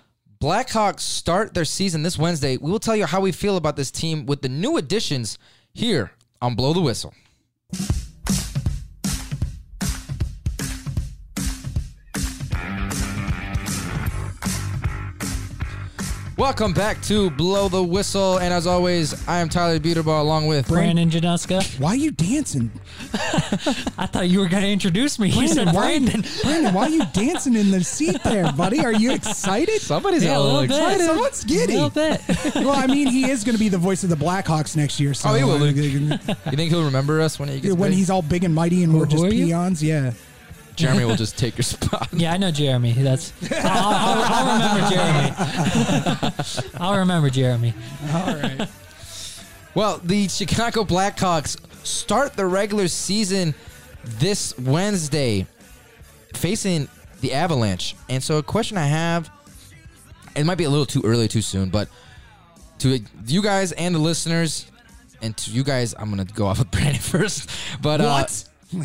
Blackhawks 0.41 1.01
start 1.01 1.53
their 1.53 1.67
season 1.67 2.03
this 2.03 2.17
Wednesday. 2.17 2.57
We 2.57 2.71
will 2.71 2.79
tell 2.79 2.97
you 2.97 3.07
how 3.07 3.21
we 3.21 3.33
feel 3.33 3.57
about 3.57 3.77
this 3.77 3.91
team 3.91 4.25
with 4.25 4.41
the 4.41 4.49
new 4.49 4.77
additions 4.77 5.39
here 5.75 6.13
on 6.41 6.55
Blow 6.55 6.73
the 6.73 6.81
Whistle. 6.81 7.13
Welcome 16.39 16.73
back 16.73 17.03
to 17.03 17.31
Blow 17.31 17.69
the 17.69 17.83
Whistle. 17.83 18.39
And 18.39 18.55
as 18.55 18.65
always, 18.65 19.27
I 19.27 19.39
am 19.39 19.49
Tyler 19.49 19.81
Buterbaugh 19.81 20.21
along 20.21 20.47
with 20.47 20.69
Brandon 20.69 21.11
Januska. 21.11 21.65
Why 21.81 21.89
are 21.91 21.97
you 21.97 22.13
dancing? 22.13 22.71
I 23.99 24.07
thought 24.07 24.29
you 24.29 24.39
were 24.39 24.49
going 24.49 24.63
to 24.63 24.69
introduce 24.71 25.19
me. 25.19 25.31
You 25.31 25.49
said 25.49 25.73
Brandon, 25.73 25.75
why, 25.75 25.83
Brandon. 25.83 26.25
Brandon, 26.45 26.75
why 26.75 26.83
are 26.85 26.89
you 26.91 27.03
dancing 27.13 27.57
in 27.57 27.73
the 27.73 27.83
seat 27.83 28.23
there, 28.23 28.53
buddy? 28.53 28.85
Are 28.85 28.93
you 28.93 29.11
excited? 29.13 29.81
Somebody's 29.81 30.23
Yeah, 30.23 30.37
a 30.37 30.39
a 30.39 30.41
little 30.41 30.61
little 30.61 30.69
bit. 30.77 30.85
excited. 30.85 31.07
Someone's 31.07 31.43
A 31.43 31.47
giddy. 31.49 31.73
little 31.75 31.91
bit. 31.91 32.21
well, 32.55 32.71
I 32.71 32.87
mean, 32.87 33.09
he 33.09 33.29
is 33.29 33.43
going 33.43 33.57
to 33.57 33.61
be 33.61 33.69
the 33.69 33.77
voice 33.79 34.05
of 34.05 34.11
the 34.11 34.17
Blackhawks 34.17 34.77
next 34.77 35.01
year. 35.01 35.15
So 35.15 35.31
Oh, 35.31 35.35
he 35.35 35.43
will. 35.43 35.67
You 35.67 36.19
think 36.19 36.71
he'll 36.71 36.85
remember 36.85 37.21
us 37.21 37.41
when 37.41 37.49
he 37.49 37.59
gets 37.59 37.75
when 37.75 37.91
big? 37.91 37.99
he's 37.99 38.11
all 38.11 38.23
big 38.23 38.45
and 38.45 38.55
mighty 38.55 38.85
and 38.85 38.95
we're 38.97 39.07
just 39.07 39.25
are 39.25 39.35
you? 39.35 39.47
peons, 39.47 39.83
yeah. 39.83 40.13
Jeremy 40.79 41.05
will 41.05 41.17
just 41.17 41.37
take 41.37 41.57
your 41.57 41.63
spot. 41.75 42.09
Yeah, 42.13 42.33
I 42.33 42.37
know 42.37 42.51
Jeremy. 42.51 42.93
That's 42.93 43.33
I'll, 43.53 43.95
I'll, 43.95 44.23
I'll 44.25 44.53
remember 44.55 44.95
Jeremy. 44.95 46.65
I'll 46.81 46.99
remember 46.99 47.31
Jeremy. 47.31 47.75
All 48.13 48.35
right. 48.37 48.69
Well, 49.75 50.01
the 50.03 50.29
Chicago 50.29 50.85
Blackhawks 50.85 51.57
start 51.87 52.35
the 52.35 52.47
regular 52.47 52.89
season 52.89 53.55
this 54.05 54.57
Wednesday 54.59 55.47
facing 56.35 56.89
the 57.21 57.33
Avalanche. 57.35 57.95
And 58.09 58.23
so, 58.23 58.39
a 58.39 58.43
question 58.43 58.77
I 58.77 58.87
have 58.87 59.31
it 60.37 60.45
might 60.45 60.57
be 60.59 60.65
a 60.65 60.71
little 60.71 60.87
too 60.87 61.03
early, 61.05 61.27
too 61.27 61.43
soon, 61.43 61.69
but 61.69 61.89
to 62.79 63.01
you 63.27 63.43
guys 63.43 63.73
and 63.73 63.93
the 63.95 63.99
listeners, 63.99 64.71
and 65.21 65.37
to 65.37 65.51
you 65.51 65.65
guys, 65.65 65.95
I'm 65.99 66.15
going 66.15 66.25
to 66.25 66.33
go 66.33 66.47
off 66.47 66.61
with 66.61 66.71
Brandon 66.71 66.95
first. 67.03 67.51
But 67.83 68.01
What? 68.01 68.45
Uh, 68.77 68.85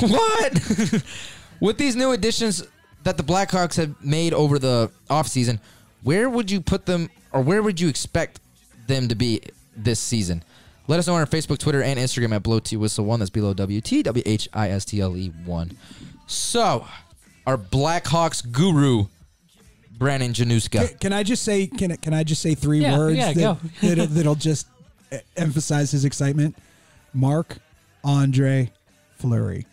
what? 0.00 1.02
With 1.60 1.78
these 1.78 1.94
new 1.96 2.12
additions 2.12 2.64
that 3.04 3.16
the 3.16 3.22
Blackhawks 3.22 3.76
have 3.76 4.02
made 4.04 4.32
over 4.34 4.58
the 4.58 4.90
offseason, 5.08 5.60
where 6.02 6.28
would 6.28 6.50
you 6.50 6.60
put 6.60 6.86
them 6.86 7.10
or 7.32 7.40
where 7.40 7.62
would 7.62 7.80
you 7.80 7.88
expect 7.88 8.40
them 8.86 9.08
to 9.08 9.14
be 9.14 9.40
this 9.76 10.00
season? 10.00 10.42
Let 10.88 10.98
us 10.98 11.06
know 11.06 11.14
on 11.14 11.20
our 11.20 11.26
Facebook, 11.26 11.58
Twitter, 11.58 11.82
and 11.82 11.98
Instagram 11.98 12.34
at 12.34 12.42
Blow 12.42 12.58
T 12.58 12.76
Whistle 12.76 13.04
One. 13.04 13.20
That's 13.20 13.30
below 13.30 13.54
W 13.54 13.80
T 13.80 14.02
W 14.02 14.22
H 14.26 14.48
I 14.52 14.70
S 14.70 14.84
T 14.84 15.00
L 15.00 15.16
E 15.16 15.28
one. 15.44 15.76
So, 16.26 16.86
our 17.46 17.56
Blackhawks 17.56 18.50
guru, 18.50 19.06
Brandon 19.96 20.32
Januska. 20.32 20.88
Can, 20.88 20.98
can 20.98 21.12
I 21.12 21.22
just 21.22 21.44
say? 21.44 21.68
Can 21.68 21.96
can 21.98 22.12
I 22.12 22.24
just 22.24 22.42
say 22.42 22.54
three 22.56 22.80
Yeah, 22.80 22.98
words 22.98 23.16
yeah, 23.16 23.32
that, 23.32 23.58
that'll, 23.80 24.06
that'll 24.06 24.34
just 24.34 24.66
e- 25.12 25.18
emphasize 25.36 25.92
his 25.92 26.04
excitement? 26.04 26.56
Marc 27.14 27.58
Andre 28.02 28.72
Fleury. 29.18 29.66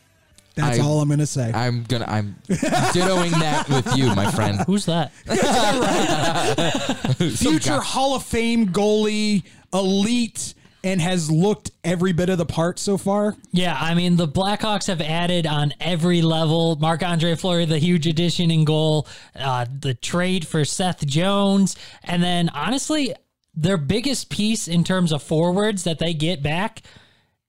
That's 0.55 0.79
I- 0.79 0.81
all 0.83 0.99
I'm 1.01 1.07
going 1.07 1.19
to 1.19 1.25
say. 1.25 1.51
I'm 1.53 1.83
gonna 1.83 2.05
I'm 2.07 2.35
dittoing 2.47 3.31
that 3.39 3.69
with 3.69 3.95
you, 3.97 4.13
my 4.15 4.29
friend. 4.31 4.59
Who's 4.67 4.85
that? 4.85 5.11
Some 7.17 7.51
Future 7.53 7.69
guy- 7.77 7.83
Hall 7.83 8.15
of 8.15 8.23
Fame 8.23 8.67
goalie, 8.69 9.43
elite, 9.73 10.53
and 10.83 11.01
has 11.01 11.29
looked 11.29 11.71
every 11.83 12.13
bit 12.13 12.29
of 12.29 12.37
the 12.37 12.45
part 12.45 12.79
so 12.79 12.97
far. 12.97 13.35
Yeah, 13.51 13.77
I 13.79 13.93
mean 13.93 14.15
the 14.15 14.27
Blackhawks 14.27 14.87
have 14.87 15.01
added 15.01 15.45
on 15.45 15.73
every 15.79 16.21
level. 16.21 16.75
Marc 16.77 17.03
Andre 17.03 17.35
Fleury, 17.35 17.65
the 17.65 17.79
huge 17.79 18.07
addition 18.07 18.49
in 18.51 18.65
goal, 18.65 19.07
uh, 19.35 19.65
the 19.79 19.93
trade 19.93 20.47
for 20.47 20.63
Seth 20.65 21.05
Jones, 21.05 21.75
and 22.03 22.23
then 22.23 22.49
honestly, 22.49 23.13
their 23.53 23.77
biggest 23.77 24.29
piece 24.29 24.67
in 24.67 24.83
terms 24.83 25.11
of 25.11 25.21
forwards 25.21 25.83
that 25.83 25.99
they 25.99 26.13
get 26.13 26.41
back. 26.41 26.81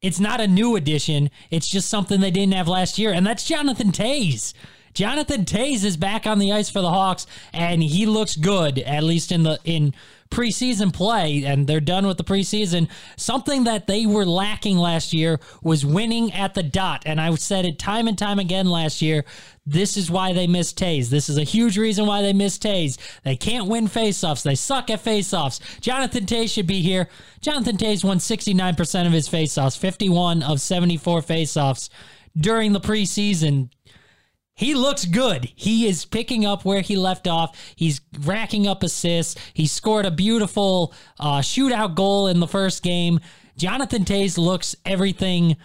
It's 0.02 0.20
not 0.20 0.40
a 0.40 0.46
new 0.46 0.76
addition. 0.76 1.30
It's 1.50 1.68
just 1.68 1.90
something 1.90 2.20
they 2.20 2.30
didn't 2.30 2.54
have 2.54 2.68
last 2.68 2.98
year, 2.98 3.12
and 3.12 3.26
that's 3.26 3.44
Jonathan 3.44 3.92
Toews. 3.92 4.54
Jonathan 4.94 5.44
Toews 5.44 5.84
is 5.84 5.96
back 5.96 6.26
on 6.26 6.38
the 6.38 6.52
ice 6.52 6.70
for 6.70 6.80
the 6.80 6.88
Hawks, 6.88 7.26
and 7.52 7.82
he 7.82 8.06
looks 8.06 8.34
good, 8.34 8.78
at 8.78 9.04
least 9.04 9.30
in 9.30 9.42
the 9.42 9.58
in 9.64 9.94
preseason 10.30 10.92
play. 10.92 11.44
And 11.44 11.66
they're 11.66 11.80
done 11.80 12.06
with 12.06 12.16
the 12.16 12.24
preseason. 12.24 12.88
Something 13.16 13.64
that 13.64 13.86
they 13.86 14.06
were 14.06 14.24
lacking 14.24 14.78
last 14.78 15.12
year 15.12 15.40
was 15.62 15.84
winning 15.84 16.32
at 16.32 16.54
the 16.54 16.62
dot, 16.62 17.02
and 17.06 17.20
I 17.20 17.34
said 17.34 17.64
it 17.64 17.78
time 17.78 18.08
and 18.08 18.16
time 18.16 18.38
again 18.38 18.66
last 18.66 19.02
year. 19.02 19.24
This 19.66 19.96
is 19.96 20.10
why 20.10 20.32
they 20.32 20.46
missed 20.46 20.78
Toews. 20.78 21.10
This 21.10 21.28
is 21.28 21.38
a 21.38 21.44
huge 21.44 21.78
reason 21.78 22.06
why 22.06 22.22
they 22.22 22.32
missed 22.32 22.62
Toews. 22.62 22.98
They 23.22 23.36
can't 23.36 23.68
win 23.68 23.86
faceoffs. 23.88 24.42
They 24.42 24.54
suck 24.54 24.90
at 24.90 25.04
faceoffs. 25.04 25.60
Jonathan 25.80 26.26
Toews 26.26 26.52
should 26.52 26.66
be 26.66 26.80
here. 26.80 27.08
Jonathan 27.40 27.76
Toews 27.76 28.04
won 28.04 28.18
69% 28.18 29.06
of 29.06 29.12
his 29.12 29.28
faceoffs, 29.28 29.78
51 29.78 30.42
of 30.42 30.60
74 30.60 31.20
faceoffs 31.20 31.88
during 32.36 32.72
the 32.72 32.80
preseason. 32.80 33.70
He 34.60 34.74
looks 34.74 35.06
good. 35.06 35.50
He 35.56 35.88
is 35.88 36.04
picking 36.04 36.44
up 36.44 36.66
where 36.66 36.82
he 36.82 36.94
left 36.94 37.26
off. 37.26 37.56
He's 37.74 38.02
racking 38.20 38.66
up 38.66 38.82
assists. 38.82 39.40
He 39.54 39.66
scored 39.66 40.04
a 40.04 40.10
beautiful 40.10 40.92
uh, 41.18 41.38
shootout 41.38 41.94
goal 41.94 42.26
in 42.26 42.40
the 42.40 42.46
first 42.46 42.82
game. 42.82 43.20
Jonathan 43.56 44.04
Toews 44.04 44.36
looks 44.36 44.76
everything 44.84 45.56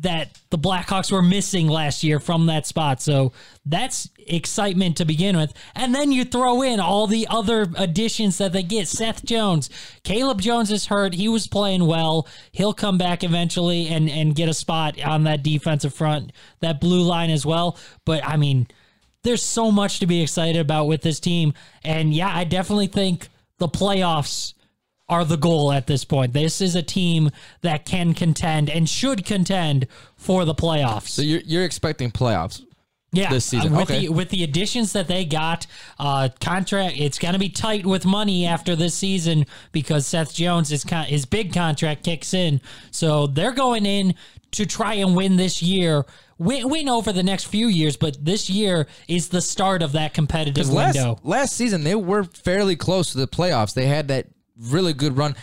that 0.00 0.38
the 0.50 0.58
Blackhawks 0.58 1.12
were 1.12 1.22
missing 1.22 1.68
last 1.68 2.02
year 2.02 2.18
from 2.18 2.46
that 2.46 2.66
spot. 2.66 3.02
So 3.02 3.32
that's 3.66 4.08
excitement 4.26 4.96
to 4.96 5.04
begin 5.04 5.36
with. 5.36 5.52
And 5.74 5.94
then 5.94 6.12
you 6.12 6.24
throw 6.24 6.62
in 6.62 6.80
all 6.80 7.06
the 7.06 7.26
other 7.28 7.66
additions 7.76 8.38
that 8.38 8.52
they 8.52 8.62
get. 8.62 8.88
Seth 8.88 9.24
Jones, 9.24 9.68
Caleb 10.02 10.40
Jones 10.40 10.70
is 10.70 10.86
hurt. 10.86 11.14
He 11.14 11.28
was 11.28 11.46
playing 11.46 11.86
well. 11.86 12.26
He'll 12.52 12.72
come 12.72 12.96
back 12.96 13.22
eventually 13.22 13.88
and, 13.88 14.08
and 14.08 14.34
get 14.34 14.48
a 14.48 14.54
spot 14.54 15.00
on 15.02 15.24
that 15.24 15.42
defensive 15.42 15.92
front, 15.92 16.32
that 16.60 16.80
blue 16.80 17.02
line 17.02 17.30
as 17.30 17.44
well. 17.44 17.76
But 18.06 18.24
I 18.24 18.36
mean, 18.36 18.68
there's 19.24 19.42
so 19.42 19.70
much 19.70 20.00
to 20.00 20.06
be 20.06 20.22
excited 20.22 20.60
about 20.60 20.86
with 20.86 21.02
this 21.02 21.20
team. 21.20 21.52
And 21.84 22.14
yeah, 22.14 22.34
I 22.34 22.44
definitely 22.44 22.86
think 22.86 23.28
the 23.58 23.68
playoffs 23.68 24.54
are 25.12 25.24
the 25.24 25.36
goal 25.36 25.72
at 25.72 25.86
this 25.86 26.04
point. 26.04 26.32
This 26.32 26.60
is 26.60 26.74
a 26.74 26.82
team 26.82 27.30
that 27.60 27.84
can 27.84 28.14
contend 28.14 28.70
and 28.70 28.88
should 28.88 29.24
contend 29.24 29.86
for 30.16 30.44
the 30.44 30.54
playoffs. 30.54 31.08
So 31.08 31.22
you're 31.22 31.40
you're 31.44 31.64
expecting 31.64 32.10
playoffs. 32.10 32.62
Yeah, 33.14 33.28
this 33.28 33.44
season. 33.44 33.74
uh, 33.74 33.80
with 33.80 33.90
Okay. 33.90 34.06
the 34.06 34.08
with 34.08 34.30
the 34.30 34.42
additions 34.42 34.94
that 34.94 35.06
they 35.06 35.26
got, 35.26 35.66
uh, 35.98 36.30
contract 36.40 36.96
it's 36.98 37.18
going 37.18 37.34
to 37.34 37.38
be 37.38 37.50
tight 37.50 37.84
with 37.84 38.06
money 38.06 38.46
after 38.46 38.74
this 38.74 38.94
season 38.94 39.44
because 39.70 40.06
Seth 40.06 40.32
Jones 40.34 40.70
his 40.70 40.82
con- 40.82 41.04
his 41.04 41.26
big 41.26 41.52
contract 41.52 42.04
kicks 42.04 42.32
in, 42.32 42.62
so 42.90 43.26
they're 43.26 43.52
going 43.52 43.84
in 43.84 44.14
to 44.52 44.64
try 44.64 44.94
and 44.94 45.14
win 45.14 45.36
this 45.36 45.62
year. 45.62 46.04
Win, 46.38 46.70
win 46.70 46.88
over 46.88 47.12
the 47.12 47.22
next 47.22 47.44
few 47.44 47.68
years, 47.68 47.96
but 47.98 48.16
this 48.24 48.48
year 48.50 48.86
is 49.08 49.28
the 49.28 49.42
start 49.42 49.82
of 49.82 49.92
that 49.92 50.12
competitive 50.14 50.70
last 50.70 50.94
window. 50.96 51.18
last 51.22 51.54
season 51.54 51.84
they 51.84 51.94
were 51.94 52.24
fairly 52.24 52.76
close 52.76 53.12
to 53.12 53.18
the 53.18 53.28
playoffs. 53.28 53.74
They 53.74 53.86
had 53.86 54.08
that 54.08 54.26
really 54.62 54.92
good 54.92 55.16
run. 55.16 55.34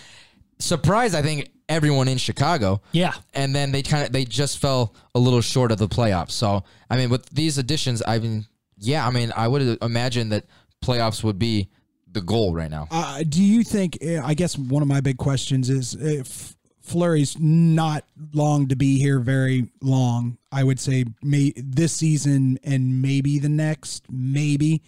Surprised, 0.60 1.16
I 1.16 1.22
think 1.22 1.50
everyone 1.68 2.08
in 2.08 2.18
Chicago. 2.18 2.82
Yeah. 2.92 3.14
and 3.34 3.56
then 3.56 3.72
they 3.72 3.82
kind 3.84 4.06
of 4.06 4.12
they 4.12 4.26
just 4.26 4.60
fell 4.60 4.96
a 5.16 5.20
little 5.20 5.42
short 5.42 5.72
of 5.72 5.78
the 5.78 5.88
playoffs. 5.88 6.32
So 6.32 6.64
I 6.90 6.98
mean, 6.98 7.10
with 7.10 7.30
these 7.30 7.58
additions, 7.58 8.02
I 8.06 8.20
mean, 8.20 8.46
yeah, 8.78 9.08
I 9.08 9.12
mean, 9.12 9.32
I 9.36 9.48
would 9.48 9.78
imagine 9.82 10.30
that 10.30 10.46
playoffs 10.84 11.24
would 11.24 11.40
be 11.40 11.70
the 12.12 12.22
goal 12.22 12.54
right 12.54 12.72
now. 12.72 12.88
Uh, 12.90 13.24
do 13.28 13.44
you 13.44 13.64
think? 13.64 14.00
uh, 14.04 14.22
I 14.24 14.34
guess 14.34 14.58
one 14.58 14.82
of 14.82 14.88
my 14.88 15.02
big 15.02 15.18
questions 15.18 15.70
is 15.70 15.94
if 15.96 16.56
Fleury's 16.82 17.38
not 17.40 18.04
long 18.34 18.68
to 18.70 18.76
be 18.76 18.98
here 18.98 19.20
very 19.20 19.70
long. 19.82 20.38
I 20.52 20.64
would 20.64 20.80
say 20.80 21.06
may 21.22 21.54
this 21.56 21.94
season 21.94 22.58
and 22.64 23.02
maybe 23.02 23.38
the 23.38 23.50
next, 23.50 24.06
maybe. 24.10 24.82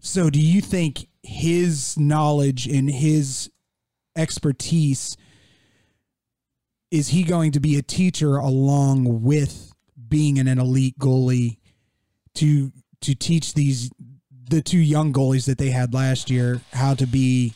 So, 0.00 0.30
do 0.30 0.40
you 0.40 0.60
think 0.60 1.06
his 1.22 1.98
knowledge 1.98 2.66
and 2.66 2.90
his 2.90 3.50
expertise 4.16 5.16
is 6.90 7.08
he 7.08 7.22
going 7.22 7.52
to 7.52 7.60
be 7.60 7.78
a 7.78 7.82
teacher 7.82 8.36
along 8.36 9.22
with 9.22 9.72
being 10.08 10.38
an, 10.38 10.46
elite 10.46 10.98
goalie 10.98 11.56
to 12.34 12.70
to 13.00 13.14
teach 13.14 13.54
these 13.54 13.90
the 14.50 14.60
two 14.60 14.78
young 14.78 15.12
goalies 15.12 15.46
that 15.46 15.58
they 15.58 15.70
had 15.70 15.94
last 15.94 16.28
year 16.28 16.60
how 16.72 16.94
to 16.94 17.06
be 17.06 17.54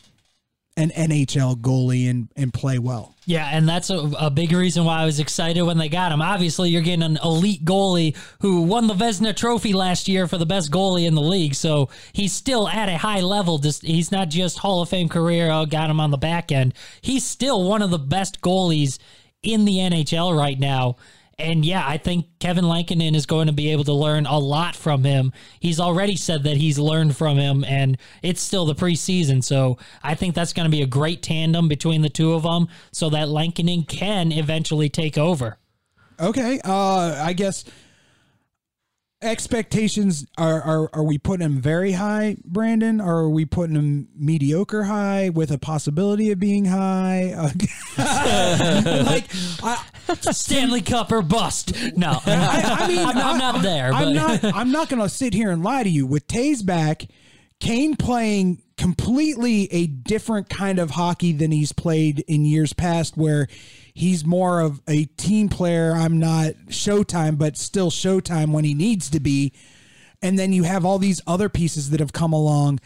an 0.77 0.91
NHL 0.91 1.57
goalie 1.57 2.09
and 2.09 2.29
and 2.35 2.53
play 2.53 2.77
well. 2.79 3.15
Yeah, 3.25 3.49
and 3.51 3.67
that's 3.67 3.89
a, 3.89 3.97
a 4.17 4.29
big 4.29 4.53
reason 4.53 4.85
why 4.85 5.01
I 5.01 5.05
was 5.05 5.19
excited 5.19 5.61
when 5.63 5.77
they 5.77 5.89
got 5.89 6.13
him. 6.13 6.21
Obviously, 6.21 6.69
you're 6.69 6.81
getting 6.81 7.03
an 7.03 7.17
elite 7.21 7.65
goalie 7.65 8.15
who 8.39 8.61
won 8.61 8.87
the 8.87 8.93
Vezina 8.93 9.35
Trophy 9.35 9.73
last 9.73 10.07
year 10.07 10.27
for 10.27 10.37
the 10.37 10.45
best 10.45 10.71
goalie 10.71 11.05
in 11.05 11.15
the 11.15 11.21
league. 11.21 11.55
So 11.55 11.89
he's 12.13 12.31
still 12.31 12.69
at 12.69 12.87
a 12.87 12.97
high 12.97 13.19
level. 13.19 13.57
Just 13.57 13.83
he's 13.83 14.11
not 14.11 14.29
just 14.29 14.59
Hall 14.59 14.81
of 14.81 14.87
Fame 14.87 15.09
career. 15.09 15.51
Oh, 15.51 15.65
got 15.65 15.89
him 15.89 15.99
on 15.99 16.11
the 16.11 16.17
back 16.17 16.51
end. 16.53 16.73
He's 17.01 17.25
still 17.25 17.67
one 17.67 17.81
of 17.81 17.89
the 17.89 17.99
best 17.99 18.39
goalies 18.39 18.99
in 19.43 19.65
the 19.65 19.77
NHL 19.77 20.37
right 20.37 20.59
now. 20.59 20.95
And 21.39 21.63
yeah, 21.63 21.83
I 21.87 21.97
think 21.97 22.25
Kevin 22.39 22.67
Lankinen 22.67 23.13
is 23.13 23.27
going 23.27 23.45
to 23.45 23.53
be 23.53 23.71
able 23.71 23.83
to 23.83 23.93
learn 23.93 24.25
a 24.25 24.39
lot 24.39 24.75
from 24.75 25.03
him. 25.03 25.31
He's 25.59 25.79
already 25.79 26.15
said 26.15 26.43
that 26.43 26.57
he's 26.57 26.79
learned 26.79 27.15
from 27.15 27.37
him, 27.37 27.63
and 27.63 27.99
it's 28.23 28.41
still 28.41 28.65
the 28.65 28.73
preseason. 28.73 29.43
So 29.43 29.77
I 30.01 30.15
think 30.15 30.33
that's 30.33 30.51
going 30.51 30.65
to 30.65 30.75
be 30.75 30.81
a 30.81 30.87
great 30.87 31.21
tandem 31.21 31.67
between 31.67 32.01
the 32.01 32.09
two 32.09 32.33
of 32.33 32.41
them 32.41 32.69
so 32.91 33.11
that 33.11 33.29
Lankinen 33.29 33.83
can 33.83 34.31
eventually 34.31 34.89
take 34.89 35.15
over. 35.15 35.59
Okay, 36.19 36.59
uh, 36.65 37.23
I 37.23 37.33
guess 37.33 37.65
expectations 39.21 40.25
are, 40.37 40.61
are 40.61 40.89
are 40.93 41.03
we 41.03 41.17
putting 41.17 41.47
them 41.47 41.61
very 41.61 41.93
high, 41.93 42.37
Brandon? 42.45 43.01
Or 43.01 43.19
are 43.19 43.29
we 43.29 43.45
putting 43.45 43.75
them 43.75 44.07
mediocre 44.15 44.83
high 44.83 45.29
with 45.29 45.51
a 45.51 45.57
possibility 45.57 46.31
of 46.31 46.39
being 46.39 46.65
high? 46.65 47.51
Like 47.97 49.25
I, 49.63 49.83
Stanley 50.31 50.81
Cup 50.81 51.11
or 51.11 51.21
bust. 51.21 51.73
No, 51.97 52.19
I, 52.25 52.77
I 52.79 52.87
mean, 52.87 52.99
I'm, 52.99 53.17
I'm 53.17 53.37
not 53.37 53.61
there. 53.61 53.91
I'm 53.91 54.13
but 54.13 54.41
not. 54.43 54.55
I'm 54.55 54.71
not 54.71 54.89
going 54.89 55.01
to 55.01 55.09
sit 55.09 55.33
here 55.33 55.51
and 55.51 55.63
lie 55.63 55.83
to 55.83 55.89
you. 55.89 56.05
With 56.05 56.27
Toews 56.27 56.65
back, 56.65 57.07
Kane 57.59 57.95
playing 57.95 58.61
completely 58.77 59.71
a 59.73 59.87
different 59.87 60.49
kind 60.49 60.79
of 60.79 60.91
hockey 60.91 61.33
than 61.33 61.51
he's 61.51 61.71
played 61.71 62.23
in 62.27 62.45
years 62.45 62.73
past, 62.73 63.17
where 63.17 63.47
he's 63.97 64.23
more 64.23 64.61
of 64.61 64.79
a 64.87 65.05
team 65.17 65.49
player. 65.49 65.93
I'm 65.93 66.19
not 66.19 66.53
Showtime, 66.67 67.39
but 67.39 67.57
still 67.57 67.89
Showtime 67.89 68.51
when 68.51 68.63
he 68.63 68.75
needs 68.75 69.09
to 69.09 69.19
be. 69.19 69.53
And 70.21 70.37
then 70.37 70.53
you 70.53 70.63
have 70.63 70.85
all 70.85 70.99
these 70.99 71.19
other 71.25 71.49
pieces 71.49 71.89
that 71.89 71.99
have 71.99 72.13
come 72.13 72.31
along. 72.31 72.79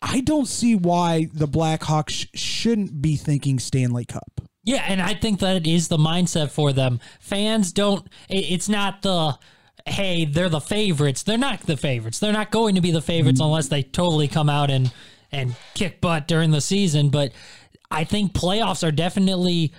I 0.00 0.20
don't 0.20 0.48
see 0.48 0.74
why 0.74 1.28
the 1.32 1.46
Blackhawks 1.46 2.28
shouldn't 2.34 3.02
be 3.02 3.16
thinking 3.16 3.58
Stanley 3.58 4.06
Cup. 4.06 4.40
Yeah, 4.64 4.82
and 4.86 5.00
I 5.02 5.14
think 5.14 5.40
that 5.40 5.56
it 5.56 5.66
is 5.66 5.88
the 5.88 5.98
mindset 5.98 6.50
for 6.50 6.72
them. 6.72 7.00
Fans 7.20 7.72
don't. 7.72 8.08
It's 8.28 8.68
not 8.68 9.02
the 9.02 9.38
hey, 9.86 10.24
they're 10.24 10.48
the 10.48 10.60
favorites. 10.60 11.22
They're 11.22 11.38
not 11.38 11.60
the 11.60 11.76
favorites. 11.76 12.18
They're 12.18 12.32
not 12.32 12.50
going 12.50 12.74
to 12.74 12.80
be 12.80 12.90
the 12.90 13.02
favorites 13.02 13.40
mm-hmm. 13.40 13.46
unless 13.46 13.68
they 13.68 13.82
totally 13.82 14.26
come 14.26 14.48
out 14.48 14.70
and 14.70 14.90
and 15.30 15.54
kick 15.74 16.00
butt 16.00 16.26
during 16.26 16.50
the 16.50 16.60
season. 16.62 17.10
But 17.10 17.32
I 17.90 18.04
think 18.04 18.32
playoffs 18.32 18.86
are 18.86 18.92
definitely 18.92 19.72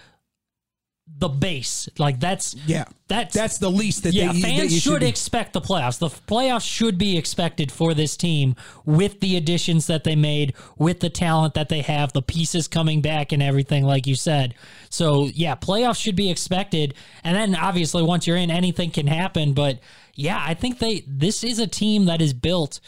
the 1.19 1.29
base. 1.29 1.89
Like 1.97 2.19
that's 2.19 2.55
Yeah, 2.65 2.85
that's 3.07 3.33
that's 3.33 3.57
the 3.57 3.71
least 3.71 4.03
that 4.03 4.13
yeah, 4.13 4.31
they, 4.33 4.41
fans 4.41 4.73
you 4.73 4.79
should, 4.79 4.99
be- 4.99 5.07
expect 5.07 5.53
the 5.53 5.61
playoffs. 5.61 5.99
The 5.99 6.09
playoffs 6.09 6.67
should 6.67 6.97
be 6.97 7.17
expected 7.17 7.71
for 7.71 7.93
this 7.93 8.15
team 8.15 8.55
with 8.85 9.19
the 9.19 9.35
additions 9.35 9.87
that 9.87 10.03
they 10.03 10.15
made, 10.15 10.53
with 10.77 10.99
the 10.99 11.09
talent 11.09 11.55
that 11.55 11.69
they 11.69 11.81
have, 11.81 12.13
the 12.13 12.21
pieces 12.21 12.67
coming 12.67 13.01
back 13.01 13.31
and 13.31 13.41
everything, 13.41 13.83
like 13.83 14.05
you 14.05 14.15
said. 14.15 14.53
So, 14.89 15.25
yeah, 15.33 15.55
playoffs 15.55 15.99
should 15.99 16.15
be 16.15 16.29
expected. 16.29 16.93
And 17.23 17.35
then 17.35 17.55
obviously, 17.55 18.03
once 18.03 18.27
you're 18.27 18.37
in, 18.37 18.51
anything 18.51 18.91
can 18.91 19.07
happen. 19.07 19.53
But 19.53 19.79
yeah, 20.13 20.43
I 20.45 20.53
think 20.53 20.79
they 20.79 21.03
this 21.07 21.43
is 21.43 21.59
a 21.59 21.67
team 21.67 22.05
that 22.05 22.21
is 22.21 22.33
built 22.33 22.79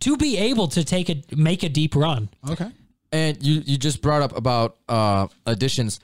to 0.00 0.16
be 0.16 0.36
able 0.36 0.68
to 0.68 0.84
take 0.84 1.08
a 1.08 1.22
make 1.36 1.62
a 1.62 1.68
deep 1.68 1.94
run. 1.94 2.30
okay. 2.48 2.70
And 3.12 3.40
you 3.40 3.62
you 3.64 3.78
just 3.78 4.02
brought 4.02 4.22
up 4.22 4.36
about 4.36 4.76
uh, 4.88 5.28
additions. 5.46 6.00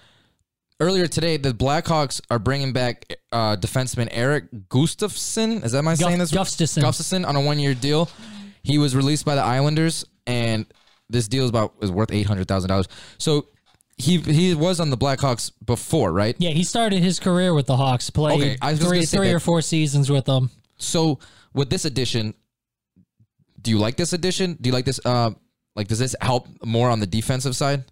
Earlier 0.82 1.06
today, 1.06 1.36
the 1.36 1.52
Blackhawks 1.52 2.20
are 2.28 2.40
bringing 2.40 2.72
back 2.72 3.14
uh, 3.30 3.54
defenseman 3.54 4.08
Erik 4.10 4.50
Gustafsson. 4.68 5.64
Is 5.64 5.70
that 5.70 5.84
my 5.84 5.94
saying 5.94 6.18
this? 6.18 6.32
Gustafsson. 6.32 6.82
Gustafsson 6.82 7.24
on 7.24 7.36
a 7.36 7.40
one 7.40 7.60
year 7.60 7.72
deal. 7.72 8.10
He 8.64 8.78
was 8.78 8.96
released 8.96 9.24
by 9.24 9.36
the 9.36 9.42
Islanders, 9.42 10.04
and 10.26 10.66
this 11.08 11.28
deal 11.28 11.44
is 11.44 11.50
about 11.50 11.74
is 11.82 11.92
worth 11.92 12.10
eight 12.10 12.26
hundred 12.26 12.48
thousand 12.48 12.66
dollars. 12.66 12.88
So 13.18 13.46
he 13.96 14.18
he 14.18 14.56
was 14.56 14.80
on 14.80 14.90
the 14.90 14.96
Blackhawks 14.96 15.52
before, 15.64 16.10
right? 16.10 16.34
Yeah, 16.40 16.50
he 16.50 16.64
started 16.64 17.00
his 17.00 17.20
career 17.20 17.54
with 17.54 17.66
the 17.66 17.76
Hawks, 17.76 18.10
played 18.10 18.40
Okay, 18.40 18.58
I 18.60 18.72
was 18.72 18.80
three, 18.80 19.04
three 19.04 19.28
that- 19.28 19.34
or 19.34 19.40
four 19.40 19.62
seasons 19.62 20.10
with 20.10 20.24
them. 20.24 20.50
So 20.78 21.20
with 21.54 21.70
this 21.70 21.84
addition, 21.84 22.34
do 23.60 23.70
you 23.70 23.78
like 23.78 23.96
this 23.96 24.12
addition? 24.12 24.58
Do 24.60 24.68
you 24.68 24.74
like 24.74 24.84
this? 24.84 24.98
Uh, 25.04 25.30
like, 25.76 25.86
does 25.86 26.00
this 26.00 26.16
help 26.20 26.48
more 26.64 26.90
on 26.90 26.98
the 26.98 27.06
defensive 27.06 27.54
side? 27.54 27.84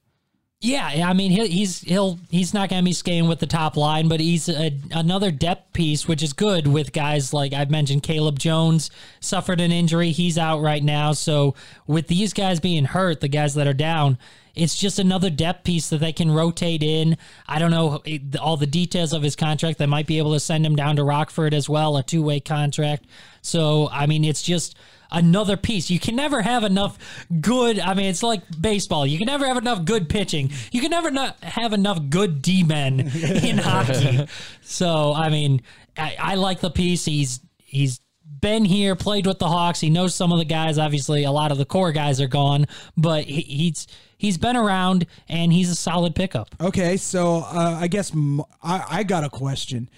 Yeah, 0.62 1.07
I 1.09 1.15
mean 1.15 1.31
he, 1.31 1.47
he's 1.47 1.81
he'll 1.81 2.19
he's 2.28 2.53
not 2.53 2.69
going 2.69 2.82
to 2.82 2.85
be 2.85 2.93
skating 2.93 3.28
with 3.28 3.39
the 3.39 3.47
top 3.47 3.78
line, 3.78 4.09
but 4.09 4.20
he's 4.20 4.47
a, 4.47 4.78
another 4.91 5.31
depth 5.31 5.73
piece, 5.73 6.07
which 6.07 6.23
is 6.23 6.35
good 6.35 6.66
with 6.66 6.93
guys 6.93 7.32
like 7.32 7.55
I've 7.55 7.70
mentioned. 7.70 8.03
Caleb 8.03 8.39
Jones 8.39 8.91
suffered 9.20 9.59
an 9.62 9.73
injury; 9.73 10.11
he's 10.11 10.37
out 10.37 10.61
right 10.61 10.82
now. 10.82 11.12
So 11.12 11.55
with 11.87 12.09
these 12.09 12.35
guys 12.35 12.61
being 12.61 12.85
hurt, 12.85 13.23
the 13.23 13.28
guys 13.28 13.55
that 13.55 13.66
are 13.66 13.73
down, 13.73 14.19
it's 14.55 14.77
just 14.77 14.99
another 14.99 15.31
depth 15.31 15.65
piece 15.65 15.89
that 15.89 16.01
they 16.01 16.12
can 16.12 16.31
rotate 16.31 16.82
in. 16.82 17.16
I 17.49 17.59
don't 17.59 17.70
know 17.70 18.03
eh, 18.05 18.19
all 18.39 18.59
the 18.59 18.66
details 18.66 19.15
of 19.15 19.23
his 19.23 19.37
contract. 19.37 19.78
They 19.78 19.87
might 19.87 20.07
be 20.07 20.19
able 20.19 20.35
to 20.35 20.41
send 20.41 20.66
him 20.66 20.77
down 20.77 20.97
to 20.97 21.05
Rockford 21.05 21.55
as 21.55 21.70
well, 21.70 21.97
a 21.97 22.03
two 22.03 22.23
way 22.23 22.39
contract. 22.39 23.07
So 23.41 23.89
I 23.91 24.05
mean, 24.05 24.24
it's 24.24 24.43
just 24.43 24.77
another 25.12 25.57
piece. 25.57 25.91
You 25.91 26.01
can 26.01 26.16
never 26.16 26.43
have 26.43 26.65
enough 26.65 26.99
good. 27.41 27.78
I 27.78 27.95
mean, 27.95 28.07
it's 28.07 28.23
like 28.23 28.43
baseball. 28.61 29.07
You 29.07 29.19
can 29.19 29.27
never 29.27 29.47
have 29.47 29.57
enough 29.57 29.85
good 29.85 30.09
pitching. 30.09 30.51
You 30.73 30.81
can 30.81 30.91
never 30.91 31.11
not 31.11 31.43
have 31.43 31.73
enough 31.73 31.99
good 32.09 32.43
D 32.43 32.62
men 32.65 33.01
in 33.45 33.59
hockey. 33.59 34.27
So, 34.62 35.12
I 35.12 35.28
mean, 35.28 35.62
I, 35.97 36.16
I 36.19 36.35
like 36.37 36.61
the 36.61 36.70
piece. 36.70 37.05
He's 37.05 37.41
he's 37.59 38.01
been 38.41 38.65
here, 38.65 38.97
played 38.97 39.27
with 39.27 39.39
the 39.39 39.49
Hawks. 39.49 39.81
He 39.81 39.91
knows 39.91 40.15
some 40.15 40.32
of 40.32 40.39
the 40.39 40.45
guys. 40.45 40.78
Obviously, 40.78 41.24
a 41.24 41.31
lot 41.31 41.53
of 41.53 41.59
the 41.59 41.65
core 41.65 41.93
guys 41.93 42.20
are 42.20 42.28
gone, 42.28 42.66
but 42.97 43.24
he, 43.24 43.43
he's 43.43 43.87
he's 44.16 44.39
been 44.39 44.57
around 44.57 45.07
and 45.28 45.53
he's 45.53 45.70
a 45.70 45.74
solid 45.74 46.15
pickup. 46.15 46.55
Okay, 46.61 46.97
so 46.97 47.39
uh, 47.39 47.78
I 47.81 47.89
guess 47.89 48.12
m- 48.12 48.43
I, 48.62 48.85
I 48.89 49.03
got 49.03 49.24
a 49.24 49.31
question. 49.31 49.91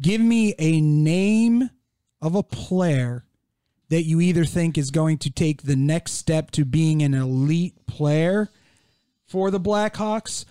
Give 0.00 0.20
me 0.20 0.54
a 0.58 0.80
name 0.80 1.70
of 2.22 2.34
a 2.34 2.42
player 2.42 3.24
that 3.90 4.02
you 4.04 4.20
either 4.20 4.44
think 4.44 4.78
is 4.78 4.90
going 4.90 5.18
to 5.18 5.30
take 5.30 5.62
the 5.62 5.76
next 5.76 6.12
step 6.12 6.50
to 6.52 6.64
being 6.64 7.02
an 7.02 7.12
elite 7.14 7.86
player 7.86 8.48
for 9.26 9.50
the 9.50 9.60
Blackhawks, 9.60 10.44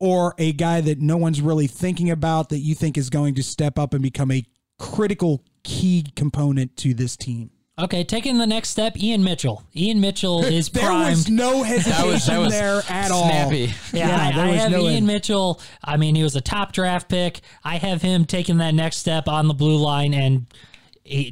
or 0.00 0.34
a 0.38 0.52
guy 0.52 0.80
that 0.80 0.98
no 1.00 1.16
one's 1.16 1.40
really 1.40 1.66
thinking 1.68 2.10
about 2.10 2.48
that 2.48 2.58
you 2.58 2.74
think 2.74 2.98
is 2.98 3.10
going 3.10 3.34
to 3.36 3.42
step 3.42 3.78
up 3.78 3.94
and 3.94 4.02
become 4.02 4.30
a 4.30 4.44
critical 4.78 5.42
key 5.62 6.04
component 6.16 6.76
to 6.78 6.94
this 6.94 7.16
team. 7.16 7.50
Okay, 7.78 8.04
taking 8.04 8.38
the 8.38 8.46
next 8.46 8.68
step, 8.70 8.96
Ian 8.96 9.24
Mitchell. 9.24 9.64
Ian 9.74 10.00
Mitchell 10.00 10.44
is 10.44 10.68
There 10.68 10.84
primed. 10.84 11.10
was 11.10 11.28
no 11.28 11.62
hesitation 11.64 12.06
was- 12.08 12.26
that 12.26 12.38
was 12.38 12.52
there 12.52 12.82
at 12.88 13.10
all. 13.10 13.26
Yeah, 13.28 13.48
Yeah, 13.92 14.16
I, 14.28 14.32
there 14.32 14.44
I 14.44 14.48
have 14.56 14.70
no 14.70 14.82
Ian 14.82 14.96
end. 14.98 15.06
Mitchell. 15.06 15.60
I 15.82 15.96
mean, 15.96 16.14
he 16.14 16.22
was 16.22 16.36
a 16.36 16.40
top 16.40 16.72
draft 16.72 17.08
pick. 17.08 17.40
I 17.64 17.76
have 17.78 18.02
him 18.02 18.24
taking 18.26 18.58
that 18.58 18.74
next 18.74 18.98
step 18.98 19.26
on 19.28 19.48
the 19.48 19.54
blue 19.54 19.76
line 19.76 20.12
and 20.14 20.46
he- 20.50 20.73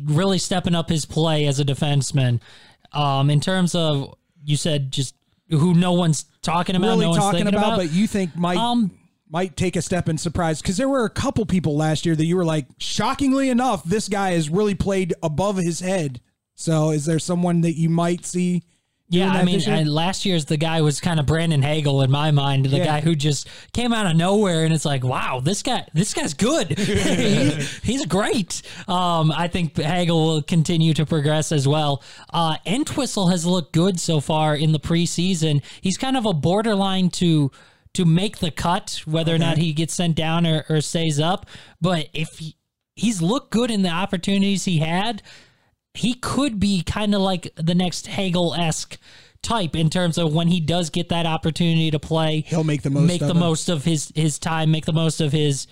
really 0.04 0.38
stepping 0.38 0.74
up 0.74 0.88
his 0.88 1.04
play 1.04 1.46
as 1.46 1.60
a 1.60 1.64
defenseman. 1.64 2.40
Um, 2.92 3.30
in 3.30 3.40
terms 3.40 3.74
of 3.74 4.14
you 4.44 4.56
said 4.56 4.90
just 4.90 5.14
who 5.48 5.74
no 5.74 5.92
one's 5.92 6.24
talking 6.42 6.76
about, 6.76 6.88
really 6.88 7.06
no 7.06 7.10
one's 7.10 7.22
talking 7.22 7.46
about, 7.46 7.64
about, 7.64 7.76
but 7.78 7.92
you 7.92 8.06
think 8.06 8.36
might 8.36 8.58
Um, 8.58 8.90
might 9.30 9.56
take 9.56 9.76
a 9.76 9.82
step 9.82 10.08
in 10.08 10.18
surprise 10.18 10.60
because 10.60 10.76
there 10.76 10.88
were 10.88 11.04
a 11.04 11.10
couple 11.10 11.44
people 11.46 11.76
last 11.76 12.04
year 12.04 12.14
that 12.14 12.26
you 12.26 12.36
were 12.36 12.44
like, 12.44 12.66
shockingly 12.78 13.48
enough, 13.48 13.82
this 13.82 14.08
guy 14.08 14.32
has 14.32 14.50
really 14.50 14.74
played 14.74 15.14
above 15.22 15.56
his 15.56 15.80
head. 15.80 16.20
So, 16.54 16.90
is 16.90 17.06
there 17.06 17.18
someone 17.18 17.62
that 17.62 17.72
you 17.72 17.88
might 17.88 18.26
see? 18.26 18.62
Yeah, 19.12 19.30
I 19.30 19.44
mean, 19.44 19.60
year? 19.60 19.84
Last 19.84 20.24
year's 20.24 20.46
the 20.46 20.56
guy 20.56 20.80
was 20.80 21.00
kind 21.00 21.20
of 21.20 21.26
Brandon 21.26 21.62
Hagel 21.62 22.02
in 22.02 22.10
my 22.10 22.30
mind, 22.30 22.64
the 22.66 22.78
Yeah. 22.78 22.84
guy 22.84 23.00
who 23.02 23.14
just 23.14 23.46
came 23.72 23.92
out 23.92 24.06
of 24.06 24.16
nowhere, 24.16 24.64
and 24.64 24.72
it's 24.72 24.84
like, 24.84 25.04
wow, 25.04 25.40
this 25.40 25.62
guy, 25.62 25.86
this 25.92 26.14
guy's 26.14 26.34
good. 26.34 26.78
He- 26.78 27.50
he's 27.82 28.06
great. 28.06 28.62
Um, 28.88 29.30
I 29.32 29.48
think 29.48 29.76
Hagel 29.76 30.26
will 30.26 30.42
continue 30.42 30.94
to 30.94 31.04
progress 31.06 31.52
as 31.52 31.68
well. 31.68 32.02
Uh, 32.32 32.56
Entwistle 32.66 33.28
has 33.28 33.44
looked 33.46 33.72
good 33.72 34.00
so 34.00 34.20
far 34.20 34.56
in 34.56 34.72
the 34.72 34.80
preseason. 34.80 35.62
He's 35.80 35.96
kind 35.98 36.16
of 36.16 36.26
a 36.26 36.32
borderline 36.32 37.10
to 37.10 37.50
to 37.94 38.06
make 38.06 38.38
the 38.38 38.50
cut, 38.50 39.02
whether 39.04 39.34
or 39.34 39.38
not 39.38 39.58
he 39.58 39.74
gets 39.74 39.92
sent 39.92 40.16
down 40.16 40.46
or, 40.46 40.64
or 40.70 40.80
stays 40.80 41.20
up. 41.20 41.44
But 41.78 42.08
if 42.14 42.38
he, 42.38 42.56
he's 42.96 43.20
looked 43.20 43.50
good 43.50 43.70
in 43.70 43.82
the 43.82 43.90
opportunities 43.90 44.64
he 44.64 44.78
had, 44.78 45.20
he 45.94 46.14
could 46.14 46.58
be 46.58 46.82
kind 46.82 47.14
of 47.14 47.20
like 47.20 47.52
the 47.56 47.74
next 47.74 48.06
Hagel 48.06 48.54
esque 48.54 48.98
type 49.42 49.74
in 49.74 49.90
terms 49.90 50.18
of 50.18 50.32
when 50.32 50.48
he 50.48 50.60
does 50.60 50.88
get 50.90 51.08
that 51.08 51.26
opportunity 51.26 51.90
to 51.90 51.98
play, 51.98 52.42
He'll 52.46 52.64
make 52.64 52.82
the 52.82 52.90
most 52.90 53.06
make 53.08 53.20
of 53.20 53.28
the 53.28 53.34
it. 53.34 53.38
most 53.38 53.68
of 53.68 53.84
his 53.84 54.12
his 54.14 54.38
time, 54.38 54.70
make 54.70 54.86
the 54.86 54.92
most 54.92 55.20
of 55.20 55.32
his 55.32 55.66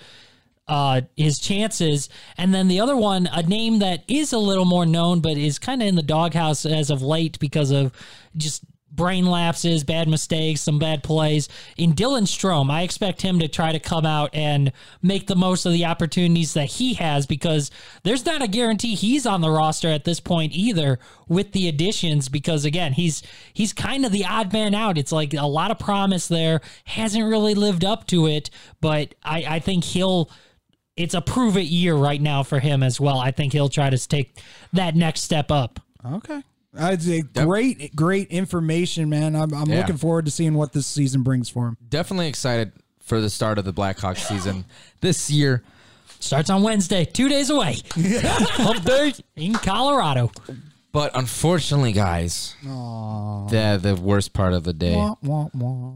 uh 0.68 1.02
his 1.16 1.38
chances. 1.38 2.08
And 2.36 2.52
then 2.52 2.68
the 2.68 2.80
other 2.80 2.96
one, 2.96 3.28
a 3.32 3.42
name 3.42 3.78
that 3.78 4.04
is 4.08 4.32
a 4.32 4.38
little 4.38 4.64
more 4.64 4.86
known 4.86 5.20
but 5.20 5.36
is 5.36 5.58
kind 5.58 5.82
of 5.82 5.88
in 5.88 5.94
the 5.94 6.02
doghouse 6.02 6.66
as 6.66 6.90
of 6.90 7.00
late 7.02 7.38
because 7.38 7.70
of 7.70 7.92
just 8.36 8.64
brain 8.90 9.26
lapses, 9.26 9.84
bad 9.84 10.08
mistakes, 10.08 10.60
some 10.60 10.78
bad 10.78 11.02
plays. 11.02 11.48
In 11.76 11.94
Dylan 11.94 12.22
Strome, 12.22 12.70
I 12.70 12.82
expect 12.82 13.22
him 13.22 13.38
to 13.38 13.48
try 13.48 13.72
to 13.72 13.78
come 13.78 14.04
out 14.04 14.30
and 14.34 14.72
make 15.02 15.26
the 15.26 15.36
most 15.36 15.64
of 15.66 15.72
the 15.72 15.84
opportunities 15.84 16.54
that 16.54 16.66
he 16.66 16.94
has 16.94 17.26
because 17.26 17.70
there's 18.02 18.26
not 18.26 18.42
a 18.42 18.48
guarantee 18.48 18.94
he's 18.94 19.26
on 19.26 19.40
the 19.40 19.50
roster 19.50 19.88
at 19.88 20.04
this 20.04 20.20
point 20.20 20.52
either 20.54 20.98
with 21.28 21.52
the 21.52 21.68
additions 21.68 22.28
because 22.28 22.64
again, 22.64 22.92
he's 22.92 23.22
he's 23.52 23.72
kind 23.72 24.04
of 24.04 24.12
the 24.12 24.24
odd 24.24 24.52
man 24.52 24.74
out. 24.74 24.98
It's 24.98 25.12
like 25.12 25.34
a 25.34 25.46
lot 25.46 25.70
of 25.70 25.78
promise 25.78 26.28
there, 26.28 26.60
hasn't 26.84 27.24
really 27.24 27.54
lived 27.54 27.84
up 27.84 28.06
to 28.08 28.26
it, 28.26 28.50
but 28.80 29.14
I, 29.22 29.44
I 29.48 29.58
think 29.60 29.84
he'll 29.84 30.30
it's 30.96 31.14
a 31.14 31.20
prove 31.20 31.56
it 31.56 31.66
year 31.66 31.94
right 31.94 32.20
now 32.20 32.42
for 32.42 32.58
him 32.58 32.82
as 32.82 33.00
well. 33.00 33.18
I 33.18 33.30
think 33.30 33.52
he'll 33.52 33.68
try 33.68 33.88
to 33.88 34.08
take 34.08 34.38
that 34.72 34.94
next 34.94 35.22
step 35.22 35.50
up. 35.50 35.80
Okay. 36.04 36.42
That's 36.72 37.08
a 37.08 37.22
great, 37.22 37.94
great 37.96 38.28
information, 38.28 39.08
man. 39.08 39.34
I'm, 39.34 39.52
I'm 39.52 39.68
Yeah. 39.68 39.78
looking 39.80 39.96
forward 39.96 40.24
to 40.26 40.30
seeing 40.30 40.54
what 40.54 40.72
this 40.72 40.86
season 40.86 41.22
brings 41.22 41.48
for 41.48 41.68
him. 41.68 41.76
Definitely 41.88 42.28
excited 42.28 42.72
for 43.00 43.20
the 43.20 43.28
start 43.30 43.58
of 43.58 43.64
the 43.64 43.72
Blackhawks 43.72 44.18
season 44.28 44.64
this 45.00 45.30
year. 45.30 45.62
Starts 46.20 46.50
on 46.50 46.62
Wednesday, 46.62 47.04
two 47.06 47.28
days 47.28 47.50
away. 47.50 47.78
Hump 47.94 48.84
day 48.84 49.14
in 49.36 49.54
Colorado. 49.54 50.30
But 50.92 51.12
unfortunately, 51.14 51.92
guys, 51.92 52.54
the 52.62 53.78
the 53.80 53.94
worst 54.00 54.32
part 54.32 54.52
of 54.52 54.64
the 54.64 54.72
day. 54.72 54.96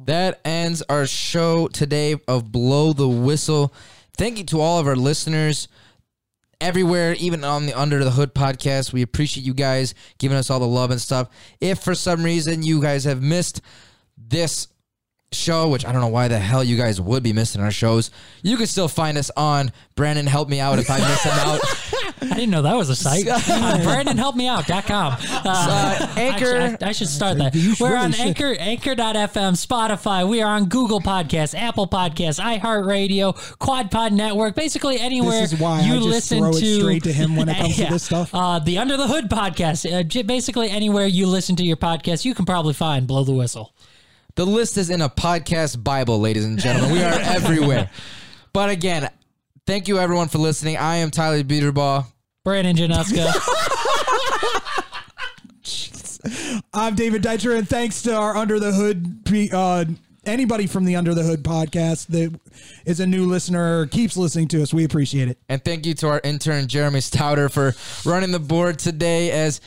That 0.06 0.40
ends 0.44 0.82
our 0.88 1.06
show 1.06 1.68
today 1.68 2.16
of 2.28 2.50
Blow 2.52 2.92
the 2.92 3.08
Whistle. 3.08 3.72
Thank 4.16 4.38
you 4.38 4.44
to 4.44 4.60
all 4.60 4.78
of 4.78 4.86
our 4.86 4.94
listeners 4.96 5.68
everywhere, 6.60 7.14
even 7.14 7.44
on 7.44 7.66
the 7.66 7.78
Under 7.78 8.02
the 8.04 8.10
Hood 8.10 8.34
podcast. 8.34 8.92
We 8.92 9.02
appreciate 9.02 9.44
you 9.44 9.54
guys 9.54 9.94
giving 10.18 10.36
us 10.36 10.50
all 10.50 10.60
the 10.60 10.66
love 10.66 10.90
and 10.90 11.00
stuff. 11.00 11.28
If 11.60 11.80
for 11.80 11.94
some 11.94 12.22
reason 12.22 12.62
you 12.62 12.80
guys 12.80 13.04
have 13.04 13.22
missed 13.22 13.60
this 14.16 14.68
show, 15.32 15.68
which 15.68 15.84
I 15.84 15.92
don't 15.92 16.00
know 16.00 16.08
why 16.08 16.28
the 16.28 16.38
hell 16.38 16.64
you 16.64 16.76
guys 16.76 17.00
would 17.00 17.22
be 17.22 17.32
missing 17.32 17.60
our 17.60 17.70
shows, 17.70 18.10
you 18.42 18.56
can 18.56 18.66
still 18.66 18.88
find 18.88 19.18
us 19.18 19.30
on 19.36 19.72
Brandon 19.94 20.26
Help 20.26 20.48
Me 20.48 20.60
Out 20.60 20.78
if 20.78 20.90
I 20.90 20.98
miss 20.98 21.22
him 21.22 21.32
out. 21.32 21.60
I 22.30 22.34
didn't 22.34 22.50
know 22.50 22.62
that 22.62 22.76
was 22.76 22.88
a 22.90 22.96
site. 22.96 23.26
uh, 23.28 23.38
BrandonHelpMeOut.com. 23.38 25.16
Uh, 25.44 26.14
Anchor- 26.16 26.56
actually, 26.56 26.86
I, 26.86 26.88
I 26.88 26.92
should 26.92 27.08
start 27.08 27.38
that. 27.38 27.54
We're 27.80 27.88
really 27.92 27.96
on 28.04 28.12
should. 28.12 28.26
Anchor, 28.26 28.54
Anchor.fm, 28.58 29.66
Spotify. 29.66 30.28
We 30.28 30.42
are 30.42 30.54
on 30.54 30.66
Google 30.66 31.00
Podcasts, 31.00 31.54
Apple 31.58 31.86
Podcasts, 31.86 32.40
iHeartRadio, 32.40 33.34
QuadPod 33.58 34.12
Network. 34.12 34.54
Basically 34.54 34.98
anywhere 35.00 35.40
This 35.42 35.52
is 35.52 35.60
why 35.60 35.80
you 35.82 35.94
I 35.94 35.96
just 35.96 36.08
listen 36.08 36.38
throw 36.38 36.50
it 36.50 36.60
to. 36.60 36.80
straight 36.80 37.02
to 37.04 37.12
him 37.12 37.36
when 37.36 37.48
it 37.48 37.56
comes 37.60 37.76
to 37.76 37.84
this 37.86 38.02
stuff. 38.04 38.30
Uh, 38.34 38.58
the 38.58 38.78
Under 38.78 38.96
the 38.96 39.06
Hood 39.06 39.28
podcast. 39.30 39.84
Uh, 39.90 40.22
basically 40.24 40.70
anywhere 40.70 41.06
you 41.06 41.26
listen 41.26 41.56
to 41.56 41.64
your 41.64 41.76
podcast, 41.76 42.24
you 42.24 42.34
can 42.34 42.44
probably 42.44 42.74
find 42.74 43.06
Blow 43.06 43.24
the 43.24 43.32
Whistle. 43.32 43.72
The 44.36 44.44
list 44.44 44.76
is 44.78 44.90
in 44.90 45.00
a 45.00 45.08
podcast 45.08 45.82
Bible, 45.84 46.18
ladies 46.20 46.44
and 46.44 46.58
gentlemen. 46.58 46.92
We 46.92 47.02
are 47.02 47.12
everywhere. 47.20 47.90
But 48.52 48.70
again, 48.70 49.08
thank 49.66 49.86
you 49.88 49.98
everyone 49.98 50.28
for 50.28 50.38
listening. 50.38 50.76
I 50.76 50.96
am 50.96 51.10
Tyler 51.10 51.42
Buterbaugh. 51.42 52.06
Brandon 52.44 52.76
Januska. 52.76 53.24
I'm 56.74 56.94
David 56.94 57.22
Deitcher, 57.22 57.56
and 57.56 57.66
thanks 57.66 58.02
to 58.02 58.14
our 58.14 58.36
Under 58.36 58.60
the 58.60 58.70
Hood, 58.70 59.50
uh, 59.52 59.86
anybody 60.26 60.66
from 60.66 60.84
the 60.84 60.96
Under 60.96 61.14
the 61.14 61.22
Hood 61.22 61.42
podcast 61.42 62.08
that 62.08 62.38
is 62.84 63.00
a 63.00 63.06
new 63.06 63.26
listener 63.26 63.86
keeps 63.86 64.18
listening 64.18 64.48
to 64.48 64.62
us, 64.62 64.74
we 64.74 64.84
appreciate 64.84 65.28
it. 65.28 65.38
And 65.48 65.64
thank 65.64 65.86
you 65.86 65.94
to 65.94 66.08
our 66.08 66.20
intern 66.22 66.68
Jeremy 66.68 67.00
Stouter 67.00 67.50
for 67.50 67.74
running 68.08 68.30
the 68.30 68.38
board 68.38 68.78
today 68.78 69.30
as 69.30 69.62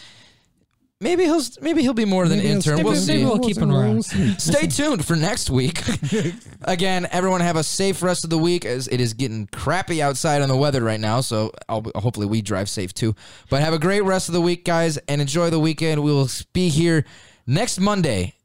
maybe 1.01 1.23
he'll 1.23 1.41
maybe 1.61 1.81
he'll 1.81 1.93
be 1.93 2.05
more 2.05 2.27
than 2.27 2.39
Maybe 2.39 2.47
he'll 2.49 2.57
intern. 2.57 2.83
We'll 2.83 2.93
maybe 2.93 2.99
see. 2.99 3.25
we'll 3.25 3.39
keep 3.39 3.57
him 3.57 3.69
we'll 3.69 3.81
around. 3.81 4.03
Stay 4.03 4.67
tuned 4.67 5.05
for 5.05 5.15
next 5.15 5.49
week. 5.49 5.81
Again, 6.61 7.07
everyone 7.11 7.41
have 7.41 7.55
a 7.55 7.63
safe 7.63 8.01
rest 8.01 8.23
of 8.23 8.29
the 8.29 8.37
week 8.37 8.65
as 8.65 8.87
it 8.87 8.99
is 8.99 9.13
getting 9.13 9.47
crappy 9.47 10.01
outside 10.01 10.41
on 10.41 10.49
the 10.49 10.57
weather 10.57 10.83
right 10.83 10.99
now. 10.99 11.21
So 11.21 11.51
I'll, 11.69 11.83
hopefully 11.95 12.25
we 12.27 12.41
drive 12.41 12.69
safe 12.69 12.93
too. 12.93 13.15
But 13.49 13.61
have 13.61 13.73
a 13.73 13.79
great 13.79 14.03
rest 14.03 14.29
of 14.29 14.33
the 14.33 14.41
week, 14.41 14.65
guys, 14.65 14.97
and 15.07 15.21
enjoy 15.21 15.49
the 15.49 15.59
weekend. 15.59 16.03
We 16.03 16.11
will 16.11 16.29
be 16.53 16.69
here 16.69 17.05
next 17.45 17.79
Monday 17.79 18.35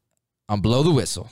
on 0.48 0.60
Blow 0.60 0.82
the 0.82 0.92
Whistle. 0.92 1.30